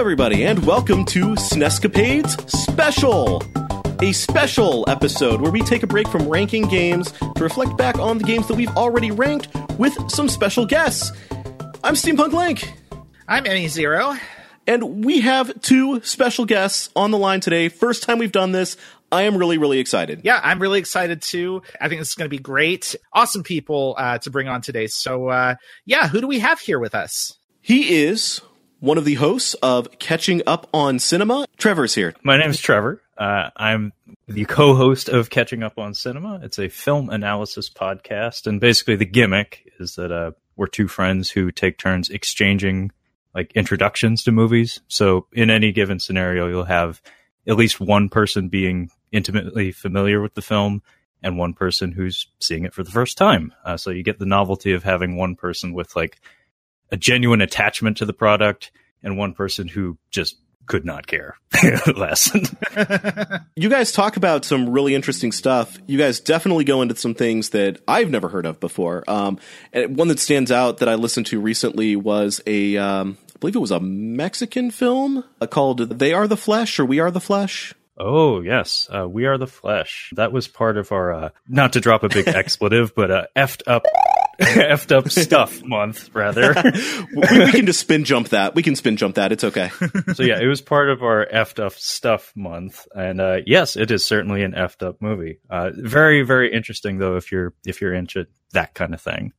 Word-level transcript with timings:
everybody, 0.00 0.46
and 0.46 0.64
welcome 0.64 1.04
to 1.04 1.34
SNEScapades 1.34 2.48
Special, 2.48 3.42
a 4.00 4.12
special 4.12 4.88
episode 4.88 5.42
where 5.42 5.52
we 5.52 5.60
take 5.60 5.82
a 5.82 5.86
break 5.86 6.08
from 6.08 6.26
ranking 6.26 6.66
games 6.68 7.12
to 7.12 7.44
reflect 7.44 7.76
back 7.76 7.98
on 7.98 8.16
the 8.16 8.24
games 8.24 8.48
that 8.48 8.54
we've 8.54 8.74
already 8.78 9.10
ranked 9.10 9.48
with 9.78 9.92
some 10.10 10.26
special 10.26 10.64
guests. 10.64 11.12
I'm 11.84 11.92
Steampunk 11.92 12.32
Link, 12.32 12.72
I'm 13.28 13.44
Any 13.44 13.68
Zero. 13.68 14.16
and 14.66 15.04
we 15.04 15.20
have 15.20 15.60
two 15.60 16.00
special 16.00 16.46
guests 16.46 16.88
on 16.96 17.10
the 17.10 17.18
line 17.18 17.40
today. 17.40 17.68
First 17.68 18.02
time 18.02 18.16
we've 18.16 18.32
done 18.32 18.52
this. 18.52 18.78
I 19.12 19.24
am 19.24 19.36
really, 19.36 19.58
really 19.58 19.80
excited. 19.80 20.22
Yeah, 20.24 20.40
I'm 20.42 20.60
really 20.62 20.78
excited 20.78 21.20
too. 21.20 21.60
I 21.78 21.90
think 21.90 22.00
this 22.00 22.08
is 22.08 22.14
going 22.14 22.24
to 22.30 22.34
be 22.34 22.42
great. 22.42 22.96
Awesome 23.12 23.42
people 23.42 23.96
uh, 23.98 24.16
to 24.16 24.30
bring 24.30 24.48
on 24.48 24.62
today. 24.62 24.86
So, 24.86 25.28
uh, 25.28 25.56
yeah, 25.84 26.08
who 26.08 26.22
do 26.22 26.26
we 26.26 26.38
have 26.38 26.58
here 26.58 26.78
with 26.78 26.94
us? 26.94 27.36
He 27.60 28.02
is 28.04 28.40
one 28.80 28.96
of 28.96 29.04
the 29.04 29.14
hosts 29.14 29.54
of 29.54 29.98
Catching 29.98 30.42
Up 30.46 30.66
on 30.72 30.98
Cinema. 30.98 31.46
Trevor's 31.58 31.94
here. 31.94 32.14
My 32.22 32.38
name 32.38 32.50
is 32.50 32.60
Trevor. 32.60 33.02
Uh, 33.16 33.50
I'm 33.54 33.92
the 34.26 34.46
co-host 34.46 35.10
of 35.10 35.28
Catching 35.28 35.62
Up 35.62 35.78
on 35.78 35.92
Cinema. 35.92 36.40
It's 36.42 36.58
a 36.58 36.70
film 36.70 37.10
analysis 37.10 37.68
podcast, 37.68 38.46
and 38.46 38.58
basically 38.58 38.96
the 38.96 39.04
gimmick 39.04 39.70
is 39.78 39.94
that 39.96 40.10
uh, 40.10 40.32
we're 40.56 40.66
two 40.66 40.88
friends 40.88 41.30
who 41.30 41.52
take 41.52 41.76
turns 41.76 42.08
exchanging 42.08 42.90
like 43.34 43.52
introductions 43.54 44.24
to 44.24 44.32
movies. 44.32 44.80
So 44.88 45.26
in 45.32 45.50
any 45.50 45.72
given 45.72 46.00
scenario, 46.00 46.48
you'll 46.48 46.64
have 46.64 47.02
at 47.46 47.56
least 47.56 47.80
one 47.80 48.08
person 48.08 48.48
being 48.48 48.90
intimately 49.12 49.72
familiar 49.72 50.20
with 50.22 50.34
the 50.34 50.42
film 50.42 50.82
and 51.22 51.36
one 51.36 51.52
person 51.52 51.92
who's 51.92 52.26
seeing 52.40 52.64
it 52.64 52.72
for 52.72 52.82
the 52.82 52.90
first 52.90 53.18
time. 53.18 53.52
Uh, 53.62 53.76
so 53.76 53.90
you 53.90 54.02
get 54.02 54.18
the 54.18 54.26
novelty 54.26 54.72
of 54.72 54.82
having 54.82 55.16
one 55.16 55.36
person 55.36 55.74
with 55.74 55.94
like 55.94 56.18
a 56.90 56.96
genuine 56.96 57.40
attachment 57.40 57.98
to 57.98 58.06
the 58.06 58.12
product 58.12 58.70
and 59.02 59.16
one 59.16 59.34
person 59.34 59.68
who 59.68 59.98
just 60.10 60.36
could 60.66 60.84
not 60.84 61.06
care 61.06 61.36
less. 61.96 62.30
You 63.56 63.68
guys 63.68 63.92
talk 63.92 64.16
about 64.16 64.46
some 64.46 64.70
really 64.70 64.94
interesting 64.94 65.32
stuff. 65.32 65.76
You 65.86 65.98
guys 65.98 66.20
definitely 66.20 66.64
go 66.64 66.80
into 66.80 66.96
some 66.96 67.14
things 67.14 67.50
that 67.50 67.78
I've 67.86 68.08
never 68.08 68.28
heard 68.28 68.46
of 68.46 68.58
before. 68.58 69.04
Um, 69.06 69.38
one 69.74 70.08
that 70.08 70.18
stands 70.18 70.50
out 70.50 70.78
that 70.78 70.88
I 70.88 70.94
listened 70.94 71.26
to 71.26 71.40
recently 71.40 71.94
was 71.96 72.40
a, 72.46 72.78
um, 72.78 73.18
I 73.34 73.38
believe 73.38 73.56
it 73.56 73.60
was 73.60 73.70
a 73.70 73.80
Mexican 73.80 74.70
film 74.70 75.24
uh, 75.42 75.46
called 75.46 75.98
"They 75.98 76.14
Are 76.14 76.26
the 76.26 76.38
Flesh" 76.38 76.78
or 76.78 76.86
"We 76.86 77.00
Are 77.00 77.10
the 77.10 77.20
Flesh." 77.20 77.74
Oh 78.02 78.40
yes, 78.40 78.88
uh, 78.88 79.06
we 79.06 79.26
are 79.26 79.36
the 79.36 79.46
flesh. 79.46 80.10
That 80.16 80.32
was 80.32 80.48
part 80.48 80.78
of 80.78 80.90
our 80.90 81.12
uh, 81.12 81.28
not 81.46 81.74
to 81.74 81.80
drop 81.80 82.02
a 82.02 82.08
big 82.08 82.28
expletive, 82.34 82.94
but 82.94 83.10
uh, 83.10 83.26
effed 83.36 83.62
up, 83.66 83.82
effed 84.40 84.90
up 84.90 85.10
stuff 85.10 85.62
month 85.62 86.08
rather. 86.14 86.54
we, 86.64 87.38
we 87.44 87.52
can 87.52 87.66
just 87.66 87.80
spin 87.80 88.04
jump 88.04 88.30
that. 88.30 88.54
We 88.54 88.62
can 88.62 88.74
spin 88.74 88.96
jump 88.96 89.16
that. 89.16 89.32
It's 89.32 89.44
okay. 89.44 89.70
so 90.14 90.22
yeah, 90.22 90.40
it 90.40 90.46
was 90.46 90.62
part 90.62 90.88
of 90.88 91.02
our 91.02 91.26
effed 91.26 91.62
up 91.62 91.74
stuff 91.74 92.32
month, 92.34 92.88
and 92.94 93.20
uh, 93.20 93.38
yes, 93.44 93.76
it 93.76 93.90
is 93.90 94.04
certainly 94.04 94.42
an 94.44 94.52
effed 94.52 94.82
up 94.82 95.02
movie. 95.02 95.40
Uh, 95.50 95.70
very 95.76 96.22
very 96.22 96.50
interesting 96.54 96.96
though 96.96 97.16
if 97.16 97.30
you're 97.30 97.52
if 97.66 97.82
you're 97.82 97.94
into 97.94 98.26
that 98.52 98.72
kind 98.72 98.94
of 98.94 99.02
thing. 99.02 99.34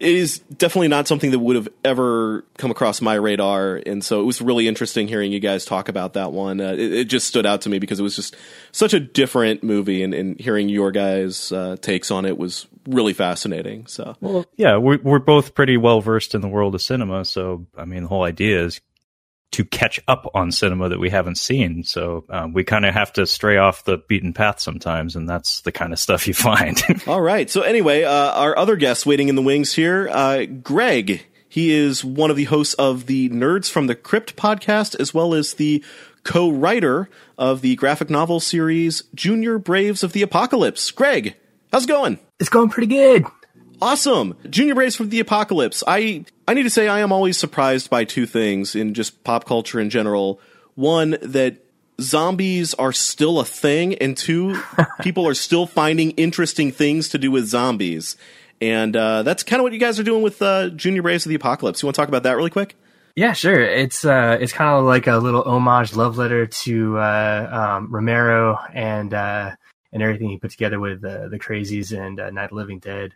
It 0.00 0.14
is 0.14 0.38
definitely 0.38 0.88
not 0.88 1.08
something 1.08 1.30
that 1.30 1.38
would 1.38 1.56
have 1.56 1.68
ever 1.84 2.44
come 2.58 2.70
across 2.70 3.00
my 3.00 3.14
radar, 3.14 3.80
and 3.86 4.04
so 4.04 4.20
it 4.20 4.24
was 4.24 4.40
really 4.40 4.68
interesting 4.68 5.08
hearing 5.08 5.32
you 5.32 5.40
guys 5.40 5.64
talk 5.64 5.88
about 5.88 6.14
that 6.14 6.32
one. 6.32 6.60
Uh, 6.60 6.72
it, 6.72 6.92
it 6.92 7.04
just 7.04 7.26
stood 7.26 7.46
out 7.46 7.62
to 7.62 7.68
me 7.68 7.78
because 7.78 8.00
it 8.00 8.02
was 8.02 8.16
just 8.16 8.36
such 8.72 8.94
a 8.94 9.00
different 9.00 9.62
movie, 9.62 10.02
and, 10.02 10.14
and 10.14 10.38
hearing 10.40 10.68
your 10.68 10.90
guys' 10.90 11.52
uh, 11.52 11.76
takes 11.80 12.10
on 12.10 12.24
it 12.24 12.38
was 12.38 12.66
really 12.88 13.12
fascinating. 13.12 13.86
So, 13.86 14.16
Well, 14.20 14.46
yeah, 14.56 14.76
we're 14.76 14.98
we're 15.02 15.18
both 15.18 15.54
pretty 15.54 15.76
well 15.76 16.00
versed 16.00 16.34
in 16.34 16.40
the 16.40 16.48
world 16.48 16.74
of 16.74 16.82
cinema, 16.82 17.24
so 17.24 17.66
I 17.76 17.84
mean, 17.84 18.02
the 18.02 18.08
whole 18.08 18.24
idea 18.24 18.64
is 18.64 18.80
to 19.52 19.64
catch 19.64 20.00
up 20.08 20.30
on 20.34 20.52
cinema 20.52 20.88
that 20.88 20.98
we 20.98 21.08
haven't 21.08 21.36
seen. 21.36 21.84
So 21.84 22.24
um, 22.28 22.52
we 22.52 22.64
kind 22.64 22.84
of 22.84 22.94
have 22.94 23.12
to 23.14 23.26
stray 23.26 23.56
off 23.56 23.84
the 23.84 23.98
beaten 24.08 24.32
path 24.32 24.60
sometimes, 24.60 25.16
and 25.16 25.28
that's 25.28 25.62
the 25.62 25.72
kind 25.72 25.92
of 25.92 25.98
stuff 25.98 26.26
you 26.26 26.34
find. 26.34 26.82
all 27.06 27.20
right. 27.20 27.48
So 27.48 27.62
anyway, 27.62 28.04
uh, 28.04 28.32
our 28.32 28.56
other 28.58 28.76
guest 28.76 29.06
waiting 29.06 29.28
in 29.28 29.34
the 29.34 29.42
wings 29.42 29.72
here, 29.72 30.08
uh, 30.10 30.44
Greg. 30.44 31.26
He 31.48 31.72
is 31.72 32.04
one 32.04 32.30
of 32.30 32.36
the 32.36 32.44
hosts 32.44 32.74
of 32.74 33.06
the 33.06 33.30
Nerds 33.30 33.70
from 33.70 33.86
the 33.86 33.94
Crypt 33.94 34.36
podcast, 34.36 34.98
as 35.00 35.14
well 35.14 35.32
as 35.32 35.54
the 35.54 35.82
co-writer 36.22 37.08
of 37.38 37.62
the 37.62 37.76
graphic 37.76 38.10
novel 38.10 38.40
series 38.40 39.04
Junior 39.14 39.58
Braves 39.58 40.02
of 40.02 40.12
the 40.12 40.22
Apocalypse. 40.22 40.90
Greg, 40.90 41.34
how's 41.72 41.84
it 41.84 41.88
going? 41.88 42.18
It's 42.40 42.50
going 42.50 42.68
pretty 42.68 42.88
good. 42.88 43.24
Awesome. 43.80 44.36
Junior 44.48 44.74
Braves 44.74 44.96
from 44.96 45.10
the 45.10 45.20
Apocalypse. 45.20 45.82
I 45.86 46.24
I 46.48 46.54
need 46.54 46.62
to 46.62 46.70
say 46.70 46.88
I 46.88 47.00
am 47.00 47.12
always 47.12 47.38
surprised 47.38 47.90
by 47.90 48.04
two 48.04 48.26
things 48.26 48.74
in 48.74 48.94
just 48.94 49.22
pop 49.24 49.44
culture 49.44 49.78
in 49.78 49.90
general. 49.90 50.40
One 50.74 51.16
that 51.22 51.64
zombies 52.00 52.74
are 52.74 52.92
still 52.92 53.40
a 53.40 53.44
thing 53.44 53.94
and 53.96 54.16
two 54.16 54.60
people 55.00 55.26
are 55.26 55.34
still 55.34 55.66
finding 55.66 56.12
interesting 56.12 56.72
things 56.72 57.08
to 57.10 57.18
do 57.18 57.30
with 57.30 57.46
zombies. 57.46 58.16
And 58.60 58.96
uh, 58.96 59.22
that's 59.22 59.42
kind 59.42 59.60
of 59.60 59.64
what 59.64 59.72
you 59.72 59.78
guys 59.78 60.00
are 60.00 60.04
doing 60.04 60.22
with 60.22 60.40
uh, 60.40 60.70
Junior 60.70 61.02
Braves 61.02 61.26
of 61.26 61.30
the 61.30 61.34
Apocalypse. 61.34 61.82
You 61.82 61.86
want 61.86 61.94
to 61.96 62.00
talk 62.00 62.08
about 62.08 62.22
that 62.22 62.36
really 62.36 62.50
quick? 62.50 62.76
Yeah, 63.14 63.32
sure. 63.32 63.62
It's 63.62 64.04
uh, 64.04 64.36
it's 64.38 64.52
kind 64.52 64.78
of 64.78 64.84
like 64.84 65.06
a 65.06 65.16
little 65.16 65.42
homage 65.42 65.94
love 65.94 66.18
letter 66.18 66.46
to 66.46 66.98
uh, 66.98 67.76
um, 67.78 67.90
Romero 67.90 68.58
and 68.74 69.12
uh, 69.12 69.52
and 69.90 70.02
everything 70.02 70.28
he 70.28 70.36
put 70.36 70.50
together 70.50 70.78
with 70.78 71.02
uh, 71.02 71.28
the 71.28 71.38
Crazies 71.38 71.96
and 71.98 72.20
uh, 72.20 72.30
Night 72.30 72.50
of 72.50 72.52
Living 72.52 72.78
Dead, 72.78 73.14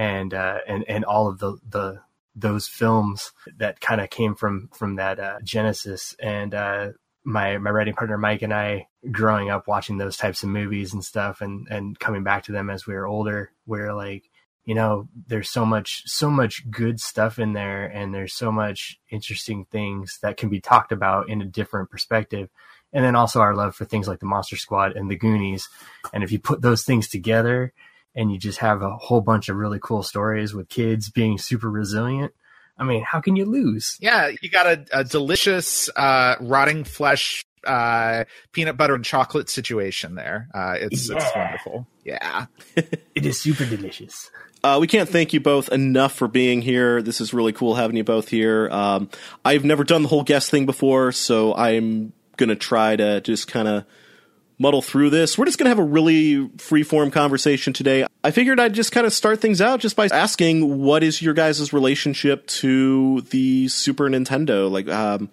and 0.00 0.32
uh, 0.32 0.60
and 0.66 0.82
and 0.88 1.04
all 1.04 1.28
of 1.28 1.38
the 1.38 1.58
the 1.68 2.00
those 2.34 2.66
films 2.66 3.32
that 3.58 3.82
kind 3.82 4.00
of 4.00 4.08
came 4.08 4.34
from 4.34 4.70
from 4.72 4.96
that 4.96 5.20
uh, 5.20 5.38
genesis. 5.44 6.16
And 6.18 6.54
uh, 6.54 6.88
my 7.22 7.58
my 7.58 7.68
writing 7.68 7.92
partner 7.92 8.16
Mike 8.16 8.40
and 8.40 8.54
I, 8.54 8.88
growing 9.10 9.50
up 9.50 9.68
watching 9.68 9.98
those 9.98 10.16
types 10.16 10.42
of 10.42 10.48
movies 10.48 10.94
and 10.94 11.04
stuff, 11.04 11.42
and 11.42 11.68
and 11.70 11.98
coming 11.98 12.24
back 12.24 12.44
to 12.44 12.52
them 12.52 12.70
as 12.70 12.86
we 12.86 12.94
were 12.94 13.06
older, 13.06 13.52
we're 13.66 13.92
like 13.92 14.24
you 14.64 14.74
know 14.74 15.06
there's 15.26 15.50
so 15.50 15.66
much 15.66 16.02
so 16.06 16.30
much 16.30 16.70
good 16.70 16.98
stuff 16.98 17.38
in 17.38 17.52
there 17.52 17.84
and 17.84 18.14
there's 18.14 18.34
so 18.34 18.50
much 18.50 18.98
interesting 19.10 19.66
things 19.70 20.18
that 20.22 20.36
can 20.36 20.48
be 20.48 20.60
talked 20.60 20.92
about 20.92 21.28
in 21.30 21.40
a 21.40 21.46
different 21.46 21.90
perspective 21.90 22.50
and 22.92 23.02
then 23.02 23.16
also 23.16 23.40
our 23.40 23.54
love 23.54 23.74
for 23.74 23.86
things 23.86 24.06
like 24.06 24.20
the 24.20 24.26
monster 24.26 24.56
squad 24.56 24.94
and 24.94 25.10
the 25.10 25.16
goonies 25.16 25.66
and 26.12 26.22
if 26.22 26.30
you 26.30 26.38
put 26.38 26.60
those 26.60 26.84
things 26.84 27.08
together 27.08 27.72
and 28.14 28.32
you 28.32 28.38
just 28.38 28.58
have 28.58 28.82
a 28.82 28.96
whole 28.96 29.20
bunch 29.20 29.48
of 29.48 29.56
really 29.56 29.78
cool 29.82 30.02
stories 30.02 30.52
with 30.54 30.68
kids 30.68 31.10
being 31.10 31.38
super 31.38 31.70
resilient 31.70 32.32
i 32.78 32.84
mean 32.84 33.02
how 33.02 33.20
can 33.20 33.36
you 33.36 33.44
lose 33.44 33.96
Yeah, 34.00 34.30
you 34.40 34.50
got 34.50 34.66
a, 34.66 34.86
a 34.92 35.04
delicious 35.04 35.88
uh, 35.96 36.36
rotting 36.40 36.84
flesh, 36.84 37.44
uh, 37.66 38.24
peanut 38.52 38.76
butter 38.76 38.94
and 38.94 39.04
chocolate 39.04 39.50
situation 39.50 40.14
there. 40.14 40.48
Uh, 40.54 40.76
it's 40.80 41.10
it's 41.10 41.24
wonderful. 41.36 41.86
Yeah. 42.04 42.46
it 42.76 43.26
is 43.26 43.38
super 43.40 43.66
delicious 43.66 44.30
Uh, 44.64 44.78
we 44.80 44.86
can't 44.86 45.08
thank 45.08 45.32
you 45.32 45.40
both 45.40 45.68
enough 45.70 46.12
for 46.12 46.28
being 46.28 46.62
here. 46.62 47.02
This 47.02 47.20
is 47.20 47.32
really 47.32 47.52
cool 47.52 47.74
having 47.74 47.96
you 47.96 48.04
both 48.04 48.28
here. 48.28 48.68
Um, 48.70 49.08
I've 49.44 49.64
never 49.64 49.84
done 49.84 50.02
the 50.02 50.08
whole 50.08 50.22
guest 50.22 50.50
thing 50.50 50.66
before, 50.66 51.12
so 51.12 51.54
I'm 51.54 52.12
going 52.36 52.48
to 52.50 52.56
try 52.56 52.96
to 52.96 53.20
just 53.20 53.48
kind 53.48 53.68
of 53.68 53.84
muddle 54.60 54.82
through 54.82 55.10
this. 55.10 55.38
We're 55.38 55.46
just 55.46 55.58
going 55.58 55.64
to 55.64 55.70
have 55.70 55.78
a 55.78 55.82
really 55.82 56.48
free 56.58 56.82
form 56.82 57.10
conversation 57.10 57.72
today. 57.72 58.06
I 58.22 58.30
figured 58.30 58.60
I'd 58.60 58.74
just 58.74 58.92
kind 58.92 59.06
of 59.06 59.12
start 59.12 59.40
things 59.40 59.60
out 59.60 59.80
just 59.80 59.96
by 59.96 60.08
asking 60.12 60.78
what 60.78 61.02
is 61.02 61.22
your 61.22 61.34
guys' 61.34 61.72
relationship 61.72 62.46
to 62.46 63.22
the 63.22 63.68
Super 63.68 64.08
Nintendo? 64.08 64.70
Like, 64.70 64.88
um, 64.88 65.30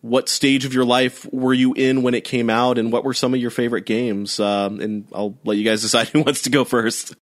what 0.00 0.28
stage 0.28 0.64
of 0.64 0.72
your 0.72 0.84
life 0.84 1.26
were 1.32 1.52
you 1.52 1.72
in 1.72 2.02
when 2.02 2.14
it 2.14 2.24
came 2.24 2.48
out, 2.48 2.78
and 2.78 2.92
what 2.92 3.04
were 3.04 3.14
some 3.14 3.34
of 3.34 3.40
your 3.40 3.50
favorite 3.50 3.86
games? 3.86 4.38
Um, 4.38 4.78
and 4.80 5.08
I'll 5.12 5.36
let 5.44 5.56
you 5.56 5.64
guys 5.64 5.82
decide 5.82 6.08
who 6.08 6.22
wants 6.22 6.42
to 6.42 6.50
go 6.50 6.64
first. 6.64 7.16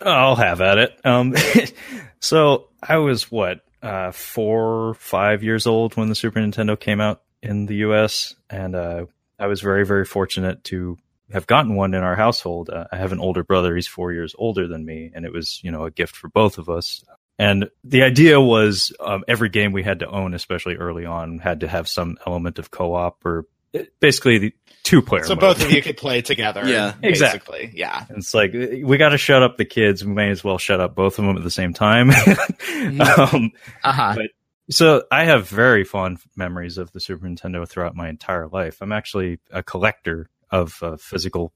I'll 0.00 0.36
have 0.36 0.60
at 0.60 0.76
it. 0.76 1.00
Um, 1.04 1.34
so 2.20 2.68
I 2.82 2.98
was 2.98 3.30
what 3.30 3.60
uh, 3.82 4.12
four, 4.12 4.94
five 4.94 5.42
years 5.42 5.66
old 5.66 5.96
when 5.96 6.08
the 6.08 6.14
Super 6.14 6.40
Nintendo 6.40 6.78
came 6.78 7.00
out 7.00 7.22
in 7.42 7.66
the 7.66 7.76
U.S., 7.76 8.34
and 8.50 8.74
uh, 8.74 9.06
I 9.38 9.46
was 9.46 9.60
very, 9.60 9.84
very 9.84 10.04
fortunate 10.04 10.64
to 10.64 10.98
have 11.32 11.46
gotten 11.46 11.74
one 11.74 11.94
in 11.94 12.02
our 12.02 12.14
household. 12.16 12.70
Uh, 12.70 12.84
I 12.92 12.96
have 12.96 13.12
an 13.12 13.20
older 13.20 13.42
brother; 13.44 13.74
he's 13.74 13.86
four 13.88 14.12
years 14.12 14.34
older 14.38 14.66
than 14.68 14.84
me, 14.84 15.10
and 15.14 15.24
it 15.24 15.32
was 15.32 15.60
you 15.62 15.70
know 15.70 15.84
a 15.84 15.90
gift 15.90 16.16
for 16.16 16.28
both 16.28 16.58
of 16.58 16.68
us. 16.68 17.04
And 17.38 17.68
the 17.84 18.02
idea 18.02 18.40
was 18.40 18.92
um, 18.98 19.22
every 19.28 19.50
game 19.50 19.72
we 19.72 19.82
had 19.82 19.98
to 19.98 20.08
own, 20.08 20.32
especially 20.32 20.76
early 20.76 21.04
on, 21.04 21.38
had 21.38 21.60
to 21.60 21.68
have 21.68 21.86
some 21.86 22.16
element 22.26 22.58
of 22.58 22.70
co-op 22.70 23.26
or 23.26 23.46
uh, 23.74 23.80
basically 24.00 24.38
the 24.38 24.54
two-player. 24.84 25.24
So 25.24 25.34
mode. 25.34 25.40
both 25.40 25.62
of 25.62 25.70
you 25.70 25.82
could 25.82 25.98
play 25.98 26.22
together. 26.22 26.66
Yeah. 26.66 26.94
basically. 26.98 27.72
Yeah. 27.74 28.06
It's 28.08 28.32
like 28.32 28.54
we 28.54 28.96
got 28.96 29.10
to 29.10 29.18
shut 29.18 29.42
up 29.42 29.58
the 29.58 29.66
kids. 29.66 30.02
We 30.02 30.12
may 30.12 30.30
as 30.30 30.42
well 30.42 30.56
shut 30.56 30.80
up 30.80 30.94
both 30.94 31.18
of 31.18 31.26
them 31.26 31.36
at 31.36 31.42
the 31.44 31.50
same 31.50 31.74
time. 31.74 32.10
um, 32.10 33.52
Uh 33.84 33.92
huh. 33.92 34.14
But- 34.16 34.30
so 34.70 35.04
I 35.10 35.24
have 35.24 35.48
very 35.48 35.84
fond 35.84 36.18
memories 36.36 36.78
of 36.78 36.92
the 36.92 37.00
Super 37.00 37.26
Nintendo 37.26 37.68
throughout 37.68 37.94
my 37.96 38.08
entire 38.08 38.48
life. 38.48 38.78
I'm 38.80 38.92
actually 38.92 39.38
a 39.50 39.62
collector 39.62 40.28
of 40.50 40.82
uh, 40.82 40.96
physical 40.96 41.52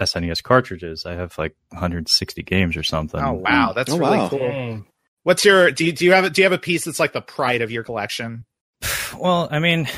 SNES 0.00 0.42
cartridges. 0.42 1.06
I 1.06 1.14
have 1.14 1.36
like 1.38 1.54
160 1.70 2.42
games 2.42 2.76
or 2.76 2.82
something. 2.82 3.20
Oh 3.20 3.32
wow, 3.34 3.72
that's 3.74 3.92
Oh, 3.92 3.98
really 3.98 4.16
wow. 4.18 4.28
cool. 4.28 4.38
Dang. 4.38 4.86
What's 5.22 5.44
your 5.44 5.70
do 5.70 5.86
you, 5.86 5.92
do 5.92 6.04
you 6.04 6.12
have 6.12 6.24
a, 6.24 6.30
do 6.30 6.42
you 6.42 6.44
have 6.44 6.52
a 6.52 6.58
piece 6.58 6.84
that's 6.84 7.00
like 7.00 7.12
the 7.12 7.22
pride 7.22 7.62
of 7.62 7.70
your 7.70 7.84
collection? 7.84 8.44
well, 9.18 9.48
I 9.50 9.58
mean, 9.60 9.88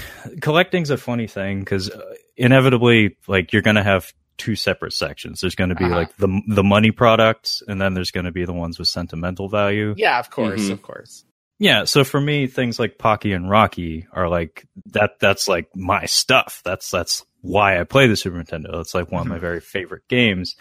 collecting's 0.41 0.91
a 0.91 0.97
funny 0.97 1.27
thing 1.27 1.61
because 1.61 1.91
inevitably, 2.37 3.17
like 3.27 3.53
you're 3.53 3.63
going 3.63 3.77
to 3.77 3.83
have 3.83 4.13
two 4.39 4.55
separate 4.55 4.93
sections. 4.93 5.41
There's 5.41 5.55
going 5.55 5.71
to 5.71 5.77
be 5.77 5.85
Uh-huh. 5.87 5.95
like 5.97 6.17
the 6.19 6.43
the 6.47 6.63
money 6.63 6.91
products, 6.91 7.63
and 7.67 7.81
then 7.81 7.95
there's 7.95 8.11
going 8.11 8.27
to 8.27 8.33
be 8.33 8.45
the 8.45 8.53
ones 8.53 8.79
with 8.79 8.89
sentimental 8.89 9.49
value. 9.49 9.95
Yeah, 9.97 10.19
of 10.19 10.31
course, 10.31 10.61
Mhm. 10.69 10.73
of 10.73 10.83
course. 10.83 11.25
Yeah, 11.58 11.85
so 11.85 12.05
for 12.05 12.20
me, 12.20 12.47
things 12.47 12.79
like 12.79 12.99
Pocky 12.99 13.32
and 13.32 13.49
Rocky 13.49 14.06
are 14.12 14.29
like 14.29 14.67
that. 14.87 15.19
That's 15.20 15.49
like 15.49 15.75
my 15.75 16.05
stuff. 16.06 16.61
That's 16.64 16.91
that's 16.91 17.25
why 17.41 17.81
I 17.81 17.85
play 17.85 18.06
the 18.08 18.17
Super 18.17 18.37
Nintendo. 18.43 18.81
It's 18.81 18.94
like 18.94 19.11
one 19.11 19.23
of 19.23 19.29
my 19.29 19.38
very 19.38 19.61
favorite 19.61 20.06
games. 20.08 20.55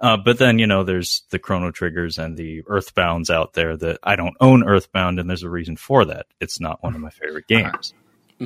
Uh, 0.00 0.18
but 0.18 0.36
then 0.38 0.58
you 0.58 0.66
know, 0.66 0.82
there's 0.82 1.22
the 1.30 1.38
Chrono 1.38 1.70
Triggers 1.70 2.18
and 2.18 2.36
the 2.36 2.62
Earthbounds 2.62 3.30
out 3.30 3.54
there 3.54 3.74
that 3.76 4.00
I 4.02 4.16
don't 4.16 4.36
own 4.40 4.64
Earthbound, 4.68 5.18
and 5.18 5.30
there's 5.30 5.44
a 5.44 5.48
reason 5.48 5.76
for 5.76 6.04
that. 6.04 6.26
It's 6.40 6.60
not 6.60 6.82
one 6.82 6.94
of 6.94 7.00
my 7.00 7.10
favorite 7.10 7.46
games. 7.46 7.94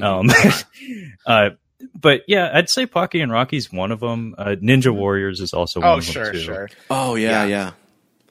Um, 0.00 0.30
uh, 1.26 1.50
but 1.94 2.20
yeah, 2.28 2.50
I'd 2.52 2.68
say 2.68 2.86
Pocky 2.86 3.20
and 3.20 3.32
Rocky's 3.32 3.72
one 3.72 3.90
of 3.90 4.00
them. 4.00 4.34
Uh, 4.38 4.54
Ninja 4.62 4.94
Warriors 4.94 5.40
is 5.40 5.52
also 5.52 5.80
one 5.80 5.88
Oh, 5.88 5.98
of 5.98 6.04
them 6.06 6.10
Oh 6.10 6.12
sure, 6.24 6.32
too. 6.32 6.38
sure. 6.38 6.68
Oh 6.90 7.14
yeah, 7.16 7.44
Yeah. 7.44 7.46
yeah, 7.46 7.72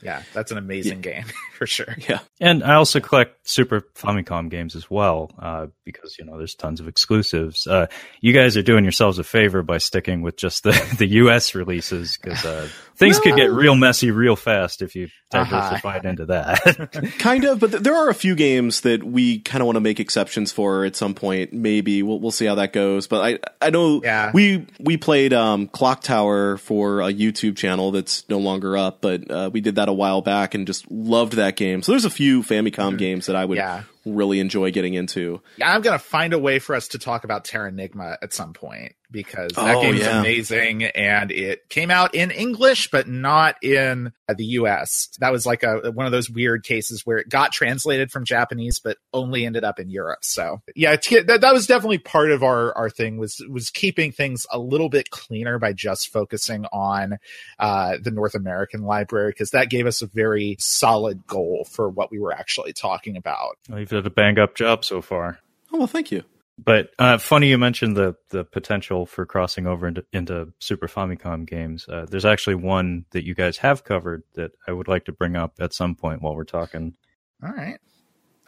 Yeah, 0.02 0.22
that's 0.34 0.52
an 0.52 0.58
amazing 0.58 1.02
game 1.02 1.26
for 1.58 1.66
sure. 1.66 1.96
yeah. 2.10 2.20
And 2.40 2.64
I 2.64 2.76
also 2.76 3.00
collect 3.00 3.50
Super 3.50 3.82
Famicom 3.96 4.50
games 4.50 4.76
as 4.76 4.90
well, 4.92 5.32
uh, 5.40 5.68
because 5.86 6.18
you 6.20 6.26
know 6.26 6.38
there's 6.38 6.54
tons 6.56 6.80
of 6.80 6.88
exclusives. 6.88 7.66
Uh, 7.68 7.88
you 8.22 8.34
guys 8.34 8.56
are 8.58 8.62
doing 8.64 8.84
yourselves 8.84 9.18
a 9.20 9.24
favor 9.24 9.64
by 9.64 9.78
sticking 9.80 10.22
with 10.22 10.38
just 10.38 10.64
the, 10.64 10.72
the 10.98 11.08
U.S. 11.08 11.56
releases 11.56 12.18
because 12.18 12.46
uh, 12.46 12.70
things 12.96 13.20
could 13.20 13.36
get 13.36 13.52
real 13.52 13.76
messy 13.76 14.12
real 14.12 14.36
fast 14.36 14.82
if 14.82 14.96
you 14.96 15.08
Uh-huh. 15.34 15.44
diversified 15.44 16.06
into 16.06 16.26
that. 16.28 17.14
kind 17.20 17.44
of, 17.44 17.60
but 17.60 17.72
th- 17.72 17.84
there 17.84 17.96
are 17.96 18.10
a 18.10 18.14
few 18.14 18.34
games 18.36 18.82
that 18.82 19.04
we 19.04 19.40
kind 19.40 19.62
of 19.62 19.66
want 19.66 19.76
to 19.76 19.82
make 19.82 20.00
exceptions 20.00 20.52
for 20.54 20.86
at 20.86 20.96
some 20.96 21.14
point. 21.14 21.52
Maybe 21.54 22.02
we'll 22.04 22.20
we'll 22.20 22.32
see 22.32 22.46
how 22.46 22.56
that 22.56 22.72
goes. 22.72 23.08
But 23.08 23.40
I 23.62 23.68
I 23.68 23.70
know 23.72 24.02
Yeah. 24.04 24.32
we 24.34 24.66
we 24.80 24.96
played 24.98 25.34
um, 25.34 25.68
Clock 25.68 26.02
Tower 26.04 26.58
for 26.58 27.02
a 27.02 27.12
YouTube 27.12 27.58
channel 27.58 27.92
that's 27.92 28.24
no 28.30 28.38
longer 28.40 28.78
up, 28.78 29.02
but 29.02 29.30
uh, 29.30 29.50
we 29.52 29.60
did 29.60 29.76
that 29.76 29.87
a 29.88 29.94
while 29.94 30.22
back 30.22 30.54
and 30.54 30.68
just 30.68 30.90
loved 30.92 31.34
that 31.34 31.56
game. 31.56 31.82
So 31.82 31.92
there's 31.92 32.06
a 32.06 32.10
few 32.10 32.44
Famicom 32.44 32.72
mm-hmm. 32.72 32.98
games 32.98 33.26
that 33.28 33.36
I 33.36 33.46
would 33.46 33.58
Yeah. 33.58 33.84
really 34.06 34.40
enjoy 34.40 34.72
getting 34.72 34.94
into. 34.94 35.42
Yeah, 35.58 35.74
I'm 35.74 35.82
gonna 35.82 36.00
find 36.00 36.34
a 36.34 36.40
way 36.40 36.60
for 36.60 36.76
us 36.76 36.90
to 36.90 37.00
talk 37.00 37.24
about 37.24 37.44
Terranigma 37.44 38.18
at 38.22 38.34
some 38.34 38.54
point 38.54 38.94
because 39.10 39.52
that 39.54 39.76
Oh, 39.76 39.82
game's 39.82 40.00
yeah. 40.02 40.20
amazing 40.20 40.84
and 40.84 41.32
it 41.32 41.70
came 41.70 41.90
out 41.92 42.14
in 42.14 42.30
English 42.32 42.90
but 42.92 43.08
not 43.08 43.56
in 43.64 44.12
uh, 44.30 44.34
the 44.38 44.46
U.S. 44.46 45.10
That 45.20 45.32
was 45.32 45.46
like 45.46 45.64
a 45.64 45.92
one 45.92 46.06
of 46.06 46.12
those 46.12 46.30
weird 46.30 46.64
cases 46.64 47.06
where 47.06 47.18
it 47.18 47.30
got 47.30 47.52
translated 47.52 48.12
from 48.12 48.26
Japanese 48.26 48.80
but 48.80 48.98
only 49.14 49.46
ended 49.46 49.64
up 49.64 49.80
in 49.80 49.90
Europe. 49.90 50.20
So 50.24 50.62
yeah, 50.76 50.94
it's, 50.94 51.08
that 51.10 51.42
that 51.42 51.54
was 51.54 51.68
definitely 51.68 52.00
part 52.00 52.32
of 52.32 52.44
our 52.44 52.76
our 52.78 52.90
thing 52.90 53.18
was 53.18 53.42
was 53.50 53.70
keeping 53.70 54.12
things 54.12 54.46
a 54.52 54.60
little 54.60 54.90
bit 54.90 55.10
cleaner 55.10 55.58
by 55.60 55.74
just 55.74 56.10
focusing 56.12 56.66
on 56.74 57.18
uh, 57.60 57.98
the 58.02 58.12
North 58.12 58.36
American 58.36 58.82
library 58.84 59.32
because 59.32 59.52
that 59.52 59.70
gave 59.70 59.86
us 59.86 60.02
a 60.02 60.08
very 60.08 60.58
solid 60.60 61.26
goal 61.28 61.66
for 61.72 61.88
what 61.90 62.12
we 62.12 62.20
were 62.20 62.34
actually 62.34 62.74
talking 62.74 63.16
about. 63.16 63.58
Well, 63.70 63.80
You've 63.80 63.90
done 63.90 64.06
a 64.06 64.10
bang 64.10 64.38
up 64.40 64.56
job 64.56 64.84
so 64.84 65.02
far. 65.02 65.40
Oh 65.72 65.78
well, 65.80 65.88
thank 65.88 66.12
you. 66.12 66.24
But 66.58 66.90
uh, 66.98 67.20
funny 67.20 67.50
you 67.50 67.58
mentioned 67.58 67.96
the 67.96 68.16
the 68.30 68.44
potential 68.44 69.06
for 69.06 69.26
crossing 69.26 69.68
over 69.68 69.88
into, 69.88 70.06
into 70.12 70.54
Super 70.60 70.88
Famicom 70.88 71.46
games. 71.46 71.88
Uh, 71.88 72.08
there's 72.10 72.26
actually 72.26 72.56
one 72.56 73.06
that 73.12 73.26
you 73.26 73.36
guys 73.36 73.58
have 73.58 73.84
covered 73.84 74.24
that 74.34 74.52
I 74.68 74.72
would 74.72 74.88
like 74.88 75.06
to 75.06 75.12
bring 75.12 75.36
up 75.36 75.54
at 75.60 75.74
some 75.74 75.94
point 75.96 76.22
while 76.22 76.36
we're 76.36 76.44
talking. 76.46 76.96
All 77.44 77.52
right. 77.52 77.78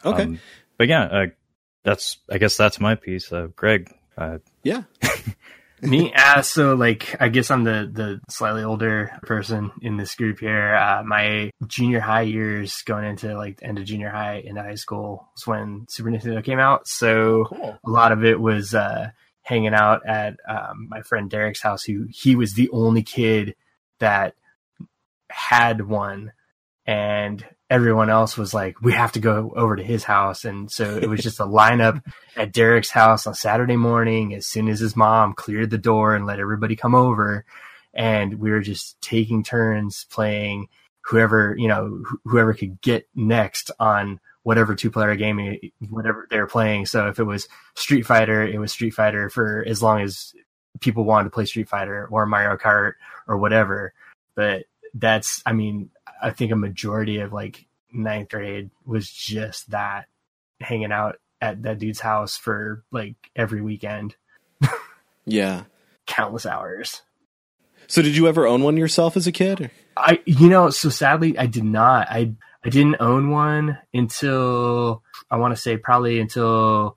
Okay, 0.04 0.22
Um, 0.24 0.40
but 0.76 0.88
yeah, 0.88 1.04
uh, 1.04 1.26
that's 1.84 2.18
I 2.30 2.38
guess 2.38 2.56
that's 2.56 2.80
my 2.80 2.96
piece. 2.96 3.32
Uh, 3.32 3.48
Greg, 3.54 3.94
uh, 4.18 4.38
yeah. 4.64 4.82
Me, 5.82 6.12
uh, 6.14 6.42
so 6.42 6.74
like, 6.74 7.16
I 7.20 7.28
guess 7.28 7.50
I'm 7.50 7.64
the 7.64 7.88
the 7.90 8.20
slightly 8.28 8.62
older 8.62 9.18
person 9.22 9.72
in 9.80 9.96
this 9.96 10.14
group 10.14 10.40
here. 10.40 10.74
Uh, 10.74 11.02
my 11.04 11.50
junior 11.66 12.00
high 12.00 12.22
years, 12.22 12.82
going 12.82 13.04
into 13.04 13.36
like 13.36 13.60
the 13.60 13.66
end 13.66 13.78
of 13.78 13.84
junior 13.84 14.10
high 14.10 14.42
into 14.44 14.62
high 14.62 14.74
school, 14.74 15.28
was 15.34 15.46
when 15.46 15.86
Super 15.88 16.10
Nintendo 16.10 16.44
came 16.44 16.58
out. 16.58 16.86
So 16.86 17.44
Cool. 17.44 17.78
a 17.84 17.90
lot 17.90 18.12
of 18.12 18.24
it 18.24 18.38
was 18.40 18.74
uh, 18.74 19.10
hanging 19.42 19.74
out 19.74 20.06
at 20.06 20.36
um, 20.48 20.88
my 20.90 21.02
friend 21.02 21.30
Derek's 21.30 21.62
house. 21.62 21.82
Who 21.84 22.06
he 22.10 22.36
was 22.36 22.54
the 22.54 22.68
only 22.70 23.02
kid 23.02 23.54
that 24.00 24.34
had 25.30 25.86
one, 25.86 26.32
and 26.86 27.44
everyone 27.70 28.10
else 28.10 28.36
was 28.36 28.52
like, 28.52 28.82
"We 28.82 28.92
have 28.92 29.12
to 29.12 29.20
go 29.20 29.52
over 29.56 29.76
to 29.76 29.82
his 29.82 30.04
house." 30.04 30.44
And 30.44 30.70
so 30.70 30.98
it 30.98 31.08
was 31.08 31.20
just 31.22 31.40
a 31.40 31.44
lineup 31.44 32.04
at 32.36 32.52
Derek's 32.52 32.90
house 32.90 33.26
on 33.26 33.34
Saturday 33.34 33.76
morning. 33.76 34.34
As 34.34 34.46
soon 34.46 34.68
as 34.68 34.80
his 34.80 34.96
mom 34.96 35.32
cleared 35.32 35.70
the 35.70 35.78
door 35.78 36.14
and 36.14 36.26
let 36.26 36.40
everybody 36.40 36.76
come 36.76 36.94
over, 36.94 37.44
and 37.94 38.34
we 38.34 38.50
were 38.50 38.60
just 38.60 39.00
taking 39.00 39.42
turns 39.42 40.04
playing 40.10 40.68
whoever 41.02 41.54
you 41.58 41.68
know 41.68 42.02
wh- 42.04 42.28
whoever 42.28 42.54
could 42.54 42.80
get 42.80 43.08
next 43.14 43.70
on 43.80 44.20
whatever 44.42 44.74
two 44.74 44.90
player 44.90 45.16
game 45.16 45.38
eh, 45.40 45.68
whatever 45.88 46.26
they 46.30 46.38
were 46.38 46.46
playing 46.46 46.86
so 46.86 47.08
if 47.08 47.18
it 47.18 47.24
was 47.24 47.48
street 47.74 48.06
fighter 48.06 48.42
it 48.46 48.58
was 48.58 48.72
street 48.72 48.92
fighter 48.92 49.28
for 49.28 49.64
as 49.66 49.82
long 49.82 50.00
as 50.00 50.32
people 50.80 51.04
wanted 51.04 51.24
to 51.24 51.30
play 51.30 51.44
street 51.44 51.68
fighter 51.68 52.06
or 52.10 52.26
mario 52.26 52.56
kart 52.56 52.92
or 53.26 53.36
whatever 53.38 53.92
but 54.34 54.64
that's 54.94 55.42
i 55.46 55.52
mean 55.52 55.90
i 56.22 56.30
think 56.30 56.52
a 56.52 56.56
majority 56.56 57.18
of 57.20 57.32
like 57.32 57.66
ninth 57.92 58.28
grade 58.30 58.70
was 58.84 59.10
just 59.10 59.70
that 59.70 60.06
hanging 60.60 60.92
out 60.92 61.16
at 61.40 61.62
that 61.62 61.78
dude's 61.78 62.00
house 62.00 62.36
for 62.36 62.84
like 62.92 63.16
every 63.34 63.60
weekend 63.62 64.14
Yeah. 65.24 65.64
countless 66.06 66.46
hours 66.46 67.02
So 67.86 68.02
did 68.02 68.16
you 68.16 68.28
ever 68.28 68.46
own 68.46 68.62
one 68.62 68.76
yourself 68.76 69.16
as 69.16 69.26
a 69.26 69.32
kid? 69.32 69.60
or- 69.62 69.70
I 69.96 70.20
you 70.24 70.48
know 70.48 70.70
so 70.70 70.88
sadly 70.88 71.36
I 71.38 71.46
did 71.46 71.64
not 71.64 72.08
I 72.10 72.32
I 72.64 72.68
didn't 72.68 72.96
own 73.00 73.30
one 73.30 73.78
until 73.92 75.02
I 75.30 75.36
want 75.38 75.54
to 75.54 75.60
say 75.60 75.76
probably 75.76 76.20
until 76.20 76.96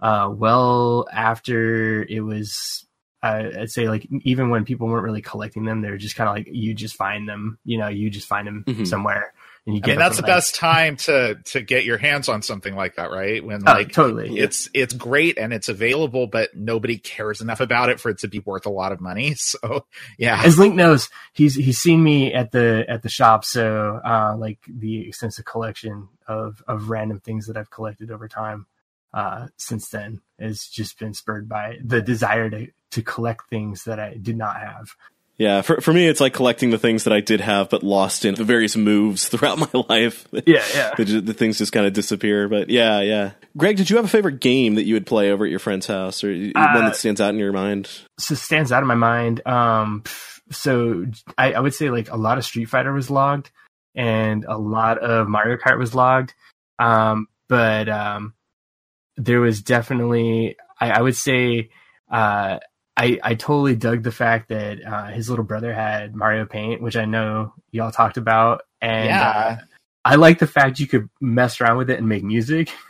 uh 0.00 0.28
well 0.32 1.08
after 1.12 2.02
it 2.02 2.20
was 2.20 2.83
I'd 3.28 3.70
say 3.70 3.88
like 3.88 4.06
even 4.22 4.50
when 4.50 4.64
people 4.64 4.86
weren't 4.88 5.04
really 5.04 5.22
collecting 5.22 5.64
them 5.64 5.80
they're 5.80 5.96
just 5.96 6.16
kind 6.16 6.28
of 6.28 6.34
like 6.34 6.48
you 6.50 6.74
just 6.74 6.96
find 6.96 7.28
them 7.28 7.58
you 7.64 7.78
know 7.78 7.88
you 7.88 8.10
just 8.10 8.26
find 8.28 8.46
them 8.46 8.64
Mhm. 8.66 8.86
somewhere 8.86 9.32
and 9.66 9.74
you 9.76 9.80
I 9.82 9.86
get 9.86 9.92
mean, 9.92 9.98
that's 10.00 10.16
the 10.16 10.22
like- 10.22 10.28
best 10.30 10.54
time 10.56 10.96
to 10.98 11.36
to 11.36 11.62
get 11.62 11.86
your 11.86 11.96
hands 11.96 12.28
on 12.28 12.42
something 12.42 12.74
like 12.74 12.96
that, 12.96 13.10
right? 13.10 13.42
When 13.42 13.62
Oh, 13.66 13.72
like 13.72 13.92
totally 13.92 14.28
yeah. 14.36 14.42
it's 14.44 14.68
it's 14.74 14.92
great 14.92 15.38
and 15.38 15.54
it's 15.54 15.70
available, 15.70 16.26
but 16.26 16.54
nobody 16.54 16.98
cares 16.98 17.40
enough 17.40 17.60
about 17.60 17.88
it 17.88 17.98
for 17.98 18.10
it 18.10 18.18
to 18.18 18.28
be 18.28 18.40
worth 18.40 18.66
a 18.66 18.70
lot 18.70 18.92
of 18.92 19.00
money. 19.00 19.34
So 19.38 19.86
yeah, 20.18 20.42
as 20.44 20.58
Link 20.58 20.74
knows, 20.74 21.08
he's 21.32 21.54
he's 21.54 21.78
seen 21.78 22.02
me 22.04 22.34
at 22.34 22.52
the 22.52 22.84
at 22.88 23.02
the 23.02 23.08
shop. 23.08 23.44
So 23.46 24.00
uh, 24.04 24.36
like 24.38 24.58
the 24.68 25.08
extensive 25.08 25.46
collection 25.46 26.08
of 26.28 26.62
of 26.68 26.90
random 26.90 27.20
things 27.20 27.46
that 27.46 27.56
I've 27.56 27.70
collected 27.70 28.10
over 28.10 28.28
time 28.28 28.66
uh, 29.14 29.46
since 29.56 29.88
then 29.88 30.20
has 30.38 30.66
just 30.66 30.98
been 30.98 31.14
spurred 31.14 31.48
by 31.48 31.78
the 31.82 32.02
desire 32.02 32.50
to 32.50 32.66
to 32.94 33.02
collect 33.02 33.48
things 33.50 33.84
that 33.84 34.00
I 34.00 34.14
did 34.14 34.36
not 34.36 34.56
have. 34.60 34.88
Yeah, 35.36 35.62
for 35.62 35.80
for 35.80 35.92
me, 35.92 36.06
it's 36.06 36.20
like 36.20 36.32
collecting 36.32 36.70
the 36.70 36.78
things 36.78 37.04
that 37.04 37.12
I 37.12 37.20
did 37.20 37.40
have 37.40 37.68
but 37.68 37.82
lost 37.82 38.24
in 38.24 38.36
the 38.36 38.44
various 38.44 38.76
moves 38.76 39.26
throughout 39.28 39.58
my 39.58 39.68
life. 39.88 40.28
Yeah, 40.32 40.62
yeah. 40.72 40.94
the, 40.96 41.20
the 41.20 41.34
things 41.34 41.58
just 41.58 41.72
kind 41.72 41.86
of 41.86 41.92
disappear. 41.92 42.48
But 42.48 42.70
yeah, 42.70 43.00
yeah. 43.00 43.32
Greg, 43.56 43.76
did 43.76 43.90
you 43.90 43.96
have 43.96 44.04
a 44.04 44.08
favorite 44.08 44.38
game 44.40 44.76
that 44.76 44.84
you 44.84 44.94
would 44.94 45.06
play 45.06 45.32
over 45.32 45.44
at 45.44 45.50
your 45.50 45.58
friend's 45.58 45.86
house, 45.88 46.22
or 46.22 46.30
one 46.32 46.52
Uh, 46.54 46.80
that 46.82 46.96
stands 46.96 47.20
out 47.20 47.30
in 47.30 47.38
your 47.40 47.52
mind? 47.52 47.90
so 48.18 48.36
stands 48.36 48.70
out 48.70 48.82
in 48.82 48.86
my 48.88 48.94
mind. 48.94 49.44
Um, 49.46 50.04
so 50.52 51.04
I, 51.36 51.54
I 51.54 51.60
would 51.60 51.74
say 51.74 51.90
like 51.90 52.10
a 52.12 52.16
lot 52.16 52.38
of 52.38 52.44
Street 52.44 52.66
Fighter 52.66 52.92
was 52.92 53.10
logged, 53.10 53.50
and 53.96 54.44
a 54.44 54.56
lot 54.56 54.98
of 54.98 55.26
Mario 55.28 55.56
Kart 55.56 55.78
was 55.80 55.96
logged. 55.96 56.32
Um, 56.78 57.26
but 57.48 57.88
um, 57.88 58.34
there 59.16 59.40
was 59.40 59.62
definitely 59.62 60.56
I, 60.80 60.90
I 60.92 61.00
would 61.02 61.16
say 61.16 61.70
uh, 62.08 62.58
I 62.96 63.18
I 63.22 63.34
totally 63.34 63.76
dug 63.76 64.02
the 64.02 64.12
fact 64.12 64.48
that 64.50 64.84
uh, 64.84 65.06
his 65.08 65.28
little 65.28 65.44
brother 65.44 65.72
had 65.74 66.14
Mario 66.14 66.46
Paint, 66.46 66.80
which 66.82 66.96
I 66.96 67.04
know 67.06 67.52
y'all 67.72 67.90
talked 67.90 68.16
about, 68.16 68.62
and 68.80 69.06
Yeah. 69.06 69.30
uh, 69.60 69.64
I 70.04 70.16
like 70.16 70.38
the 70.38 70.46
fact 70.46 70.78
you 70.80 70.86
could 70.86 71.08
mess 71.20 71.60
around 71.60 71.78
with 71.78 71.90
it 71.90 71.98
and 71.98 72.08
make 72.08 72.24
music. 72.24 72.70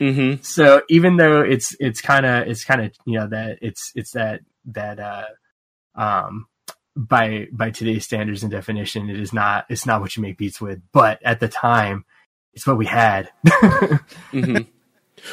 Mm-hmm. 0.00 0.42
so 0.42 0.80
even 0.88 1.18
though 1.18 1.42
it's 1.42 1.76
it's 1.78 2.00
kind 2.00 2.24
of 2.24 2.48
it's 2.48 2.64
kind 2.64 2.80
of 2.80 2.90
you 3.04 3.18
know 3.18 3.26
that 3.28 3.58
it's 3.60 3.92
it's 3.94 4.12
that 4.12 4.40
that 4.72 4.98
uh 4.98 5.24
um 5.94 6.46
by 6.96 7.48
by 7.52 7.70
today's 7.70 8.06
standards 8.06 8.42
and 8.42 8.50
definition 8.50 9.10
it 9.10 9.20
is 9.20 9.34
not 9.34 9.66
it's 9.68 9.84
not 9.84 10.00
what 10.00 10.16
you 10.16 10.22
make 10.22 10.38
beats 10.38 10.58
with. 10.58 10.80
But 10.92 11.20
at 11.22 11.38
the 11.38 11.48
time 11.48 12.06
it's 12.54 12.66
what 12.66 12.78
we 12.78 12.86
had. 12.86 13.28
Hmm 14.30 14.56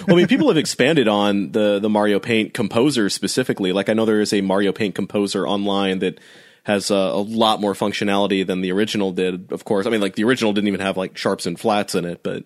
well, 0.08 0.16
I 0.16 0.20
mean, 0.20 0.28
people 0.28 0.48
have 0.48 0.58
expanded 0.58 1.08
on 1.08 1.52
the 1.52 1.80
the 1.80 1.90
Mario 1.90 2.20
Paint 2.20 2.54
composer 2.54 3.10
specifically. 3.10 3.72
Like, 3.72 3.90
I 3.90 3.94
know 3.94 4.06
there 4.06 4.22
is 4.22 4.34
a 4.34 4.42
Mario 4.42 4.72
Paint 4.72 4.96
composer 4.96 5.48
online 5.48 6.00
that 6.00 6.20
has 6.64 6.92
a, 6.92 6.96
a 6.96 7.22
lot 7.22 7.62
more 7.62 7.74
functionality 7.74 8.46
than 8.46 8.62
the 8.62 8.72
original 8.74 9.12
did. 9.12 9.52
Of 9.52 9.64
course, 9.64 9.88
I 9.88 9.90
mean, 9.90 10.02
like 10.02 10.16
the 10.16 10.26
original 10.26 10.54
didn't 10.54 10.68
even 10.68 10.82
have 10.82 10.98
like 10.98 11.18
sharps 11.18 11.46
and 11.46 11.60
flats 11.60 11.96
in 11.96 12.06
it, 12.06 12.22
but 12.24 12.44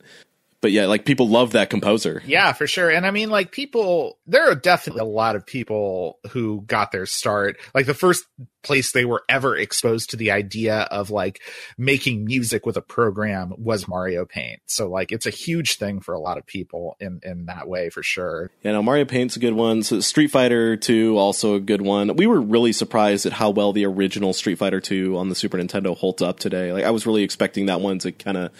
but 0.62 0.72
yeah, 0.72 0.86
like 0.86 1.06
people 1.06 1.28
love 1.28 1.52
that 1.52 1.70
composer. 1.70 2.22
Yeah, 2.26 2.54
for 2.54 2.68
sure. 2.68 2.90
And 2.90 3.06
I 3.06 3.12
mean, 3.12 3.30
like 3.30 3.52
people, 3.52 4.20
there 4.28 4.50
are 4.50 4.56
definitely 4.56 5.02
a 5.02 5.06
lot 5.06 5.36
of 5.36 5.46
people 5.46 6.20
who 6.30 6.62
got 6.62 6.92
their 6.92 7.08
start. 7.08 7.58
Like 7.74 7.88
the 7.88 7.96
first 7.96 8.26
place 8.64 8.92
they 8.92 9.06
were 9.06 9.24
ever 9.28 9.56
exposed 9.56 10.12
to 10.12 10.18
the 10.18 10.30
idea 10.30 10.82
of 10.92 11.10
like 11.10 11.42
making 11.80 12.26
music 12.26 12.66
with 12.66 12.78
a 12.78 12.82
program 12.82 13.54
was 13.58 13.88
Mario 13.88 14.26
Paint. 14.26 14.62
So 14.68 14.88
like 14.88 15.12
it's 15.12 15.26
a 15.26 15.32
huge 15.32 15.78
thing 15.78 16.00
for 16.00 16.14
a 16.14 16.20
lot 16.20 16.38
of 16.38 16.46
people 16.46 16.96
in 17.00 17.20
in 17.24 17.46
that 17.46 17.68
way 17.68 17.90
for 17.90 18.04
sure. 18.04 18.52
Yeah, 18.62 18.74
no, 18.74 18.84
Mario 18.84 19.06
Paint's 19.06 19.36
a 19.36 19.40
good 19.40 19.54
one. 19.54 19.82
So 19.82 20.00
Street 20.00 20.30
Fighter 20.30 20.78
2 20.78 21.18
also 21.18 21.56
a 21.56 21.60
good 21.60 21.82
one. 21.82 22.16
We 22.16 22.28
were 22.28 22.40
really 22.40 22.72
surprised 22.72 23.26
at 23.26 23.34
how 23.34 23.50
well 23.50 23.74
the 23.74 23.86
original 23.86 24.34
Street 24.34 24.60
Fighter 24.60 24.80
2 24.80 25.18
on 25.18 25.30
the 25.30 25.36
Super 25.36 25.58
Nintendo 25.58 25.98
holds 25.98 26.22
up 26.22 26.40
today. 26.40 26.72
Like 26.72 26.86
I 26.86 26.92
was 26.92 27.08
really 27.08 27.24
expecting 27.24 27.66
that 27.66 27.82
one 27.82 27.98
to 28.00 28.12
kind 28.12 28.38
of 28.38 28.52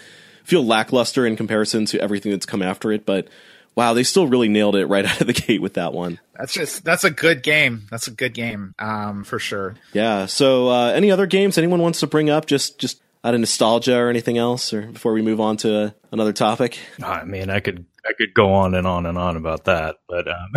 feel 0.44 0.64
lackluster 0.64 1.26
in 1.26 1.36
comparison 1.36 1.86
to 1.86 2.00
everything 2.00 2.32
that's 2.32 2.46
come 2.46 2.62
after 2.62 2.92
it, 2.92 3.06
but 3.06 3.28
wow, 3.74 3.94
they 3.94 4.02
still 4.02 4.26
really 4.26 4.48
nailed 4.48 4.76
it 4.76 4.86
right 4.86 5.04
out 5.06 5.20
of 5.20 5.26
the 5.26 5.32
gate 5.32 5.62
with 5.62 5.74
that 5.74 5.92
one. 5.92 6.20
That's 6.34 6.52
just 6.52 6.84
that's 6.84 7.04
a 7.04 7.10
good 7.10 7.42
game. 7.42 7.86
That's 7.90 8.06
a 8.06 8.10
good 8.10 8.34
game, 8.34 8.74
um, 8.78 9.24
for 9.24 9.38
sure. 9.38 9.74
Yeah. 9.92 10.26
So, 10.26 10.68
uh, 10.68 10.88
any 10.88 11.10
other 11.10 11.26
games 11.26 11.58
anyone 11.58 11.80
wants 11.80 12.00
to 12.00 12.06
bring 12.06 12.30
up? 12.30 12.46
Just 12.46 12.78
just 12.78 13.00
out 13.24 13.34
of 13.34 13.40
nostalgia 13.40 13.96
or 13.96 14.08
anything 14.08 14.38
else, 14.38 14.72
or 14.72 14.82
before 14.82 15.12
we 15.12 15.22
move 15.22 15.40
on 15.40 15.56
to 15.58 15.76
uh, 15.76 15.90
another 16.10 16.32
topic? 16.32 16.78
I 17.02 17.24
mean, 17.24 17.50
I 17.50 17.60
could 17.60 17.86
I 18.04 18.12
could 18.14 18.34
go 18.34 18.52
on 18.54 18.74
and 18.74 18.86
on 18.86 19.06
and 19.06 19.16
on 19.16 19.36
about 19.36 19.64
that, 19.64 19.96
but 20.08 20.26
um. 20.26 20.52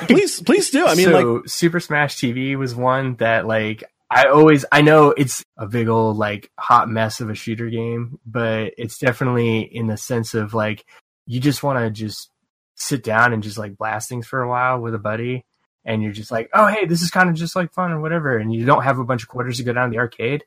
please 0.06 0.42
please 0.42 0.70
do. 0.70 0.84
I 0.84 0.94
mean, 0.94 1.06
so 1.10 1.12
like 1.12 1.48
Super 1.48 1.80
Smash 1.80 2.16
TV 2.16 2.56
was 2.56 2.74
one 2.74 3.16
that 3.16 3.46
like 3.46 3.84
I 4.10 4.24
always 4.24 4.64
I 4.70 4.82
know 4.82 5.10
it's 5.10 5.44
a 5.56 5.66
big 5.66 5.88
old 5.88 6.16
like 6.16 6.50
hot 6.58 6.88
mess 6.88 7.20
of 7.20 7.30
a 7.30 7.34
shooter 7.34 7.68
game, 7.68 8.18
but 8.24 8.74
it's 8.78 8.98
definitely 8.98 9.60
in 9.60 9.88
the 9.88 9.96
sense 9.96 10.34
of 10.34 10.54
like 10.54 10.84
you 11.26 11.40
just 11.40 11.62
want 11.62 11.78
to 11.78 11.90
just 11.90 12.30
sit 12.76 13.02
down 13.02 13.32
and 13.32 13.42
just 13.42 13.58
like 13.58 13.76
blast 13.76 14.08
things 14.08 14.26
for 14.26 14.42
a 14.42 14.48
while 14.48 14.80
with 14.80 14.94
a 14.94 14.98
buddy 14.98 15.44
and 15.84 16.02
you're 16.02 16.12
just 16.12 16.30
like, 16.30 16.50
"Oh, 16.52 16.66
hey, 16.66 16.84
this 16.86 17.00
is 17.00 17.10
kind 17.10 17.30
of 17.30 17.36
just 17.36 17.56
like 17.56 17.72
fun 17.72 17.92
or 17.92 18.00
whatever." 18.00 18.36
And 18.36 18.52
you 18.52 18.66
don't 18.66 18.82
have 18.82 18.98
a 18.98 19.04
bunch 19.04 19.22
of 19.22 19.28
quarters 19.28 19.58
to 19.58 19.64
go 19.64 19.72
down 19.72 19.90
the 19.90 19.98
arcade. 19.98 20.44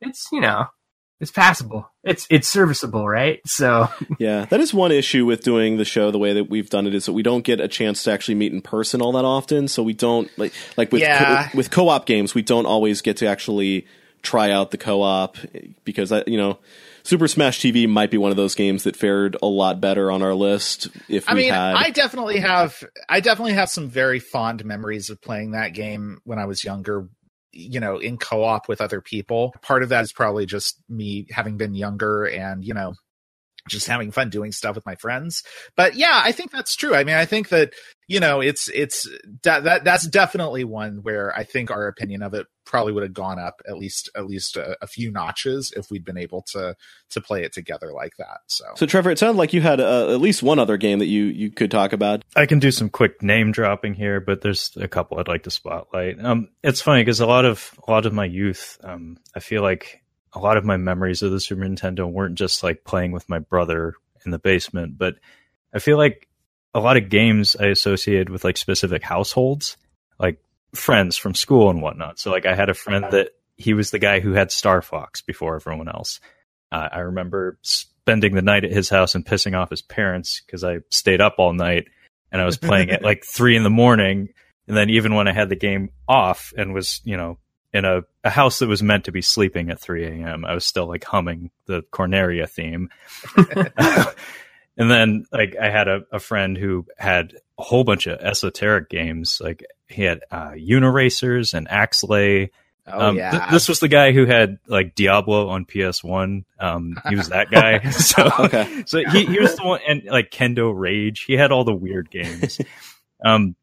It's, 0.00 0.28
you 0.32 0.40
know, 0.40 0.66
it's 1.20 1.30
passable. 1.30 1.90
It's 2.04 2.26
it's 2.30 2.46
serviceable, 2.48 3.06
right? 3.08 3.40
So 3.46 3.88
yeah, 4.18 4.44
that 4.46 4.60
is 4.60 4.74
one 4.74 4.92
issue 4.92 5.24
with 5.24 5.42
doing 5.42 5.76
the 5.76 5.84
show 5.84 6.10
the 6.10 6.18
way 6.18 6.32
that 6.34 6.50
we've 6.50 6.68
done 6.70 6.86
it 6.86 6.94
is 6.94 7.06
that 7.06 7.12
we 7.12 7.22
don't 7.22 7.42
get 7.44 7.60
a 7.60 7.68
chance 7.68 8.02
to 8.04 8.12
actually 8.12 8.34
meet 8.34 8.52
in 8.52 8.60
person 8.62 9.00
all 9.02 9.12
that 9.12 9.24
often. 9.24 9.68
So 9.68 9.82
we 9.82 9.92
don't 9.94 10.30
like 10.38 10.52
like 10.76 10.92
with 10.92 11.02
Yeah. 11.02 11.48
co- 11.48 11.56
with 11.56 11.70
co-op 11.70 12.06
games, 12.06 12.34
we 12.34 12.42
don't 12.42 12.66
always 12.66 13.00
get 13.02 13.16
to 13.18 13.26
actually 13.26 13.86
try 14.22 14.50
out 14.50 14.70
the 14.72 14.78
co-op 14.78 15.36
because 15.84 16.10
I, 16.10 16.24
you 16.26 16.36
know, 16.36 16.58
Super 17.04 17.28
Smash 17.28 17.60
TV 17.60 17.88
might 17.88 18.10
be 18.10 18.18
one 18.18 18.32
of 18.32 18.36
those 18.36 18.56
games 18.56 18.82
that 18.82 18.96
fared 18.96 19.36
a 19.40 19.46
lot 19.46 19.80
better 19.80 20.10
on 20.10 20.20
our 20.22 20.34
list 20.34 20.88
if 21.08 21.24
we 21.26 21.32
I 21.32 21.34
mean, 21.34 21.52
had. 21.52 21.74
I 21.76 21.90
definitely 21.90 22.40
have 22.40 22.82
I 23.08 23.20
definitely 23.20 23.52
have 23.54 23.70
some 23.70 23.88
very 23.88 24.18
fond 24.18 24.64
memories 24.64 25.08
of 25.10 25.20
playing 25.22 25.52
that 25.52 25.72
game 25.74 26.18
when 26.24 26.38
I 26.40 26.46
was 26.46 26.64
younger, 26.64 27.08
you 27.56 27.80
know, 27.80 27.98
in 27.98 28.18
co-op 28.18 28.68
with 28.68 28.80
other 28.80 29.00
people. 29.00 29.54
Part 29.62 29.82
of 29.82 29.88
that 29.88 30.04
is 30.04 30.12
probably 30.12 30.46
just 30.46 30.82
me 30.88 31.26
having 31.30 31.56
been 31.56 31.74
younger 31.74 32.24
and, 32.24 32.64
you 32.64 32.74
know, 32.74 32.94
just 33.68 33.86
having 33.86 34.10
fun 34.10 34.30
doing 34.30 34.52
stuff 34.52 34.76
with 34.76 34.86
my 34.86 34.94
friends. 34.96 35.42
But 35.76 35.94
yeah, 35.94 36.20
I 36.22 36.32
think 36.32 36.50
that's 36.50 36.76
true. 36.76 36.94
I 36.94 37.04
mean, 37.04 37.16
I 37.16 37.24
think 37.24 37.48
that, 37.50 37.72
you 38.08 38.20
know, 38.20 38.40
it's 38.40 38.68
it's 38.68 39.08
that, 39.42 39.64
that 39.64 39.84
that's 39.84 40.06
definitely 40.06 40.64
one 40.64 41.00
where 41.02 41.36
I 41.36 41.44
think 41.44 41.70
our 41.70 41.88
opinion 41.88 42.22
of 42.22 42.34
it 42.34 42.46
probably 42.64 42.92
would 42.92 43.02
have 43.02 43.14
gone 43.14 43.38
up 43.38 43.62
at 43.68 43.78
least 43.78 44.10
at 44.16 44.26
least 44.26 44.56
a, 44.56 44.76
a 44.82 44.86
few 44.86 45.10
notches 45.10 45.72
if 45.76 45.90
we'd 45.90 46.04
been 46.04 46.18
able 46.18 46.42
to 46.42 46.74
to 47.10 47.20
play 47.20 47.42
it 47.42 47.52
together 47.52 47.92
like 47.92 48.12
that. 48.18 48.38
So 48.46 48.64
so 48.76 48.86
Trevor, 48.86 49.10
it 49.10 49.18
sounded 49.18 49.38
like 49.38 49.52
you 49.52 49.60
had 49.60 49.80
uh, 49.80 50.12
at 50.12 50.20
least 50.20 50.42
one 50.42 50.58
other 50.58 50.76
game 50.76 51.00
that 51.00 51.06
you 51.06 51.24
you 51.24 51.50
could 51.50 51.70
talk 51.70 51.92
about. 51.92 52.24
I 52.36 52.46
can 52.46 52.58
do 52.58 52.70
some 52.70 52.88
quick 52.88 53.22
name 53.22 53.52
dropping 53.52 53.94
here, 53.94 54.20
but 54.20 54.40
there's 54.40 54.70
a 54.76 54.88
couple 54.88 55.18
I'd 55.18 55.28
like 55.28 55.44
to 55.44 55.50
spotlight. 55.50 56.24
Um, 56.24 56.48
it's 56.62 56.80
funny 56.80 57.02
because 57.02 57.20
a 57.20 57.26
lot 57.26 57.44
of 57.44 57.72
a 57.86 57.90
lot 57.90 58.06
of 58.06 58.12
my 58.12 58.24
youth, 58.24 58.78
um, 58.84 59.16
I 59.34 59.40
feel 59.40 59.62
like 59.62 60.02
a 60.36 60.38
lot 60.38 60.58
of 60.58 60.64
my 60.64 60.76
memories 60.76 61.22
of 61.22 61.30
the 61.32 61.40
Super 61.40 61.62
Nintendo 61.62 62.10
weren't 62.10 62.36
just 62.36 62.62
like 62.62 62.84
playing 62.84 63.12
with 63.12 63.28
my 63.28 63.38
brother 63.38 63.94
in 64.24 64.30
the 64.30 64.38
basement, 64.38 64.98
but 64.98 65.14
I 65.72 65.78
feel 65.78 65.96
like 65.96 66.28
a 66.74 66.80
lot 66.80 66.98
of 66.98 67.08
games 67.08 67.56
I 67.56 67.66
associated 67.66 68.28
with 68.28 68.44
like 68.44 68.58
specific 68.58 69.02
households, 69.02 69.78
like 70.18 70.38
friends 70.74 71.16
from 71.16 71.34
school 71.34 71.70
and 71.70 71.80
whatnot. 71.80 72.18
So 72.18 72.30
like 72.30 72.44
I 72.44 72.54
had 72.54 72.68
a 72.68 72.74
friend 72.74 73.06
that 73.12 73.30
he 73.56 73.72
was 73.72 73.90
the 73.90 73.98
guy 73.98 74.20
who 74.20 74.32
had 74.32 74.52
Star 74.52 74.82
Fox 74.82 75.22
before 75.22 75.56
everyone 75.56 75.88
else. 75.88 76.20
Uh, 76.70 76.88
I 76.92 76.98
remember 76.98 77.58
spending 77.62 78.34
the 78.34 78.42
night 78.42 78.64
at 78.64 78.72
his 78.72 78.90
house 78.90 79.14
and 79.14 79.24
pissing 79.24 79.56
off 79.56 79.70
his 79.70 79.80
parents 79.80 80.42
because 80.44 80.62
I 80.62 80.80
stayed 80.90 81.22
up 81.22 81.36
all 81.38 81.54
night 81.54 81.88
and 82.30 82.42
I 82.42 82.44
was 82.44 82.58
playing 82.58 82.90
at 82.90 83.02
like 83.02 83.24
three 83.24 83.56
in 83.56 83.62
the 83.62 83.70
morning. 83.70 84.28
And 84.68 84.76
then 84.76 84.90
even 84.90 85.14
when 85.14 85.28
I 85.28 85.32
had 85.32 85.48
the 85.48 85.56
game 85.56 85.90
off 86.06 86.52
and 86.58 86.74
was, 86.74 87.00
you 87.04 87.16
know, 87.16 87.38
in 87.76 87.84
a, 87.84 88.02
a 88.24 88.30
house 88.30 88.58
that 88.60 88.68
was 88.68 88.82
meant 88.82 89.04
to 89.04 89.12
be 89.12 89.22
sleeping 89.22 89.70
at 89.70 89.80
3 89.80 90.04
a.m., 90.04 90.44
I 90.44 90.54
was 90.54 90.64
still 90.64 90.86
like 90.86 91.04
humming 91.04 91.50
the 91.66 91.82
Corneria 91.92 92.48
theme. 92.48 92.88
and 94.76 94.90
then 94.90 95.24
like 95.32 95.56
I 95.60 95.70
had 95.70 95.88
a, 95.88 96.02
a 96.12 96.18
friend 96.18 96.56
who 96.56 96.86
had 96.98 97.34
a 97.58 97.62
whole 97.62 97.84
bunch 97.84 98.06
of 98.06 98.18
esoteric 98.20 98.88
games. 98.88 99.40
Like 99.42 99.64
he 99.88 100.02
had 100.02 100.20
uh, 100.30 100.50
Uniracers 100.52 101.54
and 101.54 101.68
Axlay. 101.68 102.50
oh 102.86 103.08
um, 103.08 103.16
yeah. 103.16 103.30
th- 103.30 103.50
this 103.50 103.68
was 103.68 103.80
the 103.80 103.88
guy 103.88 104.12
who 104.12 104.26
had 104.26 104.58
like 104.66 104.94
Diablo 104.94 105.48
on 105.48 105.64
PS1. 105.64 106.44
Um, 106.58 106.96
he 107.08 107.16
was 107.16 107.28
that 107.28 107.50
guy. 107.50 107.90
so 107.90 108.30
Okay. 108.40 108.84
so 108.86 108.98
he, 109.10 109.26
he 109.26 109.38
was 109.38 109.54
the 109.56 109.64
one, 109.64 109.80
and 109.88 110.04
like 110.04 110.30
Kendo 110.30 110.72
Rage. 110.74 111.24
He 111.26 111.34
had 111.34 111.52
all 111.52 111.64
the 111.64 111.74
weird 111.74 112.10
games. 112.10 112.60
um, 113.24 113.54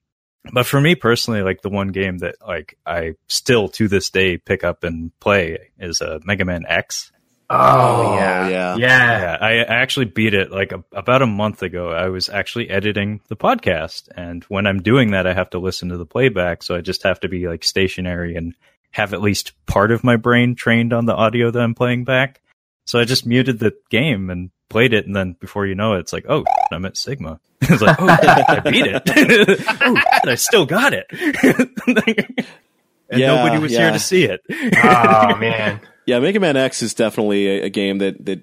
but 0.51 0.65
for 0.65 0.81
me 0.81 0.95
personally, 0.95 1.41
like 1.41 1.61
the 1.61 1.69
one 1.69 1.89
game 1.89 2.19
that 2.19 2.35
like 2.45 2.77
I 2.85 3.15
still 3.27 3.69
to 3.69 3.87
this 3.87 4.09
day 4.09 4.37
pick 4.37 4.63
up 4.63 4.83
and 4.83 5.17
play 5.19 5.71
is 5.79 6.01
uh, 6.01 6.19
Mega 6.25 6.45
Man 6.45 6.65
X. 6.67 7.11
Oh, 7.49 8.15
yeah. 8.15 8.47
yeah. 8.47 8.75
yeah. 8.77 8.77
Yeah, 8.77 9.37
I, 9.39 9.51
I 9.57 9.75
actually 9.75 10.05
beat 10.05 10.33
it 10.33 10.51
like 10.51 10.71
a, 10.71 10.83
about 10.91 11.21
a 11.21 11.27
month 11.27 11.61
ago. 11.61 11.89
I 11.89 12.09
was 12.09 12.29
actually 12.29 12.69
editing 12.69 13.21
the 13.27 13.35
podcast, 13.35 14.09
and 14.15 14.43
when 14.45 14.65
I'm 14.65 14.81
doing 14.81 15.11
that, 15.11 15.27
I 15.27 15.33
have 15.33 15.51
to 15.51 15.59
listen 15.59 15.89
to 15.89 15.97
the 15.97 16.05
playback. 16.05 16.63
So 16.63 16.75
I 16.75 16.81
just 16.81 17.03
have 17.03 17.19
to 17.19 17.29
be 17.29 17.47
like 17.47 17.63
stationary 17.63 18.35
and 18.35 18.55
have 18.91 19.13
at 19.13 19.21
least 19.21 19.53
part 19.65 19.91
of 19.91 20.03
my 20.03 20.15
brain 20.15 20.55
trained 20.55 20.93
on 20.93 21.05
the 21.05 21.15
audio 21.15 21.51
that 21.51 21.61
I'm 21.61 21.75
playing 21.75 22.05
back. 22.05 22.41
So 22.85 22.99
I 22.99 23.05
just 23.05 23.25
muted 23.25 23.59
the 23.59 23.73
game 23.89 24.29
and 24.29 24.51
played 24.73 24.93
it, 24.93 25.05
and 25.05 25.15
then 25.15 25.33
before 25.39 25.65
you 25.65 25.75
know 25.75 25.93
it, 25.93 25.99
it's 25.99 26.13
like, 26.13 26.25
oh, 26.27 26.43
I'm 26.71 26.85
at 26.85 26.97
Sigma. 26.97 27.39
it's 27.61 27.81
like, 27.81 27.97
oh, 27.99 28.07
I 28.09 28.59
beat 28.71 28.87
it. 28.87 29.03
oh, 29.07 29.93
god 29.93 30.29
I 30.29 30.35
still 30.35 30.65
got 30.65 30.93
it. 30.93 31.05
and 31.11 33.19
Yeah, 33.19 33.35
nobody 33.35 33.59
was 33.59 33.71
yeah. 33.71 33.79
here 33.79 33.91
to 33.91 33.99
see 33.99 34.25
it. 34.25 34.41
Oh 34.83 35.35
man. 35.37 35.79
Yeah, 36.05 36.19
Mega 36.19 36.39
Man 36.39 36.57
X 36.57 36.81
is 36.81 36.93
definitely 36.93 37.47
a, 37.47 37.65
a 37.65 37.69
game 37.69 37.99
that 37.99 38.25
that 38.25 38.41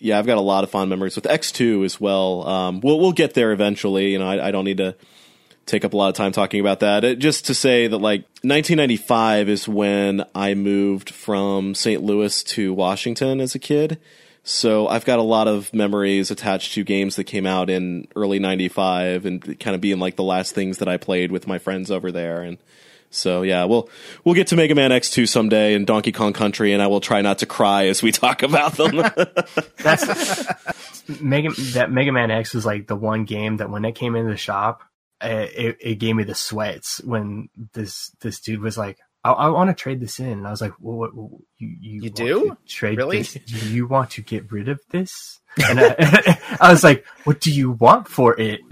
yeah, 0.00 0.18
I've 0.18 0.26
got 0.26 0.38
a 0.38 0.42
lot 0.42 0.64
of 0.64 0.70
fond 0.70 0.90
memories 0.90 1.16
with 1.16 1.24
X2 1.24 1.84
as 1.84 2.00
well. 2.00 2.46
Um, 2.48 2.80
we'll 2.80 2.98
we'll 2.98 3.12
get 3.12 3.34
there 3.34 3.52
eventually. 3.52 4.12
You 4.12 4.18
know, 4.18 4.28
I, 4.28 4.48
I 4.48 4.50
don't 4.50 4.64
need 4.64 4.78
to 4.78 4.96
take 5.66 5.84
up 5.84 5.92
a 5.92 5.96
lot 5.96 6.08
of 6.08 6.14
time 6.14 6.32
talking 6.32 6.60
about 6.60 6.80
that. 6.80 7.04
Uh, 7.04 7.14
just 7.14 7.46
to 7.46 7.54
say 7.54 7.86
that 7.86 7.98
like 7.98 8.22
1995 8.42 9.48
is 9.48 9.68
when 9.68 10.24
I 10.34 10.54
moved 10.54 11.10
from 11.10 11.74
St. 11.74 12.02
Louis 12.02 12.42
to 12.44 12.72
Washington 12.72 13.40
as 13.40 13.54
a 13.54 13.58
kid. 13.58 14.00
So 14.48 14.86
I've 14.86 15.04
got 15.04 15.18
a 15.18 15.22
lot 15.22 15.48
of 15.48 15.74
memories 15.74 16.30
attached 16.30 16.74
to 16.74 16.84
games 16.84 17.16
that 17.16 17.24
came 17.24 17.46
out 17.46 17.68
in 17.68 18.06
early 18.14 18.38
95 18.38 19.26
and 19.26 19.58
kind 19.58 19.74
of 19.74 19.80
being 19.80 19.98
like 19.98 20.14
the 20.14 20.22
last 20.22 20.54
things 20.54 20.78
that 20.78 20.86
I 20.86 20.98
played 20.98 21.32
with 21.32 21.48
my 21.48 21.58
friends 21.58 21.90
over 21.90 22.12
there 22.12 22.42
and 22.42 22.56
so 23.10 23.42
yeah, 23.42 23.64
we'll 23.64 23.88
we'll 24.24 24.34
get 24.34 24.48
to 24.48 24.56
Mega 24.56 24.74
Man 24.74 24.90
X2 24.90 25.28
someday 25.28 25.74
and 25.74 25.86
Donkey 25.86 26.12
Kong 26.12 26.32
Country, 26.32 26.72
and 26.72 26.82
I 26.82 26.86
will 26.88 27.00
try 27.00 27.22
not 27.22 27.38
to 27.38 27.46
cry 27.46 27.86
as 27.86 28.02
we 28.02 28.12
talk 28.12 28.42
about 28.42 28.76
them. 28.76 28.96
That's 29.78 31.20
Mega. 31.20 31.50
That 31.74 31.90
Mega 31.90 32.12
Man 32.12 32.30
X 32.30 32.52
was 32.52 32.66
like 32.66 32.86
the 32.86 32.96
one 32.96 33.24
game 33.24 33.58
that 33.58 33.70
when 33.70 33.84
it 33.84 33.94
came 33.94 34.16
into 34.16 34.30
the 34.30 34.36
shop, 34.36 34.82
uh, 35.22 35.46
it, 35.54 35.78
it 35.80 35.94
gave 35.96 36.16
me 36.16 36.24
the 36.24 36.34
sweats 36.34 37.00
when 37.04 37.48
this 37.72 38.10
this 38.20 38.40
dude 38.40 38.60
was 38.60 38.76
like, 38.76 38.98
"I, 39.32 39.46
I 39.46 39.48
want 39.48 39.70
to 39.70 39.74
trade 39.74 40.00
this 40.00 40.18
in," 40.18 40.26
and 40.28 40.46
I 40.46 40.50
was 40.50 40.60
like, 40.60 40.72
"Well, 40.80 40.96
what, 40.96 41.14
what 41.14 41.30
you 41.58 41.76
you, 41.80 42.00
You 42.02 42.10
do? 42.10 42.56
trade 42.66 42.98
Really? 42.98 43.18
this? 43.18 43.34
Do 43.34 43.68
you 43.70 43.86
want 43.94 44.10
to 44.12 44.22
get 44.22 44.50
rid 44.52 44.68
of 44.68 44.80
this?" 44.90 45.40
And 45.68 45.80
I, 45.80 46.38
I 46.60 46.70
was 46.70 46.84
like, 46.84 47.04
"What 47.24 47.40
do 47.40 47.50
you 47.52 47.72
want 47.72 48.08
for 48.08 48.38
it?" 48.38 48.60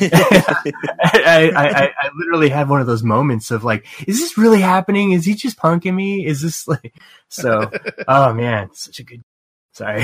I, 0.00 1.20
I, 1.24 1.50
I, 1.54 1.84
I 2.00 2.10
literally 2.16 2.48
had 2.48 2.68
one 2.68 2.80
of 2.80 2.88
those 2.88 3.04
moments 3.04 3.52
of 3.52 3.62
like, 3.62 3.86
is 4.08 4.18
this 4.18 4.36
really 4.36 4.60
happening? 4.60 5.12
Is 5.12 5.24
he 5.24 5.34
just 5.34 5.58
punking 5.58 5.94
me? 5.94 6.26
Is 6.26 6.42
this 6.42 6.66
like, 6.66 6.94
so, 7.28 7.70
oh 8.08 8.34
man, 8.34 8.70
such 8.72 8.98
a 8.98 9.04
good, 9.04 9.22
sorry. 9.72 10.02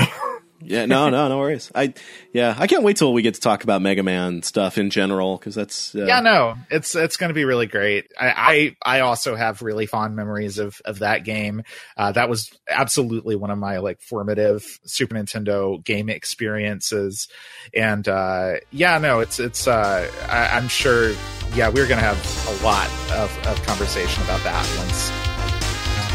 Yeah, 0.65 0.85
no, 0.85 1.09
no, 1.09 1.27
no 1.27 1.37
worries. 1.37 1.71
I, 1.73 1.93
yeah, 2.31 2.55
I 2.57 2.67
can't 2.67 2.83
wait 2.83 2.97
till 2.97 3.13
we 3.13 3.21
get 3.21 3.35
to 3.35 3.41
talk 3.41 3.63
about 3.63 3.81
Mega 3.81 4.03
Man 4.03 4.41
stuff 4.43 4.77
in 4.77 4.89
general 4.89 5.37
because 5.37 5.55
that's 5.55 5.95
uh, 5.95 6.05
yeah, 6.05 6.21
no, 6.21 6.55
it's 6.69 6.95
it's 6.95 7.17
going 7.17 7.29
to 7.29 7.33
be 7.33 7.45
really 7.45 7.67
great. 7.67 8.11
I, 8.19 8.75
I 8.83 8.97
I 8.97 8.99
also 9.01 9.35
have 9.35 9.61
really 9.61 9.85
fond 9.85 10.15
memories 10.15 10.59
of 10.59 10.81
of 10.85 10.99
that 10.99 11.23
game. 11.23 11.63
Uh, 11.97 12.11
that 12.13 12.29
was 12.29 12.51
absolutely 12.67 13.35
one 13.35 13.49
of 13.49 13.57
my 13.57 13.77
like 13.79 14.01
formative 14.01 14.79
Super 14.85 15.15
Nintendo 15.15 15.83
game 15.83 16.09
experiences, 16.09 17.27
and 17.73 18.07
uh, 18.07 18.55
yeah, 18.71 18.97
no, 18.97 19.19
it's 19.19 19.39
it's. 19.39 19.67
Uh, 19.67 20.09
I, 20.29 20.57
I'm 20.57 20.67
sure. 20.67 21.13
Yeah, 21.55 21.69
we're 21.69 21.87
going 21.87 21.99
to 21.99 22.05
have 22.05 22.17
a 22.49 22.65
lot 22.65 22.87
of, 23.11 23.29
of 23.45 23.63
conversation 23.63 24.23
about 24.23 24.41
that 24.43 24.65
once 24.79 25.11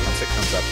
once 0.05 0.23
it 0.23 0.28
comes 0.35 0.52
up 0.55 0.64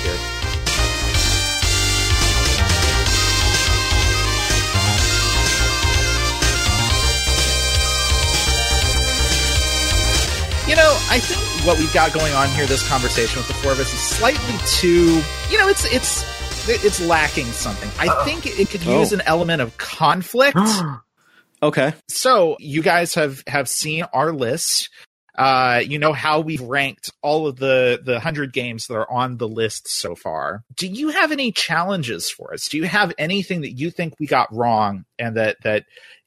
I 11.08 11.18
think 11.20 11.66
what 11.66 11.78
we've 11.78 11.92
got 11.94 12.12
going 12.12 12.32
on 12.34 12.48
here, 12.50 12.66
this 12.66 12.86
conversation 12.88 13.38
with 13.38 13.46
the 13.48 13.54
four 13.54 13.72
of 13.72 13.78
us, 13.80 13.92
is 13.94 14.00
slightly 14.00 14.54
too. 14.66 15.22
You 15.50 15.58
know, 15.58 15.68
it's 15.68 15.84
it's 15.92 16.24
it's 16.68 17.00
lacking 17.00 17.46
something. 17.46 17.88
I 17.98 18.24
think 18.24 18.44
it 18.46 18.68
could 18.68 18.84
use 18.84 19.12
Oh. 19.12 19.16
an 19.16 19.22
element 19.24 19.62
of 19.62 19.76
conflict. 19.78 20.58
okay. 21.62 21.94
so 22.08 22.56
you 22.58 22.82
guys 22.82 23.14
have 23.14 23.42
have 23.46 23.68
seen 23.68 24.04
our 24.12 24.32
list. 24.32 24.90
Uh, 25.38 25.82
you 25.86 25.98
know 25.98 26.12
how 26.14 26.40
we've 26.40 26.62
ranked 26.62 27.10
all 27.22 27.46
of 27.46 27.56
the 27.56 28.00
the 28.04 28.18
hundred 28.18 28.52
games 28.52 28.86
that 28.88 28.94
are 28.94 29.10
on 29.10 29.36
the 29.36 29.48
list 29.48 29.86
so 29.88 30.14
far. 30.16 30.62
Do 30.74 30.88
you 30.88 31.10
have 31.10 31.30
any 31.30 31.52
challenges 31.52 32.30
for 32.30 32.52
us? 32.52 32.68
Do 32.68 32.78
you 32.78 32.84
have 32.84 33.12
anything 33.16 33.60
that 33.60 33.72
you 33.78 33.90
think 33.90 34.14
we 34.18 34.26
got 34.26 34.52
wrong 34.52 35.04
and 35.18 35.36
that 35.36 35.58
that 35.62 35.84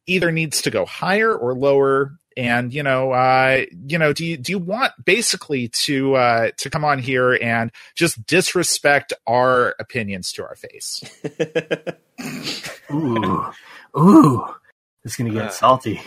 either 0.07 0.31
needs 0.31 0.61
to 0.61 0.71
go 0.71 0.85
higher 0.85 1.33
or 1.35 1.53
lower? 1.53 2.13
And 2.39 2.73
you 2.73 2.83
know, 2.83 3.11
uh, 3.11 3.65
you 3.85 3.97
know, 3.97 4.13
do 4.13 4.25
you 4.25 4.37
do 4.37 4.53
you 4.53 4.59
want 4.59 4.93
basically 5.03 5.67
to 5.67 6.15
uh, 6.15 6.51
to 6.55 6.69
come 6.69 6.85
on 6.85 6.97
here 6.99 7.33
and 7.33 7.69
just 7.95 8.25
disrespect 8.25 9.11
our 9.27 9.75
opinions 9.77 10.31
to 10.33 10.43
our 10.43 10.55
face? 10.55 11.01
Ooh, 12.93 13.45
ooh, 13.97 14.45
this 15.03 15.11
is 15.11 15.15
gonna 15.17 15.31
get 15.31 15.47
Uh, 15.47 15.49
salty. 15.49 15.99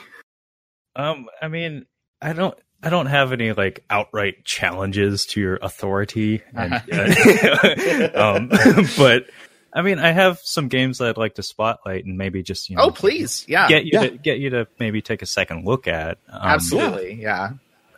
Um, 0.96 1.28
I 1.42 1.48
mean, 1.48 1.84
I 2.22 2.32
don't, 2.32 2.58
I 2.82 2.88
don't 2.88 3.06
have 3.06 3.32
any 3.32 3.52
like 3.52 3.84
outright 3.90 4.42
challenges 4.46 5.26
to 5.26 5.40
your 5.40 5.58
authority, 5.60 6.40
and, 6.54 6.72
uh, 6.90 8.08
um, 8.14 8.48
but 8.96 9.28
I 9.72 9.82
mean, 9.82 9.98
I 9.98 10.12
have 10.12 10.38
some 10.42 10.68
games 10.68 10.98
that 10.98 11.08
I'd 11.08 11.16
like 11.16 11.36
to 11.36 11.42
spotlight 11.42 12.04
and 12.04 12.18
maybe 12.18 12.42
just 12.42 12.68
you 12.68 12.76
know, 12.76 12.84
Oh, 12.84 12.90
please, 12.90 13.44
yeah, 13.48 13.68
get 13.68 13.84
you 13.84 13.92
Yeah. 13.94 14.08
to 14.08 14.18
get 14.18 14.38
you 14.38 14.50
to 14.50 14.66
maybe 14.78 15.00
take 15.02 15.22
a 15.22 15.26
second 15.26 15.64
look 15.64 15.88
at. 15.88 16.18
Um, 16.28 16.40
absolutely, 16.42 17.14
yeah. 17.14 17.50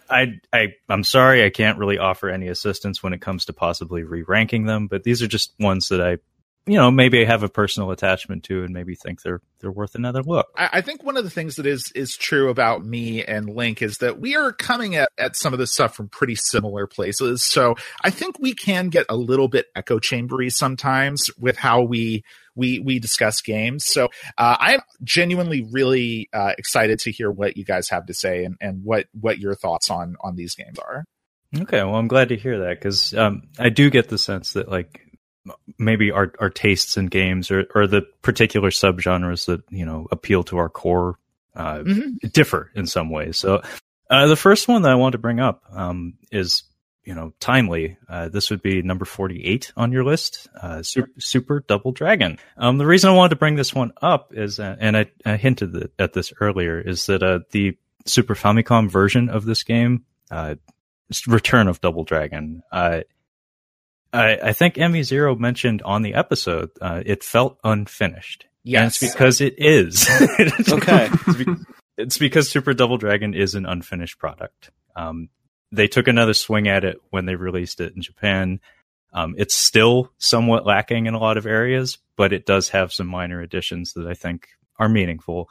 I, 0.08 0.38
I, 0.52 0.74
I'm 0.88 1.02
sorry, 1.02 1.44
I 1.44 1.50
can't 1.50 1.78
really 1.78 1.98
offer 1.98 2.28
any 2.28 2.48
assistance 2.48 3.02
when 3.02 3.12
it 3.14 3.20
comes 3.20 3.46
to 3.46 3.52
possibly 3.54 4.04
re-ranking 4.04 4.66
them, 4.66 4.86
but 4.86 5.02
these 5.02 5.22
are 5.22 5.26
just 5.26 5.52
ones 5.58 5.88
that 5.88 6.00
I, 6.00 6.18
you 6.66 6.78
know, 6.78 6.90
maybe 6.90 7.20
I 7.20 7.24
have 7.26 7.42
a 7.42 7.48
personal 7.48 7.90
attachment 7.90 8.44
to, 8.44 8.64
and 8.64 8.72
maybe 8.72 8.94
think 8.94 9.22
they're 9.22 9.42
they're 9.60 9.70
worth 9.70 9.94
another 9.94 10.22
look. 10.22 10.46
I, 10.56 10.70
I 10.74 10.80
think 10.80 11.02
one 11.02 11.16
of 11.16 11.24
the 11.24 11.30
things 11.30 11.56
that 11.56 11.66
is 11.66 11.92
is 11.94 12.16
true 12.16 12.48
about 12.48 12.84
me 12.84 13.22
and 13.22 13.48
Link 13.48 13.82
is 13.82 13.98
that 13.98 14.18
we 14.18 14.34
are 14.34 14.52
coming 14.52 14.94
at, 14.96 15.10
at 15.18 15.36
some 15.36 15.52
of 15.52 15.58
this 15.58 15.72
stuff 15.72 15.94
from 15.94 16.08
pretty 16.08 16.36
similar 16.36 16.86
places. 16.86 17.42
So 17.42 17.74
I 18.02 18.10
think 18.10 18.38
we 18.38 18.54
can 18.54 18.88
get 18.88 19.04
a 19.10 19.16
little 19.16 19.48
bit 19.48 19.66
echo 19.76 19.98
chambery 19.98 20.48
sometimes 20.48 21.30
with 21.38 21.56
how 21.58 21.82
we 21.82 22.24
we 22.54 22.78
we 22.78 22.98
discuss 22.98 23.42
games. 23.42 23.84
So 23.84 24.06
uh, 24.38 24.56
I'm 24.58 24.80
genuinely 25.02 25.66
really 25.70 26.30
uh, 26.32 26.52
excited 26.56 26.98
to 27.00 27.10
hear 27.10 27.30
what 27.30 27.58
you 27.58 27.64
guys 27.64 27.90
have 27.90 28.06
to 28.06 28.14
say 28.14 28.44
and, 28.44 28.56
and 28.60 28.84
what 28.84 29.06
what 29.12 29.38
your 29.38 29.54
thoughts 29.54 29.90
on 29.90 30.16
on 30.22 30.36
these 30.36 30.54
games 30.54 30.78
are. 30.78 31.04
Okay, 31.56 31.84
well, 31.84 31.94
I'm 31.96 32.08
glad 32.08 32.30
to 32.30 32.36
hear 32.36 32.60
that 32.60 32.80
because 32.80 33.14
um, 33.14 33.42
I 33.58 33.68
do 33.68 33.90
get 33.90 34.08
the 34.08 34.18
sense 34.18 34.54
that 34.54 34.68
like 34.68 35.03
maybe 35.78 36.10
our 36.10 36.32
our 36.40 36.50
tastes 36.50 36.96
in 36.96 37.06
games 37.06 37.50
or 37.50 37.66
or 37.74 37.86
the 37.86 38.02
particular 38.22 38.70
subgenres 38.70 39.46
that 39.46 39.62
you 39.70 39.84
know 39.84 40.06
appeal 40.10 40.42
to 40.44 40.56
our 40.58 40.68
core 40.68 41.18
uh, 41.56 41.78
Mhm. 41.78 42.32
differ 42.32 42.70
in 42.74 42.86
some 42.86 43.10
ways. 43.10 43.36
So 43.38 43.62
uh, 44.10 44.26
the 44.26 44.36
first 44.36 44.68
one 44.68 44.82
that 44.82 44.90
I 44.92 44.96
want 44.96 45.12
to 45.12 45.18
bring 45.18 45.40
up 45.40 45.62
um, 45.72 46.14
is 46.32 46.62
you 47.04 47.14
know 47.14 47.32
timely. 47.40 47.96
Uh, 48.08 48.28
this 48.28 48.50
would 48.50 48.62
be 48.62 48.80
number 48.82 49.04
48 49.04 49.72
on 49.76 49.92
your 49.92 50.04
list, 50.04 50.48
uh, 50.60 50.82
Super, 50.82 51.10
Super 51.18 51.60
Double 51.66 51.92
Dragon. 51.92 52.38
Um, 52.56 52.78
the 52.78 52.86
reason 52.86 53.10
I 53.10 53.14
wanted 53.14 53.30
to 53.30 53.36
bring 53.36 53.56
this 53.56 53.74
one 53.74 53.92
up 54.00 54.32
is, 54.34 54.58
uh, 54.58 54.76
and 54.80 54.96
I, 54.96 55.06
I 55.26 55.36
hinted 55.36 55.90
at 55.98 56.12
this 56.14 56.32
earlier, 56.40 56.80
is 56.80 57.04
that 57.06 57.22
uh, 57.22 57.40
the 57.50 57.76
Super 58.06 58.34
Famicom 58.34 58.88
version 58.90 59.28
of 59.28 59.44
this 59.44 59.62
game. 59.62 60.04
Uh, 60.30 60.54
Return 61.26 61.68
of 61.68 61.80
Double 61.82 62.02
Dragon. 62.04 62.62
I, 64.14 64.38
I 64.42 64.52
think 64.52 64.76
ME 64.76 65.02
Zero 65.02 65.34
mentioned 65.34 65.82
on 65.82 66.02
the 66.02 66.14
episode 66.14 66.70
uh, 66.80 67.02
it 67.04 67.22
felt 67.24 67.58
unfinished. 67.64 68.46
And 68.82 68.88
it's 68.88 68.98
because 68.98 69.40
it 69.40 69.54
is. 69.58 70.08
Okay. 70.72 71.08
it's, 71.10 71.36
be- 71.36 71.54
it's 71.98 72.18
because 72.18 72.50
Super 72.50 72.72
Double 72.72 72.96
Dragon 72.96 73.34
is 73.34 73.54
an 73.54 73.66
unfinished 73.66 74.18
product. 74.18 74.70
Um, 74.96 75.28
they 75.70 75.88
took 75.88 76.08
another 76.08 76.34
swing 76.34 76.68
at 76.68 76.84
it 76.84 76.98
when 77.10 77.26
they 77.26 77.34
released 77.34 77.80
it 77.80 77.94
in 77.94 78.02
Japan. 78.02 78.60
Um, 79.12 79.34
it's 79.36 79.54
still 79.54 80.12
somewhat 80.18 80.66
lacking 80.66 81.06
in 81.06 81.14
a 81.14 81.18
lot 81.18 81.36
of 81.36 81.46
areas, 81.46 81.98
but 82.16 82.32
it 82.32 82.46
does 82.46 82.70
have 82.70 82.92
some 82.92 83.06
minor 83.06 83.40
additions 83.40 83.92
that 83.94 84.06
I 84.06 84.14
think 84.14 84.48
are 84.78 84.88
meaningful. 84.88 85.48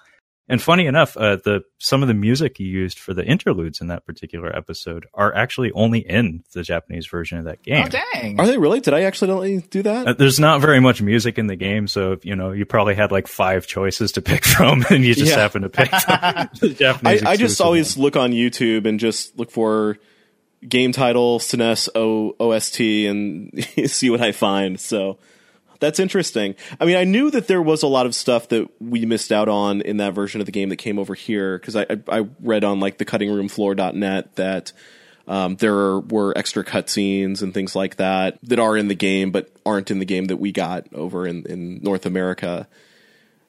And 0.49 0.62
funny 0.62 0.88
enough, 0.88 1.15
uh, 1.15 1.38
the 1.38 1.62
some 1.77 2.01
of 2.01 2.10
the 2.10 2.13
music 2.13 2.60
you 2.60 2.67
used 2.67 2.99
for 2.99 3.13
the 3.13 3.23
interludes 3.25 3.79
in 3.79 3.88
that 3.88 4.06
particular 4.06 4.53
episode 4.53 5.06
are 5.13 5.34
actually 5.34 5.71
only 5.71 5.99
in 5.99 6.43
the 6.53 6.63
Japanese 6.63 7.08
version 7.08 7.38
of 7.38 7.45
that 7.45 7.63
game. 7.63 7.86
Oh 7.86 7.89
dang! 7.89 8.38
Are 8.41 8.45
they 8.45 8.58
really? 8.58 8.82
Did 8.82 8.93
I 8.93 9.03
accidentally 9.03 9.60
do 9.69 9.82
that? 9.84 10.06
Uh, 10.08 10.13
there's 10.13 10.41
not 10.41 10.60
very 10.60 10.82
much 10.82 11.01
music 11.01 11.38
in 11.38 11.47
the 11.47 11.56
game, 11.56 11.88
so 11.88 12.17
you 12.23 12.36
know 12.36 12.51
you 12.51 12.65
probably 12.65 12.93
had 12.93 13.10
like 13.10 13.27
five 13.27 13.67
choices 13.67 14.12
to 14.13 14.21
pick 14.21 14.43
from, 14.56 14.84
and 14.89 15.06
you 15.06 15.15
just 15.15 15.32
Yeah. 15.32 15.38
happen 15.39 15.62
to 15.62 15.69
pick 15.69 15.89
the, 15.91 16.49
the 16.60 16.67
I, 16.71 16.73
Japanese. 16.73 17.23
I 17.23 17.38
just 17.38 17.62
always 17.62 17.95
one. 17.95 18.03
look 18.03 18.15
on 18.17 18.32
YouTube 18.32 18.86
and 18.86 18.99
just 18.99 19.39
look 19.39 19.49
for 19.49 19.97
game 20.67 20.91
title, 20.91 21.39
SNES 21.39 21.88
o, 21.95 22.36
OST, 22.39 22.79
and 22.82 23.65
see 23.89 24.10
what 24.10 24.19
I 24.21 24.34
find. 24.34 24.77
So 24.77 25.19
that's 25.84 26.00
interesting. 26.00 26.56
I 26.80 26.86
mean, 26.86 26.96
I 26.96 27.04
knew 27.04 27.30
that 27.32 27.48
there 27.48 27.62
was 27.62 27.84
a 27.84 27.88
lot 27.88 28.06
of 28.06 28.15
stuff 28.15 28.50
that 28.50 28.69
we 28.82 29.06
missed 29.06 29.32
out 29.32 29.50
on 29.50 29.82
in 29.82 29.98
that 29.98 30.13
version 30.13 30.41
of 30.41 30.46
the 30.46 30.52
game 30.52 30.69
that 30.69 30.78
came 30.78 30.98
over 30.98 31.13
here 31.13 31.58
because 31.58 31.76
I, 31.76 31.86
I, 31.89 32.19
I 32.19 32.26
read 32.39 32.63
on 32.63 32.80
like 32.80 32.98
the 32.98 33.06
cuttingroomfloor.net 33.06 34.36
that 34.36 34.72
um, 35.28 35.56
there 35.58 36.00
were 36.00 36.38
extra 36.38 36.63
cutscenes 36.63 37.41
and 37.41 37.54
things 37.54 37.76
like 37.76 37.98
that 37.98 38.39
that 38.43 38.60
are 38.60 38.76
in 38.76 38.88
the 38.88 38.96
game 38.96 39.32
but 39.32 39.50
aren't 39.65 39.91
in 39.91 40.00
the 40.00 40.06
game 40.06 40.26
that 40.26 40.38
we 40.38 40.52
got 40.52 40.88
over 40.93 41.28
in, 41.28 41.46
in 41.46 41.82
North 41.82 42.06
America 42.06 42.67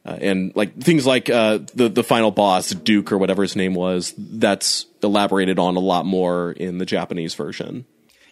uh, 0.06 0.18
and 0.20 0.54
like 0.54 0.78
things 0.78 1.06
like 1.06 1.30
uh, 1.30 1.58
the 1.74 1.88
the 1.88 2.04
final 2.04 2.30
boss 2.30 2.70
Duke 2.70 3.10
or 3.10 3.18
whatever 3.18 3.42
his 3.42 3.56
name 3.56 3.74
was. 3.74 4.12
That's 4.18 4.86
elaborated 5.02 5.58
on 5.58 5.76
a 5.76 5.80
lot 5.80 6.04
more 6.04 6.52
in 6.52 6.78
the 6.78 6.84
Japanese 6.84 7.34
version. 7.34 7.86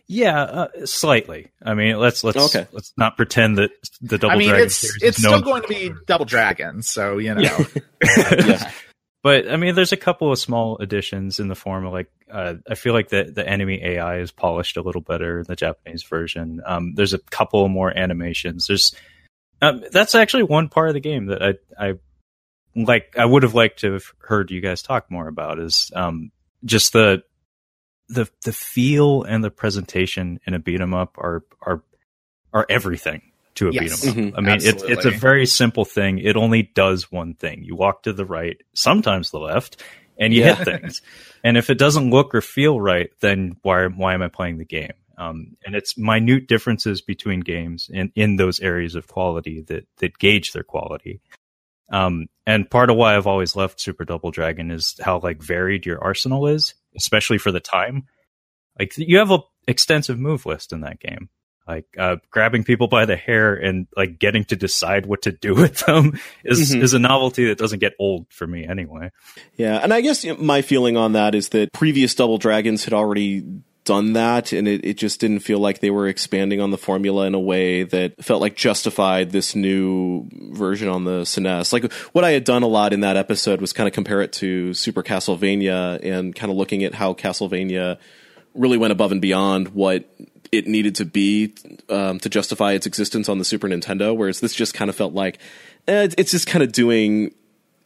Yeah, 0.09 0.43
uh, 0.43 0.69
slightly. 0.87 1.51
I 1.63 1.75
mean, 1.75 1.99
let's 1.99 2.23
let's 2.25 2.55
Okay. 2.55 2.67
let's 2.73 2.93
not 2.97 3.17
pretend 3.17 3.59
that 3.59 3.71
the 4.01 4.19
Double 4.19 4.35
I 4.35 4.39
mean, 4.39 4.49
Dragon 4.49 4.67
it's 4.67 5.03
it's 5.03 5.19
still 5.19 5.33
known 5.33 5.43
going 5.43 5.63
to 5.63 5.69
be 5.69 5.93
Double 6.07 6.25
Dragon, 6.25 6.83
so 6.83 7.19
you 7.19 7.35
know. 7.35 7.43
Yeah. 8.03 8.71
But 9.23 9.49
I 9.49 9.57
mean, 9.57 9.77
there's 9.77 9.93
a 9.93 9.97
couple 9.97 10.33
of 10.33 10.39
small 10.39 10.79
additions 10.79 11.39
in 11.39 11.47
the 11.47 11.55
form 11.55 11.87
of 11.87 11.93
like, 11.93 12.11
uh, 12.29 12.55
I 12.69 12.75
feel 12.75 12.93
like 12.93 13.09
the 13.09 13.31
the 13.33 13.49
enemy 13.49 13.81
AI 13.81 14.19
is 14.19 14.33
polished 14.33 14.77
a 14.77 14.83
little 14.83 15.01
better 15.01 15.39
in 15.39 15.45
the 15.47 15.55
Japanese 15.55 16.03
version. 16.03 16.61
Um, 16.67 16.95
there's 16.95 17.15
a 17.15 17.19
couple 17.19 17.69
more 17.69 17.97
animations. 17.97 18.67
There's 18.67 18.93
um, 19.61 19.85
that's 19.93 20.17
actually 20.17 20.43
one 20.43 20.69
part 20.69 20.89
of 20.89 20.95
the 20.95 21.01
game 21.01 21.27
that 21.27 21.41
I 21.41 21.55
I 21.79 21.95
like. 22.75 23.15
I 23.17 23.25
would 23.25 23.45
have 23.45 23.55
liked 23.55 23.79
to 23.81 23.93
have 23.93 24.07
heard 24.19 24.51
you 24.51 24.61
guys 24.61 24.83
talk 24.83 25.09
more 25.09 25.29
about 25.29 25.61
is 25.61 25.93
um, 25.95 26.33
just 26.65 26.93
the 26.93 27.23
the 28.09 28.29
the 28.45 28.53
feel 28.53 29.23
and 29.23 29.43
the 29.45 29.51
presentation 29.51 30.41
in 30.47 30.55
a 30.55 30.59
beat 30.59 30.81
'em 30.81 30.95
up 30.95 31.17
are 31.19 31.45
are 31.63 31.83
are 32.53 32.67
everything 32.69 33.23
to 33.55 33.69
a 33.69 33.73
Yes. 33.73 34.03
beat 34.05 34.11
'em 34.17 34.27
up. 34.29 34.33
Mhm. 34.35 34.39
I 34.39 34.41
mean, 34.43 34.57
it's 34.63 34.83
it's 34.83 35.05
a 35.05 35.11
very 35.11 35.47
simple 35.47 35.85
thing. 35.85 36.19
It 36.19 36.37
only 36.37 36.63
does 36.75 37.11
one 37.13 37.35
thing. 37.35 37.65
You 37.65 37.75
walk 37.77 38.03
to 38.05 38.13
the 38.13 38.25
right, 38.27 38.57
sometimes 38.75 39.31
the 39.31 39.39
left, 39.41 39.83
and 40.19 40.33
you 40.35 40.41
Yeah. 40.43 40.55
hit 40.57 40.65
things. 40.83 41.03
And 41.45 41.57
if 41.57 41.71
it 41.71 41.79
doesn't 41.79 42.11
look 42.11 42.35
or 42.35 42.41
feel 42.41 42.81
right, 42.81 43.11
then 43.21 43.57
why 43.63 43.87
why 43.87 44.15
am 44.15 44.23
I 44.23 44.29
playing 44.29 44.59
the 44.59 44.65
game? 44.65 44.93
Um, 45.19 45.57
and 45.65 45.75
it's 45.77 45.97
minute 45.99 46.49
differences 46.49 47.01
between 47.03 47.41
games 47.41 47.89
in, 47.93 48.11
in 48.17 48.37
those 48.37 48.59
areas 48.61 48.95
of 48.95 49.07
quality 49.07 49.61
that 49.69 49.87
that 49.99 50.19
gauge 50.19 50.53
their 50.53 50.63
quality. 50.65 51.21
Um, 51.91 52.29
and 52.47 52.69
part 52.71 52.89
of 52.91 52.97
why 52.97 53.15
I've 53.17 53.27
always 53.27 53.55
loved 53.55 53.79
Super 53.79 54.05
Double 54.07 54.31
Dragon 54.31 54.71
is 54.71 54.97
how 55.01 55.19
like 55.21 55.43
varied 55.43 55.85
your 55.85 56.03
arsenal 56.03 56.47
is, 56.47 56.75
especially 56.97 57.39
for 57.39 57.53
the 57.53 57.61
time. 57.61 58.07
Like 58.79 58.95
you 58.97 59.19
have 59.19 59.31
a 59.31 59.41
extensive 59.69 60.19
move 60.19 60.47
list 60.47 60.73
in 60.73 60.81
that 60.81 60.99
game. 61.01 61.29
Like 61.69 61.87
uh, 61.97 62.17
grabbing 62.31 62.65
people 62.65 62.89
by 62.89 63.05
the 63.05 63.15
hair 63.15 63.55
and 63.55 63.87
like 63.97 64.19
getting 64.19 64.45
to 64.47 64.57
decide 64.57 65.07
what 65.07 65.23
to 65.23 65.33
do 65.33 65.55
with 65.63 65.79
them 65.87 66.19
is 66.45 66.75
Mhm. 66.75 66.83
is 66.83 66.93
a 66.95 66.99
novelty 66.99 67.47
that 67.47 67.59
doesn't 67.59 67.79
get 67.79 67.93
old 68.01 68.27
for 68.31 68.47
me 68.47 68.67
anyway. 68.67 69.11
Yeah, 69.57 69.79
and 69.81 69.95
I 69.95 70.01
guess 70.01 70.25
my 70.39 70.63
feeling 70.63 70.97
on 70.97 71.13
that 71.13 71.35
is 71.37 71.51
that 71.51 71.73
previous 71.73 72.15
Double 72.17 72.39
Dragons 72.39 72.85
had 72.85 72.93
already 72.93 73.45
done 73.85 74.13
that, 74.13 74.53
and 74.53 74.69
it, 74.69 74.85
it 74.85 74.97
just 74.97 75.21
didn't 75.21 75.41
feel 75.41 75.59
like 75.59 75.81
they 75.81 75.91
were 75.91 76.07
expanding 76.07 76.61
on 76.61 76.71
the 76.71 76.79
formula 76.79 77.27
in 77.27 77.35
a 77.35 77.41
way 77.41 77.83
that 77.83 78.23
felt 78.23 78.41
like 78.41 78.55
justified 78.55 79.31
this 79.31 79.55
new 79.55 80.29
version 80.53 80.89
on 80.89 81.05
the 81.05 81.23
SNES. 81.23 81.73
Like 81.73 81.93
what 82.13 82.25
I 82.25 82.31
had 82.31 82.45
done 82.45 82.63
a 82.63 82.69
lot 82.69 82.93
in 82.93 83.01
that 83.01 83.17
episode 83.17 83.61
was 83.61 83.73
kind 83.73 83.89
of 83.89 83.93
compare 83.93 84.21
it 84.23 84.33
to 84.35 84.73
Super 84.75 85.03
Castlevania 85.03 85.99
and 86.03 86.35
kind 86.35 86.51
of 86.51 86.57
looking 86.57 86.85
at 86.85 86.95
how 86.95 87.15
Castlevania 87.15 87.99
really 88.55 88.79
went 88.79 88.93
above 88.93 89.13
and 89.13 89.21
beyond 89.21 89.69
what 89.69 90.09
it 90.53 90.67
needed 90.67 90.95
to 90.97 91.05
be 91.05 91.55
um, 91.89 92.21
to 92.21 92.29
justify 92.29 92.73
its 92.73 92.87
existence 92.87 93.29
on 93.29 93.39
the 93.39 93.45
Super 93.45 93.69
Nintendo, 93.69 94.15
whereas 94.15 94.41
this 94.41 94.55
just 94.55 94.75
kind 94.75 94.91
of 94.91 94.95
felt 94.97 95.15
like 95.15 95.39
eh, 95.89 96.09
it's 96.19 96.31
just 96.31 96.47
kind 96.47 96.63
of 96.63 96.73
doing 96.73 97.35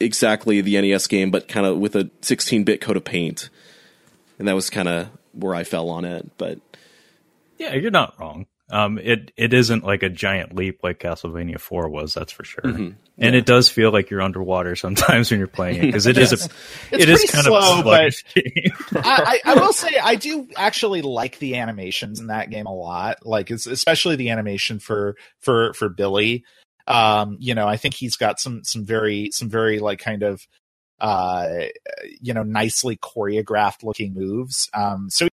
exactly 0.01 0.61
the 0.61 0.79
NES 0.81 1.07
game, 1.07 1.31
but 1.31 1.49
kind 1.49 1.65
of 1.65 1.79
with 1.79 1.97
a 1.97 2.05
16-bit 2.21 2.81
coat 2.81 2.97
of 2.97 3.05
paint, 3.05 3.49
and 4.39 4.47
that 4.49 4.55
was 4.55 4.69
kind 4.69 4.89
of 4.89 5.09
where 5.37 5.55
I 5.55 5.65
fell 5.65 5.91
on 5.91 6.05
it. 6.05 6.31
But 6.39 6.59
Yeah, 7.59 7.75
you're 7.75 7.91
not 7.91 8.19
wrong. 8.19 8.47
Um, 8.69 8.99
it 8.99 9.31
it 9.37 9.55
isn't 9.55 9.85
like 9.85 10.03
a 10.03 10.09
giant 10.09 10.57
leap 10.57 10.81
like 10.83 10.99
Castlevania 10.99 11.61
Four 11.61 11.89
was, 11.89 12.15
that's 12.15 12.33
for 12.33 12.43
sure. 12.43 12.65
And 12.65 13.35
it 13.35 13.47
does 13.47 13.69
feel 13.69 13.93
like 13.93 14.11
you're 14.11 14.21
underwater 14.21 14.75
sometimes 14.77 15.31
when 15.31 15.39
you're 15.39 15.47
playing 15.47 15.77
it 15.77 15.83
because 15.83 16.07
it 16.07 16.19
is 16.19 16.33
a 16.33 16.35
It's 16.35 17.05
it 17.05 17.09
is 17.09 17.31
kind 17.31 17.45
slow, 17.45 17.59
of 17.59 17.79
a 17.79 17.83
sluggish 17.83 18.25
game. 18.35 18.73
I, 18.97 19.41
I, 19.45 19.53
I 19.53 19.55
will 19.55 19.73
say 19.73 19.97
I 20.03 20.17
do 20.17 20.49
actually 20.57 21.03
like 21.03 21.39
the 21.39 21.57
animations 21.57 22.19
in 22.19 22.27
that 22.27 22.51
game 22.51 22.67
a 22.67 22.75
lot. 22.75 23.25
Like 23.25 23.53
it's, 23.53 23.67
especially 23.67 24.17
the 24.17 24.31
animation 24.31 24.81
for 24.81 25.15
for 25.39 25.73
for 25.75 25.89
Billy. 25.89 26.45
Um, 26.89 27.37
you 27.39 27.55
know, 27.55 27.69
I 27.69 27.77
think 27.77 27.95
he's 27.95 28.17
got 28.17 28.41
some 28.41 28.65
some 28.65 28.85
very 28.85 29.31
some 29.33 29.49
very 29.49 29.79
like 29.79 30.01
kind 30.01 30.25
of 30.25 30.45
uh 31.01 31.67
you 32.21 32.35
know 32.35 32.43
nicely 32.43 32.97
choreographed 32.97 33.83
looking 33.83 34.15
moves. 34.15 34.69
Um, 34.75 35.09
so 35.11 35.29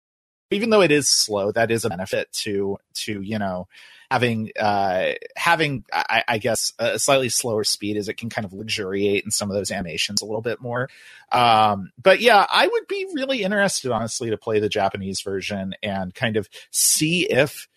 even 0.50 0.70
though 0.70 0.82
it 0.82 0.90
is 0.90 1.08
slow, 1.08 1.50
that 1.52 1.70
is 1.70 1.84
a 1.84 1.88
benefit 1.88 2.30
to 2.32 2.78
to 2.94 3.22
you 3.22 3.38
know 3.38 3.68
having 4.10 4.50
uh 4.60 5.12
having 5.36 5.84
I, 5.92 6.22
I 6.28 6.38
guess 6.38 6.74
a 6.78 6.98
slightly 6.98 7.30
slower 7.30 7.64
speed 7.64 7.96
as 7.96 8.08
it 8.08 8.18
can 8.18 8.28
kind 8.28 8.44
of 8.44 8.52
luxuriate 8.52 9.24
in 9.24 9.30
some 9.30 9.50
of 9.50 9.56
those 9.56 9.70
animations 9.70 10.20
a 10.20 10.26
little 10.26 10.42
bit 10.42 10.60
more. 10.60 10.90
Um, 11.30 11.92
but 12.00 12.20
yeah, 12.20 12.46
I 12.50 12.66
would 12.66 12.86
be 12.88 13.06
really 13.14 13.42
interested, 13.42 13.90
honestly, 13.90 14.30
to 14.30 14.36
play 14.36 14.60
the 14.60 14.68
Japanese 14.68 15.22
version 15.22 15.74
and 15.82 16.14
kind 16.14 16.36
of 16.36 16.48
see 16.70 17.22
if 17.30 17.68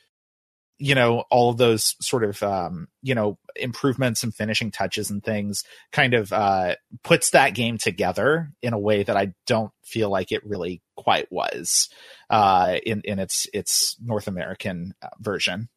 you 0.78 0.96
know 0.96 1.24
all 1.30 1.50
of 1.50 1.58
those 1.58 1.96
sort 2.02 2.24
of 2.24 2.42
um, 2.44 2.88
you 3.02 3.16
know 3.16 3.38
improvements 3.56 4.24
and 4.24 4.34
finishing 4.34 4.72
touches 4.72 5.10
and 5.10 5.24
things 5.24 5.64
kind 5.92 6.14
of 6.14 6.34
uh, 6.34 6.76
puts 7.04 7.32
that 7.32 7.54
game 7.54 7.78
together 7.78 8.52
in 8.62 8.74
a 8.74 8.80
way 8.80 9.04
that 9.04 9.18
I 9.18 9.34
don't 9.48 9.72
feel 9.84 10.10
like 10.10 10.32
it 10.32 10.46
really 10.46 10.82
quite 10.96 11.32
was 11.32 11.90
uh, 12.30 12.76
in 12.86 13.02
in 13.06 13.20
its 13.20 13.48
its 13.54 13.96
North 14.04 14.28
American 14.28 14.94
uh, 15.02 15.10
version. 15.20 15.70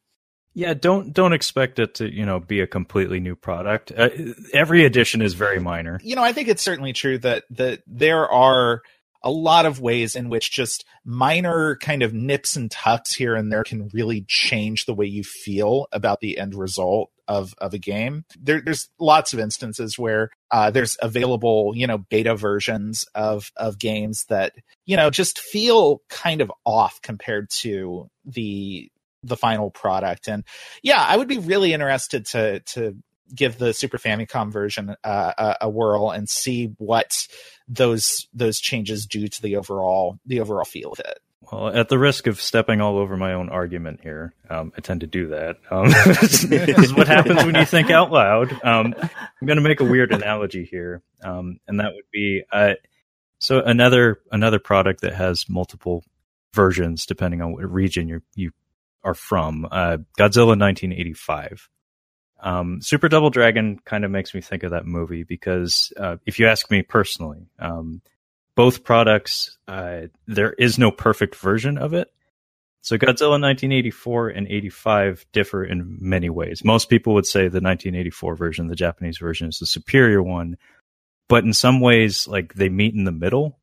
Yeah, 0.53 0.73
don't 0.73 1.13
don't 1.13 1.33
expect 1.33 1.79
it 1.79 1.95
to 1.95 2.13
you 2.13 2.25
know 2.25 2.39
be 2.39 2.59
a 2.59 2.67
completely 2.67 3.19
new 3.19 3.35
product. 3.35 3.91
Uh, 3.95 4.09
every 4.53 4.83
edition 4.83 5.21
is 5.21 5.33
very 5.33 5.59
minor. 5.59 5.99
you 6.03 6.15
know, 6.15 6.23
I 6.23 6.33
think 6.33 6.47
it's 6.47 6.63
certainly 6.63 6.91
true 6.91 7.17
that 7.19 7.45
that 7.51 7.81
there 7.87 8.27
are 8.27 8.81
a 9.21 9.31
lot 9.31 9.65
of 9.65 9.81
ways 9.81 10.15
in 10.15 10.29
which 10.29 10.51
just 10.51 10.85
minor 11.03 11.75
kind 11.77 12.03
of 12.03 12.13
nips 12.13 12.55
and 12.55 12.71
tucks 12.71 13.13
here 13.13 13.35
and 13.35 13.51
there 13.51 13.63
can 13.63 13.89
really 13.93 14.25
change 14.27 14.85
the 14.85 14.93
way 14.93 15.05
you 15.05 15.23
feel 15.23 15.87
about 15.91 16.19
the 16.21 16.37
end 16.37 16.55
result 16.55 17.11
of 17.27 17.53
of 17.59 17.73
a 17.73 17.77
game. 17.77 18.25
There, 18.39 18.61
there's 18.61 18.89
lots 18.99 19.33
of 19.33 19.39
instances 19.39 19.97
where 19.97 20.31
uh, 20.51 20.71
there's 20.71 20.97
available, 21.01 21.73
you 21.75 21.87
know, 21.87 21.99
beta 21.99 22.35
versions 22.35 23.05
of 23.13 23.51
of 23.55 23.77
games 23.77 24.25
that 24.29 24.53
you 24.85 24.97
know 24.97 25.09
just 25.09 25.39
feel 25.39 26.01
kind 26.09 26.41
of 26.41 26.51
off 26.65 26.99
compared 27.01 27.49
to 27.61 28.09
the 28.25 28.89
the 29.23 29.37
final 29.37 29.69
product. 29.69 30.27
And 30.27 30.43
yeah, 30.81 31.03
I 31.05 31.17
would 31.17 31.27
be 31.27 31.37
really 31.37 31.73
interested 31.73 32.25
to 32.27 32.61
to 32.61 32.95
give 33.33 33.57
the 33.57 33.73
Super 33.73 33.97
Famicom 33.97 34.51
version 34.51 34.95
uh, 35.03 35.33
a, 35.37 35.55
a 35.61 35.69
whirl 35.69 36.11
and 36.11 36.29
see 36.29 36.73
what 36.77 37.27
those 37.67 38.27
those 38.33 38.59
changes 38.59 39.05
do 39.05 39.27
to 39.27 39.41
the 39.41 39.55
overall 39.55 40.19
the 40.25 40.39
overall 40.39 40.65
feel 40.65 40.91
of 40.91 40.99
it. 40.99 41.19
Well, 41.51 41.69
at 41.69 41.89
the 41.89 41.97
risk 41.97 42.27
of 42.27 42.39
stepping 42.39 42.79
all 42.79 42.97
over 42.97 43.17
my 43.17 43.33
own 43.33 43.49
argument 43.49 44.01
here, 44.03 44.33
um, 44.49 44.71
I 44.77 44.81
tend 44.81 45.01
to 45.01 45.07
do 45.07 45.29
that. 45.29 45.57
Um, 45.71 45.89
this 46.05 46.43
is 46.43 46.93
what 46.93 47.07
happens 47.07 47.43
when 47.43 47.55
you 47.55 47.65
think 47.65 47.89
out 47.89 48.11
loud. 48.11 48.51
Um, 48.63 48.93
I'm 48.99 49.47
going 49.47 49.57
to 49.57 49.63
make 49.63 49.79
a 49.79 49.85
weird 49.85 50.11
analogy 50.11 50.65
here, 50.69 51.01
um, 51.23 51.59
and 51.67 51.79
that 51.79 51.93
would 51.93 52.05
be 52.11 52.43
uh, 52.51 52.73
so 53.39 53.61
another 53.61 54.19
another 54.31 54.59
product 54.59 55.01
that 55.01 55.13
has 55.13 55.49
multiple 55.49 56.03
versions 56.53 57.05
depending 57.05 57.41
on 57.41 57.53
what 57.53 57.71
region 57.71 58.07
you 58.07 58.21
you 58.35 58.51
are 59.03 59.13
from. 59.13 59.65
Uh, 59.65 59.97
Godzilla 60.17 60.57
1985. 60.57 61.69
Um, 62.41 62.81
Super 62.81 63.09
Double 63.09 63.29
Dragon 63.29 63.79
kind 63.83 64.05
of 64.05 64.11
makes 64.11 64.33
me 64.33 64.41
think 64.41 64.63
of 64.63 64.71
that 64.71 64.85
movie 64.85 65.23
because 65.23 65.91
uh, 65.97 66.17
if 66.25 66.39
you 66.39 66.47
ask 66.47 66.71
me 66.71 66.81
personally, 66.81 67.47
um, 67.59 68.01
both 68.55 68.83
products, 68.83 69.57
uh, 69.67 70.01
there 70.27 70.53
is 70.53 70.77
no 70.77 70.91
perfect 70.91 71.35
version 71.35 71.77
of 71.77 71.93
it. 71.93 72.11
So 72.81 72.97
Godzilla 72.97 73.39
1984 73.41 74.29
and 74.29 74.47
85 74.47 75.25
differ 75.33 75.65
in 75.65 75.97
many 75.99 76.29
ways. 76.29 76.63
Most 76.63 76.89
people 76.89 77.13
would 77.15 77.25
say 77.25 77.41
the 77.41 77.59
1984 77.59 78.35
version, 78.35 78.67
the 78.67 78.75
Japanese 78.75 79.17
version, 79.17 79.49
is 79.49 79.59
the 79.59 79.65
superior 79.65 80.23
one, 80.23 80.57
but 81.27 81.43
in 81.43 81.53
some 81.53 81.81
ways, 81.81 82.27
like 82.27 82.53
they 82.53 82.69
meet 82.69 82.95
in 82.95 83.03
the 83.03 83.11
middle. 83.11 83.59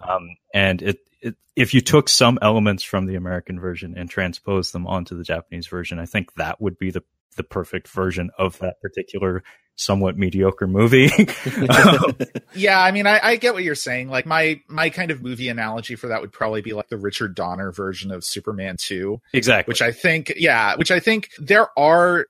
Um, 0.00 0.36
and 0.54 0.80
it, 0.80 0.98
it, 1.20 1.36
if 1.56 1.74
you 1.74 1.80
took 1.80 2.08
some 2.08 2.38
elements 2.40 2.84
from 2.84 3.06
the 3.06 3.16
American 3.16 3.58
version 3.58 3.94
and 3.96 4.08
transposed 4.08 4.72
them 4.72 4.86
onto 4.86 5.16
the 5.16 5.24
Japanese 5.24 5.66
version, 5.66 5.98
I 5.98 6.06
think 6.06 6.34
that 6.34 6.60
would 6.60 6.78
be 6.78 6.90
the 6.90 7.02
the 7.36 7.44
perfect 7.44 7.88
version 7.88 8.30
of 8.38 8.58
that 8.58 8.80
particular 8.80 9.42
somewhat 9.76 10.18
mediocre 10.18 10.66
movie. 10.66 11.10
Um, 11.68 12.16
Yeah, 12.54 12.80
I 12.80 12.90
mean, 12.90 13.06
I, 13.06 13.20
I 13.22 13.36
get 13.36 13.54
what 13.54 13.62
you're 13.64 13.74
saying. 13.74 14.08
Like 14.08 14.24
my 14.26 14.60
my 14.68 14.88
kind 14.90 15.10
of 15.10 15.22
movie 15.22 15.48
analogy 15.48 15.94
for 15.94 16.08
that 16.08 16.20
would 16.20 16.32
probably 16.32 16.62
be 16.62 16.72
like 16.72 16.88
the 16.88 16.96
Richard 16.96 17.34
Donner 17.34 17.70
version 17.70 18.10
of 18.10 18.24
Superman 18.24 18.76
2, 18.78 19.20
exactly. 19.32 19.70
which 19.70 19.82
I 19.82 19.92
think, 19.92 20.32
yeah, 20.36 20.76
which 20.76 20.90
I 20.90 21.00
think 21.00 21.30
there 21.38 21.68
are 21.78 22.26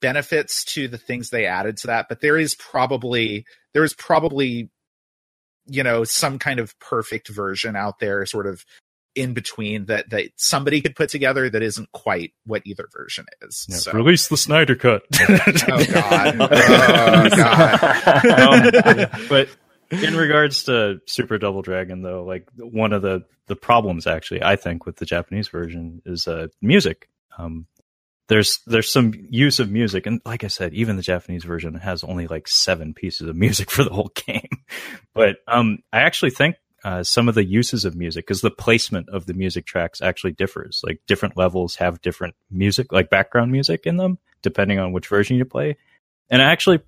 benefits 0.00 0.64
to 0.64 0.88
the 0.88 0.98
things 0.98 1.30
they 1.30 1.46
added 1.46 1.76
to 1.78 1.88
that, 1.88 2.08
but 2.08 2.20
there 2.20 2.38
is 2.38 2.54
probably 2.54 3.44
there 3.72 3.84
is 3.84 3.94
probably 3.94 4.70
you 5.66 5.82
know 5.82 6.04
some 6.04 6.38
kind 6.38 6.60
of 6.60 6.78
perfect 6.78 7.28
version 7.28 7.76
out 7.76 7.98
there, 8.00 8.24
sort 8.26 8.46
of 8.46 8.64
in 9.14 9.34
between 9.34 9.86
that 9.86 10.10
that 10.10 10.30
somebody 10.36 10.80
could 10.80 10.94
put 10.94 11.08
together 11.08 11.50
that 11.50 11.62
isn't 11.62 11.90
quite 11.92 12.32
what 12.44 12.62
either 12.64 12.88
version 12.92 13.26
is. 13.42 13.66
Yeah, 13.68 13.76
so. 13.76 13.92
Release 13.92 14.28
the 14.28 14.36
Snyder 14.36 14.76
cut. 14.76 15.02
Oh 15.20 15.84
god! 15.84 16.36
Oh 16.40 17.28
god! 17.30 19.04
Um, 19.04 19.10
but 19.28 19.48
in 19.90 20.16
regards 20.16 20.64
to 20.64 21.00
Super 21.06 21.38
Double 21.38 21.62
Dragon, 21.62 22.02
though, 22.02 22.24
like 22.24 22.48
one 22.56 22.92
of 22.92 23.02
the 23.02 23.24
the 23.46 23.56
problems 23.56 24.06
actually, 24.06 24.42
I 24.42 24.56
think, 24.56 24.86
with 24.86 24.96
the 24.96 25.06
Japanese 25.06 25.48
version 25.48 26.02
is 26.06 26.26
uh, 26.28 26.48
music. 26.62 27.08
Um, 27.36 27.66
there's 28.28 28.60
there's 28.66 28.90
some 28.90 29.12
use 29.28 29.58
of 29.58 29.70
music, 29.70 30.06
and 30.06 30.20
like 30.24 30.44
I 30.44 30.48
said, 30.48 30.72
even 30.72 30.96
the 30.96 31.02
Japanese 31.02 31.42
version 31.44 31.74
has 31.74 32.04
only 32.04 32.28
like 32.28 32.46
seven 32.46 32.94
pieces 32.94 33.28
of 33.28 33.36
music 33.36 33.70
for 33.72 33.82
the 33.82 33.90
whole 33.90 34.12
game. 34.26 34.48
But 35.12 35.38
um, 35.48 35.80
I 35.92 36.02
actually 36.02 36.30
think 36.30 36.56
uh, 36.84 37.02
some 37.02 37.28
of 37.28 37.34
the 37.34 37.44
uses 37.44 37.84
of 37.84 37.96
music, 37.96 38.26
because 38.26 38.40
the 38.40 38.50
placement 38.50 39.08
of 39.08 39.26
the 39.26 39.34
music 39.34 39.66
tracks 39.66 40.00
actually 40.00 40.32
differs. 40.32 40.80
Like 40.84 41.00
different 41.06 41.36
levels 41.36 41.76
have 41.76 42.00
different 42.00 42.34
music, 42.50 42.92
like 42.92 43.10
background 43.10 43.52
music 43.52 43.86
in 43.86 43.96
them, 43.96 44.18
depending 44.42 44.78
on 44.78 44.92
which 44.92 45.08
version 45.08 45.36
you 45.36 45.44
play. 45.44 45.76
And 46.30 46.40
I 46.40 46.52
actually 46.52 46.80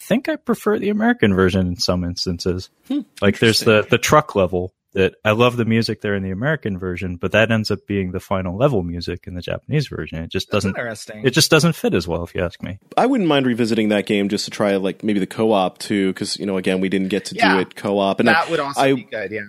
think 0.00 0.28
I 0.28 0.36
prefer 0.36 0.78
the 0.78 0.90
American 0.90 1.34
version 1.34 1.66
in 1.66 1.76
some 1.76 2.04
instances. 2.04 2.70
Hmm, 2.88 3.00
like 3.20 3.38
there's 3.38 3.60
the 3.60 3.86
the 3.88 3.98
truck 3.98 4.34
level 4.34 4.72
that 4.94 5.14
I 5.24 5.32
love 5.32 5.56
the 5.56 5.64
music 5.64 6.00
there 6.00 6.14
in 6.14 6.22
the 6.22 6.30
American 6.30 6.78
version, 6.78 7.16
but 7.16 7.32
that 7.32 7.50
ends 7.50 7.70
up 7.70 7.86
being 7.86 8.12
the 8.12 8.20
final 8.20 8.56
level 8.56 8.82
music 8.82 9.26
in 9.26 9.34
the 9.34 9.42
Japanese 9.42 9.88
version. 9.88 10.22
It 10.22 10.30
just 10.30 10.50
doesn't 10.50 10.70
interesting. 10.70 11.24
it 11.26 11.30
just 11.30 11.50
doesn't 11.50 11.74
fit 11.74 11.94
as 11.94 12.08
well 12.08 12.24
if 12.24 12.34
you 12.34 12.42
ask 12.42 12.62
me. 12.62 12.78
I 12.96 13.06
wouldn't 13.06 13.28
mind 13.28 13.46
revisiting 13.46 13.90
that 13.90 14.06
game 14.06 14.28
just 14.28 14.46
to 14.46 14.50
try 14.50 14.76
like 14.76 15.04
maybe 15.04 15.20
the 15.20 15.26
co-op 15.26 15.78
too, 15.78 16.12
because 16.12 16.38
you 16.38 16.46
know 16.46 16.56
again 16.56 16.80
we 16.80 16.88
didn't 16.88 17.08
get 17.08 17.26
to 17.26 17.34
Yeah. 17.34 17.54
do 17.54 17.60
it 17.60 17.74
co-op, 17.76 18.20
and 18.20 18.30
I, 18.30 18.32
that 18.32 18.50
would 18.50 18.60
also 18.60 18.80
I- 18.80 18.94
be 18.94 19.02
good. 19.02 19.30
Yeah. 19.30 19.40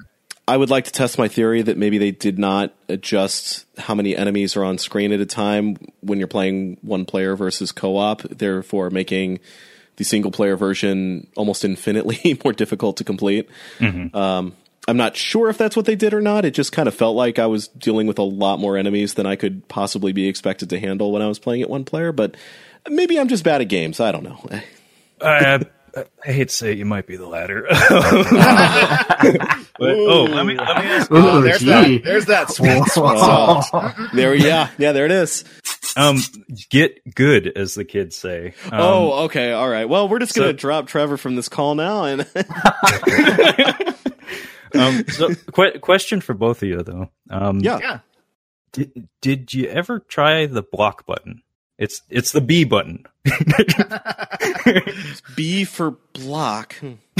I 0.48 0.58
would 0.58 0.72
like 0.72 0.86
to 0.86 0.92
test 0.92 1.20
my 1.20 1.28
theory 1.28 1.62
that 1.62 1.78
maybe 1.78 2.00
they 2.00 2.10
did 2.10 2.40
not 2.40 2.74
adjust 2.88 3.66
how 3.78 3.94
many 3.94 4.18
enemies 4.18 4.58
are 4.58 4.64
on 4.64 4.80
screen 4.80 5.12
at 5.14 5.20
a 5.20 5.26
time 5.28 5.78
when 6.02 6.18
you're 6.18 6.28
playing 6.28 6.78
one 6.82 7.06
player 7.06 7.36
versus 7.36 7.72
co-op, 7.72 8.24
therefore 8.24 8.90
making 8.90 9.42
the 9.98 10.04
single 10.04 10.32
player 10.32 10.58
version 10.58 11.28
almost 11.36 11.64
infinitely 11.64 12.40
more 12.44 12.52
difficult 12.52 12.98
to 12.98 13.04
complete. 13.04 13.48
Um, 13.80 14.54
I'm 14.88 14.98
not 14.98 15.16
sure 15.16 15.50
if 15.50 15.58
that's 15.58 15.76
what 15.76 15.86
they 15.86 15.96
did 15.96 16.14
or 16.14 16.22
not. 16.22 16.46
It 16.46 16.52
just 16.52 16.72
kind 16.72 16.88
of 16.88 16.96
felt 16.96 17.16
like 17.16 17.38
I 17.38 17.46
was 17.46 17.68
dealing 17.68 18.08
with 18.08 18.18
a 18.18 18.24
lot 18.24 18.60
more 18.60 18.76
enemies 18.78 19.14
than 19.14 19.26
I 19.28 19.36
could 19.36 19.68
possibly 19.68 20.14
be 20.14 20.28
expected 20.28 20.70
to 20.72 20.80
handle 20.80 21.12
when 21.12 21.22
I 21.22 21.28
was 21.28 21.38
playing 21.38 21.62
it 21.62 21.70
one 21.70 21.86
player. 21.86 22.12
But 22.12 22.36
maybe 22.90 23.20
I'm 23.20 23.28
just 23.28 23.44
bad 23.44 23.62
at 23.62 23.66
games. 23.66 24.00
I 24.00 24.12
don't 24.12 24.24
know. 24.24 24.44
I, 25.22 25.64
I 26.26 26.32
hate 26.32 26.50
to 26.50 26.56
say 26.56 26.72
it, 26.72 26.78
you 26.78 26.86
might 26.86 27.06
be 27.08 27.18
the 27.18 27.28
latter. 27.28 27.68
But, 29.80 29.92
oh, 29.96 30.26
let 30.26 30.46
me 30.46 30.58
let 30.58 30.78
me 30.84 30.90
ask. 30.92 31.10
Ooh, 31.10 31.16
Oh, 31.18 31.40
there's 31.42 31.62
that. 31.62 32.02
There's 32.04 32.26
that 32.26 32.50
sweet, 32.52 32.84
sweet 32.88 33.02
Whoa. 33.06 33.62
there, 34.14 34.36
yeah, 34.36 34.70
yeah, 34.78 34.92
there 34.92 35.06
it 35.06 35.12
is. 35.14 35.46
Um, 35.96 36.18
get 36.70 37.16
good, 37.16 37.48
as 37.56 37.76
the 37.76 37.86
kids 37.86 38.18
say. 38.18 38.56
Um, 38.66 38.72
oh, 38.74 39.12
okay, 39.26 39.54
all 39.54 39.70
right. 39.70 39.88
Well, 39.88 40.10
we're 40.10 40.20
just 40.20 40.36
gonna 40.36 40.50
so- 40.50 40.52
drop 40.54 40.88
Trevor 40.88 41.16
from 41.16 41.38
this 41.38 41.48
call 41.48 41.76
now, 41.76 42.04
and 42.04 42.28
um, 44.76 45.04
so 45.10 45.30
que- 45.54 45.80
question 45.80 46.22
for 46.22 46.34
both 46.34 46.62
of 46.64 46.70
you 46.70 46.82
though. 46.84 47.10
Um, 47.30 47.60
yeah, 47.60 47.80
Yeah. 47.80 48.00
Did, 48.72 49.10
did 49.22 49.54
you 49.54 49.68
ever 49.68 50.00
try 50.00 50.46
the 50.46 50.62
block 50.62 51.06
button? 51.08 51.42
It's 51.80 52.02
it's 52.10 52.34
the 52.34 52.42
B 52.42 52.66
button. 52.66 53.06
B 55.36 55.64
for 55.64 55.92
block. 56.14 56.76
Hmm. 56.76 56.94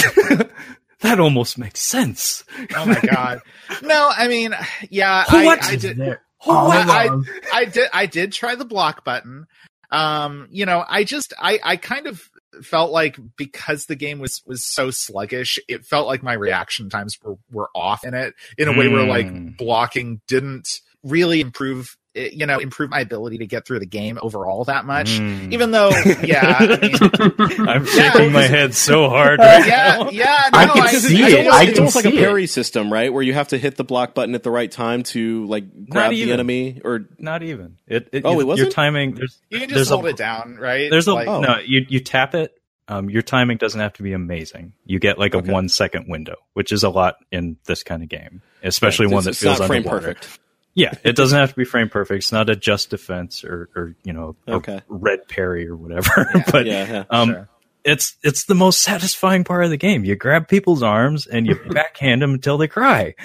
that 1.02 1.20
almost 1.20 1.58
makes 1.58 1.80
sense. 1.80 2.44
Oh 2.76 2.86
my 2.86 3.00
god. 3.02 3.42
No, 3.82 4.12
I 4.16 4.28
mean, 4.28 4.54
yeah, 4.90 5.24
What? 5.30 5.64
I, 5.64 5.72
I 5.72 5.76
did. 5.76 5.98
There. 5.98 6.22
Well, 6.46 6.58
All 6.58 6.72
I, 6.72 7.06
along. 7.06 7.26
I 7.54 7.66
did. 7.66 7.90
I 7.94 8.06
did 8.06 8.32
try 8.32 8.56
the 8.56 8.66
block 8.66 9.04
button. 9.04 9.48
Um, 9.92 10.48
you 10.52 10.66
know, 10.66 10.84
I 10.88 11.04
just, 11.04 11.34
I, 11.40 11.60
I 11.64 11.76
kind 11.78 12.06
of 12.06 12.30
felt 12.66 12.92
like 12.92 13.18
because 13.38 13.86
the 13.86 13.96
game 13.96 14.20
was 14.20 14.42
was 14.46 14.64
so 14.66 14.92
sluggish, 14.92 15.60
it 15.68 15.86
felt 15.86 16.08
like 16.08 16.24
my 16.24 16.34
reaction 16.34 16.90
times 16.90 17.18
were 17.24 17.38
were 17.52 17.70
off 17.76 18.04
in 18.04 18.14
it 18.14 18.34
in 18.58 18.68
a 18.68 18.72
way 18.78 18.88
where 18.88 19.04
Hmm. 19.04 19.10
like 19.10 19.58
blocking 19.58 20.22
didn't 20.28 20.82
really 21.04 21.42
improve. 21.42 21.96
It, 22.20 22.34
you 22.34 22.46
know, 22.46 22.60
improve 22.60 22.90
my 22.90 23.00
ability 23.00 23.38
to 23.40 23.48
get 23.48 23.66
through 23.66 23.80
the 23.80 23.86
game 23.86 24.20
overall 24.22 24.66
that 24.66 24.86
much. 24.86 25.12
Mm. 25.20 25.54
Even 25.54 25.72
though, 25.72 25.90
yeah, 26.24 26.58
I 26.60 26.68
mean, 26.82 27.68
I'm 27.70 27.86
Yeah, 27.86 28.12
shaking 28.12 28.32
my 28.34 28.44
head 28.44 28.74
so 28.76 29.08
hard 29.10 29.40
right 29.40 29.66
yeah, 29.66 29.98
now. 30.04 30.10
yeah. 30.10 30.50
No, 30.52 30.60
I 30.60 30.66
can 30.68 30.74
Because 30.84 31.04
see 31.08 31.22
it's, 31.24 31.34
it. 31.34 31.38
almost, 31.40 31.56
I 31.56 31.62
it's 31.64 31.72
can 31.72 31.80
almost 31.80 31.96
like 31.96 32.06
a 32.06 32.10
see 32.12 32.18
it. 32.18 32.22
parry 32.22 32.48
system, 32.48 32.92
right? 32.92 33.14
Where 33.14 33.24
you 33.24 33.34
have 33.34 33.48
to 33.50 33.58
hit 33.58 33.78
the 33.78 33.84
block 33.84 34.14
button 34.14 34.36
at 34.36 34.44
the 34.44 34.52
right 34.52 34.70
time 34.72 35.04
to 35.04 35.46
like 35.46 35.90
grab 35.90 36.12
the 36.12 36.18
even. 36.18 36.34
enemy, 36.34 36.82
or 36.84 37.08
Not 37.18 37.44
even. 37.44 37.78
It, 37.88 38.10
it, 38.12 38.26
Oh, 38.26 38.40
it 38.40 38.46
wasn't? 38.48 38.72
timing. 38.74 39.16
There's 39.16 39.40
you 39.50 39.60
can 39.60 39.70
there's 39.70 39.82
just 39.82 39.92
hold 39.92 40.06
a, 40.06 40.10
it 40.10 40.18
down, 40.18 40.56
right? 40.58 40.92
There's 40.92 41.08
a 41.08 41.14
Like- 41.14 41.28
Oh. 41.28 41.42
no. 41.42 41.58
You 41.66 41.86
you 41.88 42.00
tap 42.00 42.36
it. 42.36 42.54
Um, 42.88 43.08
your 43.10 43.22
timing 43.22 43.58
doesn't 43.58 43.80
have 43.80 43.94
to 43.94 44.04
be 44.04 44.14
amazing. 44.14 44.74
You 44.84 44.98
get 45.00 45.20
like 45.20 45.36
a 45.36 45.38
Okay. 45.38 45.52
one 45.52 45.70
second 45.70 46.08
window, 46.10 46.36
which 46.54 46.72
is 46.72 46.84
a 46.84 46.90
lot 46.90 47.18
in 47.32 47.58
this 47.66 47.84
kind 47.84 48.02
of 48.02 48.10
game, 48.10 48.42
especially 48.64 49.06
It's- 49.06 49.14
one 49.14 49.24
that 49.26 49.30
it's 49.32 49.40
feels 49.42 49.60
not 49.60 49.68
frame 49.68 49.84
underwater. 49.84 50.16
perfect. 50.16 50.40
Yeah, 50.80 50.94
it 51.04 51.16
doesn't 51.16 51.38
have 51.38 51.50
to 51.50 51.56
be 51.56 51.66
frame 51.66 51.90
perfect. 51.90 52.20
It's 52.24 52.32
not 52.32 52.50
a 52.50 52.56
just 52.56 52.90
defense 52.90 53.44
or, 53.44 53.70
or 53.76 53.96
you 54.04 54.14
know, 54.14 54.36
Okay. 54.48 54.82
red 54.88 55.28
parry 55.28 55.68
or 55.68 55.76
whatever. 55.76 56.30
but 56.52 56.66
Yeah, 56.66 56.92
yeah. 56.92 57.04
um, 57.10 57.30
Sure. 57.30 57.50
it's 57.84 58.16
it's 58.24 58.46
the 58.46 58.56
most 58.56 58.82
satisfying 58.82 59.44
part 59.44 59.64
of 59.64 59.70
the 59.70 59.78
game. 59.78 60.04
You 60.06 60.16
grab 60.16 60.48
people's 60.48 60.82
arms 60.84 61.28
and 61.28 61.46
you 61.48 61.56
backhand 61.72 62.22
them 62.22 62.34
until 62.34 62.58
they 62.58 62.68
cry. 62.68 63.16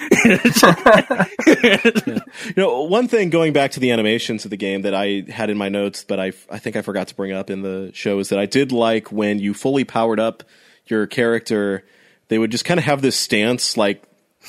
You 1.47 2.55
know, 2.57 2.83
one 2.83 3.09
thing 3.09 3.31
going 3.31 3.53
back 3.53 3.73
to 3.73 3.81
the 3.81 3.91
animations 3.91 4.45
of 4.45 4.51
the 4.51 4.57
game 4.57 4.83
that 4.83 4.95
I 4.95 5.25
had 5.29 5.51
in 5.51 5.57
my 5.57 5.69
notes, 5.69 6.05
but 6.05 6.19
I 6.21 6.33
I 6.51 6.59
think 6.59 6.77
I 6.77 6.83
forgot 6.83 7.09
to 7.09 7.15
bring 7.15 7.33
up 7.33 7.51
in 7.51 7.63
the 7.63 7.91
show 7.95 8.19
is 8.19 8.29
that 8.31 8.39
I 8.39 8.47
did 8.47 8.73
like 8.73 9.11
when 9.13 9.39
you 9.39 9.55
fully 9.55 9.85
powered 9.85 10.21
up 10.21 10.43
your 10.87 11.07
character, 11.07 11.85
they 12.29 12.39
would 12.39 12.51
just 12.51 12.65
kind 12.65 12.79
of 12.79 12.85
have 12.85 13.03
this 13.03 13.17
stance 13.17 13.77
like 13.77 14.03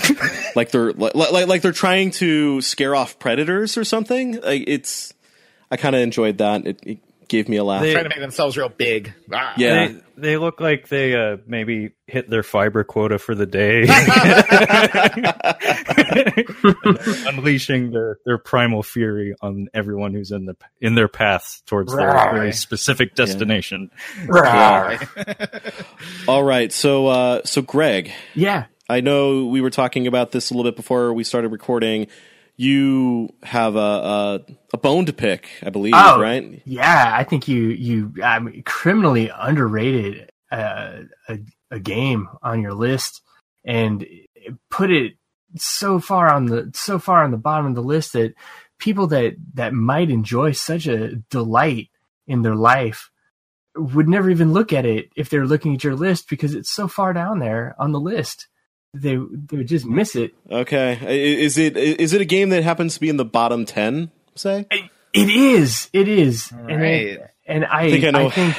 like 0.56 0.72
they're 0.72 0.94
like, 0.94 1.16
like 1.16 1.48
like 1.48 1.62
they're 1.62 1.72
trying 1.72 2.12
to 2.12 2.62
scare 2.62 2.96
off 2.96 3.20
predators 3.20 3.78
or 3.78 3.84
something. 3.84 4.40
Like 4.42 4.64
it's 4.68 5.14
I 5.72 5.78
kind 5.78 5.96
of 5.96 6.02
enjoyed 6.02 6.38
that. 6.40 6.66
It, 6.68 6.80
it 6.84 7.28
gave 7.28 7.50
me 7.50 7.58
a 7.58 7.64
laugh. 7.64 7.82
They- 7.82 7.94
trying 7.94 8.04
to 8.06 8.10
make 8.10 8.20
themselves 8.20 8.58
real 8.58 8.70
big. 8.70 9.14
Ah. 9.34 9.54
Yeah. 9.58 9.88
They 9.88 10.02
they 10.18 10.38
look 10.38 10.62
like 10.62 10.88
they 10.88 11.14
uh, 11.14 11.38
maybe 11.46 11.92
hit 12.08 12.30
their 12.30 12.44
fiber 12.44 12.86
quota 12.86 13.20
for 13.20 13.36
the 13.36 13.46
day, 13.46 13.82
unleashing 17.28 17.92
their, 17.92 18.20
their 18.26 18.38
primal 18.38 18.84
fury 18.84 19.36
on 19.42 19.68
everyone 19.74 20.14
who's 20.14 20.32
in 20.32 20.46
the 20.46 20.56
in 20.80 20.96
their 20.96 21.08
path 21.08 21.62
towards 21.66 21.94
their 21.94 22.12
very 22.12 22.54
specific 22.54 23.16
destination. 23.16 23.92
Right. 24.26 25.00
All 26.28 26.44
right, 26.44 26.72
so 26.72 27.08
uh, 27.08 27.42
so 27.44 27.62
Greg, 27.62 28.12
Yeah. 28.34 28.66
I 28.90 29.02
know 29.02 29.46
we 29.46 29.62
were 29.62 29.70
talking 29.70 30.08
about 30.08 30.32
this 30.32 30.50
a 30.50 30.54
little 30.54 30.70
bit 30.70 30.76
before 30.76 31.14
we 31.14 31.24
started 31.24 31.50
recording. 31.52 32.08
You 32.58 33.34
have 33.44 33.76
a 33.76 33.80
a, 33.80 34.40
a 34.74 34.78
bone 34.78 35.06
to 35.08 35.14
pick, 35.14 35.50
I 35.64 35.70
believe, 35.70 35.94
Oh. 35.96 36.20
right? 36.22 36.62
Yeah, 36.66 37.12
I 37.14 37.24
think 37.24 37.48
you 37.48 37.64
you 37.70 38.14
um, 38.24 38.62
criminally 38.66 39.30
underrated 39.36 40.30
uh, 40.52 41.00
a 41.28 41.40
a 41.72 41.80
game 41.80 42.30
on 42.42 42.62
your 42.62 42.74
list 42.74 43.22
and 43.66 44.06
put 44.70 44.92
it 44.92 45.14
so 45.58 46.00
far 46.00 46.32
on 46.32 46.46
the 46.46 46.72
so 46.74 47.00
far 47.00 47.24
on 47.24 47.32
the 47.32 47.38
bottom 47.38 47.66
of 47.66 47.76
the 47.76 47.82
list 47.84 48.14
that 48.14 48.36
people 48.78 49.08
that 49.08 49.34
that 49.56 49.74
might 49.74 50.10
enjoy 50.10 50.52
such 50.52 50.86
a 50.88 51.16
delight 51.30 51.90
in 52.28 52.42
their 52.44 52.56
life 52.56 53.10
would 53.76 54.08
never 54.08 54.30
even 54.30 54.54
look 54.54 54.72
at 54.72 54.86
it 54.86 55.10
if 55.18 55.30
they're 55.30 55.46
looking 55.48 55.74
at 55.76 55.84
your 55.84 55.96
list 55.96 56.30
because 56.30 56.54
it's 56.56 56.72
so 56.72 56.88
far 56.88 57.12
down 57.14 57.40
there 57.40 57.76
on 57.80 57.92
the 57.92 58.00
list. 58.00 58.48
They 58.96 59.16
they 59.18 59.58
would 59.58 59.68
just 59.68 59.86
miss 59.86 60.16
it. 60.16 60.34
Okay, 60.50 60.98
is 61.44 61.58
it 61.58 61.76
is 61.78 62.14
it 62.14 62.22
a 62.22 62.26
game 62.26 62.50
that 62.50 62.64
happens 62.64 62.94
to 62.96 63.00
be 63.00 63.10
in 63.10 63.18
the 63.18 63.26
bottom 63.26 63.66
ten? 63.66 64.12
Say, 64.36 64.66
It 65.14 65.30
is. 65.30 65.90
It 65.94 66.08
is. 66.08 66.52
And 66.52 66.82
Right. 66.82 67.20
and 67.48 67.66
I, 67.66 67.84
I 67.84 67.90
think 67.92 68.04
I 68.06 68.10
know. 68.12 68.28
I 68.28 68.30
think, 68.32 68.56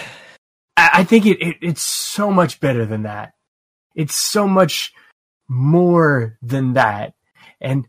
I 0.77 0.90
I 0.94 1.05
think 1.05 1.27
it, 1.27 1.40
it 1.40 1.57
it's 1.62 1.83
so 1.83 2.31
much 2.31 2.61
better 2.61 2.85
than 2.87 3.03
that. 3.05 3.33
It's 3.94 4.14
so 4.14 4.46
much 4.46 4.92
more 5.49 6.38
than 6.42 6.75
that. 6.75 7.14
And 7.61 7.87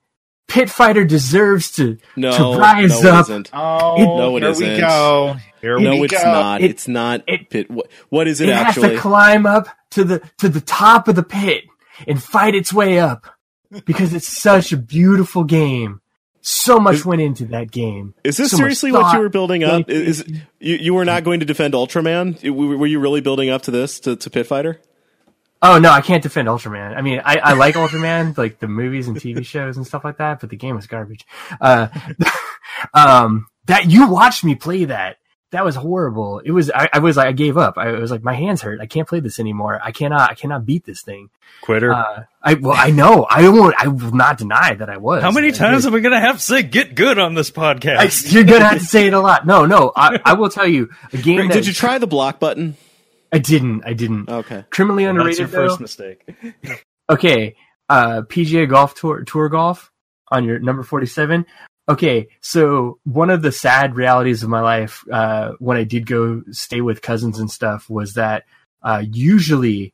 Pit 0.47 0.69
Fighter 0.69 1.03
deserves 1.03 1.71
to 1.71 1.97
no, 2.15 2.31
to 2.55 2.59
rise 2.59 3.03
no, 3.03 3.09
up. 3.11 3.25
It 3.27 3.31
isn't. 3.31 3.49
Oh, 3.53 3.95
No, 3.97 4.37
it 4.37 4.43
here 4.43 4.49
isn't. 4.51 4.73
we 4.73 4.79
go. 4.79 5.35
Here 5.61 5.79
No, 5.79 5.91
we 5.97 6.01
it's 6.03 6.13
go. 6.23 6.31
not. 6.31 6.61
It- 6.61 6.69
it's 6.71 6.87
not. 6.87 7.23
it- 7.27 7.49
Pit. 7.49 7.69
What, 7.69 7.87
what 8.09 8.27
is 8.27 8.39
it, 8.41 8.49
it 8.49 8.55
has 8.55 8.67
actually? 8.67 8.89
to 8.95 8.97
climb 8.99 9.45
up 9.45 9.67
to 9.91 10.03
the 10.05 10.21
to 10.37 10.47
the 10.49 10.61
top 10.61 11.07
of 11.09 11.15
the 11.15 11.23
pit 11.23 11.65
and 12.07 12.21
fight 12.21 12.55
its 12.55 12.73
way 12.73 12.99
up 12.99 13.27
because 13.85 14.13
it's 14.13 14.27
such 14.27 14.73
a 14.73 14.77
beautiful 14.77 15.43
game. 15.43 16.01
So 16.41 16.79
much 16.79 16.95
Is- 16.95 17.05
went 17.05 17.21
into 17.21 17.45
that 17.47 17.71
game. 17.71 18.13
is 18.23 18.37
this 18.37 18.51
so 18.51 18.57
seriously 18.57 18.91
what 18.91 19.13
you 19.13 19.19
were 19.19 19.29
building 19.29 19.63
up? 19.63 19.89
Is, 19.89 20.21
is 20.21 20.31
you, 20.59 20.75
you 20.75 20.93
were 20.93 21.03
not 21.03 21.23
going 21.25 21.41
to 21.41 21.45
defend 21.45 21.73
Ultraman? 21.73 22.41
Were 22.49 22.87
you 22.87 22.99
really 22.99 23.21
building 23.21 23.49
up 23.49 23.63
to 23.63 23.71
this 23.71 23.99
to, 24.01 24.15
to 24.15 24.29
Pit 24.29 24.47
Fighter? 24.47 24.79
Oh 25.61 25.79
no, 25.79 25.89
I 25.89 26.01
can't 26.01 26.21
defend 26.21 26.47
Ultraman. 26.47 26.95
I 26.95 27.01
mean, 27.01 27.21
I, 27.25 27.37
I 27.37 27.53
like 27.53 27.75
Ultraman, 27.75 28.37
like 28.37 28.59
the 28.59 28.67
movies 28.67 29.07
and 29.07 29.17
TV 29.17 29.45
shows 29.45 29.75
and 29.75 29.85
stuff 29.85 30.03
like 30.03 30.17
that, 30.17 30.39
but 30.39 30.49
the 30.49 30.55
game 30.55 30.75
was 30.75 30.87
garbage. 30.87 31.25
Uh, 31.59 31.87
um, 32.93 33.47
that 33.65 33.89
you 33.89 34.07
watched 34.07 34.43
me 34.43 34.55
play 34.55 34.85
that. 34.85 35.17
That 35.51 35.63
was 35.63 35.75
horrible. 35.75 36.39
It 36.39 36.51
was. 36.51 36.69
I, 36.69 36.89
I 36.91 36.99
was 36.99 37.15
like, 37.15 37.27
I 37.27 37.31
gave 37.31 37.57
up. 37.57 37.77
I 37.77 37.91
was 37.91 38.11
like, 38.11 38.21
my 38.21 38.33
hands 38.33 38.61
hurt. 38.61 38.81
I 38.81 38.85
can't 38.85 39.07
play 39.07 39.21
this 39.21 39.39
anymore. 39.39 39.79
I 39.81 39.91
cannot. 39.91 40.29
I 40.29 40.33
cannot 40.33 40.65
beat 40.65 40.83
this 40.83 41.01
thing. 41.01 41.29
Quitter. 41.61 41.93
Uh, 41.93 42.25
I 42.43 42.55
well, 42.55 42.75
I 42.75 42.91
know. 42.91 43.25
I 43.29 43.47
won't. 43.47 43.73
I 43.77 43.87
will 43.87 44.13
not 44.13 44.37
deny 44.37 44.73
that 44.73 44.89
I 44.89 44.97
was. 44.97 45.23
How 45.23 45.31
many 45.31 45.53
times 45.53 45.83
did. 45.83 45.89
am 45.89 45.95
I 45.95 45.99
going 46.01 46.13
to 46.13 46.19
have 46.19 46.35
to 46.35 46.41
say 46.41 46.63
"get 46.63 46.95
good" 46.95 47.17
on 47.17 47.33
this 47.33 47.49
I, 47.55 47.75
podcast? 47.75 48.31
you're 48.33 48.43
gonna 48.43 48.65
have 48.65 48.79
to 48.79 48.85
say 48.85 49.07
it 49.07 49.13
a 49.13 49.21
lot. 49.21 49.47
No, 49.47 49.65
no. 49.65 49.93
I, 49.95 50.19
I 50.25 50.33
will 50.33 50.49
tell 50.49 50.67
you 50.67 50.89
a 51.13 51.17
game. 51.17 51.37
Greg, 51.37 51.49
that, 51.49 51.53
did 51.53 51.67
you 51.67 51.73
try 51.73 51.97
the 51.97 52.07
block 52.07 52.41
button? 52.41 52.75
I 53.31 53.39
didn't. 53.39 53.83
I 53.85 53.93
didn't. 53.93 54.29
Okay. 54.29 54.65
Criminally 54.69 55.05
That's 55.05 55.11
underrated. 55.11 55.39
your 55.39 55.47
though. 55.47 55.67
first 55.69 55.79
mistake. 55.79 56.27
okay, 57.09 57.55
uh, 57.87 58.23
PGA 58.23 58.69
Golf 58.69 58.95
Tour 58.95 59.23
Tour 59.23 59.47
Golf 59.47 59.91
on 60.29 60.43
your 60.43 60.59
number 60.59 60.83
forty 60.83 61.07
seven. 61.07 61.45
Okay, 61.89 62.27
so 62.41 62.99
one 63.05 63.29
of 63.29 63.41
the 63.41 63.51
sad 63.51 63.95
realities 63.95 64.43
of 64.43 64.49
my 64.49 64.59
life 64.59 65.05
uh, 65.11 65.53
when 65.59 65.77
I 65.77 65.85
did 65.85 66.05
go 66.05 66.43
stay 66.51 66.81
with 66.81 67.01
cousins 67.01 67.39
and 67.39 67.49
stuff 67.49 67.89
was 67.89 68.15
that 68.15 68.43
uh, 68.83 69.03
usually 69.09 69.93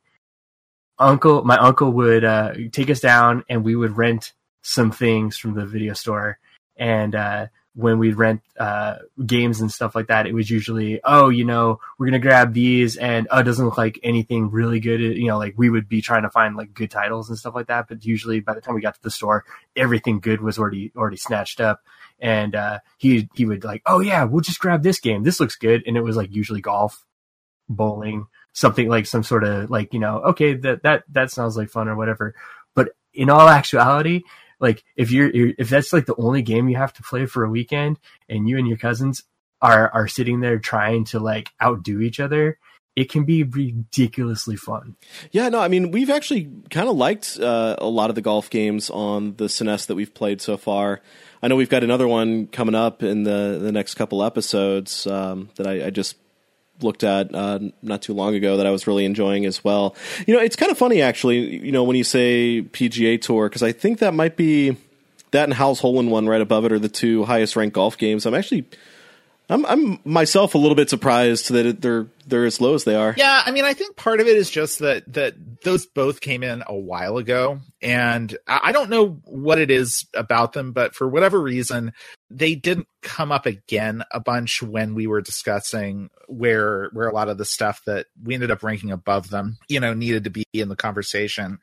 uncle 0.98 1.44
my 1.44 1.58
uncle 1.58 1.92
would 1.92 2.24
uh, 2.24 2.54
take 2.72 2.90
us 2.90 3.00
down 3.00 3.44
and 3.50 3.64
we 3.64 3.76
would 3.76 3.98
rent 3.98 4.34
some 4.64 4.92
things 4.92 5.38
from 5.38 5.54
the 5.54 5.66
video 5.66 5.94
store. 5.94 6.40
And 6.78 7.14
uh, 7.14 7.48
when 7.76 7.98
we'd 7.98 8.16
rent 8.16 8.42
uh, 8.60 8.98
games 9.26 9.60
and 9.62 9.72
stuff 9.72 9.96
like 9.96 10.08
that 10.08 10.28
it 10.28 10.34
was 10.34 10.50
usually 10.50 11.02
oh 11.04 11.30
you 11.30 11.44
know 11.44 11.80
we're 11.98 12.06
gonna 12.06 12.20
grab 12.20 12.54
these 12.54 12.98
and 12.98 13.28
oh 13.32 13.40
it 13.40 13.44
doesn't 13.44 13.66
look 13.66 13.78
like 13.78 14.00
anything 14.04 14.52
really 14.52 14.80
good 14.80 15.00
you 15.00 15.28
know 15.28 15.38
like 15.38 15.54
we 15.58 15.70
would 15.70 15.90
be 15.90 16.02
trying 16.02 16.24
to 16.24 16.30
find 16.30 16.56
like 16.56 16.74
good 16.74 16.92
titles 16.92 17.30
and 17.30 17.38
stuff 17.38 17.56
like 17.56 17.68
that 17.68 17.88
but 17.88 18.06
usually 18.06 18.40
by 18.40 18.54
the 18.54 18.62
time 18.62 18.76
we 18.76 18.82
got 18.82 18.94
to 18.94 19.04
the 19.04 19.12
store 19.12 19.44
everything 19.76 20.20
good 20.20 20.42
was 20.42 20.58
already 20.58 20.92
already 20.96 21.18
snatched 21.18 21.62
up. 21.62 21.82
And 22.20 22.56
uh, 22.56 22.80
he 22.98 23.30
he 23.34 23.46
would 23.46 23.64
like 23.64 23.82
oh 23.86 24.00
yeah 24.00 24.24
we'll 24.24 24.42
just 24.42 24.60
grab 24.60 24.84
this 24.84 25.00
game. 25.00 25.24
This 25.24 25.40
looks 25.40 25.56
good. 25.56 25.84
And 25.86 25.98
it 25.98 26.02
was 26.02 26.16
like 26.16 26.34
usually 26.34 26.62
golf 26.62 27.06
bowling 27.70 28.28
something 28.52 28.88
like 28.88 29.06
some 29.06 29.24
sort 29.24 29.44
of 29.44 29.70
like 29.70 29.94
you 29.94 30.00
know 30.00 30.18
okay 30.18 30.54
that 30.54 30.84
that 30.84 31.04
that 31.10 31.32
sounds 31.32 31.58
like 31.58 31.70
fun 31.70 31.88
or 31.88 31.96
whatever. 31.96 32.36
But 32.76 32.90
in 33.14 33.30
all 33.30 33.48
actuality, 33.48 34.24
like 34.64 34.84
if 34.96 35.12
you're, 35.12 35.30
if 35.34 35.70
that's 35.70 35.92
like 35.92 36.06
the 36.06 36.16
only 36.18 36.42
game 36.42 36.70
you 36.70 36.78
have 36.78 36.94
to 36.94 37.04
play 37.04 37.26
for 37.26 37.44
a 37.44 37.50
weekend, 37.50 38.00
and 38.30 38.48
you 38.48 38.58
and 38.58 38.68
your 38.68 38.78
cousins 38.78 39.22
are 39.62 39.92
are 39.94 40.08
sitting 40.08 40.40
there 40.40 40.58
trying 40.58 41.04
to 41.04 41.20
like 41.20 41.50
outdo 41.62 42.00
each 42.00 42.22
other, 42.22 42.58
it 42.96 43.12
can 43.12 43.26
be 43.26 43.44
ridiculously 43.44 44.56
fun. 44.56 44.96
Yeah, 45.32 45.50
no, 45.50 45.60
I 45.60 45.68
mean 45.68 45.92
we've 45.92 46.10
actually 46.10 46.50
kind 46.70 46.88
of 46.88 46.96
liked 46.96 47.38
uh, 47.40 47.76
a 47.78 47.88
lot 47.88 48.10
of 48.10 48.16
the 48.16 48.22
golf 48.22 48.50
games 48.50 48.90
on 48.90 49.36
the 49.36 49.46
SNES 49.46 49.88
that 49.88 49.96
we've 49.96 50.14
played 50.14 50.40
so 50.42 50.56
far. 50.56 51.02
I 51.42 51.50
know 51.50 51.58
we've 51.58 51.70
got 51.70 51.84
another 51.84 52.08
one 52.08 52.48
coming 52.48 52.74
up 52.74 53.04
in 53.04 53.24
the 53.24 53.60
the 53.62 53.74
next 53.74 53.96
couple 53.96 54.24
episodes 54.24 55.06
um, 55.08 55.50
that 55.56 55.68
I, 55.68 55.88
I, 55.88 55.90
just 55.90 56.16
looked 56.82 57.04
at 57.04 57.34
uh, 57.34 57.60
not 57.82 58.02
too 58.02 58.14
long 58.14 58.36
ago 58.36 58.58
that 58.58 58.66
I 58.66 58.72
was 58.72 58.88
really 58.88 59.06
enjoying 59.06 59.46
as 59.46 59.64
well. 59.64 59.96
You 60.28 60.36
know, 60.36 60.42
it's 60.42 60.56
kind 60.56 60.72
of 60.72 60.78
funny 60.78 61.02
actually. 61.02 61.64
You 61.64 61.72
know, 61.72 61.84
when 61.84 61.96
you 61.96 62.04
say 62.04 62.62
PGA 62.62 63.22
Tour 63.22 63.50
because 63.50 63.64
I 63.64 63.72
think 63.72 64.00
that 64.00 64.14
might 64.14 64.36
be 64.36 64.78
that 65.32 65.46
and 65.46 65.54
Hal's 65.54 65.80
Hole 65.80 66.00
in 66.00 66.10
One 66.10 66.28
right 66.28 66.42
above 66.42 66.66
it 66.66 66.72
are 66.72 66.80
the 66.80 66.90
two 66.90 67.26
highest 67.26 67.56
ranked 67.56 67.76
golf 67.76 67.98
games. 67.98 68.26
I'm 68.26 68.34
actually 68.34 68.66
I'm, 69.50 69.66
I'm 69.66 70.00
myself 70.06 70.56
a 70.56 70.58
little 70.58 70.76
bit 70.76 70.90
surprised 70.90 71.52
that 71.52 71.82
they're 71.82 72.08
they're 72.26 72.46
as 72.46 72.62
low 72.62 72.76
as 72.76 72.86
they 72.86 72.96
are. 72.96 73.14
Yeah, 73.18 73.44
I 73.46 73.52
mean, 73.52 73.66
I 73.66 73.74
think 73.74 73.98
part 73.98 74.22
of 74.22 74.28
it 74.28 74.38
is 74.38 74.50
just 74.50 74.80
that 74.80 75.12
that 75.14 75.36
those 75.64 75.86
both 75.86 76.22
came 76.22 76.44
in 76.44 76.64
a 76.66 76.76
while 76.76 77.18
ago, 77.18 77.60
and 77.82 78.36
I 78.48 78.72
don't 78.72 78.90
know 78.90 79.22
what 79.26 79.60
it 79.60 79.70
is 79.70 80.06
about 80.14 80.54
them, 80.54 80.72
but 80.72 80.96
for 80.96 81.08
whatever 81.08 81.42
reason, 81.42 81.92
they 82.36 82.56
didn't 82.56 82.88
come 83.02 83.32
up 83.32 83.46
again 83.46 84.04
a 84.12 84.20
bunch 84.20 84.64
when 84.64 84.96
we 84.96 85.06
were 85.06 85.22
discussing 85.22 86.10
where 86.28 86.90
where 86.94 87.08
a 87.08 87.14
lot 87.14 87.30
of 87.30 87.38
the 87.38 87.46
stuff 87.46 87.82
that 87.86 88.08
we 88.24 88.34
ended 88.34 88.50
up 88.50 88.64
ranking 88.64 88.92
above 88.92 89.30
them, 89.30 89.58
you 89.68 89.80
know, 89.80 89.94
needed 89.94 90.24
to 90.24 90.30
be 90.30 90.44
in 90.54 90.70
the 90.70 90.76
conversation. 90.76 91.60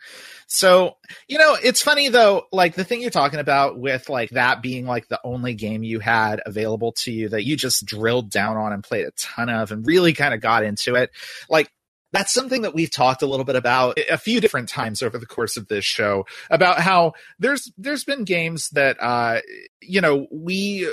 So, 0.46 0.96
you 1.28 1.38
know, 1.38 1.56
it's 1.62 1.82
funny 1.82 2.08
though, 2.08 2.46
like 2.52 2.74
the 2.74 2.84
thing 2.84 3.00
you're 3.00 3.10
talking 3.10 3.40
about 3.40 3.78
with 3.78 4.08
like 4.08 4.30
that 4.30 4.62
being 4.62 4.86
like 4.86 5.08
the 5.08 5.20
only 5.24 5.54
game 5.54 5.82
you 5.82 5.98
had 5.98 6.40
available 6.46 6.92
to 6.92 7.12
you 7.12 7.28
that 7.30 7.44
you 7.44 7.56
just 7.56 7.84
drilled 7.84 8.30
down 8.30 8.56
on 8.56 8.72
and 8.72 8.84
played 8.84 9.06
a 9.06 9.12
ton 9.12 9.48
of 9.48 9.72
and 9.72 9.86
really 9.86 10.12
kind 10.12 10.34
of 10.34 10.40
got 10.40 10.62
into 10.62 10.94
it. 10.94 11.10
Like 11.48 11.70
that's 12.12 12.32
something 12.32 12.62
that 12.62 12.74
we've 12.74 12.90
talked 12.90 13.22
a 13.22 13.26
little 13.26 13.44
bit 13.44 13.56
about 13.56 13.98
a 14.10 14.18
few 14.18 14.40
different 14.40 14.68
times 14.68 15.02
over 15.02 15.18
the 15.18 15.26
course 15.26 15.56
of 15.56 15.68
this 15.68 15.84
show 15.84 16.26
about 16.50 16.80
how 16.80 17.12
there's 17.38 17.72
there's 17.78 18.04
been 18.04 18.24
games 18.24 18.68
that 18.70 18.96
uh 19.00 19.40
you 19.80 20.00
know 20.00 20.26
we 20.30 20.88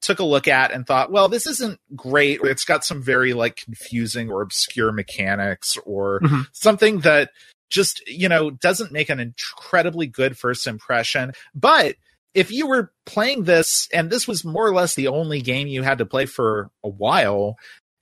took 0.00 0.18
a 0.18 0.24
look 0.24 0.46
at 0.46 0.72
and 0.72 0.86
thought 0.86 1.10
well 1.10 1.28
this 1.28 1.46
isn't 1.46 1.80
great 1.94 2.40
it's 2.42 2.64
got 2.64 2.84
some 2.84 3.02
very 3.02 3.32
like 3.32 3.56
confusing 3.56 4.30
or 4.30 4.42
obscure 4.42 4.92
mechanics 4.92 5.76
or 5.84 6.20
mm-hmm. 6.20 6.42
something 6.52 7.00
that 7.00 7.30
just 7.70 8.06
you 8.06 8.28
know 8.28 8.50
doesn't 8.50 8.92
make 8.92 9.08
an 9.08 9.20
incredibly 9.20 10.06
good 10.06 10.36
first 10.36 10.66
impression 10.66 11.32
but 11.54 11.96
if 12.34 12.52
you 12.52 12.66
were 12.66 12.92
playing 13.06 13.44
this 13.44 13.88
and 13.92 14.10
this 14.10 14.28
was 14.28 14.44
more 14.44 14.66
or 14.66 14.74
less 14.74 14.94
the 14.94 15.08
only 15.08 15.40
game 15.40 15.66
you 15.66 15.82
had 15.82 15.98
to 15.98 16.06
play 16.06 16.26
for 16.26 16.70
a 16.84 16.88
while 16.88 17.56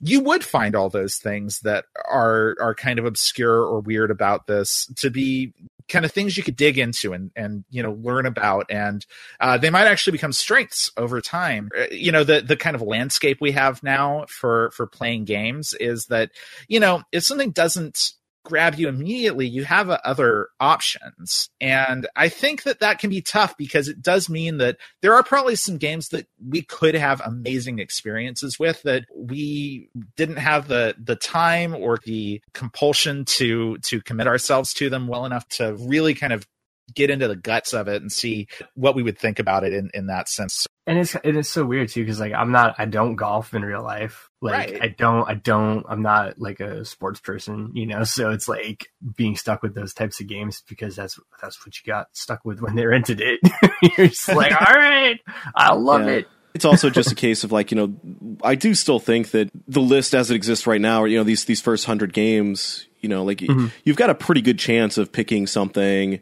you 0.04 0.20
would 0.20 0.44
find 0.44 0.76
all 0.76 0.90
those 0.90 1.16
things 1.16 1.60
that 1.60 1.86
are 2.10 2.56
are 2.60 2.74
kind 2.74 2.98
of 2.98 3.06
obscure 3.06 3.62
or 3.62 3.80
weird 3.80 4.10
about 4.10 4.46
this 4.46 4.86
to 4.96 5.08
be 5.08 5.54
kind 5.88 6.04
of 6.04 6.12
things 6.12 6.36
you 6.36 6.42
could 6.42 6.56
dig 6.56 6.78
into 6.78 7.12
and 7.14 7.30
and 7.34 7.64
you 7.70 7.82
know 7.82 7.92
learn 7.92 8.26
about. 8.26 8.66
And 8.70 9.04
uh, 9.40 9.56
they 9.56 9.70
might 9.70 9.86
actually 9.86 10.12
become 10.12 10.32
strengths 10.32 10.90
over 10.98 11.22
time. 11.22 11.70
Uh, 11.76 11.86
you 11.90 12.12
know 12.12 12.22
the 12.22 12.42
the 12.42 12.56
kind 12.56 12.76
of 12.76 12.82
landscape 12.82 13.38
we 13.40 13.52
have 13.52 13.82
now 13.82 14.26
for 14.28 14.70
for 14.72 14.86
playing 14.86 15.24
games 15.24 15.72
is 15.80 16.06
that 16.06 16.30
you 16.68 16.80
know 16.80 17.02
if 17.10 17.24
something 17.24 17.50
doesn't 17.50 18.12
grab 18.44 18.74
you 18.76 18.88
immediately, 18.88 19.46
you 19.46 19.64
have 19.64 19.90
uh, 19.90 19.98
other 20.04 20.48
options. 20.60 21.48
And 21.60 22.06
I 22.14 22.28
think 22.28 22.62
that 22.64 22.80
that 22.80 22.98
can 22.98 23.10
be 23.10 23.22
tough 23.22 23.56
because 23.56 23.88
it 23.88 24.02
does 24.02 24.28
mean 24.28 24.58
that 24.58 24.76
there 25.02 25.14
are 25.14 25.22
probably 25.22 25.56
some 25.56 25.78
games 25.78 26.10
that 26.10 26.26
we 26.46 26.62
could 26.62 26.94
have 26.94 27.20
amazing 27.24 27.78
experiences 27.78 28.58
with 28.58 28.82
that 28.82 29.04
we 29.16 29.88
didn't 30.16 30.36
have 30.36 30.68
the 30.68 30.94
the 31.02 31.16
time 31.16 31.74
or 31.74 31.98
the 32.04 32.40
compulsion 32.52 33.24
to 33.24 33.78
to 33.78 34.00
commit 34.00 34.26
ourselves 34.26 34.74
to 34.74 34.90
them 34.90 35.08
well 35.08 35.24
enough 35.24 35.48
to 35.48 35.74
really 35.74 36.14
kind 36.14 36.32
of 36.32 36.46
get 36.92 37.10
into 37.10 37.28
the 37.28 37.36
guts 37.36 37.72
of 37.72 37.88
it 37.88 38.02
and 38.02 38.12
see 38.12 38.48
what 38.74 38.94
we 38.94 39.02
would 39.02 39.18
think 39.18 39.38
about 39.38 39.64
it 39.64 39.72
in, 39.72 39.90
in 39.94 40.06
that 40.06 40.28
sense. 40.28 40.66
And 40.86 40.98
it's 40.98 41.14
it 41.24 41.34
is 41.34 41.48
so 41.48 41.64
weird 41.64 41.88
too 41.88 42.02
because 42.02 42.20
like 42.20 42.34
I'm 42.34 42.52
not 42.52 42.74
I 42.78 42.84
don't 42.84 43.16
golf 43.16 43.54
in 43.54 43.64
real 43.64 43.82
life. 43.82 44.28
Like 44.42 44.72
right. 44.72 44.82
I 44.82 44.88
don't 44.88 45.28
I 45.28 45.34
don't 45.34 45.84
I'm 45.88 46.02
not 46.02 46.38
like 46.38 46.60
a 46.60 46.84
sports 46.84 47.20
person, 47.20 47.70
you 47.72 47.86
know. 47.86 48.04
So 48.04 48.30
it's 48.30 48.48
like 48.48 48.88
being 49.16 49.34
stuck 49.36 49.62
with 49.62 49.74
those 49.74 49.94
types 49.94 50.20
of 50.20 50.26
games 50.26 50.62
because 50.68 50.94
that's 50.94 51.18
that's 51.40 51.64
what 51.64 51.74
you 51.78 51.90
got 51.90 52.08
stuck 52.12 52.44
with 52.44 52.60
when 52.60 52.74
they 52.76 52.84
rented 52.84 53.22
it. 53.22 53.40
You're 53.96 54.08
just 54.08 54.28
like, 54.28 54.52
all 54.60 54.74
right, 54.74 55.18
I 55.54 55.72
love 55.72 56.02
yeah. 56.02 56.12
it. 56.12 56.28
It's 56.54 56.66
also 56.66 56.90
just 56.90 57.10
a 57.10 57.16
case 57.16 57.44
of 57.44 57.50
like 57.50 57.70
you 57.70 57.76
know, 57.76 58.38
I 58.44 58.54
do 58.54 58.74
still 58.74 59.00
think 59.00 59.30
that 59.30 59.50
the 59.66 59.80
list 59.80 60.14
as 60.14 60.30
it 60.30 60.34
exists 60.34 60.66
right 60.66 60.80
now, 60.80 61.00
or 61.00 61.08
you 61.08 61.16
know, 61.16 61.24
these 61.24 61.46
these 61.46 61.62
first 61.62 61.86
hundred 61.86 62.12
games, 62.12 62.86
you 63.00 63.08
know, 63.08 63.24
like 63.24 63.38
mm-hmm. 63.38 63.68
you've 63.84 63.96
got 63.96 64.10
a 64.10 64.14
pretty 64.14 64.42
good 64.42 64.58
chance 64.58 64.98
of 64.98 65.12
picking 65.12 65.46
something 65.46 66.20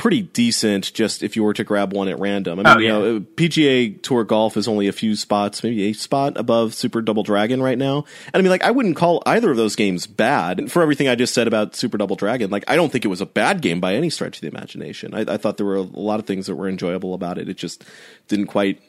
pretty 0.00 0.22
decent 0.22 0.94
just 0.94 1.22
if 1.22 1.36
you 1.36 1.44
were 1.44 1.52
to 1.52 1.62
grab 1.62 1.92
one 1.92 2.08
at 2.08 2.18
random. 2.18 2.58
I 2.58 2.62
mean, 2.62 2.74
oh, 2.74 2.78
yeah. 2.78 2.86
you 2.86 2.88
know, 2.88 3.20
PGA 3.20 4.02
Tour 4.02 4.24
Golf 4.24 4.56
is 4.56 4.66
only 4.66 4.88
a 4.88 4.92
few 4.92 5.14
spots, 5.14 5.62
maybe 5.62 5.90
a 5.90 5.92
spot 5.92 6.38
above 6.38 6.72
Super 6.72 7.02
Double 7.02 7.22
Dragon 7.22 7.62
right 7.62 7.76
now. 7.76 8.06
And 8.32 8.36
I 8.36 8.40
mean, 8.40 8.48
like, 8.48 8.64
I 8.64 8.70
wouldn't 8.70 8.96
call 8.96 9.22
either 9.26 9.50
of 9.50 9.58
those 9.58 9.76
games 9.76 10.06
bad. 10.06 10.58
And 10.58 10.72
for 10.72 10.80
everything 10.80 11.06
I 11.06 11.16
just 11.16 11.34
said 11.34 11.46
about 11.46 11.76
Super 11.76 11.98
Double 11.98 12.16
Dragon, 12.16 12.48
like, 12.48 12.64
I 12.66 12.76
don't 12.76 12.90
think 12.90 13.04
it 13.04 13.08
was 13.08 13.20
a 13.20 13.26
bad 13.26 13.60
game 13.60 13.78
by 13.78 13.94
any 13.94 14.08
stretch 14.08 14.38
of 14.38 14.40
the 14.40 14.48
imagination. 14.48 15.12
I, 15.12 15.34
I 15.34 15.36
thought 15.36 15.58
there 15.58 15.66
were 15.66 15.76
a 15.76 15.82
lot 15.82 16.18
of 16.18 16.24
things 16.24 16.46
that 16.46 16.54
were 16.54 16.68
enjoyable 16.68 17.12
about 17.12 17.36
it. 17.36 17.50
It 17.50 17.58
just 17.58 17.84
didn't 18.26 18.46
quite 18.46 18.80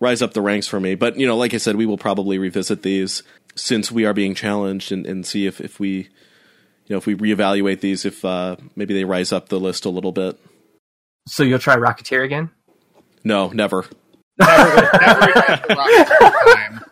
rise 0.00 0.20
up 0.20 0.34
the 0.34 0.42
ranks 0.42 0.66
for 0.66 0.80
me. 0.80 0.94
But, 0.94 1.16
you 1.16 1.26
know, 1.26 1.36
like 1.38 1.54
I 1.54 1.56
said, 1.58 1.76
we 1.76 1.86
will 1.86 1.96
probably 1.96 2.36
revisit 2.36 2.82
these 2.82 3.22
since 3.54 3.90
we 3.90 4.04
are 4.04 4.12
being 4.12 4.34
challenged 4.34 4.92
and, 4.92 5.06
and 5.06 5.24
see 5.24 5.46
if, 5.46 5.62
if 5.62 5.80
we, 5.80 5.90
you 5.90 6.08
know, 6.90 6.98
if 6.98 7.06
we 7.06 7.14
reevaluate 7.14 7.80
these, 7.80 8.04
if 8.04 8.22
uh, 8.22 8.56
maybe 8.76 8.92
they 8.92 9.04
rise 9.04 9.32
up 9.32 9.48
the 9.48 9.58
list 9.58 9.86
a 9.86 9.90
little 9.90 10.12
bit. 10.12 10.38
So 11.28 11.42
you'll 11.42 11.58
try 11.58 11.76
Rocketeer 11.76 12.24
again? 12.24 12.50
No, 13.24 13.48
never. 13.48 13.84
never, 14.38 14.90
never 15.68 16.84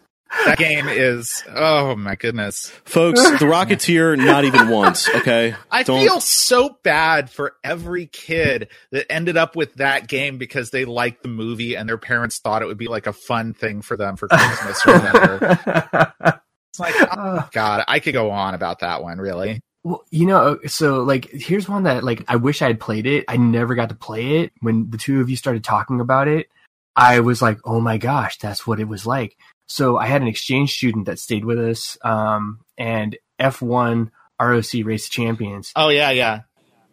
that 0.45 0.59
game 0.59 0.89
is 0.89 1.43
oh 1.55 1.97
my 1.97 2.15
goodness. 2.15 2.71
Folks 2.85 3.23
the 3.23 3.47
rocketeer 3.47 4.17
not 4.19 4.45
even 4.45 4.69
once 4.69 5.09
okay? 5.09 5.55
I 5.71 5.83
Don't... 5.83 6.01
feel 6.01 6.21
so 6.21 6.79
bad 6.83 7.31
for 7.31 7.55
every 7.65 8.07
kid 8.07 8.69
that 8.91 9.11
ended 9.11 9.37
up 9.37 9.57
with 9.57 9.75
that 9.75 10.09
game 10.09 10.39
because 10.39 10.71
they 10.71 10.85
liked 10.85 11.23
the 11.23 11.29
movie 11.29 11.77
and 11.77 11.89
their 11.89 11.99
parents 11.99 12.39
thought 12.39 12.63
it 12.63 12.67
would 12.67 12.79
be 12.79 12.89
like 12.89 13.07
a 13.07 13.13
fun 13.13 13.55
thing 13.55 13.83
for 13.83 13.97
them 13.97 14.17
for 14.17 14.29
christmas 14.29 14.87
or 14.87 14.93
whatever. 14.99 16.41
It's 16.77 16.81
like 16.81 17.09
oh 17.17 17.49
god 17.53 17.85
i 17.89 18.01
could 18.01 18.13
go 18.13 18.31
on 18.31 18.53
about 18.53 18.81
that 18.81 19.03
one 19.03 19.17
really 19.17 19.63
well, 19.87 20.05
you 20.11 20.27
know, 20.27 20.59
so 20.67 21.05
like 21.05 21.31
here's 21.31 21.69
one 21.69 21.85
that 21.85 22.03
like 22.03 22.25
I 22.27 22.35
wish 22.35 22.61
I 22.61 22.67
had 22.67 22.81
played 22.81 23.07
it. 23.07 23.25
I 23.29 23.37
never 23.37 23.77
got 23.77 23.91
to 23.91 23.95
play 23.95 24.39
it. 24.39 24.53
When 24.61 24.91
the 24.91 24.99
two 24.99 25.21
of 25.21 25.31
you 25.31 25.37
started 25.37 25.63
talking 25.63 26.01
about 26.01 26.27
it, 26.27 26.49
I 26.97 27.21
was 27.21 27.41
like, 27.41 27.61
"Oh 27.65 27.81
my 27.81 27.97
gosh, 27.97 28.37
that's 28.39 28.67
what 28.67 28.81
it 28.81 28.89
was 28.89 29.07
like." 29.07 29.37
So 29.69 29.97
I 29.97 30.07
had 30.07 30.23
an 30.23 30.27
exchange 30.27 30.75
student 30.75 31.07
that 31.07 31.21
stayed 31.21 31.45
with 31.45 31.61
us, 31.61 31.97
um, 32.03 32.65
and 32.77 33.17
F1 33.39 34.11
ROC 34.41 34.85
Race 34.85 35.09
Champions. 35.09 35.71
Oh 35.77 35.91
yeah, 35.91 36.11
yeah. 36.11 36.41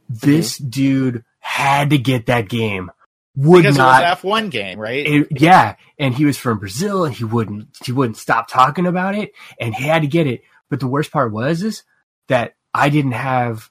This 0.07 0.59
mm-hmm. 0.59 0.69
dude 0.69 1.25
had 1.39 1.89
to 1.89 1.97
get 1.97 2.27
that 2.27 2.47
game. 2.47 2.91
Would 3.35 3.63
because 3.63 3.75
not 3.75 4.03
F 4.03 4.23
one 4.23 4.49
game, 4.49 4.77
right? 4.77 5.03
It, 5.03 5.41
yeah, 5.41 5.77
and 5.97 6.13
he 6.13 6.25
was 6.25 6.37
from 6.37 6.59
Brazil, 6.59 7.05
and 7.05 7.15
he 7.15 7.23
wouldn't 7.23 7.69
he 7.83 7.91
wouldn't 7.91 8.17
stop 8.17 8.49
talking 8.49 8.85
about 8.85 9.15
it, 9.15 9.31
and 9.59 9.73
he 9.73 9.85
had 9.85 10.03
to 10.03 10.07
get 10.07 10.27
it. 10.27 10.43
But 10.69 10.79
the 10.79 10.87
worst 10.87 11.11
part 11.11 11.31
was 11.31 11.63
is 11.63 11.81
that 12.27 12.53
I 12.73 12.89
didn't 12.89 13.11
have 13.11 13.69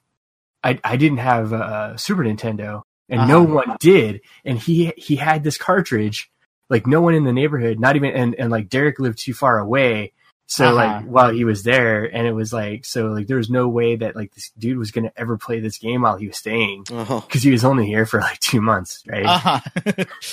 I, 0.63 0.79
I 0.83 0.95
didn't 0.95 1.17
have 1.17 1.51
a 1.51 1.95
Super 1.97 2.23
Nintendo 2.23 2.83
and 3.09 3.21
uh-huh. 3.21 3.27
no 3.27 3.43
one 3.43 3.75
did. 3.79 4.21
And 4.45 4.57
he 4.57 4.93
he 4.97 5.15
had 5.15 5.43
this 5.43 5.57
cartridge, 5.57 6.31
like 6.69 6.87
no 6.87 7.01
one 7.01 7.13
in 7.13 7.25
the 7.25 7.33
neighborhood, 7.33 7.79
not 7.79 7.95
even 7.95 8.11
and, 8.11 8.35
and 8.35 8.51
like 8.51 8.69
Derek 8.69 8.99
lived 8.99 9.19
too 9.19 9.33
far 9.33 9.59
away. 9.59 10.13
So 10.45 10.65
uh-huh. 10.65 10.75
like 10.75 11.05
while 11.05 11.31
he 11.31 11.45
was 11.45 11.63
there 11.63 12.03
and 12.03 12.27
it 12.27 12.33
was 12.33 12.53
like 12.53 12.85
so 12.85 13.07
like 13.07 13.27
there 13.27 13.37
was 13.37 13.49
no 13.49 13.67
way 13.67 13.95
that 13.95 14.15
like 14.15 14.33
this 14.33 14.51
dude 14.57 14.77
was 14.77 14.91
gonna 14.91 15.11
ever 15.17 15.37
play 15.37 15.59
this 15.59 15.77
game 15.77 16.01
while 16.01 16.17
he 16.17 16.27
was 16.27 16.37
staying 16.37 16.83
because 16.83 17.09
uh-huh. 17.09 17.39
he 17.39 17.51
was 17.51 17.65
only 17.65 17.85
here 17.85 18.05
for 18.05 18.19
like 18.19 18.39
two 18.39 18.61
months, 18.61 19.03
right? 19.07 19.25
Uh-huh. 19.25 19.59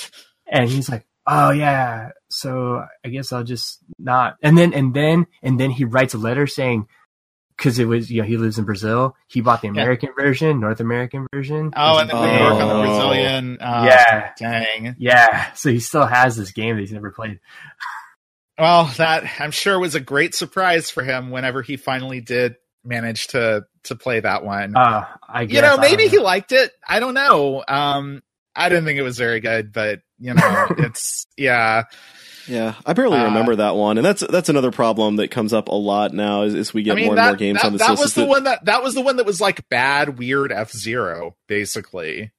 and 0.47 0.69
he's 0.69 0.89
like, 0.89 1.05
oh 1.27 1.51
yeah, 1.51 2.11
so 2.29 2.85
I 3.03 3.09
guess 3.09 3.31
I'll 3.31 3.43
just 3.43 3.79
not. 3.99 4.37
And 4.41 4.57
then 4.57 4.73
and 4.73 4.93
then 4.93 5.27
and 5.41 5.59
then 5.59 5.71
he 5.71 5.85
writes 5.85 6.13
a 6.13 6.17
letter 6.17 6.47
saying, 6.47 6.87
because 7.61 7.77
it 7.77 7.85
was 7.85 8.09
you 8.09 8.21
know 8.21 8.27
he 8.27 8.37
lives 8.37 8.57
in 8.57 8.65
Brazil. 8.65 9.15
He 9.27 9.41
bought 9.41 9.61
the 9.61 9.67
American 9.67 10.09
yeah. 10.17 10.23
version, 10.23 10.59
North 10.59 10.79
American 10.79 11.27
version. 11.31 11.71
Oh, 11.75 11.99
and 11.99 12.09
then 12.09 12.19
we 12.19 12.43
work 12.43 12.53
on 12.53 12.67
the 12.67 12.87
Brazilian. 12.87 13.57
Uh, 13.61 13.85
yeah, 13.87 14.31
dang. 14.35 14.95
Yeah, 14.97 15.53
so 15.53 15.69
he 15.69 15.79
still 15.79 16.07
has 16.07 16.35
this 16.35 16.51
game 16.51 16.75
that 16.75 16.81
he's 16.81 16.91
never 16.91 17.11
played. 17.11 17.39
Well, 18.57 18.91
that 18.97 19.29
I'm 19.39 19.51
sure 19.51 19.77
was 19.77 19.93
a 19.93 19.99
great 19.99 20.33
surprise 20.33 20.89
for 20.89 21.03
him 21.03 21.29
whenever 21.29 21.61
he 21.61 21.77
finally 21.77 22.19
did 22.19 22.55
manage 22.83 23.27
to 23.27 23.65
to 23.83 23.95
play 23.95 24.19
that 24.19 24.43
one. 24.43 24.75
Uh, 24.75 25.05
I 25.29 25.45
guess, 25.45 25.55
you 25.55 25.61
know, 25.61 25.77
maybe 25.77 26.05
don't 26.05 26.11
he 26.11 26.17
liked 26.17 26.53
it. 26.53 26.71
I 26.87 26.99
don't 26.99 27.13
know. 27.13 27.63
Um, 27.67 28.23
I 28.55 28.69
didn't 28.69 28.85
think 28.85 28.97
it 28.97 29.03
was 29.03 29.19
very 29.19 29.39
good, 29.39 29.71
but 29.71 30.01
you 30.17 30.33
know, 30.33 30.67
it's 30.79 31.27
yeah. 31.37 31.83
Yeah, 32.47 32.75
I 32.85 32.93
barely 32.93 33.17
Uh, 33.19 33.25
remember 33.25 33.55
that 33.57 33.75
one, 33.75 33.97
and 33.97 34.05
that's 34.05 34.21
that's 34.27 34.49
another 34.49 34.71
problem 34.71 35.17
that 35.17 35.29
comes 35.29 35.53
up 35.53 35.67
a 35.69 35.75
lot 35.75 36.13
now 36.13 36.41
as, 36.43 36.55
as 36.55 36.73
we 36.73 36.83
get 36.83 36.93
I 36.93 36.95
mean, 36.95 37.05
more 37.07 37.15
that, 37.15 37.21
and 37.21 37.29
more 37.31 37.35
games 37.37 37.61
that, 37.61 37.67
on 37.67 37.73
this 37.73 37.81
that 37.81 37.89
list. 37.91 38.01
was 38.03 38.13
the 38.15 38.21
that- 38.21 38.27
one 38.29 38.43
that 38.45 38.65
that 38.65 38.83
was 38.83 38.93
the 38.95 39.01
one 39.01 39.17
that 39.17 39.25
was 39.25 39.39
like 39.39 39.67
bad, 39.69 40.17
weird 40.17 40.51
F 40.51 40.71
Zero, 40.71 41.35
basically. 41.47 42.31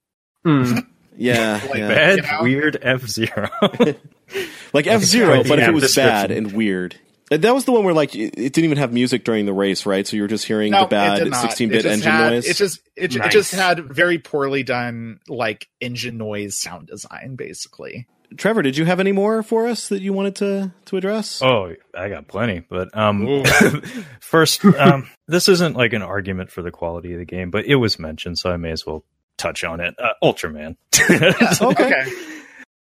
Hmm. 0.45 0.79
yeah, 1.17 1.61
like 1.69 1.79
yeah. 1.79 1.89
Bad, 1.89 2.17
you 2.17 2.23
know? 2.23 2.43
weird 2.43 2.79
F 2.83 3.07
Zero. 3.07 3.49
like 4.73 4.87
F 4.87 5.03
Zero, 5.03 5.35
quite 5.37 5.49
but 5.49 5.59
if 5.59 5.69
it 5.69 5.75
was 5.75 5.95
bad 5.95 6.31
and 6.31 6.53
weird. 6.53 6.97
That 7.31 7.55
was 7.55 7.65
the 7.65 7.73
one 7.73 7.85
where 7.85 7.95
like 7.95 8.15
it 8.15 8.35
it 8.37 8.53
didn't 8.53 8.65
even 8.65 8.77
have 8.79 8.93
music 8.93 9.25
during 9.25 9.47
the 9.47 9.55
race, 9.55 9.87
right? 9.87 10.07
So 10.07 10.17
you 10.17 10.23
were 10.23 10.29
just 10.29 10.45
hearing 10.45 10.73
the 10.73 10.85
bad 10.85 11.23
16-bit 11.23 11.87
engine 11.87 12.11
had- 12.13 12.31
noise. 12.31 12.47
It 12.47 12.57
just 12.57 12.81
it, 12.95 13.09
ju- 13.09 13.23
it 13.23 13.31
just 13.31 13.55
had 13.55 13.81
very 13.87 14.19
poorly 14.19 14.63
done 14.65 15.19
like 15.29 15.67
engine 15.81 16.19
noise 16.19 16.59
sound 16.61 16.89
design, 16.89 17.37
basically. 17.37 18.07
Trevor, 18.37 18.63
did 18.63 18.77
you 18.77 18.85
have 18.85 19.01
any 19.01 19.13
more 19.13 19.43
for 19.43 19.67
us 19.67 19.89
that 19.89 20.03
you 20.03 20.13
wanted 20.13 20.37
to 20.37 20.73
to 20.87 20.97
address? 20.97 21.41
Oh, 21.43 21.75
I 21.97 22.09
got 22.09 22.29
plenty. 22.29 22.61
But 22.61 22.97
um, 22.97 23.45
first, 24.21 24.65
um, 24.65 25.09
this 25.29 25.49
isn't 25.49 25.77
like 25.77 25.93
an 25.93 26.03
argument 26.03 26.51
for 26.51 26.63
the 26.63 26.71
quality 26.71 27.13
of 27.13 27.19
the 27.19 27.25
game, 27.25 27.51
but 27.51 27.65
it 27.67 27.77
was 27.77 27.99
mentioned, 27.99 28.39
so 28.39 28.51
I 28.51 28.57
may 28.57 28.71
as 28.71 28.87
well 28.87 29.05
touch 29.37 29.65
on 29.65 29.81
it. 29.81 29.95
Uh, 29.99 30.13
Ultraman. 30.23 30.77
Okay. 31.63 32.05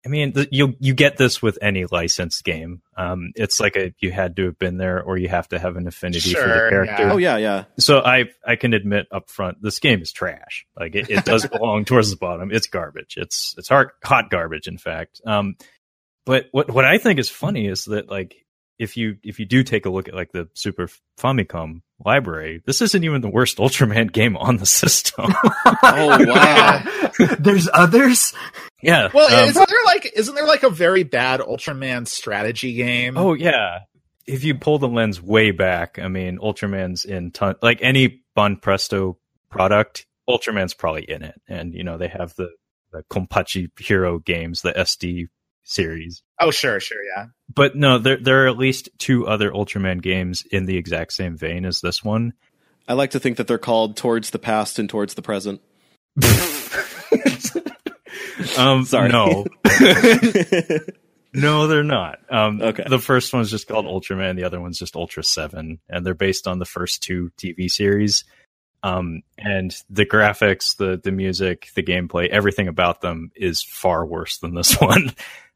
I 0.03 0.09
mean, 0.09 0.33
the, 0.33 0.47
you 0.51 0.75
you 0.79 0.95
get 0.95 1.17
this 1.17 1.41
with 1.41 1.59
any 1.61 1.85
licensed 1.85 2.43
game. 2.43 2.81
Um, 2.97 3.33
it's 3.35 3.59
like 3.59 3.75
a 3.75 3.93
you 3.99 4.11
had 4.11 4.35
to 4.37 4.45
have 4.45 4.57
been 4.57 4.77
there, 4.77 5.01
or 5.01 5.17
you 5.17 5.29
have 5.29 5.47
to 5.49 5.59
have 5.59 5.75
an 5.75 5.87
affinity 5.87 6.33
for 6.33 6.39
the 6.39 6.45
character. 6.45 6.85
yeah. 6.85 7.13
Oh 7.13 7.17
yeah, 7.17 7.37
yeah. 7.37 7.65
So 7.77 7.99
I 7.99 8.25
I 8.45 8.55
can 8.55 8.73
admit 8.73 9.07
up 9.11 9.29
front, 9.29 9.61
this 9.61 9.77
game 9.77 10.01
is 10.01 10.11
trash. 10.11 10.65
Like 10.75 10.95
it, 10.95 11.09
it 11.09 11.25
does 11.25 11.45
belong 11.51 11.85
towards 11.85 12.09
the 12.09 12.17
bottom. 12.17 12.51
It's 12.51 12.65
garbage. 12.65 13.15
It's 13.17 13.53
it's 13.59 13.69
hard, 13.69 13.91
hot 14.03 14.31
garbage, 14.31 14.67
in 14.67 14.79
fact. 14.79 15.21
Um, 15.25 15.55
but 16.25 16.45
what 16.51 16.71
what 16.71 16.85
I 16.85 16.97
think 16.97 17.19
is 17.19 17.29
funny 17.29 17.67
is 17.67 17.85
that 17.85 18.09
like 18.09 18.35
if 18.81 18.97
you 18.97 19.17
if 19.23 19.39
you 19.39 19.45
do 19.45 19.63
take 19.63 19.85
a 19.85 19.91
look 19.91 20.07
at 20.07 20.15
like 20.15 20.31
the 20.31 20.49
Super 20.55 20.89
Famicom 21.19 21.81
library, 22.03 22.63
this 22.65 22.81
isn't 22.81 23.03
even 23.03 23.21
the 23.21 23.29
worst 23.29 23.59
Ultraman 23.59 24.11
game 24.11 24.35
on 24.35 24.57
the 24.57 24.65
system. 24.65 25.33
Oh 25.83 26.25
wow. 26.25 26.83
There's 27.39 27.67
others. 27.73 28.33
yeah. 28.81 29.09
Well, 29.13 29.31
um, 29.33 29.49
isn't 29.49 29.69
there 29.69 29.85
like 29.85 30.11
isn't 30.15 30.33
there 30.35 30.47
like 30.47 30.63
a 30.63 30.69
very 30.69 31.03
bad 31.03 31.39
Ultraman 31.41 32.07
strategy 32.07 32.73
game? 32.73 33.17
Oh 33.17 33.33
yeah. 33.33 33.79
If 34.25 34.43
you 34.43 34.55
pull 34.55 34.79
the 34.79 34.87
lens 34.87 35.21
way 35.21 35.51
back, 35.51 35.99
I 35.99 36.07
mean, 36.07 36.39
Ultraman's 36.39 37.05
in 37.05 37.31
ton 37.31 37.55
like 37.61 37.79
any 37.81 38.23
Banpresto 38.37 39.17
product, 39.49 40.05
Ultraman's 40.29 40.73
probably 40.73 41.03
in 41.03 41.23
it. 41.23 41.39
And 41.47 41.73
you 41.73 41.83
know, 41.83 41.97
they 41.97 42.07
have 42.07 42.33
the 42.35 42.49
the 42.91 43.03
Compati 43.11 43.69
Hero 43.79 44.19
games, 44.19 44.61
the 44.61 44.73
SD 44.73 45.27
series. 45.63 46.23
oh 46.39 46.51
sure, 46.51 46.79
sure, 46.79 46.97
yeah. 47.15 47.25
But 47.53 47.75
no, 47.75 47.97
there 47.97 48.17
there 48.17 48.43
are 48.45 48.47
at 48.47 48.57
least 48.57 48.89
two 48.97 49.27
other 49.27 49.51
Ultraman 49.51 50.01
games 50.01 50.43
in 50.51 50.65
the 50.65 50.77
exact 50.77 51.13
same 51.13 51.37
vein 51.37 51.65
as 51.65 51.81
this 51.81 52.03
one. 52.03 52.33
I 52.87 52.93
like 52.93 53.11
to 53.11 53.19
think 53.19 53.37
that 53.37 53.47
they're 53.47 53.57
called 53.57 53.95
towards 53.97 54.31
the 54.31 54.39
past 54.39 54.79
and 54.79 54.89
towards 54.89 55.13
the 55.13 55.21
present. 55.21 55.61
Um 58.57 58.85
Sorry. 58.85 59.09
no. 59.09 59.45
No, 61.33 61.67
they're 61.67 61.81
not. 61.83 62.19
Um, 62.29 62.61
Okay. 62.61 62.83
The 62.85 62.99
first 62.99 63.31
one's 63.33 63.49
just 63.49 63.65
called 63.65 63.85
Ultraman. 63.85 64.35
The 64.35 64.43
other 64.43 64.59
one's 64.59 64.77
just 64.77 64.97
Ultra 64.97 65.23
Seven, 65.23 65.79
and 65.87 66.05
they're 66.05 66.13
based 66.13 66.45
on 66.45 66.59
the 66.59 66.65
first 66.65 67.01
two 67.03 67.31
TV 67.41 67.69
series. 67.69 68.25
Um, 68.83 69.21
and 69.37 69.73
the 69.89 70.05
graphics, 70.05 70.75
the 70.75 70.99
the 71.01 71.11
music, 71.13 71.69
the 71.73 71.83
gameplay, 71.83 72.27
everything 72.27 72.67
about 72.67 72.99
them 72.99 73.31
is 73.33 73.63
far 73.63 74.05
worse 74.05 74.39
than 74.39 74.55
this 74.55 74.73
one. 74.81 75.13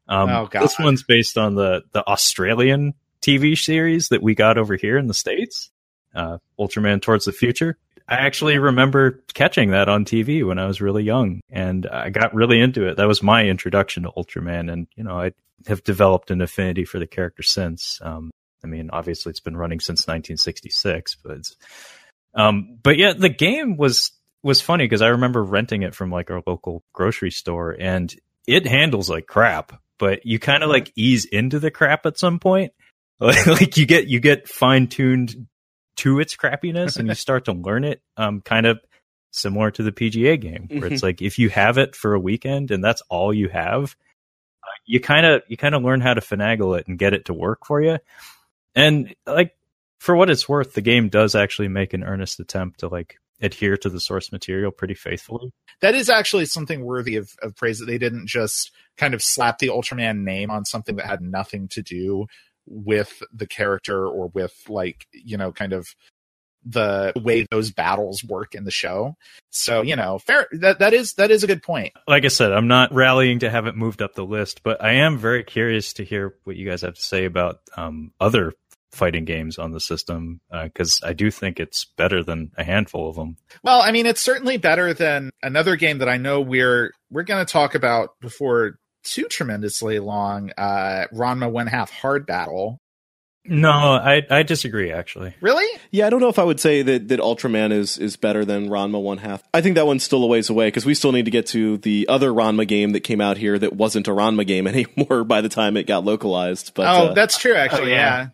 Um, 0.08 0.28
Oh, 0.28 0.46
God. 0.46 0.62
This 0.62 0.78
one's 0.78 1.02
based 1.02 1.36
on 1.38 1.54
the 1.54 1.82
the 1.92 2.06
Australian 2.06 2.94
TV 3.22 3.56
series 3.56 4.08
that 4.08 4.22
we 4.22 4.34
got 4.34 4.58
over 4.58 4.76
here 4.76 4.98
in 4.98 5.06
the 5.06 5.14
states, 5.14 5.70
uh, 6.14 6.38
Ultraman 6.58 7.02
Towards 7.02 7.24
the 7.24 7.32
Future. 7.32 7.76
I 8.08 8.14
actually 8.14 8.58
remember 8.58 9.24
catching 9.34 9.70
that 9.70 9.88
on 9.88 10.04
TV 10.04 10.46
when 10.46 10.60
I 10.60 10.66
was 10.66 10.80
really 10.80 11.02
young, 11.02 11.40
and 11.50 11.86
I 11.86 12.10
got 12.10 12.34
really 12.34 12.60
into 12.60 12.86
it. 12.86 12.98
That 12.98 13.08
was 13.08 13.20
my 13.22 13.46
introduction 13.46 14.04
to 14.04 14.10
Ultraman, 14.16 14.72
and 14.72 14.86
you 14.94 15.02
know, 15.02 15.18
I 15.18 15.32
have 15.66 15.82
developed 15.82 16.30
an 16.30 16.40
affinity 16.40 16.84
for 16.84 17.00
the 17.00 17.06
character 17.08 17.42
since. 17.42 17.98
Um, 18.02 18.30
I 18.62 18.68
mean, 18.68 18.90
obviously, 18.92 19.30
it's 19.30 19.40
been 19.40 19.56
running 19.56 19.80
since 19.80 20.06
1966, 20.06 21.16
but 21.24 21.40
um, 22.34 22.78
but 22.82 22.96
yeah, 22.96 23.12
the 23.12 23.28
game 23.28 23.76
was 23.76 24.12
was 24.42 24.60
funny 24.60 24.84
because 24.84 25.02
I 25.02 25.08
remember 25.08 25.42
renting 25.42 25.82
it 25.82 25.94
from 25.94 26.12
like 26.12 26.30
our 26.30 26.42
local 26.46 26.84
grocery 26.92 27.32
store, 27.32 27.74
and 27.76 28.14
it 28.46 28.66
handles 28.68 29.10
like 29.10 29.26
crap, 29.26 29.80
but 29.98 30.24
you 30.24 30.38
kind 30.38 30.62
of 30.62 30.68
like 30.68 30.92
ease 30.96 31.24
into 31.24 31.58
the 31.58 31.70
crap 31.70 32.06
at 32.06 32.18
some 32.18 32.38
point. 32.38 32.72
like 33.20 33.76
you 33.78 33.86
get 33.86 34.08
you 34.08 34.20
get 34.20 34.46
fine 34.46 34.86
tuned 34.88 35.46
to 35.96 36.20
its 36.20 36.36
crappiness 36.36 36.98
and 36.98 37.08
you 37.08 37.14
start 37.16 37.46
to 37.46 37.52
learn 37.52 37.82
it 37.82 38.02
um 38.18 38.42
kind 38.42 38.66
of 38.66 38.78
similar 39.30 39.70
to 39.70 39.82
the 39.82 39.92
PGA 39.92 40.38
game 40.38 40.68
where 40.70 40.92
it's 40.92 41.02
like 41.02 41.22
if 41.22 41.38
you 41.38 41.48
have 41.48 41.78
it 41.78 41.96
for 41.96 42.12
a 42.12 42.20
weekend 42.20 42.70
and 42.70 42.84
that's 42.84 43.02
all 43.08 43.32
you 43.32 43.48
have 43.48 43.96
uh, 44.62 44.76
you 44.84 45.00
kind 45.00 45.26
of 45.26 45.42
you 45.48 45.56
kind 45.56 45.74
of 45.74 45.82
learn 45.82 46.00
how 46.00 46.14
to 46.14 46.20
finagle 46.20 46.78
it 46.78 46.88
and 46.88 46.98
get 46.98 47.14
it 47.14 47.26
to 47.26 47.34
work 47.34 47.66
for 47.66 47.80
you. 47.80 47.98
And 48.74 49.14
like 49.26 49.56
for 49.98 50.16
what 50.16 50.30
it's 50.30 50.48
worth 50.48 50.74
the 50.74 50.80
game 50.80 51.08
does 51.08 51.34
actually 51.34 51.68
make 51.68 51.94
an 51.94 52.04
earnest 52.04 52.40
attempt 52.40 52.80
to 52.80 52.88
like 52.88 53.18
adhere 53.40 53.76
to 53.76 53.90
the 53.90 54.00
source 54.00 54.32
material 54.32 54.70
pretty 54.70 54.94
faithfully 54.94 55.52
That 55.80 55.94
is 55.94 56.08
actually 56.08 56.46
something 56.46 56.84
worthy 56.84 57.16
of, 57.16 57.30
of 57.42 57.54
praise 57.56 57.78
that 57.78 57.86
they 57.86 57.98
didn't 57.98 58.26
just 58.26 58.70
kind 58.96 59.14
of 59.14 59.22
slap 59.22 59.58
the 59.58 59.68
Ultraman 59.68 60.24
name 60.24 60.50
on 60.50 60.64
something 60.64 60.96
that 60.96 61.06
had 61.06 61.20
nothing 61.20 61.68
to 61.68 61.82
do 61.82 62.26
with 62.66 63.22
the 63.32 63.46
character 63.46 64.06
or 64.06 64.28
with 64.28 64.54
like, 64.68 65.06
you 65.12 65.36
know, 65.36 65.52
kind 65.52 65.72
of 65.72 65.86
the 66.68 67.12
way 67.16 67.46
those 67.50 67.70
battles 67.70 68.24
work 68.24 68.54
in 68.54 68.64
the 68.64 68.70
show. 68.70 69.14
So, 69.50 69.82
you 69.82 69.94
know, 69.94 70.18
fair 70.18 70.48
that 70.52 70.80
that 70.80 70.92
is 70.92 71.14
that 71.14 71.30
is 71.30 71.44
a 71.44 71.46
good 71.46 71.62
point. 71.62 71.92
like 72.08 72.24
I 72.24 72.28
said, 72.28 72.52
I'm 72.52 72.66
not 72.66 72.92
rallying 72.92 73.38
to 73.40 73.50
have 73.50 73.66
it 73.66 73.76
moved 73.76 74.02
up 74.02 74.14
the 74.14 74.24
list, 74.24 74.62
but 74.64 74.82
I 74.82 74.94
am 74.94 75.16
very 75.16 75.44
curious 75.44 75.92
to 75.94 76.04
hear 76.04 76.34
what 76.44 76.56
you 76.56 76.68
guys 76.68 76.82
have 76.82 76.94
to 76.94 77.02
say 77.02 77.24
about 77.24 77.60
um, 77.76 78.12
other 78.20 78.52
fighting 78.92 79.24
games 79.24 79.58
on 79.58 79.72
the 79.72 79.80
system 79.80 80.40
because 80.50 81.00
I 81.02 81.12
do 81.12 81.30
think 81.30 81.60
it's 81.60 81.86
better 81.96 82.22
than 82.22 82.50
a 82.56 82.64
handful 82.64 83.08
of 83.08 83.16
them. 83.16 83.36
Well, 83.62 83.80
I 83.80 83.92
mean, 83.92 84.06
it's 84.06 84.20
certainly 84.20 84.56
better 84.56 84.94
than 84.94 85.30
another 85.42 85.76
game 85.76 85.98
that 85.98 86.08
I 86.08 86.16
know 86.16 86.40
we're 86.40 86.92
we're 87.10 87.24
going 87.24 87.44
to 87.44 87.50
talk 87.50 87.74
about 87.74 88.10
before 88.20 88.78
too 89.04 89.24
tremendously 89.24 89.98
long. 89.98 90.50
Uh, 90.56 91.06
Ranma 91.12 91.50
One 91.50 91.66
Half 91.66 91.90
Hard 91.90 92.26
Battle. 92.26 92.80
No, 93.48 93.70
I 93.70 94.22
I 94.28 94.42
disagree 94.42 94.90
actually. 94.90 95.34
Really? 95.40 95.66
Yeah, 95.92 96.06
I 96.06 96.10
don't 96.10 96.20
know 96.20 96.28
if 96.28 96.38
I 96.38 96.42
would 96.42 96.58
say 96.58 96.82
that, 96.82 97.08
that 97.08 97.20
Ultraman 97.20 97.72
is, 97.72 97.96
is 97.96 98.16
better 98.16 98.44
than 98.44 98.68
Ranma 98.68 99.00
One 99.00 99.18
Half. 99.18 99.42
I 99.54 99.60
think 99.60 99.76
that 99.76 99.86
one's 99.86 100.02
still 100.02 100.24
a 100.24 100.26
ways 100.26 100.50
away 100.50 100.66
because 100.66 100.84
we 100.84 100.94
still 100.94 101.12
need 101.12 101.26
to 101.26 101.30
get 101.30 101.46
to 101.48 101.78
the 101.78 102.08
other 102.08 102.30
Ranma 102.30 102.66
game 102.66 102.92
that 102.92 103.00
came 103.00 103.20
out 103.20 103.36
here 103.36 103.56
that 103.58 103.74
wasn't 103.74 104.08
a 104.08 104.10
Ranma 104.10 104.46
game 104.46 104.66
anymore 104.66 105.22
by 105.24 105.40
the 105.40 105.48
time 105.48 105.76
it 105.76 105.86
got 105.86 106.04
localized. 106.04 106.72
But 106.74 106.86
oh, 106.86 107.06
uh, 107.06 107.14
that's 107.14 107.38
true. 107.38 107.54
Actually, 107.54 107.92
oh, 107.92 107.96
yeah. 107.96 108.18
yeah. 108.18 108.28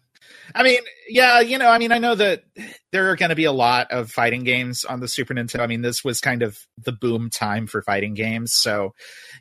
I 0.55 0.63
mean, 0.63 0.79
yeah, 1.09 1.41
you 1.41 1.59
know, 1.59 1.69
I 1.69 1.79
mean, 1.79 1.93
I 1.93 1.99
know 1.99 2.15
that 2.15 2.45
there 2.93 3.11
are 3.11 3.17
going 3.17 3.31
to 3.31 3.37
be 3.37 3.45
a 3.45 3.53
lot 3.53 3.91
of 3.91 4.11
fighting 4.11 4.45
games 4.45 4.85
on 4.85 5.01
the 5.01 5.09
Super 5.09 5.35
Nintendo. 5.35 5.61
I 5.61 5.67
mean, 5.67 5.83
this 5.83 6.05
was 6.05 6.21
kind 6.21 6.43
of 6.43 6.59
the 6.83 6.93
boom 6.93 7.31
time 7.31 7.67
for 7.67 7.83
fighting 7.83 8.15
games. 8.15 8.53
So, 8.53 8.95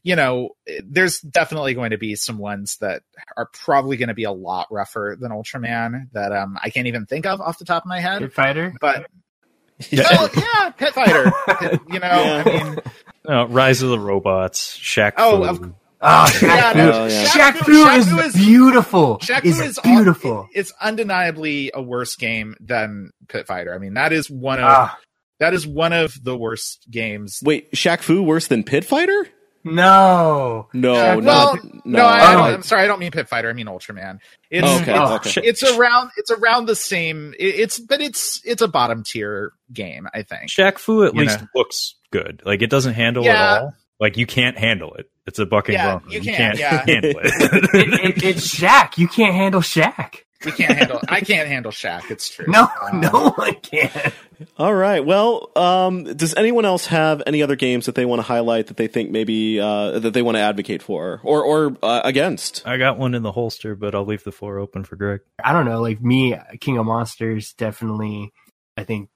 you 0.04 0.16
know, 0.16 0.50
there's 0.84 1.20
definitely 1.22 1.74
going 1.74 1.92
to 1.92 1.98
be 1.98 2.16
some 2.16 2.38
ones 2.38 2.78
that 2.78 3.04
are 3.38 3.50
probably 3.54 3.98
going 3.98 4.10
to 4.10 4.14
be 4.16 4.24
a 4.24 4.32
lot 4.32 4.68
rougher 4.72 5.18
than 5.20 5.32
Ultraman 5.32 6.12
that 6.14 6.32
um 6.32 6.58
I 6.62 6.70
can't 6.70 6.88
even 6.88 7.06
think 7.06 7.26
of 7.26 7.42
off 7.42 7.58
the 7.60 7.66
top 7.66 7.84
of 7.84 7.88
my 7.90 8.00
head. 8.00 8.20
Pit 8.20 8.34
Fighter. 8.34 8.74
But 8.80 9.08
yeah. 9.90 10.04
well, 10.12 10.30
yeah, 10.36 10.70
Pit 10.72 10.94
Fighter. 10.94 11.32
You 11.92 12.00
know, 12.00 12.08
Yeah. 12.08 12.44
I 12.46 12.64
mean, 12.64 12.80
Uh, 13.30 13.46
Rise 13.48 13.84
of 13.84 13.92
the 13.92 14.00
Robots, 14.00 14.76
Shaq. 14.80 15.14
Oh, 15.18 15.38
Fu. 15.38 15.44
of- 15.66 15.74
Oh, 16.04 16.26
Shaq 16.30 16.42
Yeah, 16.42 16.72
Fu. 16.72 16.78
no, 16.78 16.92
Oh, 16.92 17.06
yeah. 17.08 17.26
Shaq 17.26 17.58
Fu- 17.58 17.64
Fu 17.66 17.86
Shaq 17.86 17.98
is 17.98 18.10
Fu 18.10 18.20
is- 18.20 18.34
beautiful. 18.36 19.18
Shaq 19.20 19.46
is 19.46 19.58
Fu 19.60 19.64
is 19.64 19.80
beautiful. 19.84 20.48
it- 20.54 20.60
it's 20.60 20.74
undeniably 20.82 21.72
a 21.74 21.82
worse 21.82 22.16
game 22.16 22.56
than 22.60 23.12
Pit 23.28 23.46
Fighter. 23.48 23.74
I 23.74 23.78
mean, 23.78 23.94
that 23.94 24.12
is 24.14 24.30
one 24.30 24.58
of 24.60 24.66
Ah, 24.66 24.98
that 25.40 25.54
is 25.54 25.68
one 25.68 25.94
of 25.94 26.14
the 26.24 26.36
worst 26.36 26.88
games. 26.90 27.40
Wait, 27.44 27.72
Shaq 27.74 28.02
Fu 28.02 28.24
worse 28.24 28.48
than 28.48 28.64
Pit 28.64 28.84
Fighter? 28.86 29.28
no. 29.64 30.68
No, 30.74 30.94
Uh, 30.94 31.22
well, 31.22 31.56
no. 31.56 32.00
No, 32.00 32.06
I, 32.06 32.20
I 32.20 32.34
Oh. 32.34 32.38
don't, 32.38 32.54
I'm 32.56 32.64
sorry, 32.64 32.84
I 32.84 32.88
don't 32.88 33.00
mean 33.00 33.12
Pit 33.12 33.30
Fighter. 33.30 33.50
I 33.50 33.54
mean 33.54 33.68
Ultraman. 33.68 34.18
It's 34.50 34.68
okay, 34.82 34.94
Oh, 34.98 35.16
okay. 35.16 35.30
Sh- 35.30 35.38
it's 35.44 35.64
around 35.64 36.10
it's 36.18 36.32
around 36.32 36.66
the 36.66 36.76
same. 36.76 37.34
it- 37.38 37.56
It's 37.60 37.80
but 37.80 38.02
it's 38.02 38.42
it's 38.44 38.62
a 38.64 38.68
bottom 38.68 39.04
tier 39.04 39.52
game. 39.72 40.08
I 40.14 40.24
think. 40.24 40.50
Shaq 40.50 40.80
Fu 40.80 41.04
at 41.04 41.14
You 41.14 41.22
least 41.22 41.42
know. 41.42 41.48
looks 41.54 41.94
good. 42.12 42.42
Like 42.44 42.62
it 42.64 42.70
doesn't 42.72 42.94
handle 42.96 43.24
Yeah. 43.24 43.56
it 43.56 43.62
all. 43.62 43.74
Like 44.00 44.18
you 44.18 44.26
can't 44.26 44.58
handle 44.58 44.96
it. 44.96 45.06
It's 45.28 45.40
a 45.40 45.46
bucking 45.46 45.74
Yeah, 45.74 46.00
drum. 46.00 46.04
you 46.10 46.22
can't, 46.22 46.58
yeah. 46.58 46.84
handle 46.86 47.12
It, 47.24 47.70
it. 47.74 48.00
it, 48.18 48.24
it's 48.24 48.56
Shaq. 48.60 48.98
You 48.98 49.08
can't 49.08 49.36
handle 49.36 49.62
Shaq. 49.62 50.16
We 50.44 50.52
can't 50.52 50.76
handle. 50.76 51.00
I 51.08 51.22
can't 51.22 51.48
handle 51.48 51.72
Shaq. 51.72 52.10
It's 52.10 52.28
true. 52.28 52.48
No, 52.48 52.68
Um, 52.82 53.00
no 53.02 53.30
one 53.30 53.54
can. 53.62 54.12
All 54.58 54.74
right. 54.74 55.06
Well, 55.06 55.52
um, 55.56 56.06
does 56.16 56.34
anyone 56.34 56.66
else 56.66 56.88
have 56.88 57.22
any 57.28 57.44
other 57.44 57.56
games 57.56 57.86
that 57.86 57.94
they 57.94 58.06
want 58.06 58.18
to 58.20 58.24
highlight 58.24 58.66
that 58.68 58.78
they 58.78 58.88
think 58.88 59.12
maybe 59.12 59.60
uh, 59.60 60.00
that 60.00 60.16
they 60.16 60.24
want 60.24 60.38
to 60.38 60.42
advocate 60.42 60.82
for 60.82 61.22
or 61.24 61.44
or 61.44 61.78
uh, 61.84 62.02
against? 62.04 62.64
I 62.66 62.78
got 62.78 62.98
one 62.98 63.14
in 63.14 63.22
the 63.22 63.32
holster, 63.34 63.76
but 63.76 63.94
I'll 63.94 64.04
leave 64.06 64.24
the 64.24 64.32
floor 64.32 64.58
open 64.58 64.84
for 64.84 64.96
Greg. 64.96 65.20
I 65.44 65.54
don't 65.54 65.66
know. 65.66 65.80
Like 65.80 66.02
me, 66.02 66.36
King 66.60 66.80
of 66.80 66.88
Monsters 66.88 67.54
definitely, 67.54 68.32
I 68.76 68.84
think 68.84 69.10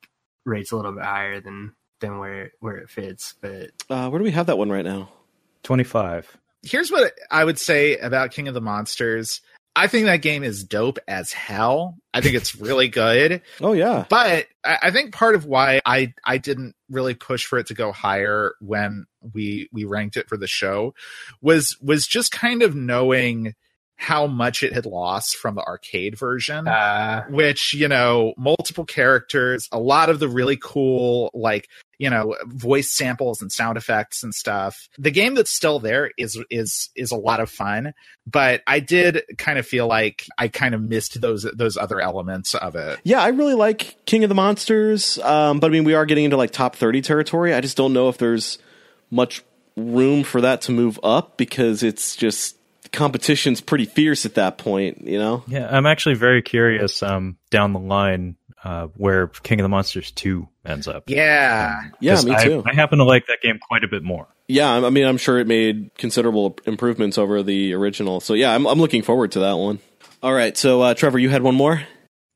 rates 0.45 0.71
a 0.71 0.75
little 0.75 0.91
bit 0.91 1.03
higher 1.05 1.41
than 1.41 1.73
than 2.01 2.19
where 2.19 2.51
where 2.59 2.77
it 2.77 2.91
fits. 2.91 3.33
But 3.41 3.71
Uh, 3.89 4.09
where 4.09 4.19
do 4.19 4.23
we 4.25 4.29
have 4.31 4.45
that 4.45 4.59
one 4.59 4.69
right 4.69 4.85
now? 4.85 5.09
25. 5.65 6.37
Here's 6.63 6.91
what 6.91 7.13
I 7.29 7.43
would 7.43 7.59
say 7.59 7.97
about 7.97 8.31
King 8.31 8.47
of 8.47 8.53
the 8.53 8.61
Monsters. 8.61 9.41
I 9.75 9.87
think 9.87 10.05
that 10.05 10.21
game 10.21 10.43
is 10.43 10.63
dope 10.63 10.99
as 11.07 11.33
hell. 11.33 11.97
I 12.13 12.21
think 12.21 12.35
it's 12.35 12.55
really 12.55 12.87
good. 12.87 13.41
Oh 13.61 13.73
yeah. 13.73 14.05
But 14.09 14.47
I, 14.63 14.77
I 14.83 14.91
think 14.91 15.13
part 15.13 15.35
of 15.35 15.45
why 15.45 15.81
I 15.85 16.13
I 16.23 16.37
didn't 16.37 16.75
really 16.89 17.13
push 17.13 17.45
for 17.45 17.59
it 17.59 17.67
to 17.67 17.73
go 17.73 17.91
higher 17.91 18.53
when 18.61 19.05
we 19.33 19.69
we 19.73 19.83
ranked 19.83 20.17
it 20.17 20.29
for 20.29 20.37
the 20.37 20.47
show 20.47 20.93
was 21.41 21.77
was 21.81 22.07
just 22.07 22.31
kind 22.31 22.63
of 22.63 22.75
knowing 22.75 23.53
how 23.97 24.27
much 24.27 24.63
it 24.63 24.73
had 24.73 24.85
lost 24.85 25.37
from 25.37 25.55
the 25.55 25.63
arcade 25.63 26.17
version 26.17 26.67
uh, 26.67 27.23
which 27.29 27.73
you 27.73 27.87
know 27.87 28.33
multiple 28.37 28.85
characters 28.85 29.69
a 29.71 29.79
lot 29.79 30.09
of 30.09 30.19
the 30.19 30.27
really 30.27 30.57
cool 30.61 31.31
like 31.33 31.67
you 31.97 32.09
know 32.09 32.35
voice 32.47 32.91
samples 32.91 33.41
and 33.41 33.51
sound 33.51 33.77
effects 33.77 34.21
and 34.21 34.33
stuff 34.35 34.89
the 34.97 35.11
game 35.11 35.33
that's 35.33 35.51
still 35.51 35.79
there 35.79 36.11
is 36.17 36.37
is 36.49 36.89
is 36.95 37.11
a 37.11 37.15
lot 37.15 37.39
of 37.39 37.49
fun 37.49 37.93
but 38.27 38.61
i 38.67 38.81
did 38.81 39.23
kind 39.37 39.57
of 39.57 39.65
feel 39.65 39.87
like 39.87 40.25
i 40.37 40.49
kind 40.49 40.75
of 40.75 40.81
missed 40.81 41.21
those 41.21 41.43
those 41.55 41.77
other 41.77 42.01
elements 42.01 42.53
of 42.55 42.75
it 42.75 42.99
Yeah, 43.03 43.21
I 43.21 43.29
really 43.29 43.53
like 43.53 43.95
King 44.05 44.23
of 44.23 44.29
the 44.29 44.35
Monsters, 44.35 45.17
um, 45.19 45.59
but 45.59 45.67
I 45.67 45.69
mean, 45.69 45.83
we 45.83 45.93
are 45.93 46.05
getting 46.05 46.25
into 46.25 46.37
like 46.37 46.51
top 46.51 46.75
30 46.75 47.01
territory. 47.01 47.53
I 47.53 47.61
just 47.61 47.77
don't 47.77 47.93
know 47.93 48.09
if 48.09 48.17
there's 48.17 48.57
much 49.09 49.43
room 49.77 50.23
for 50.23 50.41
that 50.41 50.61
to 50.63 50.71
move 50.71 50.99
up 51.03 51.37
because 51.37 51.83
it's 51.83 52.15
just 52.15 52.57
competition's 52.91 53.61
pretty 53.61 53.85
fierce 53.85 54.25
at 54.25 54.35
that 54.35 54.57
point, 54.57 55.01
you 55.01 55.17
know? 55.17 55.43
Yeah, 55.47 55.67
I'm 55.69 55.85
actually 55.85 56.15
very 56.15 56.41
curious 56.41 57.01
um, 57.03 57.37
down 57.49 57.73
the 57.73 57.79
line 57.79 58.35
uh, 58.63 58.87
where 58.97 59.27
King 59.27 59.59
of 59.59 59.63
the 59.63 59.69
Monsters 59.69 60.11
2 60.11 60.47
ends 60.65 60.87
up. 60.87 61.03
yeah 61.07 61.81
yeah, 61.99 62.21
me 62.23 62.35
too. 62.43 62.63
I, 62.65 62.73
happen 62.73 62.97
to 62.97 63.03
like 63.03 63.27
that 63.27 63.41
game 63.41 63.59
quite 63.59 63.83
a 63.83 63.87
bit 63.87 64.03
more. 64.03 64.27
Yeah, 64.47 64.71
I 64.71 64.85
I 64.85 64.89
mean, 64.89 65.05
I'm 65.05 65.17
sure 65.17 65.39
it 65.39 65.47
made 65.47 65.91
considerable 65.97 66.57
improvements 66.65 67.17
over 67.17 67.43
the 67.43 67.73
original. 67.73 68.19
So 68.19 68.33
yeah, 68.33 68.53
I'm, 68.53 68.65
I'm 68.65 68.79
looking 68.79 69.03
forward 69.03 69.31
to 69.33 69.39
that 69.41 69.53
one. 69.53 69.79
All 70.23 70.33
right, 70.33 70.57
so 70.57 70.81
uh, 70.81 70.93
Trevor, 70.95 71.19
you 71.19 71.29
had 71.29 71.43
one 71.43 71.55
more. 71.55 71.83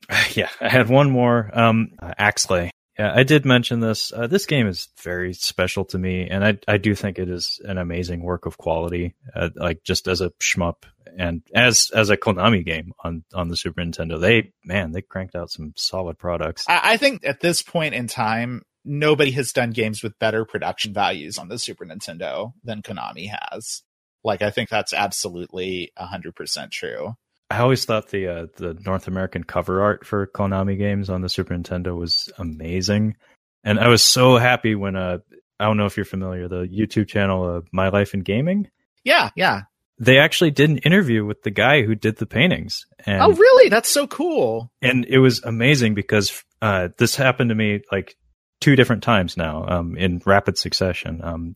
yeah, 0.33 0.49
I 0.61 0.69
had 0.69 0.89
one 0.89 1.09
more. 1.09 1.49
Um, 1.53 1.91
uh, 1.99 2.13
Axelay. 2.19 2.69
Yeah, 2.99 3.13
I 3.15 3.23
did 3.23 3.45
mention 3.45 3.79
this. 3.79 4.11
Uh, 4.11 4.27
this 4.27 4.45
game 4.45 4.67
is 4.67 4.89
very 5.01 5.33
special 5.33 5.85
to 5.85 5.97
me, 5.97 6.27
and 6.29 6.43
I 6.43 6.57
I 6.67 6.75
do 6.75 6.93
think 6.95 7.17
it 7.17 7.29
is 7.29 7.61
an 7.63 7.77
amazing 7.77 8.21
work 8.21 8.45
of 8.45 8.57
quality. 8.57 9.15
Uh, 9.33 9.49
like 9.55 9.85
just 9.85 10.09
as 10.09 10.19
a 10.19 10.31
shmup 10.31 10.83
and 11.17 11.41
as 11.55 11.91
as 11.95 12.09
a 12.09 12.17
Konami 12.17 12.65
game 12.65 12.91
on 13.01 13.23
on 13.33 13.47
the 13.47 13.55
Super 13.55 13.81
Nintendo, 13.81 14.19
they 14.19 14.51
man 14.65 14.91
they 14.91 15.01
cranked 15.01 15.33
out 15.33 15.49
some 15.49 15.71
solid 15.77 16.19
products. 16.19 16.65
I, 16.67 16.81
I 16.83 16.97
think 16.97 17.25
at 17.25 17.39
this 17.39 17.61
point 17.61 17.95
in 17.95 18.07
time 18.07 18.63
nobody 18.83 19.31
has 19.31 19.53
done 19.53 19.71
games 19.71 20.03
with 20.03 20.19
better 20.19 20.43
production 20.43 20.93
values 20.93 21.37
on 21.37 21.47
the 21.47 21.59
super 21.59 21.85
nintendo 21.85 22.53
than 22.63 22.81
konami 22.81 23.29
has 23.29 23.83
like 24.23 24.41
i 24.41 24.49
think 24.49 24.69
that's 24.69 24.93
absolutely 24.93 25.91
100% 25.99 26.71
true 26.71 27.13
I 27.49 27.59
always 27.59 27.83
thought 27.85 28.09
the 28.09 28.27
uh, 28.27 28.45
the 28.57 28.75
North 28.85 29.07
American 29.07 29.43
cover 29.43 29.81
art 29.81 30.05
for 30.05 30.27
Konami 30.27 30.77
games 30.77 31.09
on 31.09 31.21
the 31.21 31.29
Super 31.29 31.55
Nintendo 31.55 31.97
was 31.97 32.31
amazing, 32.37 33.15
and 33.63 33.79
I 33.79 33.87
was 33.87 34.03
so 34.03 34.37
happy 34.37 34.75
when 34.75 34.95
uh 34.95 35.19
I 35.59 35.65
don't 35.65 35.77
know 35.77 35.85
if 35.85 35.97
you're 35.97 36.05
familiar 36.05 36.47
the 36.47 36.67
YouTube 36.67 37.07
channel 37.07 37.57
uh, 37.57 37.61
My 37.71 37.89
Life 37.89 38.13
in 38.13 38.21
Gaming. 38.21 38.69
yeah 39.03 39.29
yeah 39.35 39.63
They 39.97 40.19
actually 40.19 40.51
did 40.51 40.69
an 40.69 40.77
interview 40.79 41.25
with 41.25 41.41
the 41.43 41.51
guy 41.51 41.81
who 41.83 41.95
did 41.95 42.17
the 42.17 42.25
paintings, 42.25 42.85
and 43.05 43.21
oh 43.21 43.33
really 43.33 43.69
that's 43.69 43.89
so 43.89 44.07
cool 44.07 44.71
and 44.81 45.05
it 45.05 45.19
was 45.19 45.43
amazing 45.43 45.95
because 45.95 46.43
uh, 46.61 46.89
this 46.97 47.15
happened 47.15 47.49
to 47.49 47.55
me 47.55 47.81
like 47.91 48.15
two 48.61 48.75
different 48.75 49.03
times 49.03 49.37
now 49.37 49.65
um, 49.67 49.97
in 49.97 50.21
rapid 50.25 50.57
succession. 50.57 51.21
Um, 51.23 51.55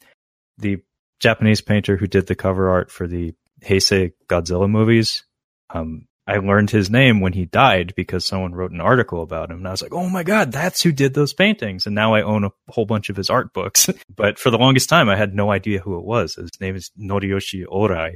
the 0.58 0.82
Japanese 1.20 1.62
painter 1.62 1.98
who 1.98 2.08
did 2.08 2.28
the 2.28 2.36
cover 2.36 2.70
art 2.70 2.92
for 2.92 3.08
the 3.08 3.34
Heisei 3.62 4.14
Godzilla 4.28 4.70
movies, 4.70 5.24
um, 5.70 6.08
I 6.26 6.38
learned 6.38 6.70
his 6.70 6.90
name 6.90 7.20
when 7.20 7.34
he 7.34 7.46
died 7.46 7.94
because 7.96 8.26
someone 8.26 8.54
wrote 8.54 8.72
an 8.72 8.80
article 8.80 9.22
about 9.22 9.52
him, 9.52 9.58
and 9.58 9.68
I 9.68 9.72
was 9.72 9.82
like, 9.82 9.94
"Oh 9.94 10.10
my 10.10 10.24
god, 10.24 10.52
that's 10.52 10.82
who 10.82 10.92
did 10.92 11.14
those 11.14 11.34
paintings!" 11.34 11.86
And 11.86 11.96
now 11.96 12.14
I 12.14 12.22
own 12.22 12.46
a 12.46 12.52
whole 12.70 12.86
bunch 12.86 13.10
of 13.10 13.18
his 13.18 13.30
art 13.30 13.54
books. 13.54 13.90
but 14.16 14.40
for 14.40 14.50
the 14.50 14.58
longest 14.58 14.88
time, 14.88 15.10
I 15.10 15.18
had 15.18 15.36
no 15.36 15.52
idea 15.52 15.80
who 15.80 15.98
it 15.98 16.06
was. 16.06 16.36
His 16.36 16.62
name 16.62 16.76
is 16.76 16.92
Noriyoshi 16.98 17.66
Orai, 17.66 18.16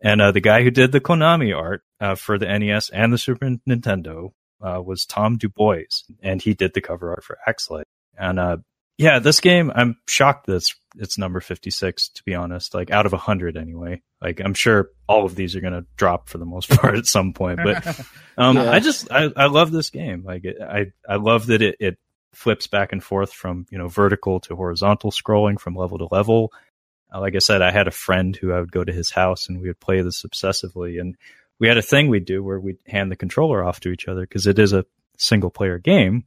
and 0.00 0.20
uh, 0.20 0.30
the 0.30 0.40
guy 0.40 0.62
who 0.62 0.70
did 0.70 0.92
the 0.92 1.00
Konami 1.00 1.56
art 1.56 1.82
uh, 2.00 2.14
for 2.14 2.38
the 2.38 2.46
NES 2.46 2.90
and 2.90 3.12
the 3.12 3.18
Super 3.18 3.56
Nintendo 3.68 4.32
uh, 4.60 4.80
was 4.84 5.04
Tom 5.04 5.36
Dubois, 5.36 6.04
and 6.22 6.40
he 6.40 6.54
did 6.54 6.74
the 6.74 6.80
cover 6.80 7.10
art 7.10 7.24
for 7.24 7.38
Axelay. 7.48 7.82
And 8.16 8.38
uh, 8.38 8.58
yeah, 8.98 9.18
this 9.18 9.40
game, 9.40 9.72
I'm 9.74 9.96
shocked 10.06 10.46
that 10.46 10.56
it's, 10.56 10.74
it's 10.96 11.18
number 11.18 11.40
56, 11.40 12.08
to 12.10 12.22
be 12.24 12.34
honest, 12.34 12.74
like 12.74 12.90
out 12.90 13.06
of 13.06 13.12
100 13.12 13.56
anyway. 13.56 14.02
Like, 14.20 14.40
I'm 14.40 14.54
sure 14.54 14.90
all 15.08 15.24
of 15.24 15.34
these 15.34 15.56
are 15.56 15.60
going 15.60 15.72
to 15.72 15.86
drop 15.96 16.28
for 16.28 16.38
the 16.38 16.44
most 16.44 16.70
part 16.80 16.96
at 16.96 17.06
some 17.06 17.32
point, 17.32 17.60
but 17.64 17.86
um, 18.38 18.56
Yeah. 18.56 18.70
I 18.70 18.80
just, 18.80 19.10
I, 19.10 19.30
I 19.36 19.46
love 19.46 19.72
this 19.72 19.90
game. 19.90 20.22
Like, 20.24 20.44
it, 20.44 20.56
I, 20.60 20.92
I 21.08 21.16
love 21.16 21.46
that 21.46 21.62
it, 21.62 21.76
it 21.80 21.98
flips 22.34 22.66
back 22.66 22.92
and 22.92 23.02
forth 23.02 23.32
from, 23.32 23.66
you 23.70 23.78
know, 23.78 23.88
vertical 23.88 24.40
to 24.40 24.56
horizontal 24.56 25.10
scrolling 25.10 25.58
from 25.58 25.74
level 25.74 25.98
to 25.98 26.08
level. 26.10 26.52
Uh, 27.12 27.20
like 27.20 27.34
I 27.34 27.40
said, 27.40 27.62
I 27.62 27.70
had 27.70 27.88
a 27.88 27.92
friend 27.92 28.34
who 28.34 28.52
I 28.52 28.60
would 28.60 28.72
go 28.72 28.84
to 28.84 28.92
his 28.92 29.10
house 29.10 29.48
and 29.48 29.60
we 29.60 29.68
would 29.68 29.80
play 29.80 30.00
this 30.02 30.22
obsessively. 30.22 31.00
And 31.00 31.16
we 31.58 31.68
had 31.68 31.78
a 31.78 31.82
thing 31.82 32.08
we'd 32.08 32.24
do 32.24 32.42
where 32.42 32.58
we'd 32.58 32.78
hand 32.86 33.10
the 33.10 33.16
controller 33.16 33.62
off 33.62 33.80
to 33.80 33.90
each 33.90 34.08
other 34.08 34.22
because 34.22 34.46
it 34.46 34.58
is 34.58 34.72
a 34.72 34.86
single 35.18 35.50
player 35.50 35.78
game. 35.78 36.24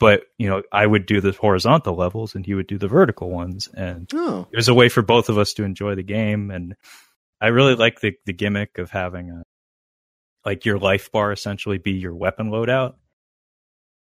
But, 0.00 0.22
you 0.38 0.48
know, 0.48 0.62
I 0.72 0.84
would 0.84 1.04
do 1.04 1.20
the 1.20 1.32
horizontal 1.32 1.94
levels 1.94 2.34
and 2.34 2.44
he 2.44 2.54
would 2.54 2.66
do 2.66 2.78
the 2.78 2.88
vertical 2.88 3.30
ones. 3.30 3.68
And 3.68 4.10
Oh, 4.14 4.48
it 4.50 4.56
was 4.56 4.68
a 4.68 4.74
way 4.74 4.88
for 4.88 5.02
both 5.02 5.28
of 5.28 5.38
us 5.38 5.52
to 5.54 5.62
enjoy 5.62 5.94
the 5.94 6.02
game. 6.02 6.50
And 6.50 6.74
I 7.40 7.48
really 7.48 7.74
like 7.76 8.00
the, 8.00 8.14
the 8.24 8.32
gimmick 8.32 8.78
of 8.78 8.90
having 8.90 9.30
a, 9.30 9.42
like 10.44 10.64
your 10.64 10.78
life 10.78 11.12
bar 11.12 11.32
essentially 11.32 11.76
be 11.76 11.92
your 11.92 12.14
weapon 12.14 12.50
loadout. 12.50 12.94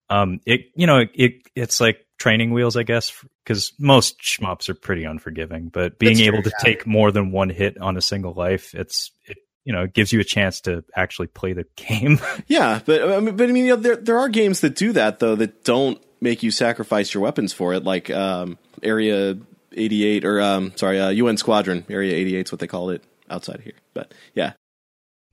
Um, 0.09 0.41
it, 0.47 0.63
you 0.75 0.87
know, 0.87 1.05
it, 1.15 1.43
it's 1.55 1.81
like 1.81 1.99
training 2.19 2.53
wheels, 2.55 2.77
I 2.79 2.83
guess, 2.83 3.13
because 3.45 3.75
most 3.79 4.21
shmups 4.23 4.71
are 4.71 4.75
pretty 4.75 5.05
unforgiving, 5.05 5.69
but 5.69 5.99
being 5.99 6.17
That's 6.17 6.29
able 6.29 6.43
true, 6.43 6.51
to 6.51 6.57
yeah. 6.59 6.65
take 6.65 6.87
more 6.87 7.13
than 7.13 7.31
one 7.31 7.51
hit 7.51 7.79
on 7.79 7.99
a 7.99 8.03
single 8.03 8.33
life, 8.33 8.75
it's, 8.75 9.11
it, 9.27 9.37
you 9.65 9.73
know, 9.73 9.85
it 9.85 9.95
gives 9.95 10.13
you 10.13 10.21
a 10.21 10.25
chance 10.25 10.61
to 10.63 10.85
actually 10.95 11.27
play 11.29 11.53
the 11.53 11.67
game. 11.77 12.21
yeah, 12.47 12.81
but 12.85 13.03
I 13.03 13.21
mean, 13.21 13.37
but 13.37 13.49
I 13.49 13.53
mean, 13.53 13.65
you 13.65 13.77
know, 13.77 13.81
there 13.81 13.97
there 13.97 14.19
are 14.19 14.29
games 14.29 14.61
that 14.61 14.77
do 14.77 14.93
that 14.93 15.19
though 15.19 15.35
that 15.37 15.65
don't 15.65 16.01
make 16.21 16.43
you 16.43 16.51
sacrifice 16.51 17.13
your 17.13 17.23
weapons 17.23 17.53
for 17.53 17.75
it, 17.75 17.85
like 17.85 18.11
um, 18.11 18.59
Area 18.83 19.37
88 19.73 20.25
or 20.25 20.41
um, 20.41 20.73
sorry, 20.77 21.01
uh, 21.01 21.11
UN 21.11 21.37
Squadron 21.37 21.85
Area 21.89 22.15
88 22.15 22.47
is 22.47 22.53
what 22.53 22.59
they 22.61 22.67
call 22.67 22.91
it 22.91 23.03
outside 23.29 23.57
of 23.57 23.63
here. 23.63 23.75
But 23.93 24.13
yeah, 24.35 24.53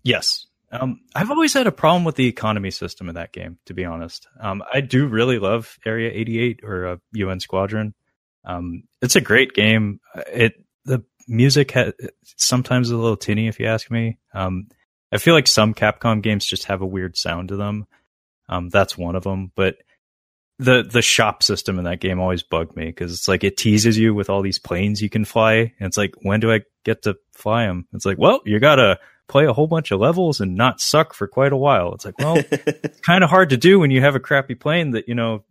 Yes. 0.03 0.47
Um, 0.71 1.01
I've 1.13 1.31
always 1.31 1.53
had 1.53 1.67
a 1.67 1.71
problem 1.71 2.05
with 2.05 2.15
the 2.15 2.27
economy 2.27 2.71
system 2.71 3.09
in 3.09 3.15
that 3.15 3.33
game, 3.33 3.57
to 3.65 3.73
be 3.73 3.83
honest. 3.83 4.27
Um, 4.39 4.63
I 4.73 4.81
do 4.81 5.07
really 5.07 5.37
love 5.37 5.77
Area 5.85 6.09
88 6.13 6.61
or 6.63 6.87
uh, 6.87 6.97
UN 7.13 7.39
Squadron. 7.39 7.93
Um, 8.45 8.83
it's 9.01 9.17
a 9.17 9.21
great 9.21 9.53
game. 9.53 9.99
It 10.15 10.53
music 11.27 11.71
ha- 11.71 11.91
sometimes 12.37 12.87
is 12.87 12.91
a 12.91 12.97
little 12.97 13.17
tinny, 13.17 13.47
if 13.47 13.59
you 13.59 13.65
ask 13.67 13.89
me. 13.89 14.17
Um, 14.33 14.67
I 15.11 15.17
feel 15.17 15.33
like 15.33 15.47
some 15.47 15.73
Capcom 15.73 16.21
games 16.21 16.45
just 16.45 16.65
have 16.65 16.81
a 16.81 16.85
weird 16.85 17.17
sound 17.17 17.49
to 17.49 17.55
them. 17.55 17.85
Um, 18.47 18.69
that's 18.69 18.97
one 18.97 19.15
of 19.15 19.23
them, 19.23 19.51
but 19.55 19.75
the 20.59 20.83
the 20.83 21.01
shop 21.01 21.41
system 21.41 21.79
in 21.79 21.85
that 21.85 21.99
game 21.99 22.19
always 22.19 22.43
bugged 22.43 22.75
me 22.75 22.85
because 22.85 23.13
it's 23.13 23.27
like 23.27 23.43
it 23.43 23.57
teases 23.57 23.97
you 23.97 24.13
with 24.13 24.29
all 24.29 24.43
these 24.43 24.59
planes 24.59 25.01
you 25.01 25.09
can 25.09 25.25
fly, 25.25 25.53
and 25.53 25.87
it's 25.87 25.97
like 25.97 26.13
when 26.21 26.39
do 26.39 26.51
I 26.51 26.61
get 26.85 27.03
to 27.03 27.15
fly 27.33 27.65
them? 27.65 27.87
It's 27.93 28.05
like, 28.05 28.19
well, 28.19 28.41
you 28.45 28.59
gotta 28.59 28.99
play 29.27 29.45
a 29.45 29.53
whole 29.53 29.67
bunch 29.67 29.91
of 29.91 29.99
levels 29.99 30.39
and 30.39 30.55
not 30.55 30.79
suck 30.79 31.13
for 31.13 31.27
quite 31.27 31.53
a 31.53 31.57
while. 31.57 31.93
It's 31.93 32.05
like, 32.05 32.19
well, 32.19 32.35
it's 32.51 32.99
kind 32.99 33.23
of 33.23 33.29
hard 33.29 33.49
to 33.49 33.57
do 33.57 33.79
when 33.79 33.89
you 33.89 34.01
have 34.01 34.15
a 34.15 34.19
crappy 34.19 34.55
plane 34.55 34.91
that 34.91 35.07
you 35.07 35.15
know 35.15 35.43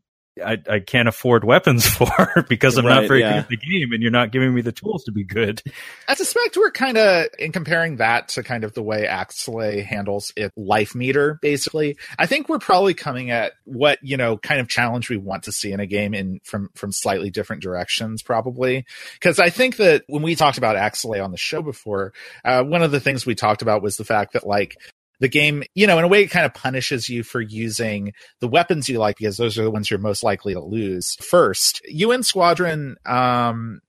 I, 0.42 0.58
I 0.68 0.80
can't 0.80 1.08
afford 1.08 1.44
weapons 1.44 1.86
for 1.94 2.44
because 2.48 2.76
I'm 2.76 2.84
not 2.84 3.06
very 3.06 3.20
yeah. 3.20 3.30
good 3.30 3.38
at 3.38 3.48
the 3.48 3.56
game, 3.56 3.92
and 3.92 4.02
you're 4.02 4.10
not 4.10 4.32
giving 4.32 4.54
me 4.54 4.62
the 4.62 4.72
tools 4.72 5.04
to 5.04 5.12
be 5.12 5.24
good. 5.24 5.62
I 6.08 6.14
suspect 6.14 6.56
we're 6.56 6.70
kind 6.70 6.98
of 6.98 7.26
in 7.38 7.52
comparing 7.52 7.96
that 7.96 8.28
to 8.30 8.42
kind 8.42 8.64
of 8.64 8.74
the 8.74 8.82
way 8.82 9.06
Axelay 9.06 9.84
handles 9.84 10.32
it 10.36 10.52
life 10.56 10.94
meter, 10.94 11.38
basically. 11.42 11.96
I 12.18 12.26
think 12.26 12.48
we're 12.48 12.58
probably 12.58 12.94
coming 12.94 13.30
at 13.30 13.52
what, 13.64 13.98
you 14.02 14.16
know, 14.16 14.36
kind 14.36 14.60
of 14.60 14.68
challenge 14.68 15.08
we 15.08 15.16
want 15.16 15.44
to 15.44 15.52
see 15.52 15.72
in 15.72 15.80
a 15.80 15.86
game 15.86 16.14
in 16.14 16.40
from 16.44 16.70
from 16.74 16.92
slightly 16.92 17.30
different 17.30 17.62
directions, 17.62 18.22
probably. 18.22 18.84
Because 19.14 19.38
I 19.38 19.50
think 19.50 19.76
that 19.76 20.04
when 20.06 20.22
we 20.22 20.34
talked 20.34 20.58
about 20.58 20.76
Axelay 20.76 21.22
on 21.22 21.30
the 21.30 21.36
show 21.36 21.62
before, 21.62 22.12
uh, 22.44 22.62
one 22.62 22.82
of 22.82 22.90
the 22.90 23.00
things 23.00 23.26
we 23.26 23.34
talked 23.34 23.62
about 23.62 23.82
was 23.82 23.96
the 23.96 24.04
fact 24.04 24.32
that 24.34 24.46
like 24.46 24.76
the 25.20 25.28
game, 25.28 25.62
you 25.74 25.86
know, 25.86 25.98
in 25.98 26.04
a 26.04 26.08
way, 26.08 26.22
it 26.22 26.30
kind 26.30 26.46
of 26.46 26.54
punishes 26.54 27.08
you 27.08 27.22
for 27.22 27.40
using 27.40 28.12
the 28.40 28.48
weapons 28.48 28.88
you 28.88 28.98
like 28.98 29.18
because 29.18 29.36
those 29.36 29.58
are 29.58 29.62
the 29.62 29.70
ones 29.70 29.90
you're 29.90 30.00
most 30.00 30.22
likely 30.22 30.54
to 30.54 30.60
lose 30.60 31.14
first. 31.20 31.80
UN 31.86 32.22
Squadron, 32.22 32.96
um, 33.06 33.80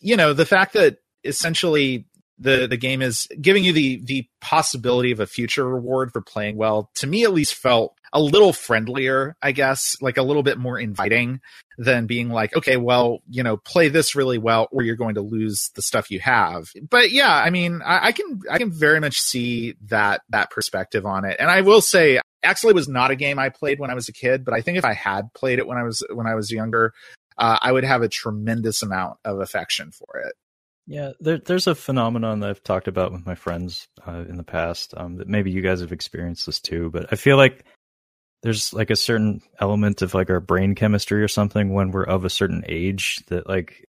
you 0.00 0.16
know, 0.16 0.32
the 0.32 0.46
fact 0.46 0.72
that 0.74 0.98
essentially 1.24 2.06
the 2.38 2.66
the 2.66 2.76
game 2.76 3.02
is 3.02 3.26
giving 3.40 3.64
you 3.64 3.72
the 3.72 4.00
the 4.04 4.28
possibility 4.40 5.10
of 5.10 5.20
a 5.20 5.26
future 5.26 5.66
reward 5.66 6.12
for 6.12 6.20
playing 6.20 6.56
well 6.56 6.90
to 6.94 7.06
me 7.06 7.24
at 7.24 7.32
least 7.32 7.54
felt 7.54 7.95
a 8.12 8.20
little 8.20 8.52
friendlier 8.52 9.36
i 9.42 9.52
guess 9.52 9.96
like 10.00 10.16
a 10.16 10.22
little 10.22 10.42
bit 10.42 10.58
more 10.58 10.78
inviting 10.78 11.40
than 11.78 12.06
being 12.06 12.30
like 12.30 12.56
okay 12.56 12.76
well 12.76 13.20
you 13.28 13.42
know 13.42 13.56
play 13.56 13.88
this 13.88 14.14
really 14.14 14.38
well 14.38 14.68
or 14.72 14.82
you're 14.82 14.96
going 14.96 15.14
to 15.14 15.20
lose 15.20 15.70
the 15.74 15.82
stuff 15.82 16.10
you 16.10 16.20
have. 16.20 16.70
But 16.88 17.10
yeah 17.10 17.34
i 17.34 17.50
mean 17.50 17.82
I, 17.84 18.08
I 18.08 18.12
can 18.12 18.40
i 18.50 18.58
can 18.58 18.72
very 18.72 19.00
much 19.00 19.20
see 19.20 19.74
that 19.86 20.22
that 20.30 20.50
perspective 20.50 21.04
on 21.04 21.24
it. 21.24 21.36
And 21.38 21.50
i 21.50 21.60
will 21.60 21.80
say 21.80 22.20
actually 22.42 22.74
was 22.74 22.88
not 22.88 23.10
a 23.10 23.16
game 23.16 23.38
i 23.38 23.48
played 23.48 23.80
when 23.80 23.90
i 23.90 23.94
was 23.94 24.08
a 24.08 24.12
kid 24.12 24.44
but 24.44 24.54
i 24.54 24.60
think 24.60 24.78
if 24.78 24.84
i 24.84 24.92
had 24.92 25.32
played 25.34 25.58
it 25.58 25.66
when 25.66 25.78
i 25.78 25.82
was 25.82 26.04
when 26.12 26.28
i 26.28 26.34
was 26.34 26.50
younger 26.50 26.92
uh, 27.38 27.58
i 27.60 27.72
would 27.72 27.84
have 27.84 28.02
a 28.02 28.08
tremendous 28.08 28.82
amount 28.82 29.18
of 29.24 29.40
affection 29.40 29.90
for 29.90 30.20
it. 30.20 30.34
Yeah, 30.88 31.12
there, 31.18 31.38
there's 31.38 31.66
a 31.66 31.74
phenomenon 31.74 32.40
that 32.40 32.50
I've 32.50 32.62
talked 32.62 32.86
about 32.86 33.10
with 33.10 33.26
my 33.26 33.34
friends 33.34 33.88
uh, 34.06 34.24
in 34.28 34.36
the 34.36 34.44
past 34.44 34.94
um, 34.96 35.16
that 35.16 35.26
maybe 35.26 35.50
you 35.50 35.60
guys 35.60 35.80
have 35.80 35.90
experienced 35.90 36.46
this 36.46 36.60
too, 36.60 36.90
but 36.90 37.06
I 37.10 37.16
feel 37.16 37.36
like 37.36 37.64
there's 38.42 38.72
like 38.72 38.90
a 38.90 38.96
certain 38.96 39.40
element 39.60 40.02
of 40.02 40.14
like 40.14 40.30
our 40.30 40.40
brain 40.40 40.74
chemistry 40.74 41.22
or 41.22 41.28
something 41.28 41.72
when 41.72 41.90
we're 41.90 42.04
of 42.04 42.24
a 42.24 42.30
certain 42.30 42.64
age 42.68 43.16
that 43.28 43.48
like 43.48 43.86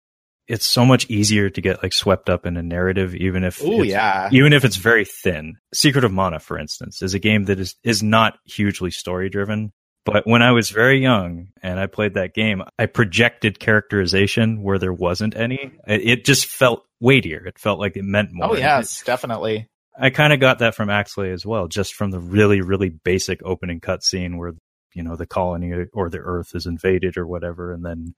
it's 0.48 0.66
so 0.66 0.86
much 0.86 1.10
easier 1.10 1.50
to 1.50 1.62
get 1.62 1.82
like 1.82 1.94
swept 1.94 2.30
up 2.30 2.46
in 2.46 2.58
a 2.58 2.64
narrative 2.64 3.16
even 3.16 3.44
if 3.44 3.62
oh 3.64 3.84
yeah 3.84 4.30
even 4.32 4.54
if 4.54 4.66
it's 4.66 4.76
very 4.76 5.06
thin. 5.06 5.56
Secret 5.74 6.04
of 6.04 6.12
Mana, 6.12 6.40
for 6.40 6.58
instance, 6.58 7.02
is 7.02 7.14
a 7.14 7.20
game 7.20 7.46
that 7.46 7.60
is 7.60 7.76
is 7.84 8.04
not 8.04 8.38
hugely 8.46 8.92
story 8.92 9.30
driven. 9.30 9.72
But 10.04 10.26
when 10.26 10.42
I 10.42 10.52
was 10.52 10.72
very 10.72 11.00
young 11.00 11.50
and 11.62 11.80
I 11.80 11.86
played 11.86 12.16
that 12.16 12.34
game, 12.34 12.64
I 12.80 12.88
projected 12.88 13.60
characterization 13.60 14.64
where 14.64 14.80
there 14.80 14.92
wasn't 14.92 15.36
any. 15.36 15.72
It, 15.88 16.02
it 16.02 16.26
just 16.26 16.48
felt 16.48 16.84
weightier. 17.00 17.46
It 17.46 17.60
felt 17.60 17.80
like 17.80 17.96
it 17.96 18.04
meant 18.04 18.30
more. 18.34 18.52
oh 18.52 18.56
yes 18.56 19.04
definitely 19.04 19.70
I 20.00 20.10
kind 20.10 20.34
of 20.34 20.40
got 20.40 20.60
that 20.60 20.76
from 20.76 20.90
Axelay 20.90 21.34
as 21.34 21.46
well, 21.46 21.68
just 21.68 21.94
from 21.94 22.12
the 22.12 22.20
really, 22.20 22.62
really 22.62 22.90
basic 22.90 23.42
opening 23.44 23.80
cutscene 23.80 24.38
where 24.38 24.54
you 24.94 25.04
know 25.04 25.16
the 25.16 25.26
colony 25.26 25.74
or 25.94 26.10
the 26.10 26.20
Earth 26.20 26.56
is 26.56 26.66
invaded 26.66 27.18
or 27.18 27.28
whatever, 27.28 27.74
and 27.74 27.84
then 27.84 28.16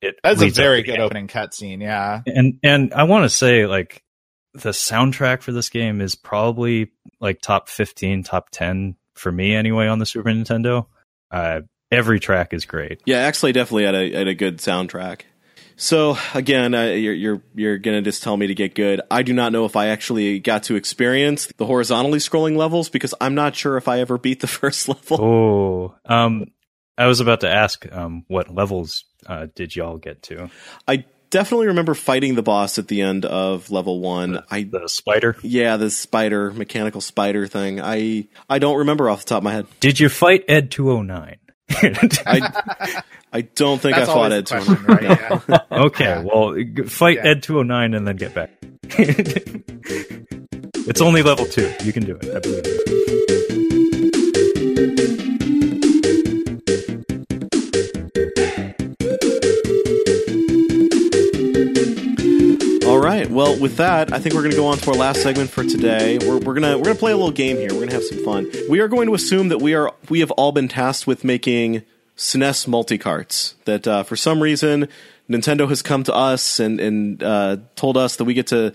it. 0.00 0.16
that's 0.22 0.42
a 0.42 0.48
very 0.48 0.82
good 0.82 0.94
end. 0.94 1.02
opening 1.02 1.28
cutscene 1.28 1.82
yeah 1.82 2.22
And 2.26 2.58
and 2.62 2.94
I 2.94 3.02
want 3.04 3.24
to 3.24 3.28
say 3.28 3.66
like 3.66 4.02
the 4.54 4.70
soundtrack 4.70 5.42
for 5.42 5.52
this 5.52 5.68
game 5.68 6.00
is 6.00 6.14
probably 6.14 6.92
like 7.20 7.40
top 7.40 7.68
fifteen, 7.68 8.22
top 8.22 8.50
ten 8.50 8.96
for 9.14 9.30
me 9.30 9.54
anyway 9.54 9.86
on 9.86 9.98
the 9.98 10.06
Super 10.06 10.30
Nintendo. 10.30 10.86
Uh, 11.30 11.60
every 11.90 12.18
track 12.18 12.52
is 12.52 12.64
great. 12.64 13.00
Yeah, 13.04 13.18
actually, 13.18 13.52
definitely 13.52 13.84
had 13.84 13.94
a 13.94 14.12
had 14.12 14.28
a 14.28 14.34
good 14.34 14.58
soundtrack. 14.58 15.22
So 15.80 16.18
again, 16.34 16.74
uh, 16.74 16.88
you're 16.88 17.14
you're 17.14 17.42
you're 17.54 17.78
gonna 17.78 18.02
just 18.02 18.22
tell 18.22 18.36
me 18.36 18.48
to 18.48 18.54
get 18.54 18.74
good. 18.74 19.00
I 19.10 19.22
do 19.22 19.32
not 19.32 19.50
know 19.50 19.64
if 19.64 19.76
I 19.76 19.86
actually 19.86 20.38
got 20.38 20.64
to 20.64 20.76
experience 20.76 21.50
the 21.56 21.64
horizontally 21.64 22.18
scrolling 22.18 22.54
levels 22.54 22.90
because 22.90 23.14
I'm 23.18 23.34
not 23.34 23.56
sure 23.56 23.78
if 23.78 23.88
I 23.88 24.00
ever 24.00 24.18
beat 24.18 24.40
the 24.40 24.46
first 24.60 24.88
level. 24.88 25.18
Oh, 25.18 25.94
um, 26.04 26.52
I 26.98 27.06
was 27.06 27.20
about 27.20 27.40
to 27.40 27.50
ask, 27.50 27.90
um, 27.90 28.26
what 28.28 28.54
levels 28.54 29.04
uh, 29.26 29.46
did 29.54 29.74
y'all 29.74 29.96
get 29.96 30.22
to? 30.24 30.50
I 30.86 31.06
definitely 31.30 31.68
remember 31.68 31.94
fighting 31.94 32.34
the 32.34 32.42
boss 32.42 32.78
at 32.78 32.88
the 32.88 33.00
end 33.00 33.24
of 33.24 33.70
level 33.70 34.00
one. 34.00 34.44
I 34.50 34.64
The 34.64 34.86
spider. 34.86 35.36
yeah, 35.42 35.78
the 35.78 35.90
spider 35.90 36.52
mechanical 36.52 37.00
spider 37.00 37.46
thing. 37.46 37.80
I 37.80 38.28
I 38.50 38.58
don't 38.58 38.78
remember 38.78 39.08
off 39.08 39.20
the 39.20 39.30
top 39.30 39.38
of 39.38 39.44
my 39.44 39.52
head. 39.52 39.66
Did 39.80 39.98
you 39.98 40.10
fight 40.10 40.44
Ed 40.46 40.70
two 40.70 40.90
oh 40.92 41.00
nine? 41.00 41.38
I 41.70 43.02
I 43.32 43.40
don't 43.42 43.80
think 43.80 43.96
that's 43.96 44.08
I 44.08 44.12
fought 44.12 44.32
Ed 44.32 44.46
the 44.46 44.60
to 44.60 44.64
question, 44.64 44.84
right 44.86 45.02
yeah. 45.48 45.58
Okay, 45.84 46.04
Yeah. 46.04 46.22
well, 46.22 46.56
fight 46.86 47.16
Yeah. 47.18 47.28
Ed 47.28 47.42
209 47.42 47.94
and 47.94 48.06
then 48.08 48.16
get 48.16 48.34
back. 48.34 48.50
it's 50.88 51.00
only 51.00 51.22
level 51.22 51.46
2. 51.46 51.72
You 51.84 51.92
can 51.92 52.04
do 52.04 52.18
it. 52.20 52.36
I 52.36 52.40
believe 52.40 52.66
All 63.00 63.06
right. 63.06 63.30
Well, 63.30 63.58
with 63.58 63.78
that, 63.78 64.12
I 64.12 64.18
think 64.18 64.34
we're 64.34 64.42
going 64.42 64.50
to 64.50 64.58
go 64.58 64.66
on 64.66 64.76
to 64.76 64.90
our 64.90 64.94
last 64.94 65.22
segment 65.22 65.48
for 65.48 65.64
today. 65.64 66.18
We're, 66.18 66.36
we're 66.36 66.52
gonna 66.52 66.76
we're 66.76 66.84
gonna 66.84 66.96
play 66.96 67.12
a 67.12 67.16
little 67.16 67.30
game 67.30 67.56
here. 67.56 67.72
We're 67.72 67.80
gonna 67.80 67.94
have 67.94 68.04
some 68.04 68.22
fun. 68.22 68.52
We 68.68 68.80
are 68.80 68.88
going 68.88 69.06
to 69.06 69.14
assume 69.14 69.48
that 69.48 69.56
we 69.56 69.72
are 69.72 69.94
we 70.10 70.20
have 70.20 70.30
all 70.32 70.52
been 70.52 70.68
tasked 70.68 71.06
with 71.06 71.24
making 71.24 71.80
SNES 72.18 72.68
multi-carts. 72.68 73.54
That 73.64 73.88
uh, 73.88 74.02
for 74.02 74.16
some 74.16 74.42
reason 74.42 74.86
Nintendo 75.30 75.66
has 75.66 75.80
come 75.80 76.04
to 76.04 76.14
us 76.14 76.60
and 76.60 76.78
and 76.78 77.22
uh, 77.22 77.56
told 77.74 77.96
us 77.96 78.16
that 78.16 78.24
we 78.24 78.34
get 78.34 78.48
to 78.48 78.74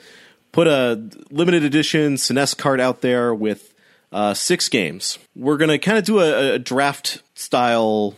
put 0.51 0.65
a 0.65 1.07
limited 1.30 1.63
edition 1.63 2.15
SNES 2.15 2.57
cart 2.57 2.80
out 2.80 3.01
there 3.01 3.32
with 3.32 3.76
uh, 4.11 4.34
six 4.34 4.69
games. 4.69 5.19
We're 5.36 5.57
gonna 5.57 5.78
kind 5.78 5.99
of 5.99 6.03
do 6.03 6.19
a, 6.19 6.53
a 6.53 6.57
draft 6.57 7.21
style 7.36 8.15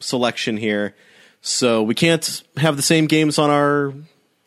selection 0.00 0.58
here. 0.58 0.94
So 1.40 1.82
we 1.82 1.94
can't 1.94 2.42
have 2.58 2.76
the 2.76 2.82
same 2.82 3.06
games 3.06 3.38
on 3.38 3.48
our 3.48 3.94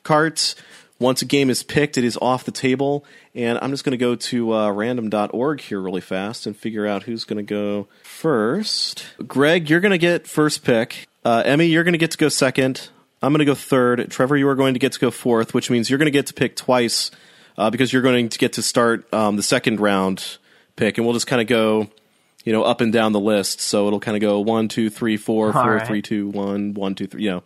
carts. 0.03 0.55
Once 0.99 1.21
a 1.21 1.25
game 1.25 1.49
is 1.49 1.63
picked, 1.63 1.97
it 1.97 2.03
is 2.03 2.17
off 2.21 2.43
the 2.43 2.51
table. 2.51 3.05
And 3.33 3.57
I'm 3.61 3.71
just 3.71 3.85
going 3.85 3.91
to 3.91 3.97
go 3.97 4.15
to 4.15 4.53
uh, 4.53 4.71
random.org 4.71 5.61
here 5.61 5.79
really 5.79 6.01
fast 6.01 6.45
and 6.45 6.55
figure 6.55 6.85
out 6.85 7.03
who's 7.03 7.23
going 7.23 7.37
to 7.37 7.43
go 7.43 7.87
first. 8.03 9.05
Greg, 9.25 9.69
you're 9.69 9.79
going 9.79 9.91
to 9.91 9.97
get 9.97 10.27
first 10.27 10.63
pick. 10.65 11.07
Uh, 11.23 11.41
Emmy, 11.45 11.67
you're 11.67 11.85
going 11.85 11.93
to 11.93 11.97
get 11.99 12.11
to 12.11 12.17
go 12.17 12.27
second. 12.27 12.89
I'm 13.21 13.31
going 13.31 13.39
to 13.39 13.45
go 13.45 13.55
third. 13.55 14.09
Trevor, 14.11 14.35
you 14.35 14.47
are 14.49 14.55
going 14.55 14.73
to 14.73 14.79
get 14.79 14.91
to 14.93 14.99
go 14.99 15.09
fourth, 15.09 15.53
which 15.53 15.69
means 15.69 15.89
you're 15.89 15.99
going 15.99 16.05
to 16.05 16.11
get 16.11 16.27
to 16.27 16.33
pick 16.33 16.55
twice 16.55 17.11
uh, 17.57 17.69
because 17.69 17.93
you're 17.93 18.01
going 18.01 18.27
to 18.27 18.37
get 18.37 18.53
to 18.53 18.61
start 18.61 19.11
um, 19.13 19.37
the 19.37 19.43
second 19.43 19.79
round 19.79 20.37
pick. 20.75 20.97
And 20.97 21.05
we'll 21.05 21.13
just 21.13 21.27
kind 21.27 21.41
of 21.41 21.47
go, 21.47 21.89
you 22.43 22.51
know, 22.51 22.63
up 22.63 22.81
and 22.81 22.91
down 22.91 23.13
the 23.13 23.19
list. 23.19 23.61
So 23.61 23.87
it'll 23.87 23.99
kind 23.99 24.17
of 24.17 24.21
go 24.21 24.39
one, 24.41 24.67
two, 24.67 24.89
three, 24.89 25.15
four, 25.17 25.47
All 25.47 25.53
four, 25.53 25.75
right. 25.75 25.87
three, 25.87 26.01
two, 26.01 26.27
one, 26.27 26.73
one, 26.73 26.95
two, 26.95 27.07
three. 27.07 27.23
You 27.23 27.31
know, 27.31 27.43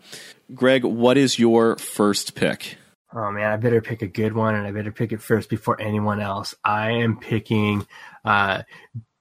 Greg, 0.56 0.84
what 0.84 1.18
is 1.18 1.38
your 1.38 1.76
first 1.78 2.36
pick? 2.36 2.78
Oh 3.16 3.32
man, 3.32 3.52
I 3.52 3.58
better 3.58 3.82
pick 3.82 4.02
a 4.02 4.08
good 4.08 4.34
one, 4.34 4.56
and 4.56 4.66
I 4.66 4.72
better 4.72 4.92
pick 4.92 5.12
it 5.12 5.22
first 5.22 5.50
before 5.50 5.80
anyone 5.80 6.20
else. 6.20 6.56
I 6.64 6.92
am 6.92 7.20
picking 7.20 7.86
uh, 8.26 8.64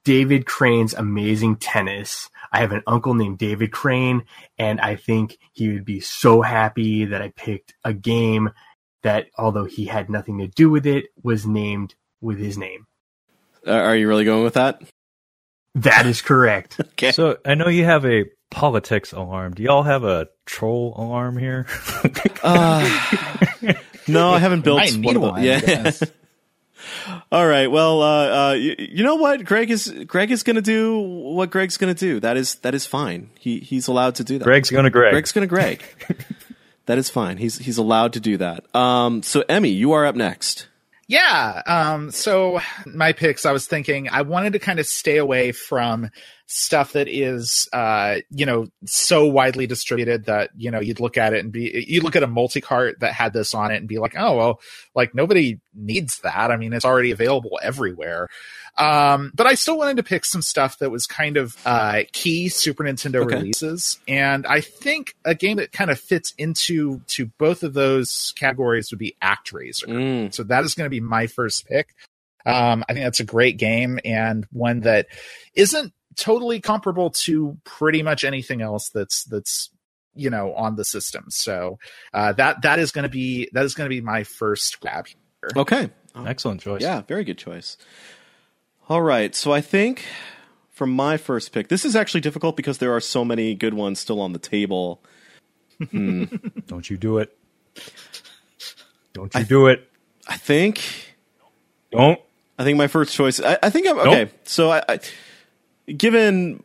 David 0.03 0.45
Crane's 0.45 0.93
Amazing 0.93 1.57
Tennis. 1.57 2.29
I 2.51 2.59
have 2.59 2.71
an 2.71 2.83
uncle 2.87 3.13
named 3.13 3.37
David 3.37 3.71
Crane, 3.71 4.23
and 4.57 4.81
I 4.81 4.95
think 4.95 5.37
he 5.51 5.69
would 5.69 5.85
be 5.85 5.99
so 5.99 6.41
happy 6.41 7.05
that 7.05 7.21
I 7.21 7.29
picked 7.29 7.75
a 7.83 7.93
game 7.93 8.49
that, 9.03 9.27
although 9.37 9.65
he 9.65 9.85
had 9.85 10.09
nothing 10.09 10.39
to 10.39 10.47
do 10.47 10.69
with 10.69 10.87
it, 10.87 11.05
was 11.21 11.45
named 11.45 11.93
with 12.19 12.39
his 12.39 12.57
name. 12.57 12.87
Uh, 13.65 13.71
are 13.71 13.95
you 13.95 14.07
really 14.07 14.25
going 14.25 14.43
with 14.43 14.55
that? 14.55 14.81
That 15.75 16.05
is 16.05 16.21
correct. 16.21 16.79
Okay. 16.93 17.11
So 17.11 17.37
I 17.43 17.55
know 17.55 17.67
you 17.67 17.85
have 17.85 18.05
a 18.05 18.25
politics 18.53 19.11
alarm. 19.11 19.55
Do 19.55 19.63
y'all 19.63 19.83
have 19.83 20.03
a 20.03 20.29
troll 20.45 20.93
alarm 20.97 21.37
here? 21.37 21.67
Uh, 22.43 22.83
no, 24.05 24.31
I 24.31 24.39
haven't 24.39 24.65
built 24.65 24.79
Might 24.79 24.97
need 24.97 25.15
one 25.15 25.21
one, 25.21 25.41
them. 25.45 25.63
Yeah. 25.63 25.91
All 27.31 27.47
right. 27.47 27.67
Well, 27.67 28.01
uh, 28.01 28.49
uh, 28.49 28.53
you, 28.55 28.75
you 28.77 29.03
know 29.05 29.15
what? 29.15 29.45
Greg 29.45 29.71
is 29.71 29.87
Greg 30.05 30.29
is 30.29 30.43
going 30.43 30.57
to 30.57 30.61
do 30.61 30.99
what 30.99 31.51
Greg's 31.51 31.77
going 31.77 31.95
to 31.95 31.97
do. 31.97 32.19
That 32.19 32.35
is 32.35 32.55
that 32.55 32.75
is 32.75 32.85
fine. 32.85 33.29
He 33.39 33.59
he's 33.59 33.87
allowed 33.87 34.15
to 34.15 34.25
do 34.25 34.39
that. 34.39 34.43
Greg's 34.43 34.69
gonna 34.69 34.89
Greg. 34.89 35.13
Greg's 35.13 35.31
going 35.31 35.47
to 35.47 35.49
Greg. 35.49 35.81
that 36.85 36.97
is 36.97 37.09
fine. 37.09 37.37
He's 37.37 37.57
he's 37.57 37.77
allowed 37.77 38.11
to 38.13 38.19
do 38.19 38.35
that. 38.35 38.75
Um. 38.75 39.23
So 39.23 39.45
Emmy, 39.47 39.69
you 39.69 39.93
are 39.93 40.05
up 40.05 40.15
next. 40.15 40.67
Yeah. 41.07 41.61
Um, 41.65 42.11
so 42.11 42.59
my 42.85 43.13
picks, 43.13 43.45
I 43.45 43.51
was 43.51 43.67
thinking 43.67 44.09
I 44.09 44.21
wanted 44.21 44.53
to 44.53 44.59
kind 44.59 44.79
of 44.79 44.85
stay 44.85 45.17
away 45.17 45.51
from 45.51 46.09
stuff 46.45 46.93
that 46.93 47.07
is, 47.07 47.67
uh, 47.73 48.17
you 48.29 48.45
know, 48.45 48.67
so 48.85 49.25
widely 49.25 49.65
distributed 49.65 50.25
that, 50.25 50.49
you 50.57 50.69
know, 50.69 50.79
you'd 50.79 50.99
look 50.99 51.17
at 51.17 51.33
it 51.33 51.39
and 51.39 51.51
be, 51.51 51.85
you 51.87 52.01
look 52.01 52.15
at 52.15 52.23
a 52.23 52.27
multi-cart 52.27 52.99
that 52.99 53.13
had 53.13 53.33
this 53.33 53.53
on 53.53 53.71
it 53.71 53.77
and 53.77 53.87
be 53.87 53.97
like, 53.97 54.13
oh, 54.17 54.35
well, 54.35 54.61
like 54.93 55.15
nobody 55.15 55.59
needs 55.73 56.19
that. 56.19 56.51
I 56.51 56.57
mean, 56.57 56.73
it's 56.73 56.85
already 56.85 57.11
available 57.11 57.59
everywhere. 57.63 58.27
Um, 58.77 59.31
but 59.33 59.47
I 59.47 59.53
still 59.53 59.77
wanted 59.77 59.97
to 59.97 60.03
pick 60.03 60.25
some 60.25 60.41
stuff 60.41 60.79
that 60.79 60.91
was 60.91 61.07
kind 61.07 61.37
of, 61.37 61.55
uh, 61.65 62.03
key 62.11 62.49
Super 62.49 62.83
Nintendo 62.83 63.23
Okay. 63.23 63.37
releases. 63.37 63.99
And 64.07 64.45
I 64.45 64.61
think 64.61 65.15
a 65.23 65.35
game 65.35 65.57
that 65.57 65.71
kind 65.71 65.91
of 65.91 65.99
fits 65.99 66.33
into, 66.37 66.99
to 67.07 67.27
both 67.37 67.63
of 67.63 67.73
those 67.73 68.33
categories 68.35 68.91
would 68.91 68.99
be 68.99 69.15
ActRaiser. 69.23 69.87
Mm. 69.87 70.33
So 70.33 70.43
that 70.43 70.65
is 70.65 70.75
going 70.75 70.85
to 70.85 70.89
be 70.89 70.99
my 70.99 71.27
first 71.27 71.67
pick. 71.67 71.95
Um, 72.45 72.83
I 72.89 72.93
think 72.93 73.05
that's 73.05 73.21
a 73.21 73.25
great 73.25 73.57
game 73.57 73.99
and 74.03 74.45
one 74.51 74.81
that 74.81 75.07
isn't 75.55 75.93
totally 76.15 76.59
comparable 76.59 77.09
to 77.09 77.57
pretty 77.63 78.03
much 78.03 78.23
anything 78.23 78.61
else 78.61 78.89
that's 78.89 79.23
that's 79.25 79.69
you 80.15 80.29
know 80.29 80.53
on 80.53 80.75
the 80.75 80.85
system. 80.85 81.25
So 81.29 81.79
uh, 82.13 82.33
that 82.33 82.61
that 82.61 82.79
is 82.79 82.91
going 82.91 83.03
to 83.03 83.09
be 83.09 83.49
that 83.53 83.65
is 83.65 83.73
going 83.73 83.89
to 83.89 83.95
be 83.95 84.01
my 84.01 84.23
first 84.23 84.79
grab 84.79 85.07
here. 85.07 85.49
Okay. 85.55 85.89
Excellent 86.15 86.61
choice. 86.61 86.81
Yeah. 86.81 87.01
Very 87.01 87.23
good 87.23 87.37
choice. 87.37 87.77
All 88.89 89.01
right, 89.01 89.33
so 89.33 89.53
I 89.53 89.61
think 89.61 90.03
for 90.69 90.85
my 90.85 91.15
first 91.15 91.53
pick, 91.53 91.69
this 91.69 91.85
is 91.85 91.95
actually 91.95 92.19
difficult 92.19 92.57
because 92.57 92.79
there 92.79 92.93
are 92.93 92.99
so 92.99 93.23
many 93.23 93.55
good 93.55 93.73
ones 93.73 93.97
still 93.97 94.19
on 94.19 94.33
the 94.33 94.39
table. 94.39 95.01
Don't 95.93 96.89
you 96.89 96.97
do 96.97 97.17
it. 97.19 97.37
Don't 99.13 99.33
you 99.33 99.45
do 99.45 99.67
it. 99.67 99.89
I 100.27 100.35
think 100.35 101.15
Don't. 101.91 102.19
I 102.59 102.65
think 102.65 102.77
my 102.77 102.87
first 102.87 103.15
choice. 103.15 103.39
I, 103.39 103.57
I 103.63 103.69
think 103.69 103.87
I'm 103.87 103.99
okay. 103.99 104.31
So 104.43 104.69
I, 104.69 104.83
I, 104.89 104.99
given 105.87 106.63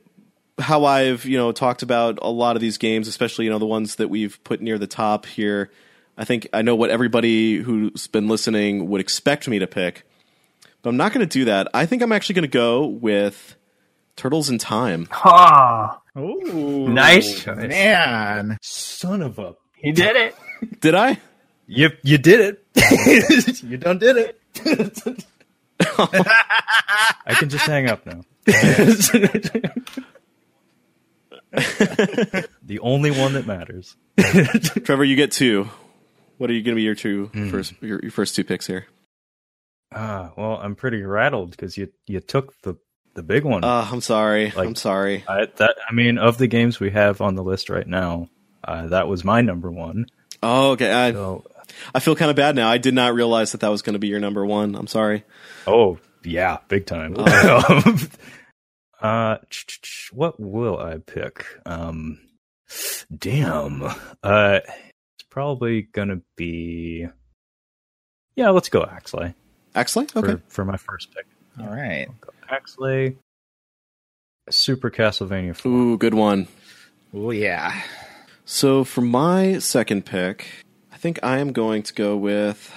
how 0.58 0.84
I've 0.84 1.24
you 1.24 1.36
know 1.38 1.52
talked 1.52 1.82
about 1.82 2.18
a 2.22 2.30
lot 2.30 2.56
of 2.56 2.60
these 2.62 2.78
games, 2.78 3.08
especially 3.08 3.44
you 3.44 3.50
know 3.50 3.58
the 3.58 3.66
ones 3.66 3.96
that 3.96 4.08
we've 4.08 4.42
put 4.44 4.60
near 4.60 4.78
the 4.78 4.86
top 4.86 5.26
here, 5.26 5.70
I 6.16 6.24
think 6.24 6.48
I 6.52 6.62
know 6.62 6.74
what 6.74 6.90
everybody 6.90 7.56
who's 7.56 8.06
been 8.08 8.28
listening 8.28 8.88
would 8.88 9.00
expect 9.00 9.46
me 9.48 9.58
to 9.60 9.66
pick, 9.66 10.04
but 10.82 10.90
I'm 10.90 10.96
not 10.96 11.12
going 11.12 11.26
to 11.26 11.32
do 11.32 11.44
that. 11.46 11.68
I 11.74 11.86
think 11.86 12.02
I'm 12.02 12.12
actually 12.12 12.34
going 12.34 12.42
to 12.42 12.48
go 12.48 12.86
with 12.86 13.54
Turtles 14.16 14.50
in 14.50 14.58
Time. 14.58 15.06
Ah, 15.12 16.00
Ooh, 16.16 16.88
Nice 16.88 17.44
choice. 17.44 17.56
man. 17.56 18.58
Son 18.62 19.22
of 19.22 19.38
a. 19.38 19.54
he 19.76 19.92
did 19.92 20.16
it. 20.16 20.34
Did 20.80 20.96
I? 20.96 21.20
You, 21.68 21.90
you 22.02 22.18
did 22.18 22.58
it. 22.74 23.62
you 23.62 23.76
done 23.76 23.98
did 23.98 24.16
it. 24.16 24.40
I 25.80 27.34
can 27.34 27.48
just 27.48 27.66
hang 27.66 27.88
up 27.88 28.04
now. 28.06 28.22
The 31.53 32.78
only 32.82 33.11
one 33.11 33.34
that 33.34 33.46
matters. 33.46 33.96
Trevor, 34.84 35.05
you 35.05 35.16
get 35.16 35.32
two. 35.32 35.68
What 36.38 36.51
are 36.51 36.53
you 36.53 36.62
going 36.62 36.74
to 36.74 36.76
be 36.78 36.82
your 36.82 36.94
two 36.94 37.30
first 37.51 37.74
your, 37.80 38.01
your 38.03 38.11
first 38.12 38.34
two 38.36 38.44
picks 38.44 38.66
here? 38.66 38.86
Ah, 39.92 40.32
well, 40.36 40.55
I'm 40.62 40.74
pretty 40.76 41.03
rattled 41.03 41.51
because 41.53 41.76
you 41.76 41.90
you 42.07 42.20
took 42.20 42.61
the 42.62 42.76
the 43.14 43.22
big 43.22 43.44
one. 43.44 43.64
Uh, 43.64 43.88
I'm 43.90 44.01
sorry. 44.01 44.53
Like- 44.55 44.68
I'm 44.68 44.74
sorry. 44.76 45.24
I, 45.28 45.46
that 45.57 45.76
I 45.88 45.92
mean, 45.92 46.18
of 46.18 46.38
the 46.38 46.46
games 46.46 46.78
we 46.78 46.90
have 46.90 47.20
on 47.20 47.34
the 47.34 47.42
list 47.42 47.68
right 47.70 47.86
now, 47.86 48.28
uh, 48.62 48.88
that 48.88 49.09
was 49.09 49.24
my 49.24 49.40
number 49.40 49.70
one. 49.70 50.07
Oh, 50.42 50.72
okay. 50.72 50.92
I, 50.92 51.12
So, 51.12 51.44
I 51.94 51.99
feel 52.01 52.14
kind 52.14 52.30
of 52.30 52.36
bad 52.36 52.55
now. 52.55 52.68
I 52.70 52.78
did 52.78 52.94
not 52.94 53.14
realize 53.14 53.51
that 53.53 53.62
that 53.62 53.70
was 53.70 53.82
going 53.82 53.94
to 53.94 53.99
be 53.99 54.07
your 54.09 54.20
number 54.20 54.46
one. 54.46 54.76
I'm 54.76 54.86
sorry. 54.86 55.24
oh 55.66 55.99
yeah, 56.22 56.59
big 56.68 56.86
time. 56.86 57.14
uh, 59.01 59.38
what 60.12 60.38
will 60.40 60.78
I 60.78 60.99
pick? 60.99 61.46
Um, 61.66 62.20
damn. 63.16 63.82
Uh, 64.22 64.61
it's 64.64 65.28
probably 65.30 65.82
gonna 65.82 66.20
be. 66.36 67.07
Yeah, 68.36 68.51
let's 68.51 68.68
go 68.68 68.82
Axelay 68.82 69.34
Axelay? 69.74 70.14
Okay. 70.16 70.32
for 70.32 70.42
for 70.49 70.64
my 70.64 70.76
first 70.76 71.14
pick. 71.14 71.26
All 71.61 71.68
right. 71.68 72.09
Go 72.20 72.30
Axelay. 72.51 73.16
Super 74.51 74.90
Castlevania 74.90 75.55
4. 75.55 75.70
Ooh, 75.70 75.99
good 75.99 76.14
one. 76.14 76.49
Oh 77.12 77.30
yeah. 77.30 77.82
So 78.44 78.82
for 78.84 79.03
my 79.03 79.59
second 79.59 80.07
pick, 80.07 80.46
I 80.92 80.96
think 80.96 81.18
I 81.22 81.38
am 81.38 81.53
going 81.53 81.82
to 81.82 81.94
go 81.94 82.16
with. 82.16 82.72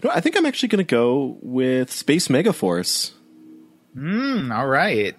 You 0.00 0.08
know, 0.08 0.14
I 0.14 0.20
think 0.20 0.36
I'm 0.36 0.46
actually 0.46 0.68
going 0.70 0.84
to 0.84 0.90
go 0.90 1.38
with 1.42 1.90
Space 1.92 2.28
Megaforce. 2.28 3.12
Mm, 3.96 4.54
all 4.54 4.66
right. 4.66 5.16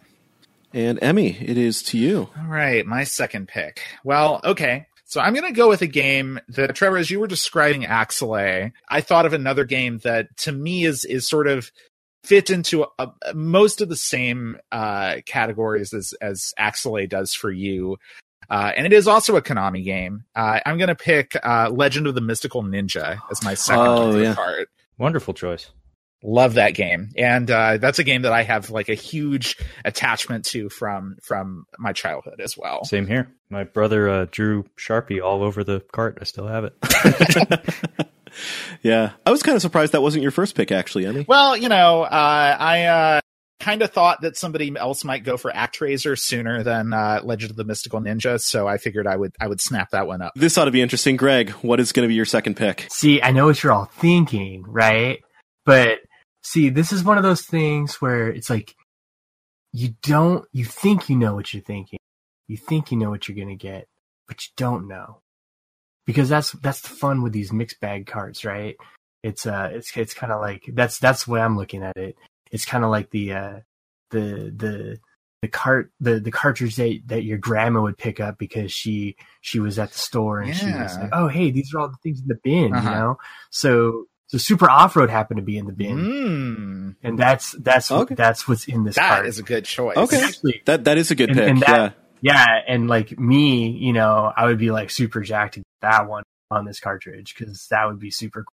And 0.73 0.99
Emmy, 1.01 1.37
it 1.39 1.57
is 1.57 1.81
to 1.83 1.97
you. 1.97 2.29
All 2.37 2.47
right, 2.47 2.85
my 2.85 3.03
second 3.05 3.47
pick. 3.47 3.81
Well, 4.03 4.41
okay. 4.43 4.87
So 5.05 5.21
I'm 5.21 5.33
going 5.33 5.45
to 5.47 5.53
go 5.55 5.69
with 5.69 5.81
a 5.81 5.87
game 5.87 6.39
that 6.49 6.75
Trevor, 6.75 6.97
as 6.97 7.09
you 7.09 7.19
were 7.19 7.27
describing 7.27 7.83
Axelay, 7.83 8.71
I 8.89 9.01
thought 9.01 9.25
of 9.25 9.33
another 9.33 9.63
game 9.63 9.99
that 9.99 10.35
to 10.37 10.51
me 10.51 10.83
is 10.83 11.05
is 11.05 11.27
sort 11.29 11.47
of 11.47 11.71
fit 12.23 12.49
into 12.49 12.83
a, 12.99 13.07
a- 13.21 13.33
most 13.35 13.81
of 13.81 13.87
the 13.87 13.95
same 13.95 14.57
uh, 14.71 15.17
categories 15.25 15.93
as 15.93 16.13
as 16.21 16.53
Axelay 16.59 17.07
does 17.07 17.33
for 17.33 17.51
you. 17.51 17.97
Uh, 18.49 18.71
and 18.75 18.85
it 18.85 18.93
is 18.93 19.07
also 19.07 19.35
a 19.37 19.41
Konami 19.41 19.83
game. 19.83 20.23
Uh, 20.35 20.59
I'm 20.65 20.77
going 20.77 20.87
to 20.89 20.95
pick 20.95 21.35
uh, 21.43 21.69
Legend 21.71 22.07
of 22.07 22.15
the 22.15 22.21
Mystical 22.21 22.63
Ninja 22.63 23.19
as 23.31 23.43
my 23.43 23.53
second 23.53 23.85
Oh, 23.87 24.17
yeah. 24.19 24.35
part. 24.35 24.69
Wonderful 24.97 25.33
choice. 25.33 25.69
Love 26.27 26.55
that 26.55 26.73
game, 26.73 27.09
and 27.17 27.51
uh, 27.51 27.77
that's 27.77 27.99
a 27.99 28.03
game 28.03 28.23
that 28.23 28.33
I 28.33 28.41
have 28.41 28.71
like 28.71 28.89
a 28.89 28.95
huge 28.95 29.57
attachment 29.83 30.45
to 30.45 30.69
from 30.69 31.17
from 31.21 31.65
my 31.77 31.93
childhood 31.93 32.41
as 32.41 32.57
well. 32.57 32.83
Same 32.83 33.05
here. 33.05 33.31
My 33.49 33.63
brother 33.63 34.09
uh, 34.09 34.25
drew 34.31 34.63
Sharpie 34.75 35.23
all 35.23 35.43
over 35.43 35.63
the 35.63 35.81
cart. 35.91 36.17
I 36.19 36.23
still 36.23 36.47
have 36.47 36.63
it. 36.63 38.05
Yeah. 38.81 39.11
I 39.25 39.31
was 39.31 39.43
kind 39.43 39.55
of 39.55 39.61
surprised 39.61 39.93
that 39.93 40.01
wasn't 40.01 40.21
your 40.21 40.31
first 40.31 40.55
pick, 40.55 40.71
actually, 40.71 41.05
Emmy. 41.05 41.25
Well, 41.27 41.57
you 41.57 41.69
know, 41.69 42.03
uh, 42.03 42.57
I 42.59 42.85
uh, 42.85 43.21
kind 43.59 43.81
of 43.81 43.91
thought 43.91 44.21
that 44.21 44.37
somebody 44.37 44.71
else 44.77 45.03
might 45.03 45.23
go 45.23 45.37
for 45.37 45.51
ActRaiser 45.51 46.17
sooner 46.17 46.63
than 46.63 46.93
uh, 46.93 47.21
Legend 47.23 47.51
of 47.51 47.57
the 47.57 47.63
Mystical 47.63 47.99
Ninja, 48.01 48.39
so 48.39 48.67
I 48.67 48.77
figured 48.77 49.07
I 49.07 49.15
would 49.15 49.33
I 49.39 49.47
would 49.47 49.61
snap 49.61 49.91
that 49.91 50.07
one 50.07 50.21
up. 50.21 50.33
This 50.35 50.57
ought 50.57 50.65
to 50.65 50.71
be 50.71 50.81
interesting. 50.81 51.15
Greg, 51.15 51.49
what 51.61 51.79
is 51.79 51.91
going 51.91 52.03
to 52.03 52.07
be 52.07 52.15
your 52.15 52.25
second 52.25 52.55
pick? 52.55 52.87
See, 52.89 53.21
I 53.21 53.31
know 53.31 53.45
what 53.45 53.63
you're 53.63 53.73
all 53.73 53.85
thinking, 53.85 54.63
right? 54.67 55.19
But 55.65 55.99
see, 56.45 56.69
this 56.69 56.93
is 56.93 57.03
one 57.03 57.17
of 57.17 57.23
those 57.23 57.41
things 57.41 57.95
where 58.01 58.27
it's 58.29 58.49
like 58.49 58.75
you 59.73 59.95
don't 60.03 60.45
you 60.53 60.63
think 60.63 61.09
you 61.09 61.17
know 61.17 61.33
what 61.33 61.53
you're 61.53 61.63
thinking. 61.63 61.99
You 62.47 62.55
think 62.57 62.91
you 62.91 62.97
know 62.97 63.09
what 63.09 63.27
you're 63.27 63.35
going 63.35 63.49
to 63.49 63.55
get, 63.55 63.87
but 64.27 64.45
you 64.45 64.51
don't 64.55 64.87
know. 64.87 65.19
Because 66.05 66.29
that's 66.29 66.51
that's 66.51 66.81
the 66.81 66.89
fun 66.89 67.23
with 67.23 67.33
these 67.33 67.51
mixed 67.51 67.79
bag 67.81 68.05
cards, 68.05 68.45
right? 68.45 68.75
It's 69.23 69.47
uh 69.47 69.69
it's 69.73 69.95
it's 69.97 70.13
kind 70.13 70.31
of 70.31 70.39
like 70.39 70.63
that's 70.73 70.99
that's 70.99 71.25
the 71.25 71.31
way 71.31 71.41
I'm 71.41 71.57
looking 71.57 71.81
at 71.83 71.97
it. 71.97 72.15
It's 72.51 72.65
kind 72.65 72.83
of 72.83 72.91
like 72.91 73.09
the 73.09 73.33
uh 73.33 73.59
the 74.11 74.53
the 74.55 74.99
the 75.41 75.47
cart 75.47 75.91
the 75.99 76.19
the 76.19 76.31
cartridge 76.31 76.75
that 76.75 77.01
that 77.07 77.23
your 77.23 77.39
grandma 77.39 77.81
would 77.81 77.97
pick 77.97 78.19
up 78.19 78.37
because 78.37 78.71
she 78.71 79.15
she 79.41 79.59
was 79.59 79.79
at 79.79 79.91
the 79.91 79.97
store 79.97 80.41
and 80.41 80.55
she 80.55 80.69
was 80.69 80.95
like, 81.01 81.09
"Oh, 81.11 81.27
hey, 81.27 81.49
these 81.49 81.73
are 81.73 81.79
all 81.79 81.89
the 81.89 81.97
things 82.03 82.21
in 82.21 82.27
the 82.27 82.39
bin," 82.43 82.75
Uh-huh. 82.75 82.87
you 82.87 82.95
know. 82.95 83.17
So 83.49 84.05
so 84.27 84.37
Super 84.37 84.69
Off 84.69 84.95
Road 84.95 85.09
happened 85.09 85.37
to 85.37 85.43
be 85.43 85.57
in 85.57 85.65
the 85.65 85.71
bin, 85.73 85.97
Mm, 85.97 86.95
and 87.03 87.17
that's 87.19 87.51
that's 87.53 87.89
what, 87.91 88.01
Okay. 88.01 88.15
that's 88.15 88.47
what's 88.47 88.67
in 88.67 88.83
this 88.83 88.95
that 88.95 89.09
card. 89.17 89.25
is 89.27 89.39
a 89.39 89.43
good 89.43 89.65
choice. 89.65 89.97
Okay. 89.97 90.21
Actually, 90.23 90.61
That 90.65 90.83
That 90.85 90.97
is 90.97 91.11
a 91.11 91.15
good 91.15 91.29
And- 91.29 91.37
pick. 91.39 91.49
and 91.49 91.61
that- 91.61 91.95
yeah. 92.21 92.33
yeah, 92.33 92.59
and 92.67 92.87
like 92.87 93.19
me, 93.19 93.69
you 93.69 93.93
know, 93.93 94.31
I 94.35 94.45
would 94.45 94.57
be 94.57 94.71
like 94.71 94.89
super 94.89 95.21
jacked 95.21 95.55
to 95.55 95.59
get 95.59 95.65
that 95.81 96.07
one 96.07 96.23
on 96.51 96.65
this 96.65 96.79
cartridge 96.79 97.35
because 97.37 97.67
that 97.71 97.85
would 97.85 97.99
be 97.99 98.11
super 98.11 98.43
cool. 98.43 98.51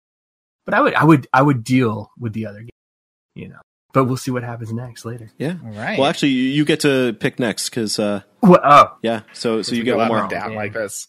But 0.64 0.74
I 0.74 0.80
would 0.82 0.94
I 0.94 1.04
would 1.04 1.26
I 1.32 1.42
would 1.42 1.64
deal 1.64 2.10
with 2.18 2.32
the 2.34 2.46
other 2.46 2.60
game, 2.60 2.68
you 3.34 3.48
know. 3.48 3.60
But 3.94 4.04
we'll 4.04 4.18
see 4.18 4.30
what 4.30 4.42
happens 4.42 4.70
next 4.70 5.06
later. 5.06 5.30
Yeah. 5.38 5.54
All 5.64 5.70
right. 5.72 5.98
Well, 5.98 6.08
actually, 6.08 6.28
you 6.32 6.42
you 6.50 6.64
get 6.66 6.80
to 6.80 7.14
pick 7.14 7.38
next 7.38 7.70
because, 7.70 7.98
uh, 7.98 8.20
Well, 8.42 8.60
oh, 8.62 8.98
yeah. 9.02 9.22
So, 9.32 9.62
so 9.62 9.74
you 9.74 9.82
get 9.82 9.92
go 9.92 9.96
one 9.98 10.10
up 10.10 10.10
more. 10.10 10.28
down 10.28 10.52
Yeah. 10.52 10.58
like 10.58 10.74
this. 10.74 11.08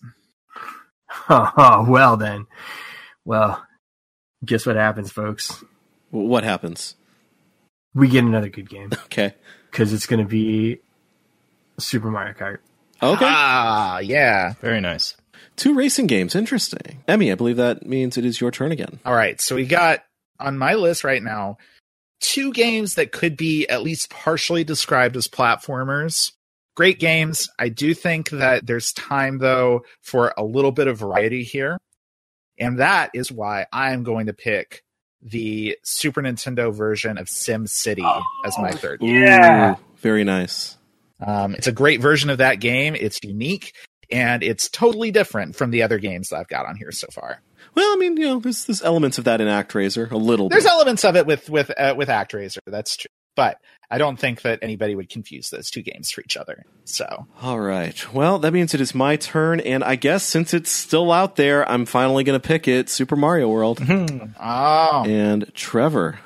oh, 1.30 1.86
well 1.88 2.16
then. 2.18 2.46
Well, 3.26 3.62
guess 4.46 4.66
what 4.66 4.76
happens, 4.76 5.12
folks? 5.12 5.64
What 6.12 6.44
happens? 6.44 6.96
We 7.94 8.08
get 8.08 8.24
another 8.24 8.50
good 8.50 8.70
game 8.70 8.90
Okay. 9.06 9.34
because 9.72 9.94
it's 9.94 10.06
going 10.06 10.22
to 10.24 10.30
be 10.30 10.80
Super 11.80 12.10
Mario 12.12 12.34
Kart. 12.34 12.58
Okay. 13.02 13.26
Ah, 13.28 14.00
yeah. 14.00 14.54
Very 14.62 14.82
nice. 14.82 15.16
Two 15.56 15.74
racing 15.74 16.08
games. 16.08 16.36
Interesting. 16.36 17.04
Emmy, 17.08 17.32
I 17.32 17.36
believe 17.36 17.58
that 17.58 17.86
means 17.86 18.18
it 18.18 18.26
is 18.26 18.40
your 18.42 18.52
turn 18.52 18.72
again. 18.72 19.00
All 19.06 19.16
right. 19.16 19.40
So 19.42 19.56
we 19.56 19.66
got 19.66 20.04
on 20.40 20.58
my 20.58 20.74
list 20.76 21.04
right 21.04 21.22
now 21.24 21.58
two 22.22 22.52
games 22.52 22.96
that 22.96 23.12
could 23.12 23.38
be 23.38 23.68
at 23.70 23.82
least 23.82 24.10
partially 24.10 24.64
described 24.64 25.16
as 25.16 25.28
platformers. 25.28 26.34
Great 26.76 27.00
games. 27.00 27.50
I 27.58 27.70
do 27.70 27.94
think 27.94 28.30
that 28.32 28.66
there's 28.66 28.92
time, 28.94 29.38
though, 29.40 29.82
for 30.02 30.34
a 30.38 30.44
little 30.44 30.72
bit 30.72 30.88
of 30.88 30.98
variety 30.98 31.44
here. 31.44 31.78
And 32.60 32.80
that 32.80 33.12
is 33.14 33.32
why 33.32 33.66
I'm 33.72 34.04
going 34.04 34.28
to 34.28 34.34
pick 34.34 34.84
the 35.22 35.78
Super 35.84 36.22
Nintendo 36.22 36.74
version 36.74 37.18
of 37.18 37.30
Sim 37.30 37.68
City 37.68 38.06
as 38.46 38.58
my 38.58 38.72
third. 38.72 39.02
Yeah. 39.02 39.74
Ooh, 39.74 39.78
very 39.98 40.24
nice. 40.24 40.78
Um, 41.26 41.56
it's 41.56 41.68
a 41.68 41.72
great 41.72 42.02
version 42.02 42.30
of 42.30 42.38
that 42.38 42.60
game. 42.60 42.96
It's 42.96 43.20
unique 43.24 43.74
and 44.12 44.42
it's 44.44 44.70
totally 44.70 45.12
different 45.12 45.56
from 45.56 45.72
the 45.72 45.84
other 45.84 46.00
games 46.00 46.30
that 46.30 46.38
I've 46.38 46.48
got 46.48 46.66
on 46.66 46.76
here 46.76 46.92
so 46.92 47.08
far. 47.12 47.42
Well, 47.76 47.94
I 47.94 47.98
mean, 47.98 48.18
you 48.18 48.26
know, 48.28 48.40
there's, 48.40 48.66
there's 48.66 48.82
elements 48.82 49.18
of 49.18 49.26
that 49.26 49.42
in 49.42 49.48
ActRaiser, 49.48 50.10
a 50.12 50.18
little 50.18 50.50
There's 50.50 50.64
bit. 50.64 50.72
elements 50.72 51.04
of 51.06 51.16
it 51.16 51.26
with 51.26 51.50
with 51.50 51.72
uh, 51.78 51.94
with 51.96 52.10
ActRaiser. 52.10 52.60
That's 52.66 52.98
true, 52.98 53.10
but 53.36 53.60
I 53.92 53.98
don't 53.98 54.18
think 54.18 54.44
that 54.44 54.60
anybody 54.62 54.94
would 54.94 55.10
confuse 55.10 55.50
those 55.50 55.72
two 55.72 55.82
games 55.82 56.12
for 56.12 56.22
each 56.22 56.38
other. 56.38 56.64
So 56.86 57.28
All 57.42 57.60
right. 57.60 58.14
Well, 58.14 58.40
that 58.40 58.54
means 58.54 58.74
it 58.74 58.82
is 58.82 58.94
my 58.94 59.16
turn, 59.16 59.60
and 59.60 59.84
I 59.84 59.96
guess 59.96 60.24
since 60.24 60.54
it's 60.54 60.70
still 60.72 61.12
out 61.12 61.36
there, 61.36 61.68
I'm 61.70 61.86
finally 61.86 62.24
going 62.24 62.40
to 62.40 62.48
pick 62.48 62.68
it 62.68 62.90
Super 62.90 63.16
Mario 63.16 63.50
World. 63.50 63.82
oh, 64.40 65.04
and 65.08 65.52
Trevor. 65.54 66.20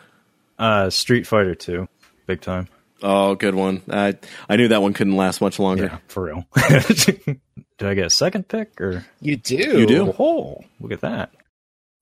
Uh, 0.59 0.89
Street 0.89 1.25
Fighter 1.25 1.55
2. 1.55 1.87
Big 2.27 2.41
time. 2.41 2.67
Oh, 3.01 3.35
good 3.35 3.53
one. 3.55 3.81
I 3.89 4.17
I 4.47 4.55
knew 4.55 4.69
that 4.69 4.81
one 4.81 4.93
couldn't 4.93 5.17
last 5.17 5.41
much 5.41 5.59
longer. 5.59 5.85
Yeah, 5.85 5.97
for 6.07 6.23
real. 6.23 6.47
Did 6.69 7.89
I 7.89 7.95
get 7.95 8.05
a 8.05 8.09
second 8.09 8.47
pick 8.47 8.79
or? 8.79 9.05
you 9.19 9.35
do. 9.35 9.55
You 9.55 9.85
do. 9.85 10.15
Oh, 10.17 10.61
look 10.79 10.93
at 10.93 11.01
that. 11.01 11.31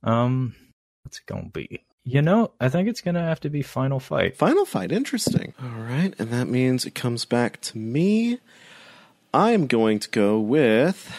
Um, 0.04 0.54
what's 1.04 1.18
it 1.18 1.26
gonna 1.26 1.50
be? 1.50 1.84
You 2.04 2.22
know, 2.24 2.52
I 2.60 2.70
think 2.70 2.88
it's 2.90 3.02
gonna 3.02 3.22
have 3.22 3.40
to 3.42 3.50
be 3.50 3.62
Final 3.62 4.00
Fight. 4.00 4.36
Final 4.36 4.66
fight, 4.66 4.92
interesting. 4.92 5.54
All 5.62 5.70
right, 5.84 6.14
and 6.18 6.30
that 6.32 6.48
means 6.48 6.86
it 6.86 6.96
comes 6.96 7.26
back 7.26 7.62
to 7.62 7.78
me. 7.78 8.40
I'm 9.34 9.68
going 9.68 10.00
to 10.00 10.10
go 10.10 10.40
with. 10.40 11.16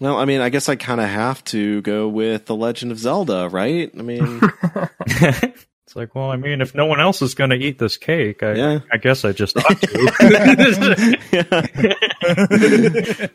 Well, 0.00 0.16
I 0.18 0.26
mean, 0.26 0.42
I 0.42 0.50
guess 0.50 0.68
I 0.68 0.76
kind 0.76 1.00
of 1.00 1.08
have 1.08 1.42
to 1.44 1.80
go 1.80 2.06
with 2.06 2.44
The 2.44 2.54
Legend 2.54 2.92
of 2.92 2.98
Zelda, 2.98 3.48
right? 3.48 3.90
I 3.98 4.02
mean, 4.02 4.40
it's 5.06 5.96
like, 5.96 6.14
well, 6.14 6.30
I 6.30 6.36
mean, 6.36 6.60
if 6.60 6.74
no 6.74 6.84
one 6.84 7.00
else 7.00 7.22
is 7.22 7.34
gonna 7.34 7.54
eat 7.54 7.78
this 7.78 7.96
cake, 7.96 8.42
I, 8.42 8.52
Yeah. 8.54 8.78
I 8.92 8.98
guess 8.98 9.24
I 9.24 9.32
just 9.32 9.56
ought 9.56 9.80
to. 9.80 10.90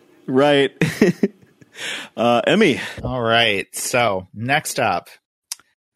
right. 0.27 0.71
uh, 2.15 2.41
Emmy. 2.45 2.79
All 3.03 3.21
right. 3.21 3.75
So 3.75 4.27
next 4.33 4.79
up, 4.79 5.09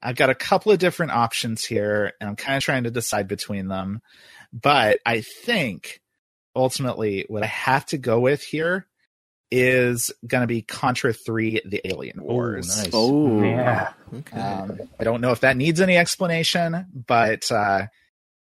I've 0.05 0.15
got 0.15 0.29
a 0.29 0.35
couple 0.35 0.71
of 0.71 0.77
different 0.79 1.11
options 1.13 1.65
here, 1.65 2.13
and 2.21 2.29
I'm 2.29 2.35
kind 2.35 2.57
of 2.57 2.63
trying 2.63 2.83
to 2.83 2.91
decide 2.91 3.27
between 3.27 3.67
them. 3.67 4.01
But 4.53 4.99
I 5.05 5.21
think 5.21 5.99
ultimately 6.55 7.25
what 7.27 7.43
I 7.43 7.47
have 7.47 7.85
to 7.87 7.97
go 7.97 8.19
with 8.19 8.41
here 8.43 8.85
is 9.51 10.11
going 10.25 10.41
to 10.41 10.47
be 10.47 10.61
Contra 10.61 11.13
3 11.13 11.61
The 11.65 11.81
Alien 11.87 12.21
Wars. 12.21 12.77
nice. 12.83 12.91
Oh, 12.93 13.41
Yeah. 13.43 13.93
Okay. 14.13 14.39
Um, 14.39 14.79
I 14.99 15.03
don't 15.03 15.21
know 15.21 15.31
if 15.31 15.41
that 15.41 15.57
needs 15.57 15.81
any 15.81 15.97
explanation, 15.97 16.85
but 17.07 17.51
uh, 17.51 17.87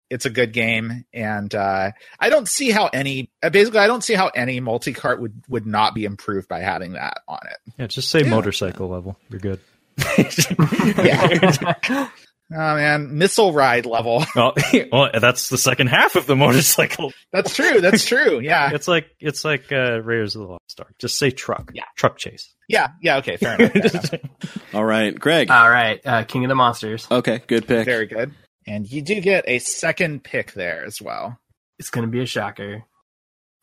it's 0.08 0.26
a 0.26 0.30
good 0.30 0.52
game, 0.52 1.04
and 1.12 1.54
uh, 1.54 1.92
I 2.18 2.28
don't 2.30 2.48
see 2.48 2.70
how 2.70 2.88
any 2.92 3.30
uh, 3.42 3.50
basically 3.50 3.78
I 3.80 3.86
don't 3.86 4.02
see 4.02 4.14
how 4.14 4.28
any 4.28 4.58
multi 4.60 4.92
cart 4.92 5.20
would 5.20 5.44
would 5.48 5.66
not 5.66 5.94
be 5.94 6.04
improved 6.04 6.48
by 6.48 6.60
having 6.60 6.94
that 6.94 7.18
on 7.28 7.38
it. 7.50 7.58
yeah, 7.78 7.86
just 7.86 8.10
say 8.10 8.22
Yeah. 8.22 8.30
motorcycle 8.30 8.88
level. 8.88 9.16
You're 9.28 9.38
good. 9.40 9.60
Yeah. 11.04 12.08
Oh 12.52 12.74
man, 12.74 13.16
missile 13.16 13.52
ride 13.52 13.86
level. 13.86 14.24
well, 14.34 14.54
well, 14.92 15.10
that's 15.20 15.50
the 15.50 15.56
second 15.58 15.86
half 15.86 16.16
of 16.16 16.26
the 16.26 16.34
motorcycle. 16.34 17.12
That's 17.32 17.54
true. 17.54 17.80
That's 17.80 18.04
true. 18.04 18.40
Yeah, 18.40 18.70
It's 18.74 18.88
like 18.88 19.06
it's 19.20 19.44
like 19.44 19.70
uh, 19.70 20.02
Raiders 20.02 20.34
of 20.34 20.42
the 20.42 20.48
Lost 20.48 20.80
Ark. 20.80 20.92
Just 20.98 21.16
say 21.16 21.30
truck. 21.30 21.70
Yeah. 21.72 21.84
truck 21.94 22.18
chase. 22.18 22.52
yeah, 22.68 22.88
yeah. 23.02 23.18
Okay, 23.18 23.36
fair 23.36 23.54
enough. 23.54 23.72
Fair 23.92 24.20
enough. 24.20 24.74
All 24.74 24.84
right, 24.84 25.16
Greg. 25.18 25.48
All 25.48 25.70
right, 25.70 26.00
uh, 26.04 26.24
King 26.24 26.44
of 26.44 26.48
the 26.48 26.56
Monsters. 26.56 27.06
okay, 27.08 27.40
good 27.46 27.68
pick. 27.68 27.84
Very 27.84 28.06
good. 28.06 28.32
And 28.66 28.84
you 28.90 29.00
do 29.02 29.20
get 29.20 29.44
a 29.46 29.60
second 29.60 30.24
pick 30.24 30.52
there 30.52 30.84
as 30.84 31.00
well. 31.00 31.38
It's 31.78 31.90
going 31.90 32.04
to 32.04 32.10
be 32.10 32.20
a 32.20 32.26
shocker. 32.26 32.82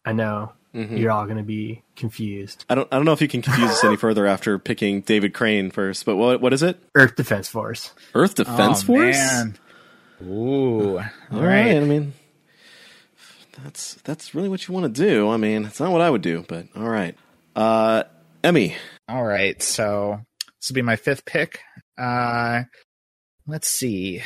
I 0.05 0.13
know 0.13 0.53
Mhm. 0.77 0.99
you're 0.99 1.11
all 1.11 1.25
going 1.25 1.37
to 1.37 1.43
be 1.43 1.81
confused. 1.95 2.63
I 2.69 2.75
don't. 2.75 2.87
I 2.91 2.97
don't 2.97 3.05
know 3.05 3.11
if 3.13 3.21
you 3.21 3.27
can 3.27 3.41
confuse 3.41 3.71
us 3.71 3.83
any 3.83 3.95
further 3.97 4.27
after 4.27 4.59
picking 4.59 5.01
David 5.01 5.33
Crane 5.33 5.71
first. 5.71 6.05
But 6.05 6.17
what? 6.17 6.39
What 6.39 6.53
is 6.53 6.61
it? 6.61 6.79
Earth 6.95 7.15
Defense 7.15 7.49
Force. 7.49 7.91
Earth 8.13 8.35
Defense 8.35 8.83
Oh, 8.83 8.85
Force. 8.85 9.17
man. 9.17 9.57
Ooh. 10.23 10.97
All 10.99 10.99
All 10.99 11.03
right. 11.41 11.41
right. 11.41 11.77
I 11.77 11.79
mean, 11.79 12.13
that's 13.63 13.95
that's 14.03 14.35
really 14.35 14.49
what 14.49 14.67
you 14.67 14.73
want 14.73 14.93
to 14.93 15.01
do. 15.01 15.29
I 15.29 15.37
mean, 15.37 15.65
it's 15.65 15.79
not 15.79 15.91
what 15.91 16.01
I 16.01 16.09
would 16.09 16.21
do, 16.21 16.45
but 16.47 16.67
all 16.75 16.87
right. 16.89 17.15
Uh, 17.55 18.03
Emmy. 18.43 18.75
All 19.09 19.23
right. 19.23 19.61
So 19.63 20.19
this 20.61 20.69
will 20.69 20.75
be 20.75 20.81
my 20.83 20.95
fifth 20.95 21.25
pick. 21.25 21.59
Uh, 21.97 22.63
let's 23.47 23.67
see. 23.67 24.21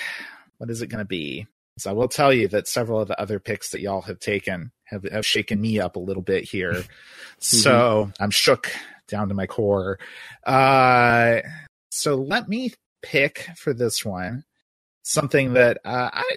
What 0.58 0.70
is 0.70 0.82
it 0.82 0.88
going 0.88 1.00
to 1.00 1.06
be? 1.06 1.48
So 1.80 1.90
I 1.90 1.94
will 1.94 2.10
tell 2.10 2.34
you 2.34 2.48
that 2.50 2.68
several 2.68 3.00
of 3.00 3.08
the 3.08 3.20
other 3.20 3.40
picks 3.40 3.70
that 3.72 3.80
y'all 3.82 4.02
have 4.02 4.20
taken 4.20 4.72
have, 4.92 5.04
have 5.12 5.26
shaken 5.26 5.60
me 5.60 5.80
up 5.80 5.96
a 5.96 6.00
little 6.00 6.22
bit 6.24 6.44
here. 6.44 6.84
so 7.40 8.12
I'm 8.20 8.32
shook 8.32 8.72
down 9.08 9.30
to 9.30 9.34
my 9.34 9.48
core. 9.48 10.00
Uh, 10.46 11.40
so 11.90 12.16
let 12.16 12.48
me 12.48 12.74
pick 13.02 13.50
for 13.58 13.74
this 13.74 14.06
one 14.06 14.44
something 15.04 15.54
that 15.54 15.80
uh, 15.84 16.10
I 16.14 16.36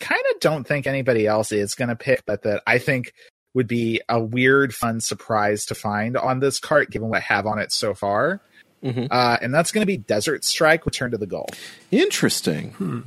kind 0.00 0.22
of 0.34 0.40
don't 0.40 0.64
think 0.66 0.86
anybody 0.86 1.26
else 1.26 1.52
is 1.52 1.74
going 1.74 1.88
to 1.88 1.96
pick, 1.96 2.24
but 2.26 2.42
that 2.42 2.62
I 2.66 2.78
think 2.78 3.12
would 3.54 3.66
be 3.66 4.00
a 4.08 4.22
weird, 4.22 4.74
fun 4.74 5.00
surprise 5.00 5.66
to 5.66 5.74
find 5.74 6.16
on 6.16 6.40
this 6.40 6.58
cart, 6.60 6.90
given 6.90 7.08
what 7.08 7.18
I 7.18 7.20
have 7.20 7.46
on 7.46 7.58
it 7.58 7.72
so 7.72 7.94
far. 7.94 8.40
Mhm. 8.84 9.08
Uh, 9.10 9.38
and 9.42 9.52
that's 9.52 9.72
going 9.72 9.82
to 9.82 9.86
be 9.86 9.96
Desert 9.96 10.44
Strike: 10.44 10.86
Return 10.86 11.10
to 11.10 11.18
the 11.18 11.26
Gulf. 11.26 11.50
Interesting. 11.90 12.70
Hmm. 12.72 13.00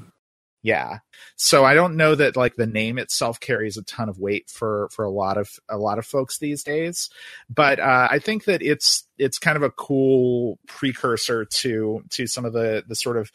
Yeah. 0.63 0.99
So 1.35 1.65
I 1.65 1.73
don't 1.73 1.95
know 1.95 2.13
that 2.15 2.35
like 2.35 2.55
the 2.55 2.67
name 2.67 2.99
itself 2.99 3.39
carries 3.39 3.77
a 3.77 3.83
ton 3.83 4.09
of 4.09 4.19
weight 4.19 4.49
for 4.49 4.89
for 4.91 5.03
a 5.03 5.09
lot 5.09 5.37
of 5.37 5.49
a 5.69 5.77
lot 5.77 5.97
of 5.97 6.05
folks 6.05 6.37
these 6.37 6.63
days, 6.63 7.09
but 7.49 7.79
uh, 7.79 8.07
I 8.11 8.19
think 8.19 8.45
that 8.45 8.61
it's 8.61 9.07
it's 9.17 9.39
kind 9.39 9.57
of 9.57 9.63
a 9.63 9.71
cool 9.71 10.59
precursor 10.67 11.45
to 11.45 12.03
to 12.11 12.27
some 12.27 12.45
of 12.45 12.53
the 12.53 12.83
the 12.87 12.95
sort 12.95 13.17
of 13.17 13.31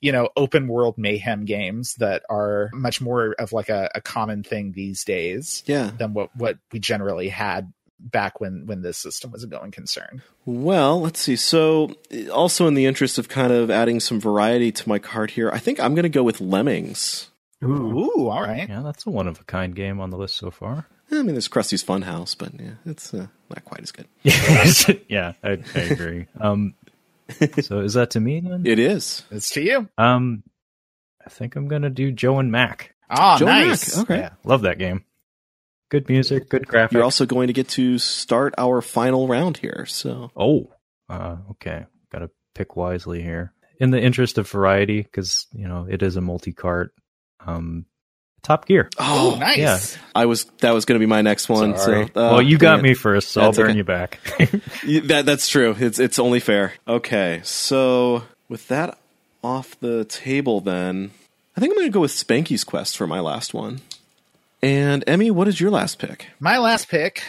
you 0.00 0.10
know 0.12 0.30
open 0.36 0.68
world 0.68 0.96
mayhem 0.96 1.44
games 1.44 1.94
that 1.96 2.22
are 2.30 2.70
much 2.72 3.00
more 3.00 3.34
of 3.38 3.52
like 3.52 3.68
a, 3.68 3.90
a 3.94 4.00
common 4.00 4.42
thing 4.42 4.72
these 4.72 5.04
days 5.04 5.62
Yeah. 5.66 5.90
than 5.96 6.14
what 6.14 6.34
what 6.34 6.56
we 6.72 6.78
generally 6.78 7.28
had 7.28 7.72
back 8.00 8.40
when 8.40 8.66
when 8.66 8.82
this 8.82 8.98
system 8.98 9.30
was 9.30 9.44
a 9.44 9.46
going 9.46 9.70
concern. 9.70 10.22
Well, 10.44 11.00
let's 11.00 11.20
see. 11.20 11.36
So, 11.36 11.94
also 12.32 12.66
in 12.66 12.74
the 12.74 12.86
interest 12.86 13.18
of 13.18 13.28
kind 13.28 13.52
of 13.52 13.70
adding 13.70 14.00
some 14.00 14.20
variety 14.20 14.72
to 14.72 14.88
my 14.88 14.98
card 14.98 15.32
here, 15.32 15.50
I 15.52 15.58
think 15.58 15.78
I'm 15.80 15.94
going 15.94 16.04
to 16.04 16.08
go 16.08 16.22
with 16.22 16.40
Lemmings. 16.40 17.28
Ooh. 17.62 17.98
Ooh, 17.98 18.28
all 18.28 18.42
right. 18.42 18.68
Yeah, 18.68 18.82
that's 18.82 19.06
a 19.06 19.10
one 19.10 19.28
of 19.28 19.40
a 19.40 19.44
kind 19.44 19.74
game 19.74 20.00
on 20.00 20.10
the 20.10 20.16
list 20.16 20.36
so 20.36 20.50
far. 20.50 20.86
I 21.12 21.16
mean, 21.16 21.34
there's 21.34 21.48
Krusty's 21.48 21.84
Funhouse, 21.84 22.36
but 22.38 22.58
yeah, 22.58 22.74
it's 22.86 23.12
uh, 23.12 23.26
not 23.48 23.64
quite 23.64 23.82
as 23.82 23.92
good. 23.92 24.06
yeah, 25.08 25.32
I, 25.42 25.58
I 25.74 25.80
agree. 25.80 26.26
Um, 26.40 26.74
so 27.60 27.80
is 27.80 27.94
that 27.94 28.10
to 28.10 28.20
me 28.20 28.40
then? 28.40 28.64
It 28.64 28.78
is. 28.78 29.24
It's 29.30 29.50
to 29.50 29.60
you. 29.62 29.88
Um, 29.98 30.44
I 31.24 31.28
think 31.30 31.56
I'm 31.56 31.68
gonna 31.68 31.90
do 31.90 32.12
Joe 32.12 32.38
and 32.38 32.50
Mac. 32.52 32.94
Oh, 33.10 33.36
Joe 33.38 33.46
nice. 33.46 33.96
Mac, 33.96 34.04
Okay. 34.04 34.18
Yeah, 34.20 34.30
love 34.44 34.62
that 34.62 34.78
game. 34.78 35.04
Good 35.90 36.08
music, 36.08 36.48
good 36.48 36.66
graphics. 36.66 36.92
You're 36.92 37.02
also 37.04 37.26
going 37.26 37.48
to 37.48 37.52
get 37.52 37.68
to 37.70 37.98
start 37.98 38.54
our 38.56 38.80
final 38.80 39.26
round 39.28 39.56
here. 39.58 39.84
So, 39.86 40.30
Oh, 40.36 40.70
uh, 41.08 41.36
okay. 41.52 41.84
Got 42.12 42.20
to 42.20 42.30
pick 42.54 42.76
wisely 42.76 43.22
here. 43.22 43.52
In 43.78 43.90
the 43.90 44.00
interest 44.00 44.38
of 44.38 44.48
variety, 44.48 45.02
because 45.02 45.46
you 45.52 45.66
know 45.66 45.86
it 45.88 46.02
is 46.02 46.16
a 46.16 46.20
multi-cart. 46.20 46.92
Um, 47.44 47.86
Top 48.42 48.66
Gear. 48.66 48.88
Oh, 48.98 49.36
nice. 49.38 49.58
yeah. 49.58 49.78
I 50.14 50.26
was 50.26 50.44
that 50.60 50.72
was 50.72 50.84
going 50.84 50.98
to 50.98 51.02
be 51.02 51.08
my 51.08 51.22
next 51.22 51.48
one. 51.48 51.76
Sorry. 51.76 52.06
So, 52.06 52.20
uh, 52.20 52.30
well, 52.32 52.42
you 52.42 52.56
got 52.58 52.76
dang 52.76 52.82
me 52.84 52.94
first, 52.94 53.30
so 53.30 53.40
I'll 53.40 53.48
That's 53.52 53.58
burn 53.58 53.70
okay. 53.70 53.76
you 53.78 53.84
back. 53.84 54.20
That 55.08 55.26
that's 55.26 55.48
true. 55.48 55.74
It's 55.78 55.98
it's 55.98 56.18
only 56.18 56.40
fair. 56.40 56.72
Okay, 56.88 57.40
so 57.42 58.22
with 58.48 58.68
that 58.68 58.98
off 59.42 59.78
the 59.80 60.04
table, 60.04 60.60
then 60.60 61.10
I 61.56 61.60
think 61.60 61.72
I'm 61.72 61.78
going 61.78 61.88
to 61.88 61.92
go 61.92 62.00
with 62.00 62.12
Spanky's 62.12 62.64
Quest 62.64 62.96
for 62.96 63.06
my 63.06 63.20
last 63.20 63.52
one. 63.54 63.80
And 64.62 65.02
Emmy, 65.06 65.30
what 65.30 65.48
is 65.48 65.60
your 65.60 65.70
last 65.70 65.98
pick? 65.98 66.26
My 66.38 66.58
last 66.58 66.88
pick, 66.88 67.22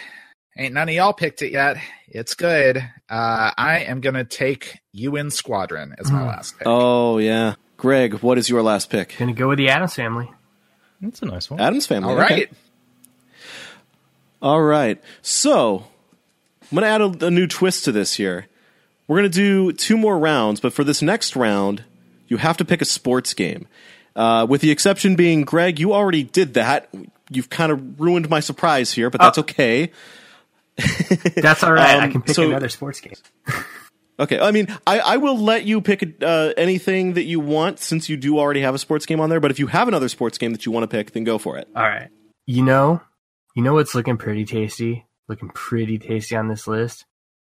ain't 0.58 0.74
none 0.74 0.90
of 0.90 0.96
y'all 0.96 1.14
picked 1.14 1.42
it 1.42 1.52
yet. 1.52 1.78
It's 2.10 2.34
good. 2.36 2.78
Uh, 3.10 3.52
I 3.58 3.86
am 3.88 4.02
going 4.02 4.16
to 4.16 4.26
take 4.26 4.80
UN 4.92 5.32
Squadron 5.32 5.96
as 5.98 6.12
my 6.12 6.20
Hmm. 6.22 6.28
last 6.28 6.58
pick. 6.58 6.68
Oh 6.68 7.18
yeah, 7.20 7.56
Greg, 7.78 8.16
what 8.16 8.38
is 8.38 8.50
your 8.50 8.62
last 8.62 8.90
pick? 8.90 9.16
Gonna 9.18 9.34
go 9.34 9.48
with 9.50 9.58
the 9.60 9.70
Addams 9.70 9.96
Family. 9.96 10.30
That's 11.00 11.22
a 11.22 11.26
nice 11.26 11.50
one. 11.50 11.60
Addams 11.60 11.88
Family. 11.88 12.10
All 12.14 12.22
okay. 12.22 12.34
right. 12.36 12.50
All 14.42 14.62
right. 14.62 15.02
So 15.22 15.86
I'm 16.72 16.76
going 16.78 16.84
to 16.84 16.88
add 16.88 17.02
a, 17.24 17.28
a 17.28 17.32
new 17.32 17.48
twist 17.48 17.86
to 17.86 17.92
this 17.92 18.16
here. 18.16 18.48
We're 19.08 19.18
going 19.20 19.32
to 19.32 19.36
do 19.36 19.72
two 19.74 19.98
more 19.98 20.18
rounds, 20.18 20.60
but 20.60 20.74
for 20.74 20.84
this 20.84 21.02
next 21.02 21.36
round, 21.36 21.84
you 22.28 22.38
have 22.38 22.58
to 22.58 22.66
pick 22.66 22.82
a 22.82 22.86
sports 22.86 23.34
game. 23.34 23.68
Uh, 24.16 24.46
with 24.50 24.62
the 24.62 24.72
exception 24.72 25.16
being, 25.16 25.42
Greg, 25.42 25.80
you 25.80 25.94
already 25.94 26.24
did 26.24 26.54
that. 26.54 26.88
You've 27.32 27.50
kind 27.50 27.72
of 27.72 28.00
ruined 28.00 28.30
my 28.30 28.40
surprise 28.42 28.92
here, 28.92 29.10
but 29.10 29.22
that's 29.22 29.38
okay. 29.40 29.92
That's 31.36 31.64
all 31.64 31.74
right. 31.74 32.00
I 32.00 32.06
Um, 32.06 32.12
can 32.12 32.22
pick 32.22 32.36
so- 32.36 32.44
another 32.48 32.70
sports 32.70 33.00
game. 33.02 33.14
Okay. 34.20 34.40
I 34.40 34.52
mean, 34.52 34.68
I, 34.86 35.00
I 35.00 35.18
will 35.18 35.38
let 35.38 35.64
you 35.66 35.82
pick 35.82 36.22
uh, 36.22 36.54
anything 36.56 37.14
that 37.14 37.24
you 37.24 37.40
want 37.40 37.80
since 37.80 38.08
you 38.08 38.18
do 38.18 38.38
already 38.38 38.62
have 38.62 38.76
a 38.76 38.78
sports 38.78 39.08
game 39.08 39.20
on 39.20 39.32
there. 39.32 39.40
But 39.40 39.50
if 39.50 39.58
you 39.58 39.66
have 39.66 39.88
another 39.88 40.10
sports 40.10 40.38
game 40.38 40.52
that 40.52 40.64
you 40.64 40.72
want 40.72 40.84
to 40.84 40.88
pick, 40.88 41.12
then 41.14 41.24
go 41.24 41.40
for 41.40 41.58
it. 41.58 41.68
All 41.76 41.82
right. 41.82 42.10
You 42.46 42.62
know, 42.64 43.02
you 43.56 43.64
know 43.64 43.74
what's 43.74 43.96
looking 43.96 44.18
pretty 44.18 44.46
tasty? 44.46 45.08
Looking 45.28 45.50
pretty 45.50 45.98
tasty 45.98 46.36
on 46.36 46.50
this 46.50 46.68
list. 46.68 47.04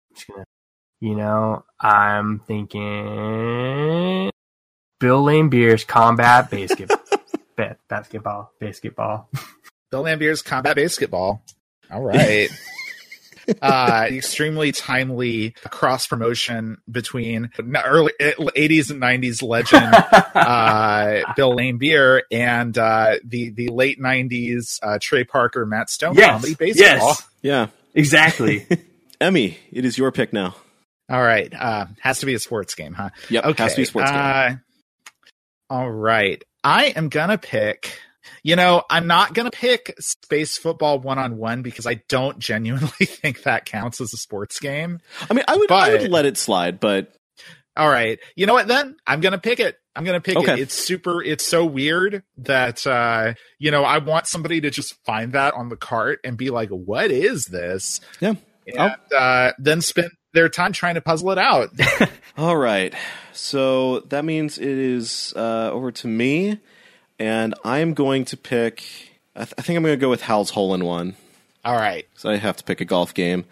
I'm 0.10 0.16
just 0.16 0.28
gonna, 0.28 0.44
you 1.00 1.16
know, 1.16 1.64
I'm 1.80 2.40
thinking 2.40 4.30
Bill 5.00 5.24
Laimbeer's 5.24 5.86
Combat 5.86 6.50
Basketball. 6.52 6.98
basketball. 7.88 8.52
Basketball. 8.60 9.30
Bill 9.92 10.04
Laimbeer's 10.04 10.42
Combat 10.42 10.76
Basketball. 10.76 11.42
All 11.92 12.02
right. 12.04 12.50
uh, 13.62 14.08
extremely 14.10 14.72
timely 14.74 15.52
cross 15.70 16.06
promotion 16.08 16.78
between 16.92 17.50
n- 17.58 17.76
early 17.86 18.12
80s 18.20 18.92
and 18.92 19.02
90s 19.02 19.42
legend 19.42 19.86
uh, 20.36 21.34
Bill 21.36 21.56
Lambier 21.56 22.22
and 22.30 22.78
uh, 22.78 23.16
the 23.24 23.52
the 23.52 23.70
late 23.70 24.00
90s 24.02 24.80
uh, 24.84 24.98
Trey 25.02 25.24
Parker 25.24 25.66
Matt 25.66 25.90
Stone 25.90 26.16
Yes, 26.16 26.32
comedy 26.32 26.56
baseball. 26.56 26.86
yes. 26.86 27.24
Yeah. 27.42 27.68
Exactly. 27.94 28.68
Emmy, 29.22 29.58
it 29.72 29.86
is 29.86 29.98
your 29.98 30.12
pick 30.12 30.34
now. 30.34 30.56
All 31.10 31.22
right, 31.24 31.52
uh, 31.54 31.86
has 32.02 32.20
to 32.20 32.26
be 32.26 32.34
a 32.34 32.40
sports 32.40 32.76
game, 32.76 32.94
huh? 32.94 33.12
Yep. 33.30 33.46
Okay, 33.46 33.64
Has 33.64 33.72
to 33.74 33.78
be 33.78 33.84
a 33.84 33.86
sports 33.86 34.12
game. 34.12 34.20
uh, 34.20 34.50
All 35.70 35.90
right. 35.90 36.44
I 36.66 36.88
am 36.88 37.08
going 37.08 37.30
to 37.30 37.38
pick. 37.38 37.98
You 38.44 38.56
know, 38.56 38.84
I'm 38.90 39.08
not 39.08 39.34
going 39.34 39.50
to 39.50 39.58
pick 39.58 39.96
space 40.00 40.58
football 40.58 41.00
one 41.00 41.18
on 41.20 41.38
one 41.38 41.62
because 41.62 41.86
I 41.88 41.96
don't 42.08 42.40
genuinely 42.40 42.90
think 43.06 43.44
that 43.44 43.66
counts 43.66 44.00
as 44.02 44.14
a 44.14 44.18
sports 44.18 44.60
game. 44.60 45.00
I 45.30 45.34
mean, 45.34 45.44
I 45.48 45.56
would, 45.56 45.72
I 45.72 45.92
would 45.92 46.12
let 46.12 46.26
it 46.26 46.38
slide, 46.38 46.80
but 46.80 47.14
All 47.76 47.90
right. 47.90 48.20
You 48.36 48.46
know 48.46 48.54
what 48.54 48.68
then? 48.68 48.96
I'm 49.06 49.22
going 49.22 49.34
to 49.34 49.38
pick 49.38 49.60
it. 49.60 49.78
I'm 49.96 50.04
going 50.04 50.20
to 50.20 50.22
pick 50.24 50.38
Okay. 50.38 50.54
it. 50.54 50.60
It's 50.60 50.76
super 50.76 51.24
it's 51.24 51.44
so 51.46 51.66
weird 51.66 52.24
that 52.38 52.86
uh 52.86 53.34
you 53.60 53.72
know, 53.72 53.84
I 53.84 53.98
want 53.98 54.28
somebody 54.28 54.62
to 54.62 54.70
just 54.70 54.94
find 55.06 55.34
that 55.34 55.54
on 55.56 55.70
the 55.70 55.76
cart 55.76 56.20
and 56.24 56.38
be 56.38 56.50
like, 56.52 56.70
"What 56.70 57.10
is 57.12 57.46
this?" 57.46 58.00
yeah. 58.20 58.36
And 58.76 58.96
uh 59.18 59.54
then 59.58 59.82
spend 59.82 60.10
their 60.34 60.50
time 60.50 60.72
trying 60.72 60.96
to 60.96 61.02
puzzle 61.02 61.32
it 61.32 61.40
out. 61.40 61.70
All 62.38 62.56
right. 62.58 62.94
So 63.34 64.02
that 64.10 64.24
means 64.26 64.58
it 64.60 64.68
is 64.68 65.34
uh, 65.36 65.72
over 65.72 65.92
to 65.94 66.08
me, 66.08 66.60
and 67.20 67.54
I'm 67.64 67.94
going 67.94 68.26
to 68.26 68.38
pick. 68.38 68.84
I, 69.36 69.40
th- 69.46 69.54
I 69.58 69.62
think 69.62 69.78
I'm 69.78 69.84
going 69.84 69.94
to 69.98 70.02
go 70.02 70.10
with 70.10 70.22
Hal's 70.22 70.50
Hole 70.52 70.74
in 70.74 70.84
One. 70.86 71.16
All 71.66 71.76
right. 71.76 72.08
So 72.16 72.30
I 72.30 72.38
have 72.38 72.58
to 72.58 72.64
pick 72.64 72.82
a 72.82 72.86
golf 72.86 73.14
game. 73.14 73.46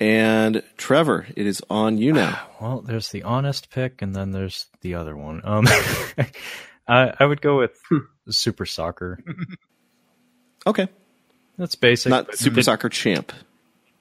And 0.00 0.62
Trevor, 0.76 1.26
it 1.36 1.46
is 1.46 1.62
on 1.70 1.98
you 1.98 2.12
now. 2.12 2.40
Well, 2.60 2.80
there's 2.80 3.10
the 3.10 3.24
honest 3.24 3.70
pick, 3.70 4.02
and 4.02 4.14
then 4.14 4.30
there's 4.30 4.66
the 4.82 4.94
other 4.94 5.16
one. 5.16 5.40
Um, 5.42 5.66
I, 6.88 7.12
I 7.18 7.24
would 7.24 7.40
go 7.42 7.58
with 7.58 7.76
Super 8.30 8.66
Soccer. 8.66 9.18
Okay. 10.64 10.86
That's 11.58 11.74
basic. 11.74 12.10
Not 12.10 12.26
but 12.26 12.38
Super 12.38 12.60
it- 12.60 12.64
Soccer 12.64 12.88
Champ. 12.88 13.32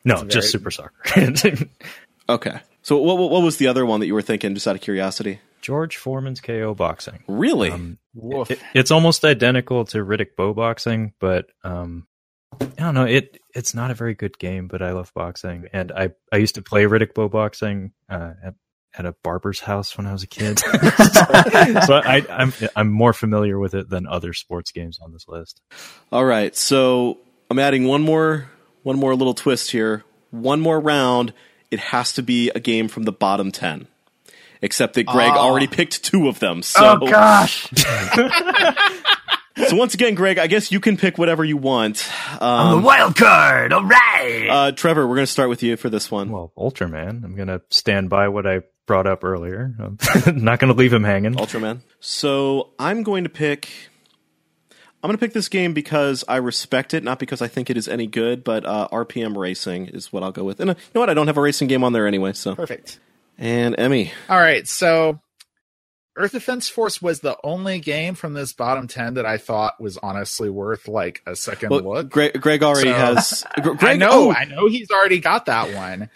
No, 0.05 0.17
very- 0.17 0.29
just 0.29 0.51
Super 0.51 0.69
Soccer. 0.71 0.93
Okay. 2.29 2.59
So 2.83 2.97
what, 3.01 3.17
what 3.17 3.29
what 3.31 3.41
was 3.41 3.57
the 3.57 3.67
other 3.67 3.83
one 3.85 3.99
that 3.99 4.05
you 4.05 4.13
were 4.13 4.21
thinking, 4.21 4.53
just 4.53 4.67
out 4.67 4.75
of 4.75 4.81
curiosity? 4.81 5.39
George 5.61 5.97
Foreman's 5.97 6.41
KO 6.41 6.73
boxing. 6.73 7.23
Really? 7.27 7.71
Um, 7.71 7.97
Woof. 8.13 8.51
it- 8.51 8.59
it's 8.73 8.91
almost 8.91 9.23
identical 9.25 9.85
to 9.85 9.99
Riddick 9.99 10.35
Bowe 10.35 10.53
boxing, 10.53 11.13
but 11.19 11.45
um, 11.63 12.07
I 12.59 12.65
don't 12.77 12.93
know. 12.95 13.05
It 13.05 13.39
it's 13.55 13.73
not 13.73 13.91
a 13.91 13.93
very 13.95 14.13
good 14.13 14.37
game, 14.37 14.67
but 14.67 14.81
I 14.81 14.91
love 14.91 15.11
boxing, 15.15 15.67
and 15.73 15.91
I 15.91 16.11
I 16.31 16.37
used 16.37 16.55
to 16.55 16.61
play 16.61 16.83
Riddick 16.83 17.13
Bowe 17.13 17.29
boxing 17.29 17.91
uh, 18.09 18.33
at 18.43 18.55
at 18.93 19.05
a 19.05 19.15
barber's 19.23 19.61
house 19.61 19.97
when 19.97 20.05
I 20.05 20.11
was 20.11 20.23
a 20.23 20.27
kid. 20.27 20.59
so 20.59 20.73
I, 20.73 22.25
I'm 22.29 22.53
I'm 22.75 22.89
more 22.91 23.13
familiar 23.13 23.57
with 23.57 23.73
it 23.73 23.89
than 23.89 24.05
other 24.05 24.33
sports 24.33 24.71
games 24.71 24.99
on 25.01 25.13
this 25.13 25.27
list. 25.29 25.61
All 26.11 26.25
right. 26.25 26.53
So 26.55 27.19
I'm 27.49 27.59
adding 27.59 27.87
one 27.87 28.01
more 28.01 28.49
one 28.83 28.97
more 28.99 29.15
little 29.15 29.33
twist 29.33 29.71
here. 29.71 30.03
One 30.31 30.59
more 30.59 30.79
round. 30.79 31.33
It 31.69 31.79
has 31.79 32.11
to 32.13 32.21
be 32.23 32.49
a 32.49 32.59
game 32.59 32.89
from 32.89 33.03
the 33.03 33.13
bottom 33.13 33.51
ten. 33.51 33.87
Except 34.61 34.93
that 34.93 35.05
Greg 35.07 35.31
Ah. 35.31 35.39
already 35.39 35.67
picked 35.67 36.03
two 36.03 36.27
of 36.27 36.39
them. 36.39 36.61
So 36.61 36.99
oh 37.01 37.07
gosh, 37.07 37.67
So 39.67 39.75
once 39.75 39.93
again, 39.93 40.15
Greg, 40.15 40.37
I 40.39 40.47
guess 40.47 40.71
you 40.71 40.79
can 40.79 40.97
pick 40.97 41.17
whatever 41.17 41.43
you 41.43 41.57
want. 41.57 42.09
I'm 42.39 42.71
the 42.71 42.77
Um, 42.77 42.83
wild 42.83 43.15
card. 43.15 43.73
All 43.73 43.83
right. 43.83 44.47
uh, 44.49 44.71
Trevor, 44.71 45.07
we're 45.07 45.15
going 45.15 45.25
to 45.25 45.31
start 45.31 45.49
with 45.49 45.61
you 45.61 45.75
for 45.77 45.89
this 45.89 46.09
one. 46.09 46.31
Well, 46.31 46.51
Ultraman. 46.57 47.23
I'm 47.23 47.35
gonna 47.35 47.61
stand 47.69 48.09
by 48.09 48.29
what 48.29 48.47
I 48.47 48.61
brought 48.87 49.07
up 49.07 49.23
earlier. 49.23 49.73
I'm 49.79 49.97
not 50.43 50.59
gonna 50.59 50.73
leave 50.73 50.93
him 50.93 51.03
hanging. 51.03 51.33
Ultraman. 51.35 51.81
So 51.99 52.69
I'm 52.79 53.03
going 53.03 53.23
to 53.25 53.29
pick. 53.29 53.67
I'm 55.03 55.07
going 55.07 55.17
to 55.17 55.19
pick 55.25 55.33
this 55.33 55.49
game 55.49 55.73
because 55.73 56.23
I 56.27 56.35
respect 56.37 56.93
it, 56.93 57.03
not 57.03 57.17
because 57.17 57.41
I 57.41 57.47
think 57.47 57.71
it 57.71 57.77
is 57.77 57.87
any 57.87 58.05
good. 58.05 58.43
But 58.43 58.65
uh, 58.67 58.87
RPM 58.91 59.35
Racing 59.35 59.87
is 59.87 60.13
what 60.13 60.21
I'll 60.21 60.31
go 60.31 60.43
with. 60.43 60.59
And 60.59 60.69
uh, 60.69 60.75
you 60.77 60.81
know 60.93 61.01
what? 61.01 61.09
I 61.09 61.15
don't 61.15 61.25
have 61.25 61.37
a 61.37 61.41
racing 61.41 61.67
game 61.67 61.83
on 61.83 61.91
there 61.91 62.05
anyway. 62.05 62.33
So 62.33 62.53
Perfect. 62.55 62.99
And 63.41 63.75
Emmy. 63.77 64.13
All 64.29 64.39
right, 64.39 64.65
so 64.67 65.19
Earth 66.15 66.31
Defense 66.31 66.69
Force 66.69 67.01
was 67.01 67.19
the 67.21 67.37
only 67.43 67.79
game 67.79 68.15
from 68.15 68.33
this 68.33 68.53
bottom 68.53 68.87
10 68.87 69.15
that 69.15 69.25
I 69.25 69.37
thought 69.37 69.81
was 69.81 69.97
honestly 69.97 70.49
worth 70.49 70.87
like 70.87 71.21
a 71.25 71.35
second 71.35 71.69
Well, 71.71 71.83
look. 71.83 72.09
Greg, 72.09 72.39
Greg 72.39 72.63
already 72.63 72.89
So- 72.91 72.95
has. 72.95 73.43
Greg, 73.61 73.83
I 73.83 73.95
know, 73.97 74.29
oh, 74.29 74.31
I 74.33 74.45
know 74.45 74.67
he's 74.69 74.91
already 74.91 75.19
got 75.19 75.47
that 75.47 75.73
one. 75.75 76.09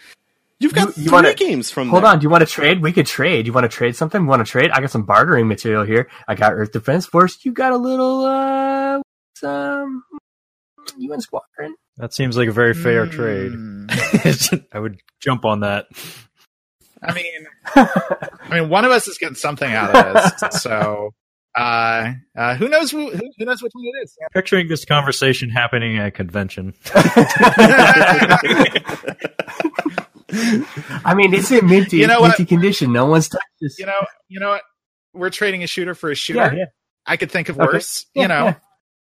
you've 0.60 0.72
got 0.74 0.96
You- 0.96 1.02
you 1.04 1.08
three 1.08 1.12
wanna- 1.12 1.34
games 1.34 1.70
from. 1.70 1.88
Hold 1.88 2.04
there. 2.04 2.10
on. 2.12 2.18
Do 2.18 2.22
you 2.24 2.30
want 2.30 2.42
to 2.42 2.46
trade? 2.50 2.80
We 2.82 2.92
could 2.92 3.06
trade. 3.06 3.46
You 3.46 3.52
want 3.52 3.64
to 3.70 3.74
trade 3.76 3.96
something? 3.96 4.22
You 4.22 4.26
want 4.28 4.46
to 4.46 4.50
trade? 4.50 4.70
I 4.70 4.80
got 4.80 4.90
some 4.90 5.02
bartering 5.04 5.48
material 5.48 5.84
here. 5.84 6.08
I 6.28 6.34
got 6.34 6.52
Earth 6.54 6.72
Defense 6.72 7.06
Force. 7.06 7.38
You 7.44 7.52
got 7.52 7.72
a 7.72 7.76
little 7.76 8.24
uh 8.24 9.00
some 9.34 10.02
UN 10.98 11.20
Squadron. 11.20 11.74
That 11.98 12.12
seems 12.14 12.36
like 12.36 12.48
a 12.48 12.52
very 12.52 12.74
fair 12.74 13.06
trade. 13.06 13.52
Hmm. 13.52 13.86
I 14.72 14.78
would 14.78 14.98
jump 15.20 15.44
on 15.46 15.60
that. 15.60 15.86
I 17.02 17.12
mean, 17.14 17.46
I 17.74 18.60
mean, 18.60 18.68
one 18.68 18.84
of 18.84 18.90
us 18.90 19.06
is 19.08 19.18
getting 19.18 19.34
something 19.36 19.70
out 19.72 19.94
of 19.94 20.40
this. 20.40 20.62
So, 20.62 21.10
uh, 21.54 22.12
uh, 22.36 22.54
who 22.56 22.68
knows? 22.68 22.90
Who, 22.90 23.10
who 23.10 23.44
knows 23.44 23.62
which 23.62 23.72
one 23.74 23.84
it 23.84 24.04
is? 24.04 24.16
Picturing 24.32 24.68
this 24.68 24.84
conversation 24.84 25.50
happening 25.50 25.98
at 25.98 26.06
a 26.06 26.10
convention. 26.10 26.74
I 31.04 31.14
mean, 31.16 31.32
it's 31.34 31.50
in 31.50 31.66
minty, 31.66 31.98
You 31.98 32.06
know 32.06 32.20
what? 32.20 32.28
minty 32.38 32.44
condition. 32.46 32.92
No 32.92 33.06
one's 33.06 33.28
touched 33.28 33.44
this. 33.60 33.78
You 33.78 33.86
know, 33.86 34.06
you 34.28 34.40
know 34.40 34.50
what? 34.50 34.62
We're 35.14 35.30
trading 35.30 35.62
a 35.62 35.66
shooter 35.66 35.94
for 35.94 36.10
a 36.10 36.14
shooter. 36.14 36.40
yeah, 36.40 36.52
yeah. 36.54 36.64
I 37.06 37.16
could 37.16 37.30
think 37.30 37.48
of 37.48 37.58
Okay. 37.58 37.66
worse. 37.72 38.06
Yeah, 38.14 38.22
you 38.22 38.28
know. 38.28 38.44
yeah. 38.46 38.54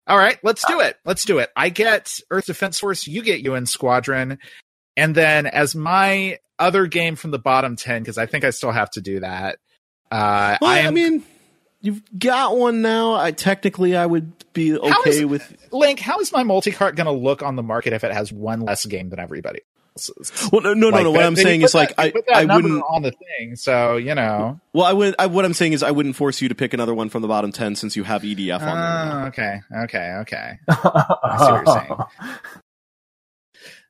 All 0.08 0.18
right, 0.18 0.38
let's 0.44 0.66
do 0.66 0.80
it. 0.80 0.98
Let's 1.06 1.24
do 1.26 1.38
it. 1.38 1.50
I 1.56 1.70
get 1.70 2.20
Earth 2.32 2.48
Defense 2.48 2.80
Force, 2.80 3.06
you 3.08 3.22
get 3.22 3.42
UN 3.42 3.66
Squadron. 3.66 4.39
And 5.02 5.16
then 5.16 5.47
as 5.47 5.76
my 5.76 6.38
other 6.60 6.86
game 6.86 7.16
from 7.16 7.32
the 7.32 7.39
bottom 7.39 7.76
10, 7.76 8.04
because 8.04 8.18
I 8.18 8.26
think 8.28 8.43
I 8.45 8.52
still 8.52 8.72
have 8.72 8.89
to 8.91 9.02
do 9.02 9.22
that. 9.22 9.58
Uh, 10.12 10.58
Well, 10.62 10.70
I 10.70 10.82
I, 10.82 10.91
mean, 10.91 11.24
you've 11.82 12.02
got 12.18 12.56
one 12.58 12.82
now. 12.82 13.14
I 13.16 13.32
technically 13.32 13.95
I 13.95 14.06
would 14.06 14.32
be 14.54 14.78
okay 14.78 15.10
is- 15.10 15.26
with. 15.26 15.58
Link, 15.72 15.99
how 15.99 16.20
is 16.20 16.32
my 16.32 16.43
multi 16.43 16.72
cart 16.72 16.95
going 16.95 17.06
to 17.06 17.12
look 17.14 17.41
on 17.41 17.56
the 17.56 17.64
market 17.64 17.93
if 17.93 18.04
it 18.04 18.12
has 18.14 18.32
one 18.32 18.60
less 18.62 18.86
game 18.86 19.10
than 19.10 19.20
everybody 19.20 19.62
else's? 19.95 20.49
Well, 20.52 20.62
no, 20.62 20.74
no, 20.74 20.89
Like, 20.89 20.97
no. 20.97 21.04
no. 21.06 21.12
What 21.12 21.24
I'm 21.24 21.36
saying 21.36 21.62
is 21.64 21.74
like 21.74 21.95
that- 21.95 22.14
they 22.14 22.34
I, 22.34 22.41
I 22.41 22.56
wouldn't. 22.56 22.84
on 22.88 23.02
the 23.02 23.12
thing, 23.12 23.56
so 23.56 23.95
you 23.97 24.14
know. 24.14 24.60
Well, 24.74 24.86
I 24.86 24.93
would. 24.93 25.16
I, 25.18 25.26
what 25.28 25.45
I'm 25.45 25.54
saying 25.54 25.74
is 25.74 25.82
I 25.82 25.91
wouldn't 25.91 26.16
force 26.16 26.41
you 26.41 26.49
to 26.49 26.56
pick 26.56 26.74
another 26.76 26.93
one 26.93 27.10
from 27.10 27.22
the 27.24 27.28
bottom 27.28 27.52
ten 27.52 27.76
since 27.76 27.95
you 27.95 28.04
have 28.04 28.22
EDF 28.22 28.54
on 28.56 28.60
there. 28.60 28.76
now. 28.76 29.22
Oh, 29.24 29.28
okay, 29.30 29.62
okay, 29.84 30.14
okay. 30.22 30.60
see 30.70 30.76
what 30.84 31.66
you're 31.66 31.76
saying. 31.76 32.39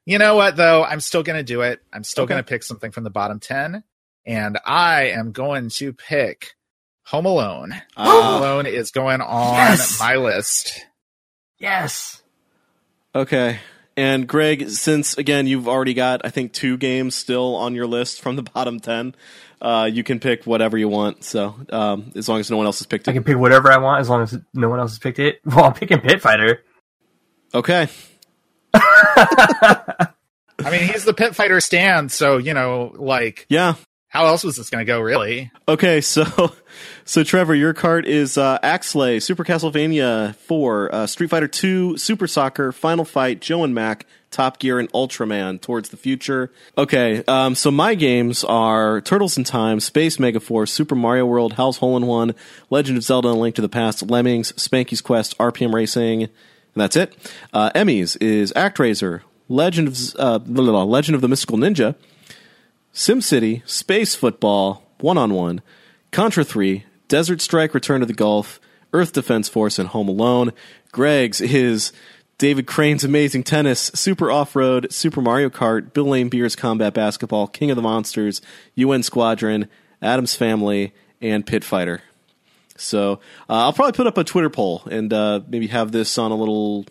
You 0.05 0.17
know 0.17 0.35
what 0.35 0.55
though? 0.55 0.83
I'm 0.83 0.99
still 0.99 1.23
going 1.23 1.37
to 1.37 1.43
do 1.43 1.61
it. 1.61 1.81
I'm 1.93 2.03
still 2.03 2.23
Okay. 2.23 2.33
going 2.33 2.43
to 2.43 2.47
pick 2.47 2.63
something 2.63 2.91
from 2.91 3.03
the 3.03 3.09
bottom 3.09 3.39
10 3.39 3.83
and 4.25 4.59
I 4.65 5.09
am 5.09 5.31
going 5.31 5.69
to 5.69 5.93
pick 5.93 6.53
Home 7.07 7.25
Alone. 7.25 7.73
Home 7.97 8.27
Alone 8.35 8.65
is 8.65 8.91
going 8.91 9.21
on 9.21 9.53
Yes! 9.53 9.99
my 9.99 10.15
list. 10.15 10.85
Yes. 11.59 12.21
okay. 13.13 13.59
And 13.97 14.25
Greg, 14.27 14.69
since 14.69 15.17
again 15.17 15.47
you've 15.47 15.67
already 15.67 15.93
got 15.93 16.21
I 16.25 16.29
think 16.29 16.53
two 16.53 16.77
games 16.77 17.13
still 17.13 17.55
on 17.55 17.75
your 17.75 17.85
list 17.87 18.21
from 18.21 18.35
the 18.37 18.41
bottom 18.55 18.79
ten, 18.79 19.13
uh, 19.61 19.87
you 19.91 20.03
can 20.03 20.19
pick 20.19 20.45
whatever 20.45 20.77
you 20.77 20.87
want. 20.87 21.23
So 21.23 21.55
um, 21.71 22.11
as 22.15 22.27
long 22.29 22.39
as 22.39 22.49
no 22.49 22.57
one 22.57 22.65
else 22.65 22.79
has 22.79 22.87
picked 22.87 23.07
it, 23.07 23.11
I 23.11 23.13
can 23.13 23.23
pick 23.23 23.37
whatever 23.37 23.71
I 23.71 23.77
want 23.77 23.99
as 24.01 24.09
long 24.09 24.23
as 24.23 24.35
no 24.53 24.69
one 24.69 24.79
else 24.79 24.91
has 24.91 24.99
picked 24.99 25.19
it. 25.19 25.41
Well, 25.45 25.65
I'm 25.65 25.73
picking 25.73 25.99
Pit 25.99 26.21
Fighter. 26.21 26.63
Okay. 27.53 27.89
I 28.73 30.69
mean, 30.69 30.83
he's 30.83 31.05
the 31.05 31.13
pit 31.13 31.35
fighter 31.35 31.59
stand, 31.59 32.11
so 32.11 32.37
you 32.37 32.53
know, 32.53 32.93
like 32.97 33.45
Yeah. 33.49 33.75
how 34.09 34.27
else 34.27 34.43
was 34.43 34.57
this 34.57 34.69
going 34.69 34.85
to 34.85 34.89
go 34.91 34.99
really? 34.99 35.51
Okay, 35.67 36.01
so 36.01 36.53
so 37.05 37.23
Trevor, 37.23 37.55
your 37.55 37.73
card 37.73 38.05
is 38.05 38.37
uh, 38.37 38.59
Axelay, 38.59 39.21
Super 39.21 39.43
Castlevania 39.43 40.35
4, 40.35 40.93
uh, 40.95 41.07
Street 41.07 41.29
Fighter 41.29 41.47
2, 41.47 41.97
Super 41.97 42.27
Soccer, 42.27 42.71
Final 42.71 43.05
Fight, 43.05 43.41
Joe 43.41 43.63
and 43.63 43.73
Mac, 43.73 44.05
Top 44.29 44.59
Gear, 44.59 44.79
and 44.79 44.91
Ultraman 44.93 45.59
Towards 45.59 45.89
the 45.89 45.97
Future. 45.97 46.51
Okay, 46.77 47.23
um, 47.27 47.55
so 47.55 47.71
my 47.71 47.95
games 47.95 48.43
are 48.43 49.01
Turtles 49.01 49.37
in 49.37 49.43
Time, 49.43 49.79
Space 49.79 50.17
Megaforce, 50.17 50.69
Super 50.69 50.95
Mario 50.95 51.25
World, 51.25 51.53
Hal's 51.53 51.77
Hole 51.77 51.97
in 51.97 52.05
One, 52.05 52.35
Legend 52.69 52.97
of 52.97 53.03
Zelda: 53.03 53.29
A 53.29 53.31
Link 53.31 53.55
to 53.55 53.61
the 53.61 53.69
Past, 53.69 54.09
Lemmings, 54.09 54.51
Spanky's 54.53 55.01
Quest, 55.01 55.37
RPM 55.39 55.73
Racing, 55.73 56.29
and 56.73 56.81
that's 56.81 56.95
it. 56.95 57.15
Uh, 57.53 57.71
Emmys 57.71 58.17
is 58.21 58.53
ActRaiser, 58.53 59.21
Legend 59.49 59.87
of 59.87 59.97
uh, 60.17 60.39
blah, 60.39 60.63
blah, 60.63 60.71
blah, 60.71 60.83
Legend 60.83 61.15
of 61.15 61.21
the 61.21 61.27
Mystical 61.27 61.57
Ninja, 61.57 61.95
SimCity, 62.93 63.67
Space 63.67 64.15
Football, 64.15 64.83
One 64.99 65.17
on 65.17 65.33
One, 65.33 65.61
Contra 66.11 66.43
3, 66.43 66.85
Desert 67.07 67.41
Strike, 67.41 67.73
Return 67.73 67.99
to 67.99 68.05
the 68.05 68.13
Gulf, 68.13 68.59
Earth 68.93 69.13
Defense 69.13 69.49
Force, 69.49 69.79
and 69.79 69.89
Home 69.89 70.07
Alone. 70.07 70.51
Greg's 70.91 71.41
is 71.41 71.91
David 72.37 72.67
Crane's 72.67 73.03
Amazing 73.03 73.43
Tennis, 73.43 73.91
Super 73.93 74.31
Off 74.31 74.55
Road, 74.55 74.91
Super 74.91 75.21
Mario 75.21 75.49
Kart, 75.49 75.93
Bill 75.93 76.05
Laimbeer's 76.05 76.55
Combat 76.55 76.93
Basketball, 76.93 77.47
King 77.47 77.69
of 77.69 77.75
the 77.75 77.81
Monsters, 77.81 78.41
UN 78.75 79.03
Squadron, 79.03 79.67
Addams 80.01 80.35
Family, 80.35 80.93
and 81.21 81.45
Pit 81.45 81.63
Fighter. 81.63 82.01
So 82.81 83.13
uh, 83.49 83.53
I'll 83.65 83.73
probably 83.73 83.93
put 83.93 84.07
up 84.07 84.17
a 84.17 84.23
Twitter 84.23 84.49
poll 84.49 84.83
and 84.89 85.11
uh, 85.13 85.41
maybe 85.47 85.67
have 85.67 85.91
this 85.91 86.17
on 86.17 86.31
a 86.31 86.35
little 86.35 86.85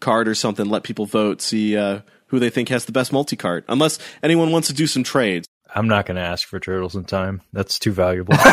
card 0.00 0.28
or 0.28 0.34
something. 0.34 0.66
Let 0.66 0.82
people 0.82 1.06
vote, 1.06 1.40
see 1.40 1.76
uh, 1.76 2.00
who 2.26 2.38
they 2.38 2.50
think 2.50 2.68
has 2.70 2.84
the 2.84 2.92
best 2.92 3.12
multi 3.12 3.36
card. 3.36 3.64
Unless 3.68 3.98
anyone 4.22 4.50
wants 4.52 4.68
to 4.68 4.74
do 4.74 4.86
some 4.86 5.02
trades. 5.04 5.46
I'm 5.76 5.88
not 5.88 6.06
going 6.06 6.16
to 6.16 6.22
ask 6.22 6.46
for 6.46 6.60
Turtles 6.60 6.94
in 6.94 7.04
Time. 7.04 7.42
That's 7.52 7.78
too 7.80 7.90
valuable. 7.92 8.34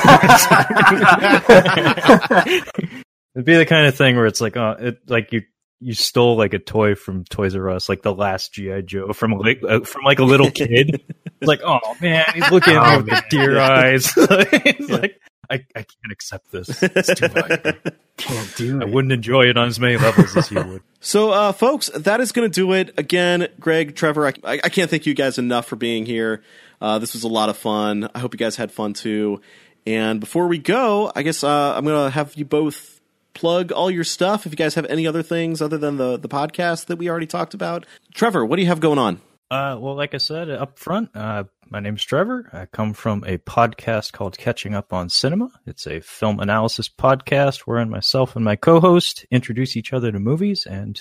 It'd 3.34 3.45
be 3.45 3.55
the 3.55 3.66
kind 3.66 3.88
of 3.88 3.95
thing 3.95 4.16
where 4.18 4.26
it's 4.26 4.41
like, 4.41 4.57
oh, 4.57 4.76
it 4.80 5.09
like 5.09 5.32
you 5.32 5.43
you 5.80 5.93
stole 5.93 6.36
like 6.38 6.53
a 6.53 6.59
toy 6.59 6.95
from 6.95 7.24
Toys 7.26 7.55
R 7.55 7.70
Us, 7.70 7.89
like 7.89 8.01
the 8.01 8.14
last 8.14 8.53
GI 8.53 8.84
Joe 8.84 9.14
from 9.14 9.32
like 9.34 9.62
uh, 9.68 9.80
from 9.82 10.03
like 10.03 10.20
a 10.20 10.24
little 10.24 10.51
kid. 10.51 11.01
it's 11.26 11.47
like, 11.47 11.62
oh 11.64 11.80
man, 12.01 12.26
he's 12.34 12.49
looking 12.51 12.76
at 12.76 12.82
me 12.84 12.93
Oh, 12.93 12.97
with 12.97 13.07
man. 13.07 13.24
deer 13.30 13.59
eyes. 13.59 14.12
it's 14.18 14.89
like, 14.89 15.20
I, 15.52 15.56
I 15.76 15.84
can't 15.84 16.12
accept 16.12 16.52
this. 16.52 16.82
It's 16.82 17.14
too 17.14 17.28
valuable. 17.28 17.74
Can't 18.18 18.56
do 18.56 18.82
I 18.82 18.86
wouldn't 18.86 19.12
enjoy 19.12 19.43
it 19.43 19.58
on 19.58 19.68
as 19.68 19.80
many 19.80 19.97
levels 19.97 20.36
as 20.38 20.52
you 20.52 20.64
would. 20.64 20.84
So, 21.04 21.32
uh, 21.32 21.52
folks, 21.52 21.88
that 21.88 22.22
is 22.22 22.32
going 22.32 22.47
to 22.47 22.54
do 22.54 22.74
it. 22.74 22.93
Again, 22.95 23.47
Greg, 23.60 23.95
Trevor, 23.95 24.28
I, 24.28 24.34
I 24.43 24.70
can't 24.70 24.88
thank 24.88 25.08
you 25.08 25.16
guys 25.16 25.39
enough 25.39 25.66
for 25.66 25.76
being 25.76 26.06
here. 26.06 26.43
Uh, 26.80 26.99
this 26.99 27.14
was 27.14 27.24
a 27.24 27.28
lot 27.28 27.49
of 27.49 27.58
fun. 27.58 28.08
I 28.14 28.20
hope 28.20 28.36
you 28.36 28.38
guys 28.38 28.56
had 28.56 28.72
fun 28.72 28.93
too. 28.93 29.41
And 29.88 30.20
before 30.20 30.47
we 30.47 30.60
go, 30.60 31.12
I 31.16 31.24
guess 31.24 31.43
uh, 31.43 31.74
I'm 31.76 31.86
going 31.86 32.06
to 32.06 32.12
have 32.12 32.36
you 32.36 32.45
both 32.45 33.02
plug 33.34 33.72
all 33.72 33.89
your 33.89 34.04
stuff. 34.04 34.45
If 34.45 34.52
you 34.52 34.58
guys 34.58 34.76
have 34.76 34.86
any 34.86 35.08
other 35.08 35.24
things 35.24 35.60
other 35.60 35.80
than 35.80 35.97
the 35.97 36.18
the 36.18 36.30
podcast 36.30 36.86
that 36.86 36.97
we 36.97 37.10
already 37.10 37.26
talked 37.26 37.56
about, 37.56 37.88
Trevor, 38.14 38.45
what 38.45 38.58
do 38.58 38.62
you 38.62 38.68
have 38.68 38.80
going 38.80 38.99
on? 38.99 39.22
Uh, 39.49 39.78
well, 39.80 39.95
like 39.95 40.14
I 40.14 40.18
said 40.18 40.52
up 40.52 40.78
front, 40.78 41.10
uh, 41.16 41.45
my 41.72 41.80
name's 41.80 42.03
Trevor. 42.03 42.49
I 42.51 42.65
come 42.65 42.93
from 42.93 43.24
a 43.26 43.38
podcast 43.38 44.11
called 44.11 44.38
Catching 44.38 44.76
Up 44.76 44.91
on 44.91 45.07
Cinema. 45.07 45.49
It's 45.65 45.88
a 45.88 46.01
film 46.01 46.41
analysis 46.41 46.89
podcast 46.89 47.59
wherein 47.59 47.89
myself 47.89 48.36
and 48.36 48.43
my 48.43 48.57
co-host 48.57 49.26
introduce 49.32 49.78
each 49.78 49.93
other 49.93 50.11
to 50.11 50.19
movies, 50.19 50.65
and 50.65 50.99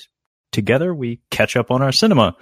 together 0.52 0.94
we 0.94 1.22
catch 1.30 1.56
up 1.56 1.72
on 1.72 1.82
our 1.82 1.90
cinema. 1.90 2.36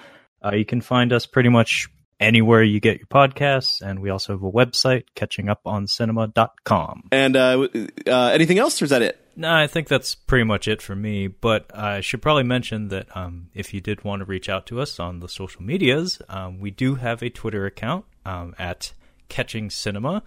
Uh, 0.45 0.55
you 0.55 0.67
can 0.67 0.83
find 0.83 1.11
us 1.11 1.25
pretty 1.25 1.49
much 1.49 1.89
anywhere 2.21 2.63
you 2.63 2.81
get 2.81 2.99
your 2.99 3.07
podcasts, 3.07 3.81
and 3.81 4.01
we 4.01 4.11
also 4.11 4.35
have 4.35 4.43
a 4.43 4.53
website, 4.53 5.05
catchinguponcinema.com. 5.17 7.09
And 7.11 7.35
uh, 7.35 7.69
uh, 8.07 8.31
anything 8.35 8.59
else, 8.59 8.83
or 8.83 8.85
is 8.85 8.91
that 8.91 9.01
it? 9.01 9.25
No, 9.37 9.55
I 9.55 9.69
think 9.69 9.89
that's 9.89 10.15
pretty 10.15 10.45
much 10.45 10.69
it 10.69 10.83
for 10.83 10.97
me. 10.97 11.29
But 11.29 11.75
I 11.75 12.01
should 12.01 12.21
probably 12.21 12.43
mention 12.43 12.89
that 12.89 13.17
um, 13.17 13.49
if 13.55 13.73
you 13.73 13.81
did 13.81 14.05
want 14.05 14.21
to 14.21 14.27
reach 14.27 14.49
out 14.49 14.67
to 14.67 14.81
us 14.81 14.99
on 14.99 15.21
the 15.21 15.29
social 15.29 15.63
medias, 15.63 16.21
um, 16.29 16.61
we 16.61 16.71
do 16.71 16.97
have 16.97 17.23
a 17.23 17.31
Twitter 17.31 17.65
account 17.65 18.05
um, 18.29 18.55
at 18.59 18.93
Catching 19.29 19.71
Cinema, 19.71 20.23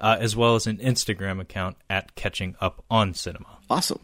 uh, 0.00 0.16
as 0.18 0.34
well 0.34 0.54
as 0.54 0.66
an 0.66 0.78
Instagram 0.78 1.40
account 1.40 1.76
at 1.90 2.14
Catching 2.14 2.56
Up 2.60 2.84
on 2.90 3.14
Cinema. 3.14 3.58
Awesome. 3.68 4.00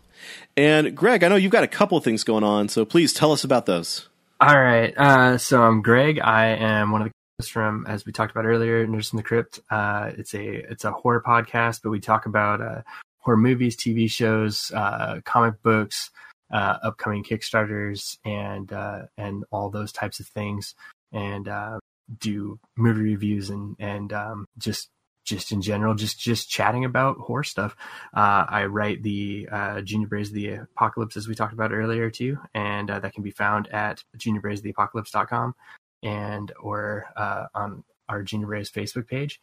And 0.56 0.94
Greg, 0.96 1.24
I 1.24 1.28
know 1.28 1.36
you've 1.36 1.52
got 1.52 1.64
a 1.64 1.68
couple 1.68 1.96
of 1.96 2.04
things 2.04 2.24
going 2.24 2.44
on, 2.44 2.68
so 2.68 2.84
please 2.84 3.12
tell 3.12 3.32
us 3.32 3.44
about 3.44 3.66
those. 3.66 4.08
All 4.40 4.58
right. 4.58 4.96
Uh, 4.96 5.38
so 5.38 5.62
I'm 5.62 5.82
Greg. 5.82 6.20
I 6.20 6.48
am 6.48 6.92
one 6.92 7.02
of 7.02 7.08
the 7.08 7.12
hosts 7.38 7.50
from, 7.50 7.86
as 7.88 8.04
we 8.04 8.12
talked 8.12 8.30
about 8.30 8.44
earlier, 8.46 8.86
Nurse 8.86 9.12
in 9.12 9.16
the 9.16 9.22
Crypt. 9.22 9.60
Uh, 9.70 10.12
it's 10.16 10.34
a 10.34 10.70
it's 10.70 10.84
a 10.84 10.92
horror 10.92 11.22
podcast, 11.26 11.80
but 11.82 11.90
we 11.90 12.00
talk 12.00 12.26
about 12.26 12.60
uh, 12.60 12.82
horror 13.18 13.36
movies, 13.36 13.76
TV 13.76 14.10
shows, 14.10 14.70
uh, 14.74 15.20
comic 15.24 15.60
books, 15.62 16.10
uh, 16.52 16.78
upcoming 16.82 17.24
Kickstarters, 17.24 18.18
and 18.24 18.72
uh, 18.72 19.02
and 19.16 19.44
all 19.50 19.70
those 19.70 19.92
types 19.92 20.20
of 20.20 20.26
things, 20.26 20.74
and 21.12 21.48
uh, 21.48 21.78
do 22.18 22.58
movie 22.76 23.02
reviews 23.02 23.50
and 23.50 23.76
and 23.78 24.12
um, 24.12 24.46
just 24.56 24.90
just 25.24 25.52
in 25.52 25.60
general, 25.60 25.94
just 25.94 26.18
just 26.18 26.48
chatting 26.48 26.84
about 26.84 27.18
horror 27.18 27.44
stuff. 27.44 27.76
Uh, 28.16 28.46
I 28.48 28.64
write 28.64 29.02
the 29.02 29.48
uh, 29.50 29.80
Junior 29.82 30.08
Braves 30.08 30.30
of 30.30 30.34
the 30.34 30.52
Apocalypse, 30.54 31.16
as 31.16 31.28
we 31.28 31.34
talked 31.34 31.52
about 31.52 31.72
earlier 31.72 32.10
too, 32.10 32.38
and 32.54 32.90
uh, 32.90 32.98
that 33.00 33.12
can 33.12 33.22
be 33.22 33.30
found 33.30 33.68
at 33.68 34.02
juniorbravesoftheapocalypse.com 34.16 35.54
and 36.02 36.52
or 36.60 37.06
uh, 37.16 37.46
on 37.54 37.84
our 38.08 38.22
Junior 38.22 38.46
Braves 38.46 38.70
Facebook 38.70 39.06
page. 39.06 39.40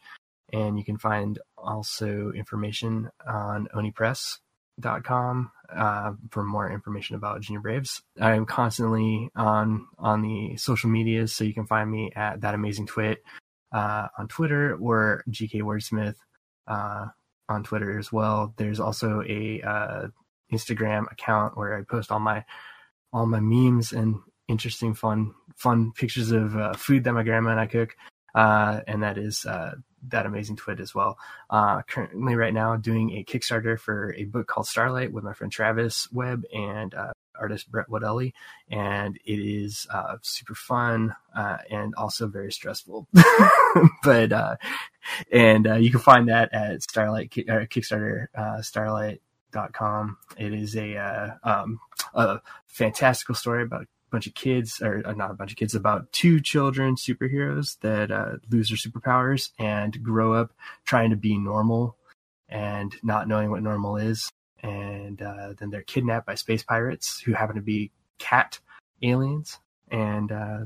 And 0.52 0.78
you 0.78 0.84
can 0.84 0.98
find 0.98 1.38
also 1.56 2.32
information 2.32 3.10
on 3.26 3.68
onipress.com 3.74 5.50
uh, 5.74 6.12
for 6.30 6.44
more 6.44 6.70
information 6.70 7.16
about 7.16 7.40
Junior 7.40 7.60
Braves. 7.60 8.02
I'm 8.20 8.46
constantly 8.46 9.30
on 9.36 9.86
on 9.98 10.22
the 10.22 10.56
social 10.56 10.90
medias, 10.90 11.32
so 11.32 11.44
you 11.44 11.54
can 11.54 11.66
find 11.66 11.90
me 11.90 12.12
at 12.14 12.40
that 12.42 12.54
amazing 12.54 12.86
twit 12.86 13.22
uh, 13.72 14.08
on 14.18 14.28
Twitter 14.28 14.76
or 14.76 15.24
GK 15.30 15.62
Wordsmith 15.62 16.16
uh, 16.66 17.06
on 17.48 17.62
Twitter 17.62 17.98
as 17.98 18.12
well. 18.12 18.54
There's 18.56 18.80
also 18.80 19.22
a 19.26 19.62
uh, 19.62 20.08
Instagram 20.52 21.10
account 21.10 21.56
where 21.56 21.76
I 21.76 21.82
post 21.82 22.10
all 22.10 22.20
my 22.20 22.44
all 23.12 23.26
my 23.26 23.40
memes 23.40 23.92
and 23.92 24.16
interesting, 24.48 24.94
fun 24.94 25.34
fun 25.56 25.92
pictures 25.92 26.30
of 26.30 26.56
uh, 26.56 26.74
food 26.74 27.04
that 27.04 27.12
my 27.12 27.22
grandma 27.22 27.50
and 27.50 27.60
I 27.60 27.66
cook, 27.66 27.96
uh, 28.34 28.80
and 28.86 29.02
that 29.02 29.18
is 29.18 29.44
uh, 29.46 29.74
that 30.10 30.26
amazing 30.26 30.56
twit 30.56 30.80
as 30.80 30.94
well. 30.94 31.18
Uh, 31.50 31.82
currently, 31.82 32.34
right 32.34 32.54
now, 32.54 32.76
doing 32.76 33.12
a 33.12 33.24
Kickstarter 33.24 33.78
for 33.78 34.14
a 34.14 34.24
book 34.24 34.46
called 34.46 34.66
Starlight 34.66 35.12
with 35.12 35.24
my 35.24 35.32
friend 35.32 35.52
Travis 35.52 36.10
Webb 36.12 36.44
and 36.52 36.94
uh, 36.94 37.12
artist 37.38 37.70
Brett 37.70 37.88
Wadelli, 37.88 38.32
and 38.70 39.18
it 39.24 39.38
is 39.38 39.86
uh, 39.92 40.16
super 40.22 40.54
fun 40.54 41.14
uh, 41.36 41.58
and 41.70 41.94
also 41.96 42.26
very 42.26 42.52
stressful. 42.52 43.06
but 44.02 44.32
uh, 44.32 44.56
and 45.32 45.66
uh, 45.66 45.74
you 45.74 45.90
can 45.90 46.00
find 46.00 46.28
that 46.28 46.52
at 46.52 46.82
Starlight 46.82 47.30
Ki- 47.30 47.44
Kickstarter 47.44 48.26
uh, 48.34 48.62
Starlight.com. 48.62 50.18
It 50.38 50.52
is 50.52 50.76
a 50.76 51.38
um, 51.42 51.80
a 52.14 52.40
fantastical 52.66 53.34
story 53.34 53.62
about 53.62 53.86
bunch 54.10 54.26
of 54.26 54.34
kids, 54.34 54.80
or 54.82 55.02
uh, 55.04 55.12
not 55.12 55.30
a 55.30 55.34
bunch 55.34 55.50
of 55.52 55.56
kids, 55.56 55.74
about 55.74 56.12
two 56.12 56.40
children 56.40 56.96
superheroes 56.96 57.78
that 57.80 58.10
uh, 58.10 58.36
lose 58.50 58.68
their 58.68 58.76
superpowers 58.76 59.50
and 59.58 60.02
grow 60.02 60.32
up 60.32 60.52
trying 60.84 61.10
to 61.10 61.16
be 61.16 61.36
normal 61.36 61.96
and 62.48 62.94
not 63.02 63.28
knowing 63.28 63.50
what 63.50 63.62
normal 63.62 63.96
is. 63.96 64.30
And 64.62 65.20
uh, 65.20 65.54
then 65.58 65.70
they're 65.70 65.82
kidnapped 65.82 66.26
by 66.26 66.34
space 66.34 66.62
pirates 66.62 67.20
who 67.20 67.32
happen 67.32 67.56
to 67.56 67.62
be 67.62 67.92
cat 68.18 68.60
aliens. 69.02 69.58
And 69.90 70.32
uh, 70.32 70.58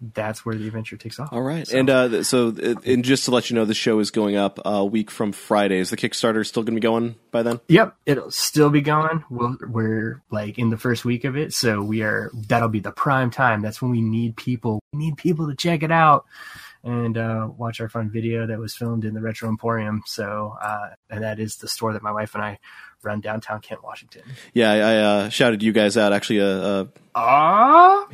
that's 0.00 0.44
where 0.46 0.54
the 0.54 0.66
adventure 0.66 0.96
takes 0.96 1.20
off. 1.20 1.28
All 1.32 1.42
right. 1.42 1.66
So- 1.68 1.78
And 1.78 1.90
uh, 1.90 2.22
so, 2.24 2.48
uh, 2.48 2.74
and 2.86 3.04
just 3.04 3.26
to 3.26 3.30
let 3.30 3.50
you 3.50 3.56
know, 3.56 3.64
the 3.64 3.74
show 3.74 3.98
is 3.98 4.10
going 4.10 4.36
up 4.36 4.58
a 4.64 4.84
week 4.84 5.10
from 5.10 5.32
Friday. 5.32 5.78
Is 5.78 5.90
the 5.90 5.96
Kickstarter 5.96 6.46
still 6.46 6.62
going 6.62 6.74
to 6.74 6.80
be 6.80 6.82
going 6.82 7.16
by 7.30 7.42
then? 7.42 7.60
Yep, 7.68 7.96
it'll 8.06 8.30
still 8.30 8.70
be 8.70 8.80
going. 8.80 9.24
We'll, 9.30 9.56
we're 9.68 10.22
like 10.30 10.58
in 10.58 10.70
the 10.70 10.78
first 10.78 11.04
week 11.04 11.24
of 11.24 11.36
it, 11.36 11.52
so 11.52 11.82
we 11.82 12.02
are. 12.02 12.30
That'll 12.48 12.68
be 12.68 12.80
the 12.80 12.92
prime 12.92 13.30
time. 13.30 13.60
That's 13.62 13.82
when 13.82 13.90
we 13.90 14.00
need 14.00 14.36
people. 14.36 14.80
We 14.92 14.98
need 14.98 15.16
people 15.16 15.48
to 15.48 15.54
check 15.54 15.82
it 15.82 15.90
out 15.92 16.24
and 16.82 17.18
uh, 17.18 17.46
watch 17.58 17.78
our 17.80 17.90
fun 17.90 18.08
video 18.10 18.46
that 18.46 18.58
was 18.58 18.74
filmed 18.74 19.04
in 19.04 19.12
the 19.12 19.20
Retro 19.20 19.50
Emporium. 19.50 20.02
So, 20.06 20.56
uh, 20.62 20.88
and 21.10 21.22
that 21.22 21.38
is 21.38 21.56
the 21.56 21.68
store 21.68 21.92
that 21.92 22.02
my 22.02 22.10
wife 22.12 22.34
and 22.34 22.42
I 22.42 22.58
run 23.02 23.20
downtown 23.20 23.60
Kent, 23.60 23.82
Washington. 23.82 24.22
Yeah, 24.54 24.70
I, 24.72 24.76
I 24.76 24.96
uh, 24.96 25.28
shouted 25.28 25.62
you 25.62 25.72
guys 25.72 25.96
out 25.96 26.12
actually. 26.12 26.40
Uh, 26.40 26.44
uh, 26.46 26.84
Ah, 27.12 28.06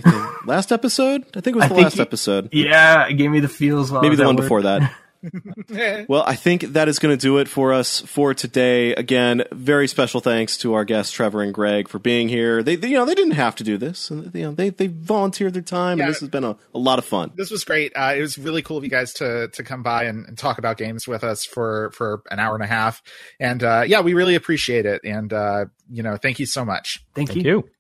last 0.47 0.73
episode, 0.73 1.25
I 1.37 1.41
think 1.41 1.57
it 1.57 1.61
was 1.61 1.69
the 1.69 1.75
last 1.75 1.97
you- 1.97 2.03
episode. 2.03 2.49
yeah, 2.53 3.07
it 3.07 3.15
gave 3.15 3.31
me 3.31 3.41
the 3.41 3.49
feels. 3.49 3.91
While 3.93 4.01
I 4.01 4.03
Maybe 4.05 4.17
the 4.17 4.25
one 4.25 4.37
before 4.37 4.63
that. 4.63 4.91
Well, 6.09 6.23
I 6.27 6.35
think 6.37 6.63
that 6.73 6.89
is 6.89 6.99
going 6.99 7.17
to 7.17 7.21
do 7.21 7.39
it 7.39 7.49
for 7.49 7.73
us 7.73 8.01
for 8.01 8.35
today. 8.35 8.95
Again, 8.95 9.45
very 9.53 9.89
special 9.89 10.21
thanks 10.21 10.57
to 10.59 10.75
our 10.75 10.85
guests 10.85 11.13
Trevor 11.13 11.43
and 11.43 11.53
Greg 11.53 11.89
for 11.89 11.99
being 11.99 12.29
here. 12.29 12.63
They, 12.63 12.77
they 12.77 12.89
you 12.89 12.97
know, 12.97 13.05
they 13.05 13.15
didn't 13.15 13.33
have 13.35 13.57
to 13.57 13.65
do 13.65 13.77
this. 13.77 14.11
and, 14.11 14.33
You 14.35 14.43
know, 14.45 14.53
they 14.53 14.71
they 14.71 14.87
volunteered 14.87 15.55
their 15.55 15.63
time, 15.63 15.99
Yeah. 15.99 16.05
and 16.05 16.11
this 16.15 16.21
has 16.21 16.29
been 16.29 16.45
a, 16.45 16.57
a 16.75 16.79
lot 16.79 16.99
of 16.99 17.05
fun. 17.05 17.33
this 17.37 17.51
was 17.51 17.65
great. 17.65 17.93
Uh, 17.97 18.15
it 18.17 18.21
was 18.21 18.39
really 18.39 18.63
cool 18.63 18.77
of 18.79 18.85
you 18.85 18.91
guys 18.91 19.13
to 19.15 19.49
to 19.49 19.63
come 19.63 19.83
by 19.83 20.05
and, 20.05 20.27
and 20.27 20.39
talk 20.39 20.59
about 20.59 20.77
games 20.77 21.07
with 21.09 21.25
us 21.25 21.45
for 21.45 21.91
for 21.93 22.23
an 22.31 22.39
hour 22.39 22.55
and 22.55 22.63
a 22.65 22.69
half. 22.69 23.03
And 23.41 23.63
uh, 23.63 23.85
yeah, 23.87 24.01
we 24.01 24.15
really 24.15 24.35
appreciate 24.35 24.87
it. 24.87 25.01
And 25.05 25.33
uh, 25.33 25.67
you 25.91 26.03
know, 26.03 26.17
thank 26.17 26.39
you 26.39 26.47
so 26.47 26.65
much. 26.65 27.05
Thank, 27.15 27.29
Thank 27.31 27.45
you. 27.45 27.59
you. 27.59 27.71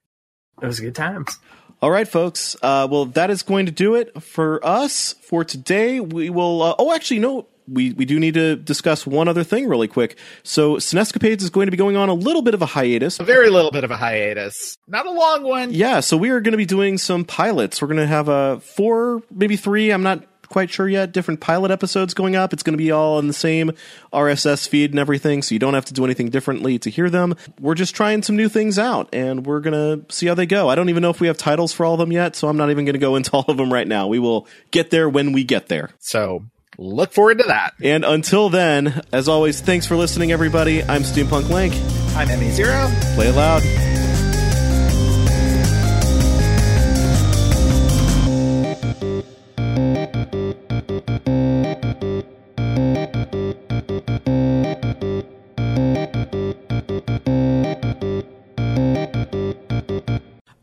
It 0.63 0.67
was 0.67 0.81
good 0.81 0.95
times. 0.95 1.39
All 1.83 1.91
right, 1.91 2.09
folks. 2.09 2.57
Uh, 2.63 2.89
well, 2.91 3.05
that 3.07 3.31
is 3.31 3.43
going 3.43 3.67
to 3.67 3.73
do 3.73 3.95
it 3.95 4.23
for 4.23 4.65
us 4.65 5.15
for 5.23 5.45
today. 5.45 6.01
We 6.01 6.31
will. 6.31 6.63
Uh, 6.63 6.75
oh, 6.79 6.95
actually, 6.95 7.21
no. 7.21 7.47
We, 7.69 7.93
we 7.95 8.05
do 8.05 8.21
need 8.21 8.35
to 8.35 8.55
discuss 8.55 9.05
one 9.05 9.27
other 9.27 9.43
thing 9.43 9.69
really 9.69 9.89
quick. 9.89 10.17
So, 10.45 10.77
Cinescapades 10.77 11.43
is 11.43 11.51
going 11.51 11.67
to 11.67 11.73
be 11.73 11.77
going 11.77 11.97
on 11.97 12.09
a 12.09 12.15
little 12.15 12.43
bit 12.43 12.55
of 12.55 12.63
a 12.63 12.67
hiatus. 12.67 13.19
A 13.19 13.25
very 13.25 13.51
little 13.51 13.73
bit 13.73 13.83
of 13.83 13.91
a 13.91 13.97
hiatus, 13.97 14.79
not 14.87 15.05
a 15.05 15.11
long 15.11 15.43
one. 15.43 15.75
Yeah, 15.75 15.99
so 15.99 16.17
we 16.17 16.31
are 16.31 16.41
going 16.41 16.53
to 16.53 16.59
be 16.59 16.65
doing 16.65 16.97
some 16.97 17.25
pilots. 17.25 17.83
We're 17.83 17.89
going 17.89 17.99
to 17.99 18.07
have 18.07 18.29
uh, 18.29 18.59
four, 18.61 19.21
maybe 19.33 19.57
three. 19.57 19.91
I'm 19.91 20.05
not 20.05 20.23
quite 20.47 20.71
sure 20.71 20.89
yet. 20.89 21.13
Different 21.13 21.41
pilot 21.41 21.71
episodes 21.71 22.15
going 22.15 22.37
up. 22.37 22.53
It's 22.53 22.63
going 22.63 22.75
to 22.75 22.83
be 22.83 22.91
all 22.91 23.19
in 23.19 23.27
the 23.27 23.33
same 23.33 23.73
RSS 24.13 24.69
feed 24.69 24.91
and 24.91 24.99
everything, 24.99 25.43
so 25.43 25.55
you 25.55 25.59
don't 25.59 25.75
have 25.75 25.85
to 25.87 25.95
do 25.95 26.05
anything 26.05 26.31
differently 26.31 26.79
to 26.81 26.91
hear 26.91 27.11
them. 27.11 27.35
We're 27.61 27.75
just 27.75 27.95
trying 27.95 28.23
some 28.23 28.37
new 28.37 28.49
things 28.49 28.79
out, 28.79 29.09
and 29.13 29.47
we're 29.47 29.61
going 29.61 30.07
to 30.07 30.15
see 30.15 30.27
how 30.27 30.35
they 30.35 30.47
go. 30.47 30.69
I 30.69 30.75
don't 30.75 30.89
even 30.89 31.03
know 31.03 31.11
if 31.11 31.21
we 31.21 31.27
have 31.27 31.37
titles 31.37 31.73
for 31.73 31.85
all 31.85 31.95
of 31.95 31.99
them 31.99 32.13
yet, 32.13 32.37
so 32.37 32.49
I'm 32.49 32.57
not 32.57 32.71
even 32.71 32.85
going 32.85 32.95
to 32.95 32.99
go 32.99 33.17
into 33.17 33.33
all 33.33 33.45
of 33.49 33.57
them 33.57 33.73
right 33.73 33.87
now. 33.87 34.07
We 34.07 34.19
will 34.19 34.47
get 34.71 34.91
there 34.91 35.09
when 35.09 35.33
we 35.33 35.45
get 35.45 35.69
there. 35.69 35.91
So 35.99 36.45
look 36.79 37.13
forward 37.13 37.39
to 37.39 37.45
that. 37.45 37.75
And 37.83 38.05
until 38.05 38.49
then, 38.49 39.03
as 39.13 39.29
always, 39.29 39.61
thanks 39.61 39.87
for 39.87 39.97
listening, 39.97 40.33
everybody. 40.33 40.83
I'm 40.83 41.03
Steampunk 41.03 41.49
Link. 41.49 41.75
I'm 42.17 42.29
Emmy 42.29 42.51
Zero. 42.51 42.91
Play 43.15 43.29
it 43.29 43.35
loud. 43.35 44.06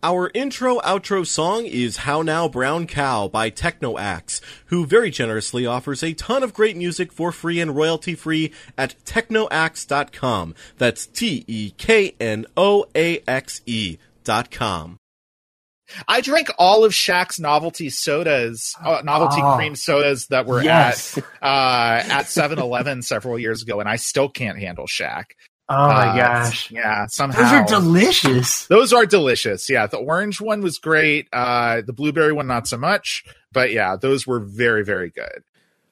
Our 0.05 0.29
intro 0.33 0.79
outro 0.81 1.25
song 1.25 1.65
is 1.65 1.97
How 1.97 2.21
Now 2.21 2.49
Brown 2.49 2.87
Cow 2.87 3.29
by 3.29 3.49
TeknoAxe, 3.49 4.41
who 4.65 4.85
very 4.85 5.09
generously 5.09 5.65
offers 5.65 6.03
a 6.03 6.13
ton 6.13 6.43
of 6.43 6.53
great 6.53 6.75
music 6.75 7.13
for 7.13 7.31
free 7.31 7.61
and 7.61 7.73
royalty 7.73 8.13
free 8.13 8.51
at 8.77 8.95
teknoaxe.com. 9.05 10.55
That's 10.77 11.05
T 11.07 11.45
E 11.47 11.69
K 11.77 12.15
N 12.19 12.45
O 12.57 12.85
A 12.93 13.21
X 13.25 13.61
E 13.65 13.97
dot 14.25 14.51
com. 14.51 14.97
I 16.07 16.19
drank 16.21 16.49
all 16.57 16.83
of 16.83 16.91
Shaq's 16.91 17.39
novelty 17.39 17.89
sodas, 17.89 18.73
uh, 18.83 19.01
novelty 19.05 19.41
Oh. 19.41 19.55
cream 19.55 19.75
sodas 19.75 20.27
that 20.27 20.45
were 20.45 20.61
Yes. 20.63 21.17
at 21.17 21.23
uh, 21.41 22.03
at 22.09 22.25
7-Eleven 22.25 23.01
several 23.03 23.37
years 23.39 23.61
ago, 23.61 23.79
and 23.79 23.87
I 23.87 23.97
still 23.97 24.27
can't 24.27 24.57
handle 24.59 24.85
Shaq. 24.87 25.25
Oh 25.69 25.87
my 25.87 26.09
Uh, 26.09 26.15
gosh. 26.15 26.71
Yeah, 26.71 27.05
somehow 27.07 27.41
Those 27.41 27.51
are 27.53 27.65
delicious. 27.81 28.67
Those 28.67 28.91
are 28.93 29.05
delicious. 29.05 29.69
Yeah, 29.69 29.87
the 29.87 29.97
orange 29.97 30.41
one 30.41 30.61
was 30.61 30.77
great. 30.77 31.27
Uh, 31.31 31.81
the 31.85 31.93
blueberry 31.93 32.33
one 32.33 32.47
not 32.47 32.67
so 32.67 32.77
much, 32.77 33.23
but 33.51 33.71
yeah, 33.71 33.95
those 33.95 34.27
were 34.27 34.39
very 34.39 34.83
very 34.83 35.09
good. 35.09 35.43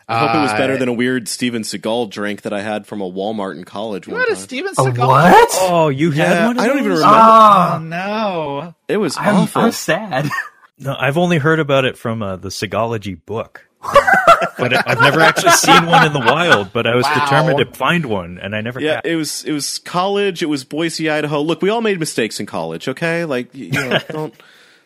I 0.08 0.20
hope 0.20 0.36
it 0.36 0.40
was 0.42 0.52
Uh, 0.52 0.58
better 0.58 0.78
than 0.78 0.90
a 0.90 0.94
weird 0.94 1.30
Steven 1.30 1.62
Seagal 1.62 2.10
drink 2.10 2.42
that 2.42 2.52
I 2.52 2.60
had 2.62 2.86
from 2.86 3.00
a 3.00 3.10
Walmart 3.10 3.56
in 3.56 3.64
college 3.64 4.08
You 4.08 4.14
one 4.14 4.22
had 4.24 4.30
a 4.32 4.36
time. 4.36 4.44
Steven 4.44 4.72
A 4.78 4.82
Seagal. 4.82 5.08
what? 5.08 5.50
Oh, 5.62 5.88
you 5.88 6.12
Yeah, 6.12 6.26
had 6.26 6.48
one. 6.48 6.58
Of 6.58 6.64
I 6.64 6.68
don't 6.68 6.80
even 6.80 6.90
those? 6.90 7.00
remember. 7.00 7.18
Oh 7.18 7.72
Oh, 7.76 7.80
no! 7.80 8.76
It 8.90 8.98
was 8.98 9.16
I'm, 9.18 9.36
awful. 9.36 9.62
I'm 9.62 9.72
sad. 9.72 10.30
No, 10.78 10.96
I've 11.00 11.18
only 11.18 11.38
heard 11.38 11.60
about 11.60 11.86
it 11.86 11.96
from 11.98 12.22
uh, 12.24 12.36
the 12.38 12.50
Seagalogy 12.50 13.24
book. 13.26 13.68
but 14.58 14.74
I- 14.76 14.84
I've 14.88 15.02
never 15.02 15.20
actually 15.22 15.52
seen 15.52 15.86
one 15.86 16.06
in 16.06 16.14
the 16.14 16.20
wild. 16.20 16.72
But 16.74 16.88
I 16.88 16.96
was 16.96 17.06
Wow. 17.06 17.26
determined 17.26 17.58
to 17.60 17.78
find 17.78 18.06
one, 18.06 18.38
and 18.42 18.56
I 18.56 18.62
never. 18.62 18.80
Yeah, 18.80 18.96
have. 18.96 19.06
it 19.06 19.16
was 19.16 19.44
it 19.44 19.52
was 19.52 19.80
college. 19.80 20.42
It 20.44 20.48
was 20.48 20.64
Boise, 20.64 21.10
Idaho. 21.10 21.42
Look, 21.42 21.62
we 21.62 21.70
all 21.70 21.82
made 21.82 22.00
mistakes 22.00 22.40
in 22.40 22.46
college. 22.46 22.88
Okay, 22.88 23.26
like 23.26 23.54
you 23.56 23.72
know, 23.72 24.00
don't 24.10 24.34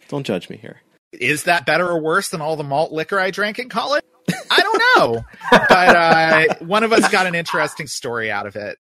don't 0.08 0.26
judge 0.26 0.50
me 0.50 0.58
here. 0.58 0.82
Is 1.12 1.44
that 1.44 1.66
better 1.66 1.88
or 1.88 2.00
worse 2.02 2.30
than 2.30 2.42
all 2.42 2.56
the 2.56 2.64
malt 2.64 2.92
liquor 2.92 3.20
I 3.20 3.32
drank 3.32 3.60
in 3.60 3.70
college? 3.70 4.04
I 4.50 4.60
don't 4.60 4.82
know, 4.98 5.26
but 5.52 5.96
uh, 5.96 6.46
one 6.60 6.84
of 6.84 6.92
us 6.92 7.08
got 7.10 7.26
an 7.28 7.36
interesting 7.36 7.86
story 7.88 8.32
out 8.32 8.48
of 8.48 8.56
it. 8.56 8.74